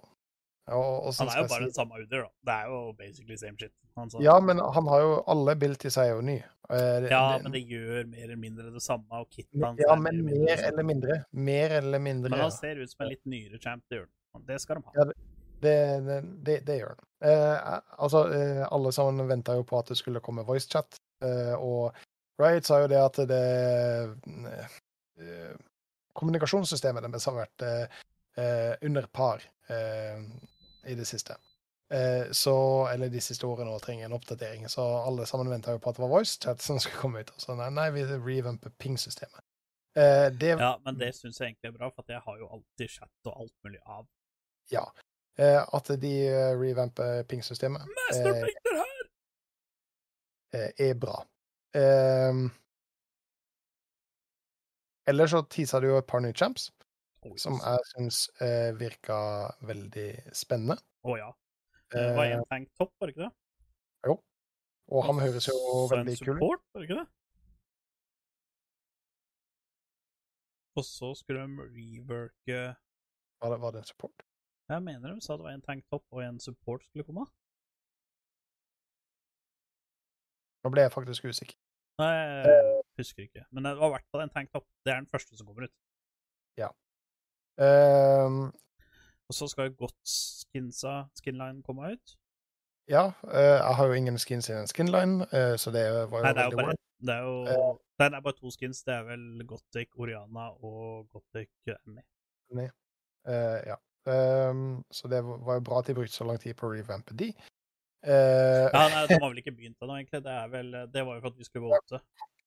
Og, 0.66 0.82
og 0.82 1.04
Han 1.06 1.14
sånn 1.14 1.28
er 1.30 1.42
jo 1.44 1.48
bare 1.52 1.66
den 1.68 1.74
samme 1.76 2.00
Uder, 2.02 2.24
da. 2.24 2.30
Det 2.48 2.54
er 2.56 2.70
jo 2.72 2.78
basically 2.98 3.36
same 3.38 3.58
shit. 3.60 3.72
Han 3.96 4.10
sa. 4.10 4.18
Ja, 4.24 4.34
men 4.42 4.58
han 4.58 4.88
har 4.90 5.00
jo 5.04 5.12
alle 5.30 5.54
abilities 5.54 5.96
er 6.02 6.08
jo 6.10 6.20
ny. 6.26 6.36
Eh, 6.70 7.06
Ja, 7.06 7.36
det- 7.36 7.42
men 7.44 7.52
det 7.52 7.62
gjør 7.70 8.08
mer 8.10 8.24
eller 8.24 8.36
mindre 8.36 8.72
det 8.74 8.82
samme, 8.82 9.06
og 9.10 9.30
kitten 9.30 9.62
hans 9.62 9.78
Ja, 9.80 9.94
men 9.94 10.24
mer, 10.24 10.32
mindre 10.32 10.44
mer 10.56 10.64
eller 10.72 10.82
mindre. 10.82 11.24
Mer 11.32 11.70
eller 11.78 11.98
mindre. 11.98 12.30
Men 12.30 12.38
ja. 12.38 12.48
han 12.48 12.52
ser 12.52 12.82
ut 12.82 12.90
som 12.90 13.04
en 13.06 13.12
litt 13.14 13.24
nyere 13.24 13.58
champ, 13.62 13.84
det 13.88 14.00
gjør 14.00 14.08
han. 14.34 14.44
Det 14.46 14.60
skal 14.60 14.76
de 14.76 14.82
ha. 14.82 14.92
Ja, 14.98 15.04
Det, 15.56 15.74
det, 16.44 16.66
det, 16.66 16.74
gjør 16.82 16.90
han. 16.92 17.06
Eh, 17.30 17.78
altså, 17.98 18.26
eh, 18.34 18.66
alle 18.70 18.90
sammen 18.92 19.26
venta 19.28 19.54
jo 19.56 19.62
på 19.64 19.78
at 19.78 19.86
det 19.88 19.96
skulle 19.96 20.20
komme 20.20 20.44
voicechat, 20.44 20.98
eh, 21.24 21.54
og 21.54 21.94
Riot 22.38 22.64
sa 22.68 22.82
jo 22.82 22.88
det 22.92 22.98
at 23.00 23.16
det 23.30 23.38
eh, 25.16 25.54
Kommunikasjonssystemet 26.16 27.06
deres 27.06 27.24
har 27.28 27.38
vært 27.38 27.64
eh, 27.64 27.96
eh, 28.36 28.74
under 28.82 29.06
par 29.06 29.40
eh, 29.72 30.20
i 30.86 30.94
det 30.98 31.06
siste. 31.08 31.36
Eh, 31.90 32.32
så, 32.34 32.88
eller 32.92 33.08
de 33.08 33.20
siste 33.22 33.46
årene 33.46 33.74
og 33.74 33.82
trenger 33.82 34.08
en 34.08 34.16
oppdatering. 34.16 34.66
Så 34.70 34.82
alle 34.82 35.26
sammen 35.26 35.50
venta 35.50 35.74
jo 35.74 35.82
på 35.82 35.92
at 35.92 35.98
det 35.98 36.02
var 36.02 36.14
voicechat 36.14 36.62
som 36.62 36.80
skulle 36.82 36.98
komme 37.00 37.22
ut. 37.22 37.32
Så 37.40 37.54
nei, 37.58 37.68
nei 37.74 37.90
vi 37.94 38.06
revamper 38.10 38.74
ping-systemet. 38.78 39.44
Eh, 39.96 40.28
det 40.32 40.56
Ja, 40.58 40.74
men 40.84 40.98
det 40.98 41.14
syns 41.16 41.40
jeg 41.40 41.52
egentlig 41.52 41.72
er 41.72 41.78
bra, 41.78 41.90
for 41.94 42.04
jeg 42.12 42.20
har 42.24 42.38
jo 42.38 42.50
alltid 42.58 42.90
chat 42.98 43.30
og 43.30 43.40
alt 43.44 43.54
mulig 43.64 43.80
av. 43.86 44.04
Ja. 44.72 44.84
Eh, 45.38 45.62
at 45.62 45.90
de 46.02 46.12
eh, 46.26 46.52
revamper 46.58 47.22
ping-systemet, 47.30 47.82
eh, 47.86 47.96
Masterplikter 48.00 48.76
her! 48.82 49.08
eh, 50.52 50.70
er 50.88 50.94
bra. 51.00 51.16
Eh, 51.76 52.42
ellers 55.06 55.30
så 55.30 55.42
teaser 55.48 55.80
det 55.80 55.92
jo 55.92 56.00
et 56.00 56.08
par 56.08 56.24
nye 56.24 56.36
champs, 56.36 56.70
som 57.42 57.56
jeg 57.58 57.78
syns 57.92 58.18
eh, 58.44 58.70
virka 58.78 59.16
veldig 59.66 60.08
spennende. 60.36 60.76
ja. 61.18 61.32
Det 61.92 62.16
var 62.16 62.24
Eh, 62.26 62.32
en 62.36 62.44
tank 62.50 62.68
topp, 62.78 62.92
var 63.00 63.06
det 63.06 63.14
ikke 63.16 63.26
det? 63.28 63.34
Jo. 64.06 64.14
og 64.88 65.04
han 65.06 65.18
høres 65.22 65.46
jo 65.48 65.54
veldig 65.90 66.16
kul 66.18 66.34
ut. 66.36 66.40
support, 66.40 66.62
var 66.74 66.80
det 66.82 66.88
ikke 66.90 67.00
det? 67.00 67.08
Og 70.76 70.84
så 70.84 71.14
skulle 71.16 71.40
de 71.46 71.68
reworke 71.76 72.58
Var 73.40 73.50
det, 73.52 73.60
var 73.60 73.70
det 73.72 73.78
en 73.78 73.84
support? 73.90 74.22
Jeg 74.68 74.82
mener 74.82 75.14
de 75.14 75.20
sa 75.22 75.36
det 75.36 75.44
var 75.46 75.54
en 75.54 75.62
tank 75.62 75.84
topp 75.90 76.04
og 76.10 76.22
en 76.24 76.40
support 76.40 76.82
skulle 76.84 77.04
komme. 77.06 77.26
Nå 80.64 80.72
ble 80.74 80.82
jeg 80.82 80.92
faktisk 80.92 81.24
usikker. 81.30 81.54
Nei, 82.00 82.10
jeg 82.18 82.82
husker 82.98 83.22
ikke. 83.28 83.44
Men 83.54 83.64
det 83.68 83.76
var 83.78 83.86
i 83.92 83.94
hvert 83.94 84.08
fall 84.10 84.24
en 84.24 84.32
tank 84.34 84.50
topp. 84.52 84.66
Det 84.84 84.92
er 84.92 84.98
den 85.00 85.06
første 85.12 85.36
som 85.38 85.46
kommer 85.46 85.68
ut. 85.68 85.74
Eh, 87.58 88.38
Og 89.26 89.34
så 89.34 89.48
skal 89.50 89.70
jo 89.70 89.86
godt 89.86 89.96
skinsa 90.06 91.08
skinline 91.18 91.62
komme 91.66 91.92
ut. 91.96 92.16
ja, 92.88 93.10
Uh, 93.24 93.58
jeg 93.58 93.74
har 93.74 93.86
jo 93.86 93.92
ingen 93.92 94.18
skins 94.18 94.48
i 94.48 94.54
den 94.54 94.68
skinline, 94.70 95.26
uh, 95.34 95.56
så 95.58 95.72
det 95.74 95.82
var 96.10 96.20
jo 96.20 96.22
Nei, 96.22 96.32
det 96.36 96.44
er 96.44 96.50
jo 96.52 96.60
bare, 96.60 96.76
det 97.02 97.14
er 97.14 97.24
jo, 97.26 97.72
nei, 97.98 98.08
det 98.08 98.16
er 98.16 98.22
bare 98.22 98.36
to 98.38 98.50
skins. 98.54 98.82
Det 98.86 98.94
er 98.94 99.02
vel 99.08 99.42
Gothic 99.48 99.88
Oriana 99.98 100.50
og 100.62 101.08
Gothic 101.10 101.50
Annie. 101.74 102.70
Eh, 103.26 103.58
ja. 103.66 103.76
Um, 104.06 104.84
så 104.94 105.08
det 105.10 105.18
var 105.26 105.58
jo 105.58 105.64
bra 105.66 105.80
at 105.80 105.88
de 105.90 105.96
brukte 105.98 106.14
så 106.14 106.24
lang 106.28 106.38
tid 106.38 106.54
på 106.54 106.68
å 106.68 106.72
revampe 106.76 107.16
de. 107.18 107.32
Uh, 108.06 108.70
Ja, 108.70 108.86
nei, 108.92 109.02
De 109.10 109.18
har 109.18 109.28
vel 109.32 109.38
ikke 109.42 109.56
begynt 109.56 109.82
ennå, 109.82 109.98
egentlig. 109.98 110.22
Det, 110.22 110.36
vel, 110.54 110.72
det 110.94 111.02
var 111.08 111.18
jo 111.18 111.24
for 111.24 111.34
at 111.34 111.42
vi 111.42 111.48
skulle 111.48 111.72
våte. 111.74 112.00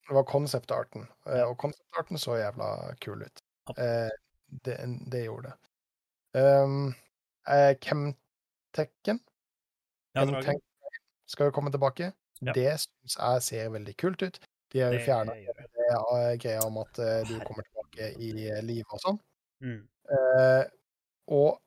Det 0.08 0.16
var 0.16 0.26
konseptarten, 0.32 1.04
uh, 1.28 1.44
og 1.50 1.58
konseptarten 1.60 2.18
så 2.18 2.40
jævla 2.40 2.70
kul 3.04 3.28
ut. 3.28 3.44
Eh, 3.76 4.10
det, 4.66 4.78
det 5.12 5.24
gjorde 5.26 5.52
det. 5.52 5.58
Um, 6.40 6.94
eh, 7.50 7.74
Chemtekken 7.82 9.20
tank 10.14 10.64
skal 11.30 11.50
jo 11.50 11.56
komme 11.56 11.72
tilbake. 11.72 12.12
Ja. 12.42 12.54
Det 12.56 12.70
syns 12.82 13.18
jeg 13.18 13.46
ser 13.46 13.74
veldig 13.74 13.96
kult 14.00 14.22
ut. 14.24 14.40
De 14.74 14.82
har 14.84 14.94
Det 14.94 15.02
fjerna 15.06 15.36
gjør 15.36 16.38
greia 16.38 16.66
om 16.66 16.78
at 16.84 17.00
uh, 17.02 17.22
du 17.26 17.40
kommer 17.46 17.66
tilbake 17.66 18.12
i 18.22 18.30
eh, 18.46 18.62
live 18.66 18.86
og 18.94 19.02
sånn. 19.02 19.20
Mm. 19.66 19.82
Uh, 20.10 20.64
og 21.34 21.60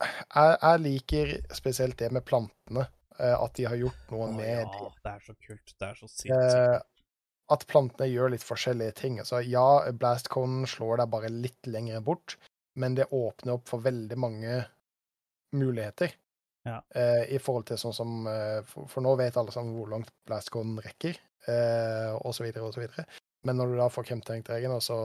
jeg, 0.00 0.56
jeg 0.62 0.82
liker 0.84 1.32
spesielt 1.56 1.98
det 2.00 2.10
med 2.12 2.24
plantene. 2.26 2.86
Uh, 3.20 3.36
at 3.36 3.56
de 3.56 3.66
har 3.68 3.76
gjort 3.80 4.12
noe 4.12 4.28
oh, 4.28 4.36
med 4.36 4.62
ja, 4.62 4.90
det 5.04 5.12
er 5.12 5.24
så 5.24 5.34
kult. 5.46 5.74
Det 5.74 5.88
er 5.88 5.98
så 5.98 6.08
sinnssykt. 6.08 6.86
At 7.50 7.66
plantene 7.70 8.06
gjør 8.10 8.30
litt 8.34 8.46
forskjellige 8.46 8.96
ting. 9.00 9.18
Altså, 9.22 9.40
ja, 9.42 9.90
blastconen 9.96 10.68
slår 10.70 11.00
deg 11.02 11.12
bare 11.12 11.32
litt 11.34 11.66
lenger 11.66 12.02
bort, 12.06 12.36
men 12.78 12.94
det 12.94 13.08
åpner 13.10 13.56
opp 13.56 13.70
for 13.70 13.82
veldig 13.82 14.18
mange 14.20 14.60
muligheter. 15.56 16.14
Ja. 16.68 16.78
Uh, 16.94 17.24
I 17.32 17.40
forhold 17.42 17.66
til 17.70 17.80
sånn 17.80 17.96
som 17.96 18.28
uh, 18.28 18.60
for, 18.68 18.86
for 18.92 19.02
nå 19.02 19.16
vet 19.18 19.38
alle 19.40 19.52
sammen 19.54 19.74
hvor 19.74 19.90
langt 19.90 20.12
blastconen 20.28 20.78
rekker, 20.84 21.18
uh, 21.48 22.14
så 22.30 22.44
videre. 22.44 23.08
Men 23.48 23.56
når 23.56 23.72
du 23.72 23.78
da 23.80 23.88
får 23.90 24.10
Chemtank-regen, 24.10 24.74
og 24.76 24.82
så 24.84 24.96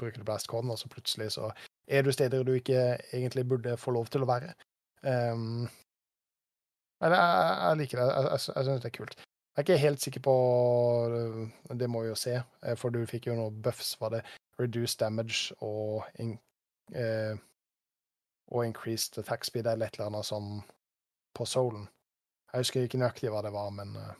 bruker 0.00 0.22
du 0.22 0.26
blastconen, 0.26 0.72
og 0.72 0.80
så 0.80 0.88
plutselig 0.90 1.34
så 1.36 1.50
er 1.86 2.02
du 2.02 2.12
steder 2.14 2.44
du 2.46 2.54
ikke 2.56 2.96
egentlig 3.12 3.44
burde 3.48 3.76
få 3.78 3.92
lov 3.94 4.08
til 4.10 4.24
å 4.24 4.30
være. 4.30 4.54
Um, 5.04 5.68
jeg, 7.02 7.12
jeg, 7.12 7.18
jeg 7.18 7.78
liker 7.82 8.00
det. 8.00 8.06
Jeg, 8.08 8.30
jeg, 8.30 8.40
jeg 8.56 8.66
syns 8.68 8.82
det 8.82 8.90
er 8.90 8.96
kult. 8.96 9.16
Jeg 9.52 9.60
er 9.60 9.66
ikke 9.66 9.78
helt 9.82 10.00
sikker 10.00 10.20
på 10.24 10.32
øh, 11.12 11.76
Det 11.78 11.88
må 11.90 12.02
vi 12.02 12.08
jo 12.08 12.14
se, 12.16 12.38
eh, 12.64 12.76
for 12.80 12.88
du 12.90 13.02
fikk 13.06 13.26
jo 13.28 13.34
noe 13.36 13.50
buffs. 13.52 13.94
Var 14.00 14.08
det 14.14 14.22
reduced 14.60 14.98
damage 15.00 15.52
og, 15.60 16.06
in, 16.18 16.38
eh, 16.96 17.36
og 18.48 18.64
increased 18.66 19.18
attack 19.20 19.44
speed 19.44 19.66
eller 19.66 19.86
et 19.90 19.98
eller 19.98 20.08
annet 20.08 20.28
sånn 20.28 20.62
på 21.36 21.44
soulen? 21.48 21.84
Jeg 22.52 22.64
husker 22.64 22.86
ikke 22.88 23.00
nøyaktig 23.00 23.30
hva 23.32 23.42
det 23.44 23.52
var, 23.52 23.70
men 23.76 23.92
eh, 23.96 24.14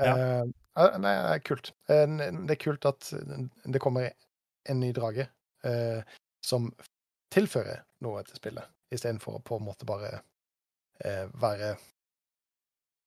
Ja. 0.00 0.16
eh, 0.16 0.42
eh, 0.80 0.98
Nei, 0.98 1.12
det 1.12 1.36
er 1.36 1.44
kult. 1.44 1.72
Eh, 1.92 2.06
Det 2.08 2.56
er 2.56 2.62
kult 2.64 2.86
at 2.88 3.12
det 3.68 3.80
kommer 3.80 4.10
en 4.64 4.80
ny 4.80 4.92
drage 4.96 5.28
eh, 5.68 6.00
som 6.40 6.70
tilfører 7.32 7.82
noe 8.00 8.22
til 8.24 8.36
spillet, 8.40 8.64
istedenfor 8.92 9.36
å 9.38 9.42
på 9.44 9.56
en 9.60 9.66
måte 9.68 9.84
bare 9.88 10.22
eh, 11.04 11.26
være 11.40 11.74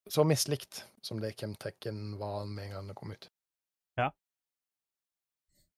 så 0.10 0.24
mislikt 0.28 0.84
som 1.02 1.20
det 1.22 1.34
Chemtekken 1.40 2.18
var 2.20 2.46
med 2.46 2.66
en 2.70 2.72
gang 2.78 2.88
det 2.92 2.96
kom 3.00 3.12
ut. 3.16 3.30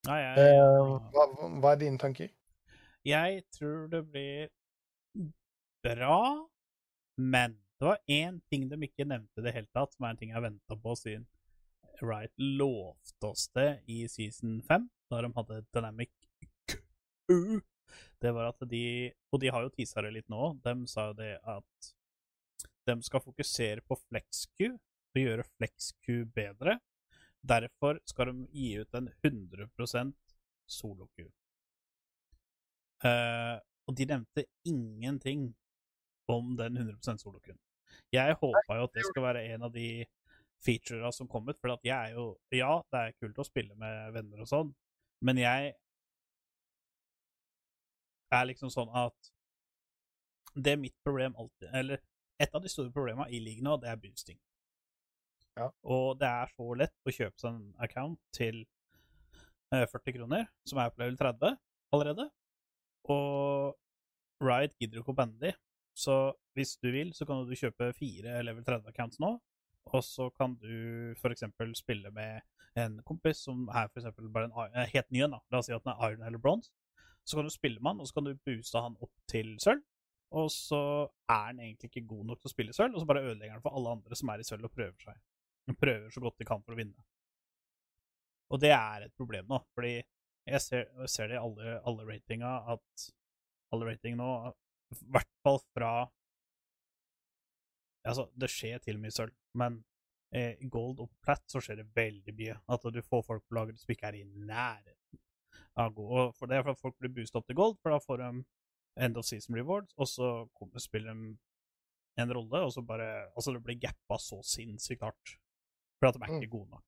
Nei, 0.07 0.17
jeg, 0.21 0.39
Eh, 0.39 0.91
hva, 1.11 1.23
hva 1.59 1.71
er 1.73 1.79
dine 1.81 1.99
tanker? 1.99 2.29
jeg 3.07 3.43
tror 3.55 3.87
det 3.91 4.01
blir 4.11 4.49
bra, 5.83 6.19
men 7.17 7.55
det 7.79 7.87
var 7.87 7.99
én 8.07 8.37
ting 8.51 8.67
de 8.69 8.77
ikke 8.87 9.07
nevnte 9.07 9.39
i 9.41 9.45
det 9.45 9.53
hele 9.55 9.69
tatt, 9.75 9.93
som 9.93 10.05
er 10.05 10.13
en 10.15 10.19
ting 10.19 10.31
jeg 10.31 10.43
venta 10.43 10.77
på 10.83 10.95
siden 10.99 11.25
Wright 12.01 12.31
lovte 12.37 13.31
oss 13.31 13.47
det 13.55 13.81
i 13.89 14.05
season 14.11 14.61
5, 14.67 14.87
da 15.11 15.21
de 15.25 15.31
hadde 15.35 15.59
Dynamic 15.73 16.11
Q. 16.69 17.61
Det 18.21 18.33
var 18.33 18.51
at 18.51 18.67
de 18.69 19.13
Og 19.31 19.41
de 19.41 19.51
har 19.53 19.63
jo 19.65 19.73
tisa 19.73 20.01
det 20.01 20.13
litt 20.13 20.29
nå. 20.29 20.53
De 20.63 20.73
sa 20.89 21.09
jo 21.09 21.17
det 21.17 21.37
at 21.43 21.89
de 22.87 22.97
skal 23.05 23.23
fokusere 23.23 23.83
på 23.87 23.97
FlexQ 24.07 24.67
og 24.71 25.21
gjøre 25.21 25.45
FlexQ 25.57 26.09
bedre. 26.35 26.77
Derfor 27.47 27.99
skal 28.07 28.31
de 28.31 28.47
gi 28.51 28.71
ut 28.81 28.97
en 28.97 29.09
100 29.23 30.13
solo-Q. 30.67 31.27
Uh, 33.05 33.57
og 33.87 33.95
de 33.95 34.07
nevnte 34.09 34.45
ingenting 34.65 35.51
om 36.27 36.55
den 36.59 36.77
100 36.77 37.17
solo-Q-en. 37.21 37.59
Jeg 38.11 38.37
håpa 38.41 38.77
jo 38.77 38.87
at 38.87 38.95
det 38.95 39.05
skal 39.07 39.23
være 39.23 39.45
en 39.53 39.67
av 39.67 39.73
de 39.73 40.05
featurene 40.65 41.11
som 41.13 41.29
kom 41.29 41.47
ut, 41.47 41.59
for 41.61 41.75
at 41.75 41.85
jeg 41.85 42.11
er 42.11 42.17
jo 42.17 42.27
Ja, 42.51 42.81
det 42.91 42.99
er 42.99 43.17
kult 43.21 43.39
å 43.39 43.45
spille 43.47 43.75
med 43.79 44.13
venner 44.15 44.43
og 44.43 44.49
sånn, 44.49 44.71
men 45.21 45.39
jeg 45.41 45.73
er 48.33 48.47
liksom 48.49 48.71
sånn 48.73 48.91
at 48.97 49.31
det 50.57 50.73
er 50.73 50.81
mitt 50.81 50.95
problem 51.05 51.35
alltid 51.37 51.69
Eller 51.71 52.01
et 52.39 52.53
av 52.53 52.63
de 52.63 52.71
store 52.71 52.93
problemene 52.93 53.29
i 53.33 53.41
ligaen 53.43 53.67
nå, 53.67 53.77
det 53.81 53.89
er 53.91 54.01
boosting. 54.01 54.39
Ja. 55.57 55.71
Og 55.89 56.19
det 56.21 56.29
er 56.29 56.51
så 56.53 56.67
lett 56.77 56.95
å 57.07 57.13
kjøpe 57.13 57.41
seg 57.41 57.55
en 57.55 57.69
account 57.81 58.19
til 58.35 58.61
eh, 59.73 59.87
40 59.89 60.17
kroner, 60.19 60.49
som 60.69 60.81
er 60.81 60.91
på 60.93 61.01
level 61.01 61.17
30 61.17 61.57
allerede. 61.97 62.27
Og 63.09 63.77
Riot 64.43 64.75
gidder 64.77 65.01
ikke 65.01 65.15
å 65.15 65.17
banne 65.17 65.39
de. 65.41 65.53
Så 65.97 66.13
hvis 66.57 66.75
du 66.77 66.91
vil, 66.93 67.13
så 67.17 67.25
kan 67.25 67.41
du 67.41 67.55
kjøpe 67.57 67.89
fire 67.97 68.41
level 68.45 68.65
30-accounts 68.65 69.21
nå. 69.23 69.33
Og 69.87 70.03
så 70.03 70.27
kan 70.35 70.53
du 70.61 71.13
f.eks. 71.15 71.45
spille 71.79 72.11
med 72.13 72.43
en 72.77 72.99
kompis 73.07 73.41
som 73.47 73.65
er 73.73 73.89
for 73.89 74.27
bare 74.33 74.51
en 74.51 74.75
er 74.83 74.91
helt 74.93 75.09
ny 75.09 75.23
en. 75.25 75.37
La 75.49 75.61
oss 75.61 75.69
si 75.71 75.73
at 75.73 75.85
den 75.85 75.95
er 75.95 76.11
iron 76.11 76.27
eller 76.27 76.41
bronze. 76.41 76.69
Så 77.25 77.39
kan 77.39 77.47
du 77.47 77.51
spille 77.51 77.81
med 77.81 77.95
han, 77.95 78.01
og 78.01 78.07
så 78.07 78.17
kan 78.17 78.27
du 78.27 78.37
booste 78.45 78.83
han 78.83 78.99
opp 79.01 79.13
til 79.31 79.55
sølv. 79.63 79.81
Og 80.35 80.49
så 80.51 80.79
er 81.29 81.43
han 81.45 81.59
egentlig 81.63 81.89
ikke 81.91 82.07
god 82.09 82.25
nok 82.31 82.41
til 82.41 82.49
å 82.49 82.51
spille 82.51 82.75
sølv, 82.75 82.95
og 82.95 83.03
så 83.03 83.07
bare 83.07 83.23
ødelegger 83.23 83.55
han 83.55 83.63
for 83.63 83.77
alle 83.77 83.93
andre 83.95 84.17
som 84.19 84.31
er 84.33 84.43
i 84.43 84.47
sølv 84.47 84.67
og 84.67 84.73
prøver 84.75 85.05
seg. 85.05 85.21
De 85.67 85.75
prøver 85.75 86.11
så 86.11 86.23
godt 86.23 86.39
de 86.41 86.47
kan 86.47 86.63
for 86.63 86.75
å 86.75 86.79
vinne. 86.79 87.05
Og 88.51 88.61
det 88.63 88.71
er 88.75 89.07
et 89.07 89.15
problem 89.19 89.47
nå, 89.51 89.59
fordi 89.75 89.95
jeg 90.47 90.63
ser, 90.63 90.85
jeg 91.03 91.11
ser 91.11 91.31
det 91.31 91.35
i 91.35 91.43
alle, 91.43 91.77
alle 91.89 92.05
ratinga 92.07 92.51
at 92.73 93.07
alle 93.75 93.89
rating 93.89 94.15
nå 94.15 94.27
I 94.47 94.97
hvert 95.11 95.33
fall 95.43 95.59
fra 95.75 95.91
Altså, 98.07 98.29
det 98.39 98.47
skjer 98.47 98.79
til 98.79 98.95
og 98.95 99.01
med 99.03 99.11
i 99.11 99.15
sølv, 99.17 99.33
men 99.59 99.81
eh, 100.31 100.53
i 100.63 100.69
gold 100.71 101.01
og 101.03 101.09
plat 101.19 101.41
så 101.51 101.59
skjer 101.59 101.81
det 101.81 101.89
veldig 101.97 102.35
mye. 102.37 102.53
At 102.71 102.85
du 102.95 103.01
får 103.03 103.25
folk 103.27 103.43
på 103.43 103.57
laget 103.57 103.81
som 103.81 103.91
ikke 103.91 104.07
er 104.07 104.21
i 104.21 104.23
nærheten 104.23 105.19
av 105.83 105.91
gold. 105.97 106.13
Og 106.21 106.37
for 106.37 106.47
det 106.47 106.55
er 106.55 106.63
for 106.63 106.77
at 106.77 106.79
folk 106.79 106.95
blir 107.01 107.11
boostet 107.17 107.41
opp 107.41 107.49
til 107.49 107.57
gold, 107.59 107.75
for 107.81 107.91
da 107.91 107.99
får 107.99 108.21
de 108.21 108.29
end 108.99 109.17
of 109.17 109.25
season 109.25 109.55
rewards, 109.55 109.93
og 109.97 110.07
så 110.07 110.47
kommer, 110.59 110.79
spiller 110.79 111.13
de 111.13 111.37
en 112.17 112.33
rolle, 112.33 112.63
og 112.65 112.71
så 112.73 112.81
bare 112.81 113.27
Altså, 113.35 113.53
det 113.53 113.63
blir 113.63 113.79
gappa 113.79 114.17
så 114.19 114.41
sinnssykt 114.43 115.01
hardt. 115.01 115.37
For 115.99 116.07
at 116.07 116.15
de 116.15 116.23
er 116.23 116.41
ikke 116.41 116.51
gode 116.51 116.69
nok. 116.69 116.83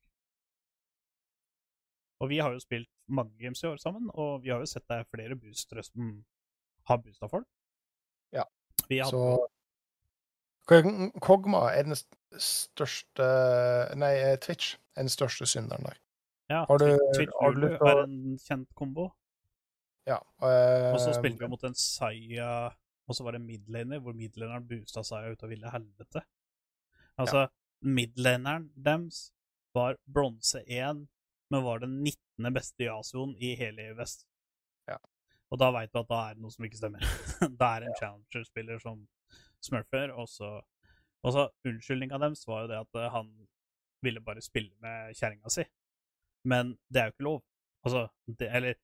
Og 2.22 2.30
vi 2.30 2.38
har 2.40 2.52
jo 2.52 2.60
spilt 2.60 2.90
mange 3.07 3.31
games 3.40 3.64
i 3.64 3.68
år 3.68 3.77
sammen, 3.80 4.10
og 4.14 4.41
vi 4.44 4.49
har 4.49 4.60
jo 4.60 4.65
sett 4.65 4.88
det 4.90 4.98
er 4.99 5.07
flere 5.15 5.36
boostere 5.40 5.84
som 5.84 6.26
har 6.90 6.98
boosta 6.98 7.27
folk. 7.31 7.48
Ja, 8.34 8.44
Så 9.10 9.48
Kogma 11.22 11.57
er 11.73 11.84
den 11.84 11.95
største 12.40 13.26
Nei, 13.98 14.11
eh, 14.22 14.36
Twitch 14.41 14.76
er 14.95 15.02
den 15.06 15.10
største 15.10 15.45
synderen 15.49 15.84
der. 15.86 15.98
ja, 16.49 16.65
har 16.65 16.77
du- 16.77 16.86
Twitch- 16.86 17.15
Twitch 17.15 17.31
har 17.41 17.52
du 17.53 17.60
lyst 17.61 17.77
til 17.77 17.88
å- 17.88 17.98
er 17.98 18.03
en 18.03 18.38
kjent 18.38 18.76
kombo. 18.76 19.10
Ja. 20.10 20.18
Uh, 20.41 20.94
Og 20.94 20.99
så 21.03 21.14
spilte 21.14 21.44
vi 21.44 21.52
mot 21.52 21.64
en 21.68 21.77
Saya, 21.77 22.69
og 23.10 23.18
så 23.18 23.26
var 23.26 23.38
det 23.38 23.44
midlaner, 23.45 24.02
hvor 24.03 24.15
midlaneren 24.18 24.68
boosta 24.69 25.03
Saya 25.06 25.34
ut 25.34 25.44
av 25.45 25.52
ville 25.53 25.73
helvete. 25.73 26.23
Altså, 27.19 27.48
midlaneren 27.86 28.69
deres 28.76 29.30
var 29.76 29.98
bronse 30.07 30.64
1, 30.65 31.06
men 31.52 31.64
var 31.65 31.84
den 31.84 31.99
19. 32.03 32.53
beste 32.53 32.88
Yasuoen 32.88 33.36
i 33.38 33.53
hele 33.60 33.90
EØS. 33.91 34.19
Ja. 34.90 34.98
Og 35.49 35.61
da 35.61 35.72
veit 35.73 35.94
du 35.94 35.99
at 36.02 36.10
da 36.10 36.19
er 36.30 36.38
det 36.38 36.44
noe 36.45 36.53
som 36.53 36.65
ikke 36.65 36.80
stemmer. 36.80 37.06
da 37.60 37.72
er 37.76 37.86
en 37.86 37.91
en 37.91 37.99
challenger-spiller 37.99 38.81
som 38.81 39.06
smurfer, 39.65 40.14
og 40.15 40.30
så 40.30 40.60
Og 41.19 41.34
så 41.36 41.49
unnskyldninga 41.68 42.15
deres 42.15 42.45
var 42.48 42.61
jo 42.61 42.68
det 42.72 42.77
at 42.80 42.95
eh, 42.95 43.10
han 43.11 43.27
ville 44.02 44.22
bare 44.23 44.40
spille 44.41 44.72
med 44.80 45.18
kjerringa 45.19 45.49
si. 45.52 45.65
Men 46.48 46.77
det 46.88 47.02
er 47.02 47.10
jo 47.10 47.11
ikke 47.11 47.26
lov. 47.27 47.41
Altså, 47.84 48.07
det, 48.40 48.48
eller 48.56 48.77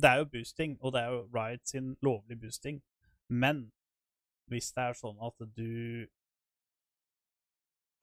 det 0.00 0.10
er 0.10 0.16
jo 0.20 0.24
boosting, 0.32 0.76
og 0.82 0.92
det 0.92 1.00
er 1.02 1.10
jo 1.14 1.22
Riot 1.34 1.68
sin 1.68 1.96
lovlige 2.02 2.40
boosting. 2.40 2.82
Men 3.28 3.72
hvis 4.50 4.72
det 4.74 4.82
er 4.82 4.98
sånn 4.98 5.20
at 5.24 5.44
du 5.56 6.06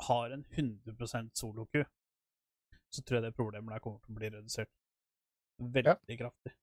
har 0.08 0.32
en 0.34 0.46
100 0.58 1.30
solo-ku, 1.38 1.84
så 2.92 3.04
tror 3.04 3.20
jeg 3.20 3.24
det 3.28 3.36
problemet 3.38 3.74
der 3.74 3.84
kommer 3.84 4.00
til 4.00 4.14
å 4.16 4.18
bli 4.18 4.30
redusert 4.34 4.72
veldig 5.62 6.18
kraftig. 6.20 6.54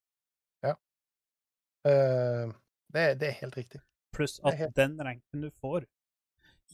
eh, 1.87 2.51
det, 2.93 3.05
det 3.21 3.29
er 3.29 3.39
helt 3.41 3.57
riktig. 3.57 3.81
Pluss 4.13 4.39
er 4.39 4.51
at 4.51 4.57
helt- 4.57 4.75
den 4.75 4.97
ranken 4.99 5.45
du 5.45 5.49
får 5.61 5.87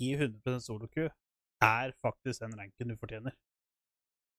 i 0.02 0.14
100 0.15 0.60
solo-ku, 0.65 1.06
er 1.61 1.94
faktisk 2.02 2.41
den 2.41 2.57
ranken 2.60 2.90
du 2.91 2.98
fortjener. 2.98 3.36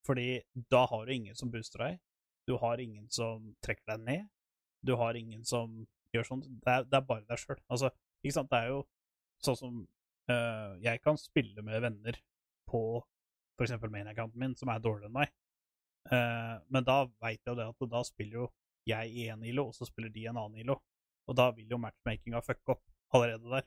Fordi 0.07 0.43
da 0.71 0.85
har 0.87 1.07
du 1.07 1.13
ingen 1.13 1.35
som 1.35 1.51
booster 1.51 1.79
deg, 1.83 2.01
du 2.47 2.57
har 2.63 2.81
ingen 2.83 3.09
som 3.11 3.55
trekker 3.65 3.97
deg 3.97 4.05
ned, 4.07 4.29
du 4.87 4.95
har 4.97 5.19
ingen 5.19 5.45
som 5.45 5.87
gjør 6.15 6.29
sånn. 6.29 6.45
Det 6.63 6.73
er, 6.73 6.85
det 6.87 6.99
er 7.01 7.07
bare 7.09 7.27
deg 7.29 7.41
sjøl. 7.43 7.59
Altså, 7.73 7.91
ikke 8.23 8.37
sant, 8.37 8.51
det 8.53 8.61
er 8.63 8.69
jo 8.71 8.83
sånn 9.45 9.59
som 9.59 9.81
uh, 10.31 10.77
Jeg 10.83 11.03
kan 11.05 11.19
spille 11.21 11.63
med 11.67 11.83
venner 11.85 12.19
på 12.71 12.83
f.eks. 13.59 13.75
main-accounten 13.91 14.39
min, 14.41 14.55
som 14.59 14.71
er 14.73 14.83
dårligere 14.85 15.11
enn 15.11 15.17
meg. 15.17 15.33
Uh, 16.07 16.63
men 16.71 16.87
da 16.87 17.01
veit 17.23 17.41
jeg 17.41 17.51
jo 17.51 17.57
det 17.59 17.67
at 17.73 17.87
da 17.91 18.03
spiller 18.07 18.43
jo 18.45 18.47
jeg 18.87 19.11
i 19.11 19.25
én 19.33 19.43
ILO, 19.51 19.69
og 19.71 19.75
så 19.75 19.89
spiller 19.89 20.13
de 20.15 20.23
i 20.23 20.29
en 20.31 20.39
annen 20.39 20.61
ILO. 20.63 20.77
Og 21.27 21.35
da 21.35 21.49
vil 21.57 21.73
jo 21.73 21.81
matchmakinga 21.83 22.43
fucke 22.47 22.77
opp 22.77 22.85
allerede 23.17 23.51
der. 23.51 23.67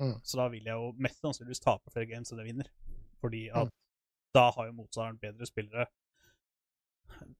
Mm. 0.00 0.14
Så 0.24 0.38
da 0.40 0.46
vil 0.48 0.64
jeg 0.64 0.78
jo 0.78 0.92
mest 0.96 1.20
sannsynligvis 1.20 1.60
tape 1.60 1.92
flere 1.92 2.08
games 2.08 2.32
enn 2.32 2.40
jeg 2.40 2.52
vinner. 2.54 2.70
Fordi 3.20 3.42
at 3.50 3.68
Mm. 3.68 3.74
da 4.38 4.44
har 4.54 4.66
jo 4.70 4.76
motstanderen 4.78 5.18
bedre 5.20 5.46
spillere. 5.50 5.86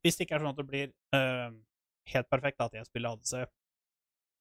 Hvis 0.02 0.18
det 0.18 0.26
ikke 0.26 0.38
er 0.38 0.44
sånn 0.44 0.52
at 0.52 0.60
det 0.60 0.68
blir 0.68 0.90
uh, 1.16 1.54
helt 2.12 2.28
perfekt 2.30 2.62
at 2.64 2.76
jeg 2.78 2.88
spiller 2.88 3.16
ADC, 3.16 3.46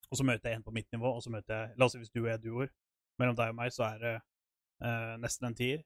og 0.08 0.20
så 0.20 0.24
møter 0.24 0.50
jeg 0.50 0.60
en 0.60 0.64
på 0.64 0.74
mitt 0.74 0.88
nivå, 0.94 1.10
og 1.12 1.22
så 1.24 1.32
møter 1.32 1.54
jeg 1.54 1.78
La 1.78 1.88
oss 1.88 1.94
si 1.96 2.00
hvis 2.00 2.12
du 2.12 2.22
og 2.22 2.30
jeg 2.30 2.38
er 2.38 2.44
duoer. 2.44 2.70
Mellom 3.20 3.36
deg 3.36 3.52
og 3.52 3.58
meg 3.58 3.74
så 3.74 3.84
er 3.90 3.98
det 4.04 4.14
uh, 4.18 5.14
nesten 5.20 5.50
en 5.50 5.58
tier. 5.58 5.82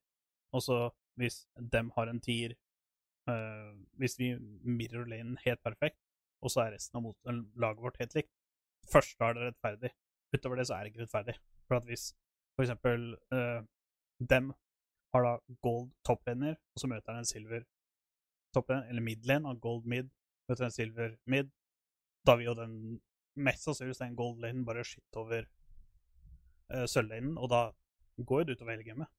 Og 0.54 0.62
så 0.62 0.78
hvis 1.18 1.42
dem 1.74 1.90
har 1.96 2.08
en 2.08 2.20
tier 2.22 2.54
uh, 3.28 3.72
Hvis 4.00 4.18
vi 4.20 4.30
mirror 4.64 5.08
lanen 5.10 5.38
helt 5.44 5.62
perfekt, 5.64 5.98
og 6.42 6.52
så 6.52 6.64
er 6.64 6.76
resten 6.76 6.98
av 6.98 7.10
laget 7.58 7.82
vårt 7.82 7.98
helt 8.02 8.14
likt, 8.18 8.32
først 8.92 9.18
da 9.18 9.30
er 9.30 9.38
det 9.38 9.48
rettferdig. 9.50 9.92
Utover 10.34 10.58
det 10.58 10.68
så 10.68 10.76
er 10.76 10.84
det 10.84 10.92
ikke 10.92 11.04
rettferdig. 11.04 11.36
For 11.68 11.78
at 11.78 11.86
hvis 11.88 12.08
for 12.56 12.64
eksempel 12.64 13.12
dem 14.30 14.50
har 15.14 15.26
da 15.26 15.32
gold 15.64 15.90
topplaner, 16.06 16.56
og 16.74 16.82
så 16.82 16.90
møter 16.90 17.12
han 17.12 17.22
en 17.22 17.28
silver 17.28 17.64
toplane, 18.54 18.88
eller 18.90 19.04
midlane 19.04 19.48
av 19.48 19.60
gold 19.62 19.86
mid, 19.88 20.10
møter 20.48 20.66
en 20.66 20.74
silver 20.74 21.16
mid, 21.30 21.50
da 22.26 22.36
vil 22.38 22.50
jo 22.50 22.58
den 22.58 22.76
mest 23.34 23.64
sannsynligvis 23.64 24.02
den 24.02 24.16
gold 24.16 24.40
lane 24.42 24.64
bare 24.66 24.84
skyte 24.84 25.20
over 25.22 25.46
uh, 26.74 26.86
sølvlanen, 26.86 27.36
og 27.38 27.50
da 27.50 27.62
går 28.28 28.44
det 28.44 28.56
utover 28.56 28.76
hele 28.76 28.86
gamet. 28.86 29.10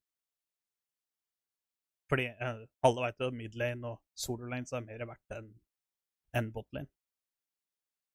Fordi 2.11 2.27
uh, 2.30 2.64
alle 2.85 3.05
veit 3.07 3.27
at 3.27 3.38
midlane 3.38 3.93
og 3.93 4.01
sololanes 4.26 4.73
er 4.73 4.85
mer 4.85 5.05
verdt 5.10 5.38
enn 5.39 6.51
bot 6.53 6.68
botlane. 6.68 6.91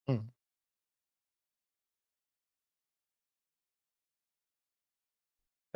Mm. 0.09 0.27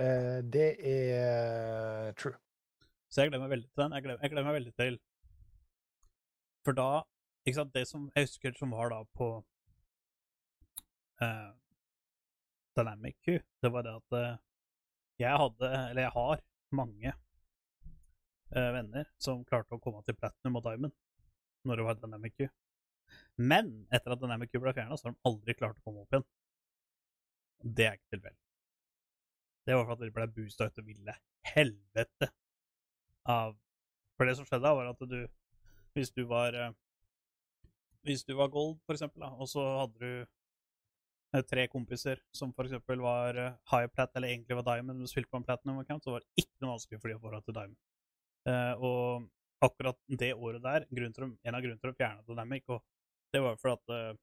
Uh, 0.00 0.40
det 0.54 0.68
er 0.88 2.12
true. 2.18 2.38
Så 3.12 3.20
jeg 3.20 3.30
gleder 3.30 3.42
meg 3.44 3.52
veldig 3.52 3.68
til 3.68 3.82
den. 3.82 3.92
Jeg 3.92 4.04
gleder, 4.06 4.22
jeg 4.22 4.32
gleder 4.32 4.46
meg 4.46 4.56
veldig 4.60 4.72
til 4.80 5.02
For 6.62 6.76
da 6.78 7.02
ikke 7.42 7.58
sant, 7.58 7.74
Det 7.74 7.88
som 7.90 8.06
jeg 8.14 8.28
husker 8.28 8.54
som 8.54 8.70
var 8.70 8.92
da 8.92 9.00
på 9.18 9.28
uh, 11.22 11.50
Dynamic 12.78 13.16
Q, 13.24 13.40
det 13.62 13.70
var 13.74 13.82
det 13.86 13.96
at 13.98 14.16
uh, 14.16 14.40
jeg 15.18 15.40
hadde, 15.42 15.70
eller 15.90 16.02
jeg 16.06 16.14
har, 16.14 16.42
mange 16.72 17.12
uh, 18.56 18.70
venner 18.78 19.10
som 19.20 19.42
klarte 19.44 19.76
å 19.76 19.82
komme 19.82 20.04
til 20.06 20.16
Platinum 20.16 20.60
og 20.60 20.64
Diamond 20.68 20.94
når 21.66 21.78
det 21.78 21.88
var 21.88 21.98
Dynamic 21.98 22.38
Q. 22.38 22.46
Men 23.42 23.74
etter 23.92 24.14
at 24.14 24.22
Dynamic 24.22 24.52
Q 24.52 24.62
ble 24.62 24.72
fjerna, 24.76 24.96
så 24.96 25.08
har 25.08 25.16
de 25.16 25.28
aldri 25.28 25.58
klart 25.58 25.78
å 25.82 25.84
komme 25.84 26.06
opp 26.06 26.14
igjen. 26.14 26.26
Det 27.62 27.86
er 27.88 27.98
ikke 27.98 28.16
tilfeldig. 28.16 28.40
Det 29.66 29.76
var 29.76 29.84
for 29.86 29.94
at 29.94 30.02
de 30.02 30.14
ble 30.14 30.30
boosta 30.34 30.66
ut 30.66 30.80
og 30.82 30.88
ville 30.88 31.18
helvete 31.52 32.30
av 33.30 33.54
For 34.18 34.28
det 34.28 34.34
som 34.38 34.46
skjedde, 34.46 34.70
var 34.76 34.90
at 34.90 35.04
du 35.10 35.20
Hvis 35.96 36.10
du 36.16 36.22
var 36.30 36.54
eh, 36.56 36.72
Hvis 38.06 38.24
du 38.26 38.32
var 38.34 38.48
gold, 38.50 38.78
for 38.86 38.96
eksempel, 38.96 39.22
da, 39.22 39.28
og 39.38 39.46
så 39.50 39.62
hadde 39.78 39.98
du 40.00 40.24
eh, 41.36 41.42
tre 41.46 41.66
kompiser 41.70 42.18
som 42.34 42.50
for 42.56 42.66
eksempel 42.66 43.02
var 43.04 43.38
eh, 43.38 43.52
high 43.72 43.86
plat, 43.94 44.10
eller 44.16 44.32
egentlig 44.32 44.56
var 44.58 44.66
diamond, 44.66 44.98
men 45.02 45.10
spilte 45.10 45.30
på 45.30 45.38
en 45.38 45.46
platinum 45.46 45.78
account, 45.82 46.02
så 46.04 46.16
var 46.16 46.24
det 46.24 46.42
ikke 46.44 46.64
noe 46.64 46.74
vanskelig 46.74 47.00
for 47.02 47.12
de 47.12 47.18
å 47.18 47.22
få 47.22 47.40
til 47.46 47.58
diamond. 47.58 47.78
Eh, 48.50 48.74
og 48.82 49.28
akkurat 49.62 49.98
det 50.18 50.32
året 50.34 50.62
der, 50.64 50.86
å- 50.90 51.36
en 51.46 51.54
av 51.54 51.62
grunnene 51.62 51.80
til 51.84 51.92
å 51.92 51.98
fjerne 52.00 52.24
Dynamic, 52.26 52.64
og 52.74 52.82
det 53.32 53.42
var 53.44 53.60
for 53.62 53.76
at 53.76 53.94
eh, 53.94 54.16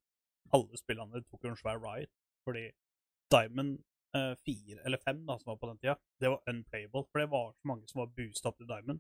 alle 0.58 0.82
spillene 0.82 1.24
tok 1.30 1.46
jo 1.48 1.54
en 1.54 1.62
svær 1.62 1.80
riot, 1.86 2.12
fordi 2.44 2.66
Diamond 3.32 3.78
4 4.12 4.82
eller 4.90 4.98
5 5.06 5.20
da, 5.28 5.36
som 5.38 5.52
var 5.54 5.58
på 5.62 5.68
den 5.70 5.78
tida, 5.78 5.94
det 6.20 6.32
var 6.34 6.42
unplayable, 6.50 7.04
for 7.12 7.22
det 7.22 7.28
var 7.30 7.52
så 7.54 7.68
mange 7.70 7.86
som 7.88 8.00
var 8.02 8.08
boosta 8.18 8.50
opp 8.50 8.58
til 8.58 8.66
Diamond. 8.68 9.00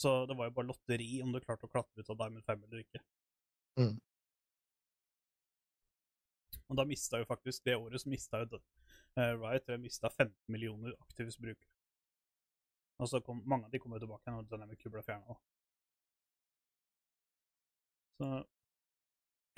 Så 0.00 0.26
det 0.26 0.34
var 0.38 0.48
jo 0.48 0.56
bare 0.56 0.66
lotteri 0.66 1.22
om 1.22 1.32
du 1.32 1.40
klarte 1.40 1.68
å 1.68 1.70
klatre 1.70 2.02
ut 2.02 2.10
av 2.10 2.18
Diamond 2.18 2.44
5 2.44 2.64
eller 2.66 2.82
ikke. 2.82 3.02
Mm. 3.78 3.94
Og 6.68 6.78
da 6.78 6.86
mista 6.88 7.20
jo 7.20 7.28
faktisk 7.28 7.64
det 7.68 7.76
året 7.76 8.02
så 8.02 8.10
mista 8.10 8.40
jo 8.42 8.58
uh, 8.58 9.32
Riot 9.38 9.68
jeg 9.68 9.82
mista 9.82 10.10
15 10.10 10.34
millioner 10.50 10.94
aktive 11.04 11.34
brukere. 11.38 11.70
Og 13.02 13.10
så 13.10 13.20
kom 13.20 13.42
mange 13.46 13.66
av 13.66 13.74
de 13.74 13.80
kom 13.82 13.94
jo 13.94 14.02
tilbake 14.02 14.32
når 14.32 14.46
Dynamic 14.50 14.80
Cube 14.82 14.94
ble 14.96 15.02
fjerna. 15.06 15.36
Så 18.18 18.28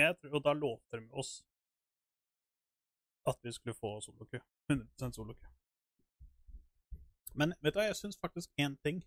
jeg 0.01 0.17
tror, 0.21 0.35
Og 0.35 0.45
da 0.45 0.53
lovte 0.53 1.01
de 1.01 1.11
oss 1.13 1.39
at 3.27 3.39
vi 3.43 3.53
skulle 3.53 3.75
få 3.75 4.01
soloku. 4.01 4.39
100% 4.73 5.13
soloku. 5.13 5.47
Men 7.35 7.53
vet 7.61 7.75
du 7.75 7.81
hva, 7.81 7.89
jeg 7.89 7.99
syns 7.99 8.19
faktisk 8.21 8.53
én 8.61 8.77
ting. 8.85 9.03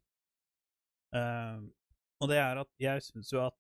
Eh, 1.16 1.62
og 2.20 2.30
det 2.32 2.38
er 2.42 2.60
at 2.62 2.70
jeg 2.82 3.04
syns 3.06 3.32
jo 3.34 3.42
at 3.46 3.56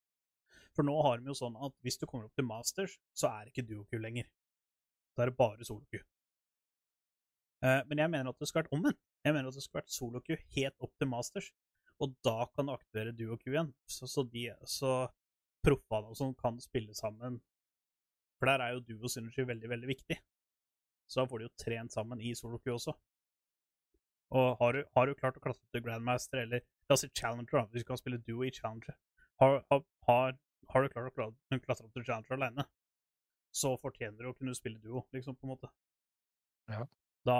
For 0.75 0.85
nå 0.85 0.93
har 1.03 1.19
de 1.19 1.31
jo 1.31 1.35
sånn 1.35 1.55
at 1.59 1.73
hvis 1.83 1.97
du 1.99 2.05
kommer 2.07 2.27
opp 2.27 2.35
til 2.37 2.47
Masters, 2.47 2.93
så 3.17 3.31
er 3.31 3.45
det 3.45 3.53
ikke 3.53 3.67
duoku 3.67 3.97
lenger. 3.99 4.27
Da 5.15 5.25
er 5.25 5.31
det 5.31 5.39
bare 5.39 5.65
solo-Q. 5.67 5.99
Uh, 7.59 7.81
men 7.89 7.99
jeg 7.99 8.11
mener 8.13 8.31
at 8.31 8.39
det 8.39 8.47
skal 8.47 8.61
vært 8.61 8.75
omvendt. 8.77 9.01
Jeg 9.25 9.35
mener 9.35 9.49
at 9.49 9.57
det 9.57 9.65
skal 9.65 9.81
vært 9.81 9.91
soloku 9.91 10.37
helt 10.55 10.85
opp 10.85 10.93
til 10.95 11.09
Masters. 11.11 11.49
Og 11.99 12.13
da 12.23 12.47
kan 12.53 12.69
du 12.69 12.73
aktivere 12.77 13.11
duoku 13.11 13.49
igjen. 13.51 13.73
Så, 13.91 14.07
så, 14.07 14.23
så 14.71 14.93
proffene 15.65 16.13
og 16.13 16.19
sånn 16.21 16.37
kan 16.39 16.61
spille 16.63 16.95
sammen. 16.95 17.41
For 18.39 18.47
der 18.47 18.63
er 18.63 18.77
jo 18.77 18.85
duo 18.87 19.11
synergy 19.11 19.43
veldig, 19.49 19.73
veldig 19.73 19.89
viktig. 19.89 20.19
så 21.09 21.19
da 21.19 21.27
får 21.27 21.41
de 21.41 21.49
jo 21.49 21.57
trent 21.59 21.95
sammen 21.95 22.21
i 22.23 22.31
solo-Q 22.37 22.71
også. 22.77 22.95
Og 24.39 24.49
har 24.61 24.77
du, 24.77 24.83
har 24.95 25.09
du 25.09 25.17
klart 25.17 25.39
å 25.39 25.43
klatre 25.43 25.73
til 25.73 25.83
Grandmaster, 25.83 26.45
eller 26.45 26.63
si 26.97 27.09
Challenger, 27.13 27.59
da, 27.59 27.65
hvis 27.69 27.83
du 27.85 27.89
kan 27.91 27.99
spille 27.99 28.21
duo 28.25 28.43
i 28.47 28.51
Challenger, 28.53 28.97
har, 29.41 29.59
har, 29.69 29.83
har, 30.07 30.37
du 30.83 30.89
klart 30.89 31.11
å 31.11 31.13
klatre, 31.13 31.85
opp 31.85 31.93
til 31.93 32.05
Challenger 32.07 32.37
alene, 32.37 32.65
så 33.55 33.75
fortjener 33.81 34.23
du 34.23 34.31
å 34.31 34.37
kunne 34.37 34.55
spille 34.57 34.81
duo, 34.81 35.05
liksom, 35.13 35.37
på 35.37 35.47
en 35.47 35.53
måte. 35.55 35.71
Ja. 36.69 36.85
Da 37.25 37.39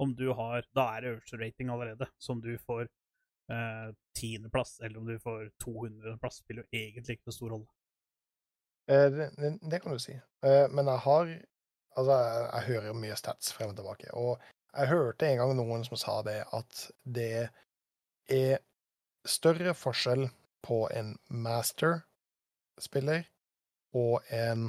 Om 0.00 0.14
du 0.16 0.32
har 0.32 0.64
Da 0.74 0.84
er 0.96 1.00
det 1.00 1.10
øverste 1.12 1.38
rating 1.38 1.68
allerede, 1.70 2.08
som 2.18 2.40
du 2.40 2.56
får 2.58 2.88
eh, 3.52 3.92
tiendeplass, 4.18 4.80
eller 4.80 4.98
om 4.98 5.06
du 5.06 5.18
får 5.20 5.50
200.-plass, 5.64 6.40
spiller 6.42 6.64
jo 6.64 6.80
egentlig 6.80 7.18
ikke 7.18 7.28
noe 7.28 7.36
stor 7.36 7.52
rolle. 7.54 7.68
Eh, 8.90 9.08
det, 9.12 9.28
det, 9.38 9.52
det 9.70 9.80
kan 9.82 9.92
du 9.92 10.02
si. 10.02 10.16
Eh, 10.44 10.66
men 10.72 10.90
jeg 10.90 11.04
har 11.08 11.32
Altså, 11.92 12.14
jeg, 12.16 12.44
jeg 12.48 12.64
hører 12.70 12.94
mye 12.96 13.16
stats 13.20 13.52
frem 13.52 13.72
og 13.74 13.76
tilbake. 13.76 14.12
Og 14.16 14.40
jeg 14.72 14.88
hørte 14.88 15.26
en 15.28 15.42
gang 15.42 15.50
noen 15.58 15.82
som 15.84 15.98
sa 16.00 16.14
det, 16.24 16.38
at 16.56 16.86
det 17.04 17.50
er 18.32 18.58
større 19.28 19.74
forskjell 19.78 20.26
på 20.66 20.78
en 20.94 21.12
master-spiller 21.46 23.24
og 23.98 24.20
en 24.32 24.68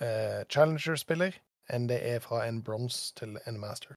eh, 0.00 0.44
challenger-spiller 0.52 1.36
enn 1.74 1.88
det 1.90 1.98
er 2.14 2.20
fra 2.24 2.44
en 2.48 2.62
bronse 2.64 3.12
til 3.18 3.36
en 3.46 3.58
master. 3.60 3.96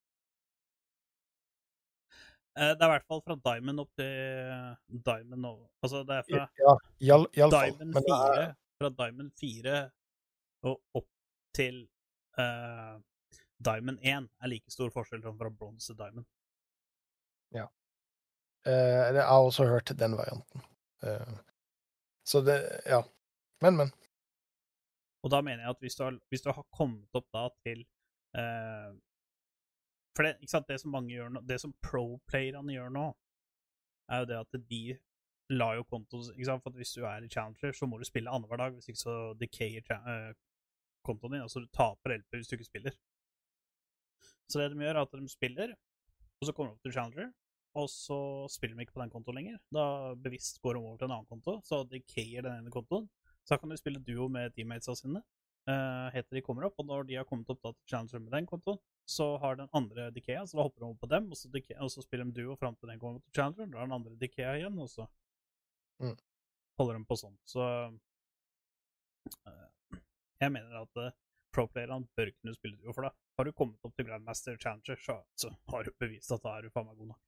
Eh, 2.58 2.74
det 2.76 2.82
er 2.84 2.90
i 2.90 2.94
hvert 2.96 3.08
fall 3.08 3.22
fra 3.24 3.38
Diamond 3.46 3.80
opp 3.86 3.92
til 4.00 5.00
Diamond 5.06 5.46
over. 5.48 5.68
Altså, 5.84 6.02
det 6.08 6.18
er 6.18 6.26
fra 6.28 6.42
Ja, 6.60 6.74
iall- 7.08 7.30
iallfall. 7.38 7.72
Diamond 7.72 7.94
Men 7.94 8.04
det 8.04 8.18
4, 8.18 8.42
er, 8.44 8.54
fra 8.82 8.90
Diamond 9.00 9.32
4 9.40 9.78
og 10.72 10.82
opp 11.00 11.08
til 11.56 11.78
eh, 12.40 12.98
Diamond 13.64 14.00
1 14.04 14.28
er 14.42 14.48
like 14.52 14.72
stor 14.74 14.92
forskjell 14.92 15.24
som 15.24 15.38
fra 15.40 15.50
bronse 15.50 15.88
til 15.94 15.98
Diamond. 16.02 16.26
eh, 17.56 17.68
jeg 18.66 19.24
har 19.26 19.42
også 19.42 19.66
hørt 19.66 19.92
den 19.98 20.18
varianten. 20.18 20.62
Eh, 21.04 21.34
så 22.28 22.42
det 22.42 22.82
Ja. 22.86 23.02
Men, 23.62 23.78
men. 23.78 23.92
Og 25.24 25.32
da 25.32 25.42
mener 25.42 25.64
jeg 25.64 25.70
at 25.70 25.80
hvis 25.80 25.96
du 25.96 26.04
har, 26.04 26.18
hvis 26.30 26.42
du 26.42 26.52
har 26.52 26.66
kommet 26.74 27.10
opp 27.14 27.28
da 27.34 27.48
til 27.66 27.84
eh, 28.38 28.92
For 30.18 30.26
det, 30.26 30.36
ikke 30.42 30.52
sant, 30.52 30.68
det 30.68 30.80
som 30.82 30.92
mange 30.92 31.14
gjør 31.14 31.30
nå, 31.30 31.42
det 31.48 31.60
som 31.62 31.74
pro-playerne 31.86 32.74
gjør 32.74 32.90
nå, 32.90 33.06
er 34.12 34.24
jo 34.24 34.30
det 34.32 34.40
at 34.40 34.58
de 34.70 34.98
lar 35.52 35.76
jo 35.78 35.86
konto 35.88 36.24
ikke 36.34 36.48
sant, 36.50 36.64
For 36.64 36.76
hvis 36.76 36.96
du 36.98 37.06
er 37.06 37.24
i 37.24 37.30
Challenger, 37.30 37.76
så 37.78 37.88
må 37.88 38.00
du 38.00 38.06
spille 38.08 38.30
annenhver 38.30 38.58
dag. 38.58 38.74
Hvis 38.74 38.90
ikke 38.92 39.04
så 39.04 39.16
decayer 39.40 39.94
eh, 40.00 40.34
kontoen 41.06 41.38
din. 41.38 41.46
Altså 41.46 41.62
du 41.64 41.70
taper 41.74 42.18
LP 42.18 42.40
hvis 42.40 42.50
du 42.50 42.58
ikke 42.58 42.70
spiller. 42.70 42.98
Så 44.50 44.60
det 44.60 44.72
de 44.74 44.84
gjør, 44.84 44.98
er 44.98 45.06
at 45.06 45.14
de 45.16 45.30
spiller, 45.32 45.74
og 46.42 46.48
så 46.48 46.54
kommer 46.54 46.74
de 46.74 46.76
opp 46.76 46.84
til 46.84 46.92
Challenger, 46.92 47.30
og 47.78 47.88
så 47.90 48.18
spiller 48.52 48.76
de 48.76 48.82
ikke 48.86 48.96
på 48.98 49.04
den 49.04 49.14
kontoen 49.14 49.38
lenger. 49.40 49.60
Da 49.74 49.84
bevisst 50.20 50.60
går 50.64 50.76
de 50.76 50.80
over 50.82 50.98
til 50.98 51.08
en 51.08 51.16
annen 51.18 51.30
konto, 51.30 51.52
så 51.68 51.76
decayer 51.88 52.42
den 52.46 52.64
ene 52.64 52.74
kontoen. 52.74 53.06
Så 53.46 53.56
da 53.56 53.62
kan 53.62 53.72
de 53.74 53.78
spille 53.80 54.02
duo 54.06 54.28
med 54.30 54.54
teammatesa 54.56 54.94
sine. 55.00 55.22
Uh, 55.70 56.08
heter 56.16 56.36
de 56.36 56.42
kommer 56.42 56.66
opp, 56.66 56.80
og 56.82 56.86
når 56.90 57.04
de 57.06 57.16
har 57.20 57.26
kommet 57.30 57.50
opp 57.54 57.62
da 57.62 57.70
til 57.72 57.88
Challenger 57.92 58.20
med 58.24 58.34
den 58.34 58.48
kontoen, 58.50 58.80
så 59.06 59.36
har 59.44 59.60
den 59.60 59.70
andre 59.78 60.08
Dikea, 60.14 60.42
så 60.50 60.58
da 60.58 60.64
hopper 60.66 60.82
de 60.82 60.88
over 60.88 60.98
på 61.04 61.10
dem, 61.12 61.24
og 61.30 61.38
så, 61.38 61.52
Dikea, 61.54 61.78
og 61.86 61.92
så 61.94 62.02
spiller 62.02 62.26
de 62.26 62.34
duo 62.42 62.56
fram 62.58 62.76
til 62.80 62.90
den 62.90 63.02
kommer 63.02 63.20
opp 63.20 63.26
til 63.28 63.36
Challenger. 63.38 63.68
Da 63.70 63.78
har 63.78 63.86
den 63.90 63.98
andre 64.00 64.16
Dikea 64.22 64.52
igjen, 64.58 64.78
og 64.82 64.90
så 64.90 65.04
Mm. 66.02 66.16
holder 66.80 66.96
de 66.98 67.06
på 67.06 67.16
sånn. 67.20 67.36
Så 67.46 67.62
uh, 67.62 67.92
jeg 70.42 70.50
mener 70.54 70.80
at 70.82 70.94
uh, 70.98 71.12
pro-playerne 71.54 72.08
bør 72.18 72.32
kunne 72.40 72.56
spille 72.58 72.80
duo, 72.82 72.94
for 72.96 73.02
da 73.06 73.12
har 73.38 73.44
du 73.46 73.52
kommet 73.54 73.78
opp 73.86 73.94
til 73.98 74.06
Grandmaster 74.08 74.58
Challenger, 74.58 74.98
så, 75.06 75.16
så 75.38 75.48
har 75.70 75.82
du 75.86 75.92
bevist 76.02 76.34
at 76.34 76.42
da 76.46 76.52
er 76.58 76.62
du 76.66 76.70
faen 76.74 76.88
meg 76.90 76.98
god 76.98 77.10
nok. 77.14 77.22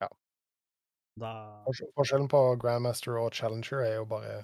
Ja. 0.00 0.08
Da 1.20 1.30
Forskjellen 1.94 2.26
på 2.28 2.40
Grandmaster 2.62 3.14
og 3.20 3.32
Challenger 3.36 3.84
er 3.86 3.94
jo 4.00 4.04
bare 4.10 4.38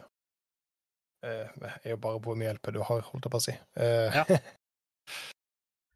eh, 1.27 1.49
er 1.85 1.91
jo 1.91 1.97
bare 2.01 2.21
hvor 2.23 2.39
mye 2.39 2.53
LP 2.55 2.71
du 2.77 2.81
har, 2.87 3.01
holdt 3.11 3.27
jeg 3.27 3.33
på 3.35 3.41
å 3.41 3.47
si. 3.49 3.57
Eh, 3.77 4.21
Ja. 4.21 4.25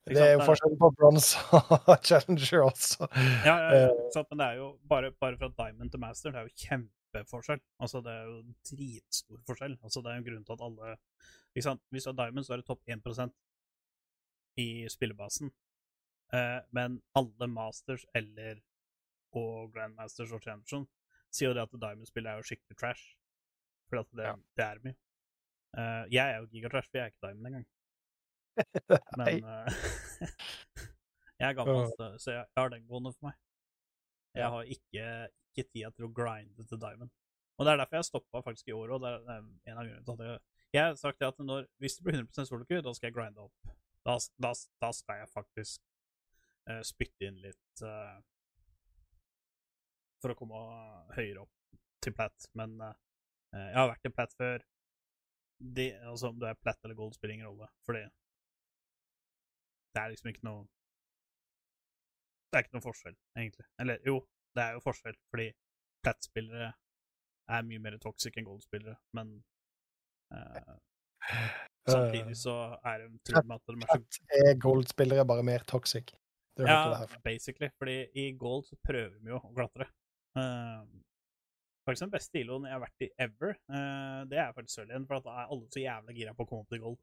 Det 0.04 0.18
er 0.20 0.34
jo 0.34 0.36
det 0.36 0.42
er- 0.42 0.48
forskjell 0.50 0.74
på 0.76 0.88
bronse 0.98 1.38
og 1.54 1.94
Challenger 2.04 2.64
også. 2.66 3.06
Ja, 3.46 3.54
ja, 3.56 3.68
ja. 3.72 3.86
Eh, 3.88 4.24
men 4.28 4.40
det 4.42 4.46
er 4.50 4.58
jo 4.58 4.66
bare, 4.90 5.08
bare 5.16 5.38
fra 5.40 5.48
Diamond 5.48 5.90
til 5.94 6.00
Master, 6.02 6.34
det 6.34 6.42
er 6.42 6.50
jo 6.50 6.58
kjempeforskjell. 6.66 7.62
Altså, 7.80 8.02
det 8.04 8.12
er 8.12 8.26
jo 8.28 8.34
dritstor 8.68 9.38
forskjell. 9.48 9.78
Altså, 9.80 10.02
det 10.04 10.12
er 10.12 10.18
jo 10.20 10.26
grunnen 10.26 10.44
til 10.44 10.58
at 10.58 10.64
alle 10.66 10.90
ikke 11.54 11.64
sant? 11.70 11.80
Hvis 11.94 12.04
du 12.04 12.10
er 12.12 12.18
Diamond, 12.18 12.44
så 12.44 12.52
er 12.52 12.60
det 12.60 12.66
topp 12.68 12.82
1% 12.84 13.32
i 14.60 14.68
spillebasen. 14.92 15.54
Eh, 16.36 16.60
men 16.76 17.00
alle 17.16 17.48
Masters 17.54 18.04
eller 18.14 18.60
og 19.40 19.72
Grandmasters 19.74 20.32
og 20.34 20.42
Champion 20.44 20.86
sier 21.34 21.50
jo 21.50 21.56
det 21.56 21.64
at 21.66 21.76
Diamond-spillet 21.82 22.30
er 22.30 22.40
jo 22.40 22.48
skikkelig 22.48 22.78
trash. 22.78 23.14
For 23.90 24.00
at 24.00 24.10
det, 24.16 24.26
Ja. 24.28 24.34
det 24.56 24.64
er 24.64 24.82
mye. 24.84 24.96
Uh, 25.74 26.04
jeg 26.12 26.30
er 26.30 26.36
jo 26.38 26.46
gigatrash, 26.52 26.90
for 26.90 26.98
jeg 26.98 27.04
er 27.04 27.12
ikke 27.12 27.26
Diamond 27.26 27.46
engang. 27.46 27.66
Men 29.18 29.44
uh, 29.44 29.66
jeg 31.40 31.48
er 31.48 31.56
gammel, 31.58 31.88
så, 31.98 32.10
så 32.22 32.36
jeg, 32.36 32.46
har 32.56 32.70
den 32.70 32.86
gående 32.86 33.12
for 33.16 33.28
meg. 33.28 33.38
Jeg 34.34 34.50
har 34.50 34.70
ikke, 34.76 35.06
ikke 35.54 35.68
tida 35.70 35.90
til 35.94 36.06
å 36.08 36.12
grinde 36.14 36.66
til 36.66 36.80
Diamond. 36.80 37.10
Og 37.58 37.66
det 37.66 37.72
er 37.72 37.80
derfor 37.82 38.00
jeg 38.00 38.08
stoppa 38.08 38.42
faktisk 38.42 38.70
i 38.70 38.74
år 38.74 38.94
òg. 38.96 39.02
Det 39.04 39.10
er 39.14 39.42
en 39.42 39.78
av 39.78 39.86
grunnene 39.86 40.04
til 40.06 40.14
at 40.14 40.26
jeg 40.26 40.40
Jeg 40.74 40.82
har 40.82 40.94
sagt 40.98 41.22
at 41.22 41.38
når, 41.38 41.66
hvis 41.78 41.94
det 41.96 42.04
blir 42.04 42.16
100% 42.18 42.48
soloku, 42.50 42.80
da 42.82 42.94
skal 42.94 43.06
jeg 43.06 43.14
grinde 43.14 43.44
opp. 43.44 43.74
Da, 44.06 44.16
da, 44.42 44.50
da 44.82 44.90
skal 44.92 45.20
jeg 45.22 45.30
faktisk 45.30 45.82
uh, 46.70 46.80
spytte 46.82 47.28
inn 47.28 47.38
litt 47.44 47.82
eh, 47.86 48.16
for 50.24 50.32
å 50.32 50.38
komme 50.38 50.60
høyere 51.18 51.44
opp 51.44 51.80
til 52.04 52.14
plat. 52.16 52.46
Men 52.58 52.76
uh, 52.80 52.92
jeg 53.52 53.76
har 53.76 53.90
vært 53.92 54.08
i 54.08 54.14
plat 54.14 54.36
før. 54.38 54.64
De, 55.76 55.88
altså, 56.10 56.32
om 56.32 56.38
du 56.40 56.46
er 56.48 56.60
plat 56.60 56.80
eller 56.84 56.96
gold, 56.98 57.14
spiller 57.16 57.36
ingen 57.36 57.50
rolle. 57.50 57.68
Fordi 57.86 58.04
det 59.94 60.02
er 60.02 60.10
liksom 60.10 60.32
ikke 60.32 60.46
noe 60.48 60.64
Det 62.50 62.58
er 62.58 62.64
ikke 62.66 62.76
noe 62.76 62.86
forskjell, 62.86 63.14
egentlig. 63.38 63.66
Eller 63.82 64.02
jo, 64.06 64.16
det 64.54 64.64
er 64.64 64.76
jo 64.76 64.82
forskjell, 64.82 65.16
fordi 65.30 65.46
plat-spillere 66.04 66.68
er 67.54 67.64
mye 67.66 67.82
mer 67.82 67.96
toxic 68.02 68.36
enn 68.38 68.46
gold-spillere, 68.46 68.94
men 69.18 69.32
uh, 70.32 70.76
samtidig 71.90 72.36
så 72.38 72.54
er 72.86 73.02
de 73.02 73.18
true 73.26 73.42
med 73.48 73.58
at 73.58 73.72
de 73.72 73.88
er 73.88 74.04
så 74.18 74.38
er 74.38 74.60
gold-spillere 74.62 75.26
bare 75.28 75.46
mer 75.46 75.66
toxic? 75.66 76.14
Det 76.54 76.68
det 76.68 76.70
ja, 76.70 77.06
basically. 77.24 77.68
Fordi 77.78 77.96
i 78.14 78.32
gold 78.38 78.64
så 78.68 78.78
prøver 78.88 79.18
vi 79.18 79.32
jo 79.32 79.40
å 79.40 79.52
klatre. 79.56 79.88
Uh, 80.34 80.84
faktisk 81.86 82.06
den 82.06 82.10
beste 82.14 82.40
iloen 82.40 82.64
jeg 82.66 82.72
har 82.74 82.80
vært 82.82 83.04
i 83.04 83.10
ever, 83.20 83.50
eh, 83.68 84.20
det 84.30 84.38
er 84.40 84.52
faktisk 84.56 84.78
Sørlien. 84.80 85.06
For 85.06 85.18
at 85.20 85.26
da 85.28 85.34
er 85.42 85.50
alle 85.52 85.68
så 85.70 85.82
jævla 85.82 86.14
gira 86.16 86.32
på 86.34 86.46
å 86.46 86.48
komme 86.48 86.64
opp 86.64 86.70
til 86.72 86.80
gold. 86.80 86.98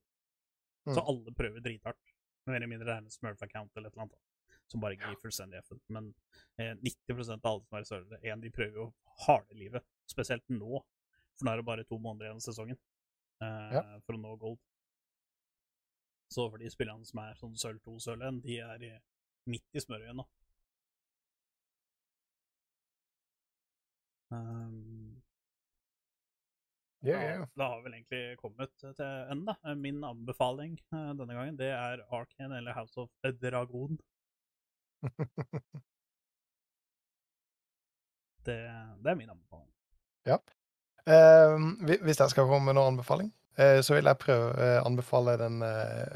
Så 0.88 0.98
Mm. 0.98 1.08
alle 1.12 1.32
prøver 1.38 1.62
drithardt. 1.62 2.14
Mer 2.48 2.56
eller 2.56 2.68
mindre 2.68 2.86
det 2.90 2.94
er 2.96 3.04
en 3.04 3.10
Smurf-account 3.14 3.70
eller 3.78 3.88
et 3.90 3.94
eller 3.94 4.08
annet. 4.08 4.18
Som 4.68 4.82
bare 4.82 4.96
gir 4.98 5.16
fullstendig 5.22 5.60
F-en. 5.62 5.80
Men 5.90 6.14
eh, 6.58 6.74
90% 6.82 7.46
av 7.46 7.52
alle 7.52 7.64
som 7.68 7.78
er 7.78 7.82
i 7.82 7.90
Sørlien, 7.92 8.26
en, 8.34 8.42
de 8.42 8.50
prøver 8.50 8.74
jo 8.82 8.94
harde 9.28 9.54
livet. 9.54 9.84
Spesielt 10.10 10.44
nå. 10.50 10.82
For 11.38 11.46
nå 11.46 11.52
er 11.54 11.58
det 11.62 11.66
bare 11.66 11.84
to 11.86 12.00
måneder 12.00 12.26
igjen 12.32 12.42
av 12.42 12.46
sesongen 12.48 12.78
eh, 13.42 13.72
Ja. 13.78 14.00
for 14.06 14.14
å 14.18 14.22
nå 14.22 14.34
gold. 14.40 14.60
Så 16.32 16.50
for 16.50 16.58
de 16.58 16.70
spillerne 16.72 17.06
som 17.06 17.20
er 17.20 17.34
sånn 17.36 17.56
sølv 17.60 17.80
2, 17.84 18.00
sølv 18.00 18.24
1, 18.24 18.42
de 18.42 18.58
er 18.90 19.02
midt 19.52 19.66
i 19.76 19.80
smørøyet 19.84 20.16
nå. 20.16 20.26
Um, 24.32 25.22
yeah, 27.04 27.40
ja. 27.40 27.48
da 27.56 27.64
har 27.64 27.78
vi 27.78 27.84
vel 27.84 27.94
egentlig 27.98 28.38
kommet 28.40 28.72
til 28.80 29.04
enden, 29.04 29.46
da. 29.50 29.76
Min 29.76 30.04
anbefaling 30.08 30.78
uh, 30.94 31.12
denne 31.20 31.36
gangen, 31.36 31.58
det 31.60 31.68
er 31.76 32.06
Arkane 32.16 32.58
eller 32.62 32.74
House 32.78 33.00
of 33.00 33.10
Dragon. 33.42 34.00
Det, 38.42 38.58
det 39.04 39.10
er 39.12 39.16
min 39.16 39.30
anbefaling. 39.30 39.70
Ja. 40.26 40.38
Uh, 41.06 41.62
hvis 42.02 42.20
jeg 42.20 42.30
skal 42.30 42.48
komme 42.50 42.66
med 42.66 42.74
noen 42.74 42.96
anbefaling, 42.96 43.28
uh, 43.60 43.78
så 43.86 43.94
vil 43.94 44.10
jeg 44.10 44.18
prøve 44.18 44.48
å 44.50 44.82
anbefale 44.88 45.36
den 45.38 45.62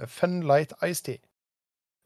Fun 0.10 0.40
Light 0.50 0.74
Ice 0.90 1.06
Tea. 1.06 1.22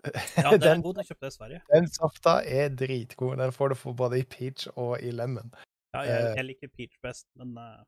Ja, 0.04 0.52
den 0.52 0.54
er 0.54 0.58
den, 0.74 0.82
god. 0.82 0.94
Den 1.00 1.08
kjøpte 1.08 1.26
jeg 1.26 1.34
i 1.34 1.38
Sverige. 1.38 1.62
den 1.74 1.88
safta 1.92 2.36
er 2.44 2.70
dritgod. 2.76 3.38
Den 3.40 3.52
får 3.56 3.74
du 3.74 3.76
for 3.80 3.94
både 3.94 4.20
i 4.20 4.28
peach 4.28 4.68
og 4.76 5.00
i 5.04 5.12
lemon. 5.12 5.52
Ja, 5.94 6.04
jeg, 6.06 6.26
Eh. 6.30 6.36
jeg 6.38 6.46
liker 6.46 6.70
peach 6.76 7.00
best, 7.02 7.28
men 7.36 7.58
uh... 7.58 7.82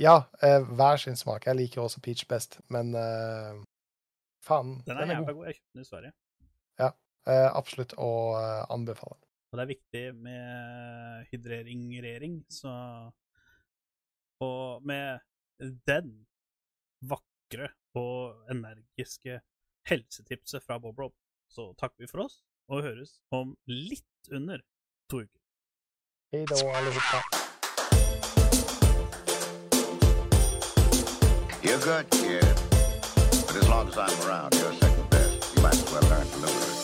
Ja, 0.00 0.16
uh, 0.42 0.62
hver 0.76 0.96
sin 0.96 1.16
smak. 1.16 1.46
Jeg 1.46 1.56
liker 1.56 1.82
også 1.82 2.00
peach 2.00 2.26
best, 2.28 2.60
men 2.70 2.94
uh, 2.94 3.60
faen, 4.46 4.78
den 4.86 4.96
er 4.96 5.04
den 5.04 5.10
er 5.10 5.20
jævla 5.20 5.32
god. 5.32 5.46
Jeg 5.46 5.58
kjøpte 5.58 5.74
den 5.74 5.84
i 5.84 5.90
Sverige. 5.90 6.12
Ja, 6.80 6.90
absolutt 7.56 7.94
å 7.96 8.10
anbefale. 8.74 9.20
Og 9.52 9.58
det 9.58 9.62
er 9.62 9.70
viktig 9.70 10.02
med 10.18 11.28
hydrering-rering, 11.30 12.40
så 12.50 12.72
Og 14.42 14.82
med 14.82 15.22
den 15.86 16.26
vakre 17.00 17.68
og 17.94 18.50
energiske 18.50 19.38
helsetipset 19.88 20.64
fra 20.64 20.78
Bob 20.82 20.98
Rob. 20.98 21.14
Så 21.48 21.70
takker 21.78 22.02
vi 22.02 22.10
for 22.10 22.24
oss, 22.26 22.42
og 22.68 22.82
høres 22.82 23.20
om 23.30 23.54
litt 23.70 24.32
under 24.32 24.64
to 25.08 25.22
uker. 25.22 25.43
Hei 26.34 26.44
da, 26.46 26.56
allihopa. 26.56 27.22
You're 31.62 31.78
good, 31.78 32.10
kid. 32.10 32.44
But 33.46 33.54
as 33.54 33.68
long 33.68 33.86
as 33.86 33.96
I'm 33.96 34.28
around, 34.28 34.52
you're 34.54 34.72
second 34.72 35.10
best. 35.10 35.54
You 35.54 35.62
might 35.62 35.74
as 35.74 35.92
well 35.92 36.02
learn 36.10 36.26
to 36.26 36.38
live 36.38 36.54
with 36.56 36.78
it. 36.78 36.83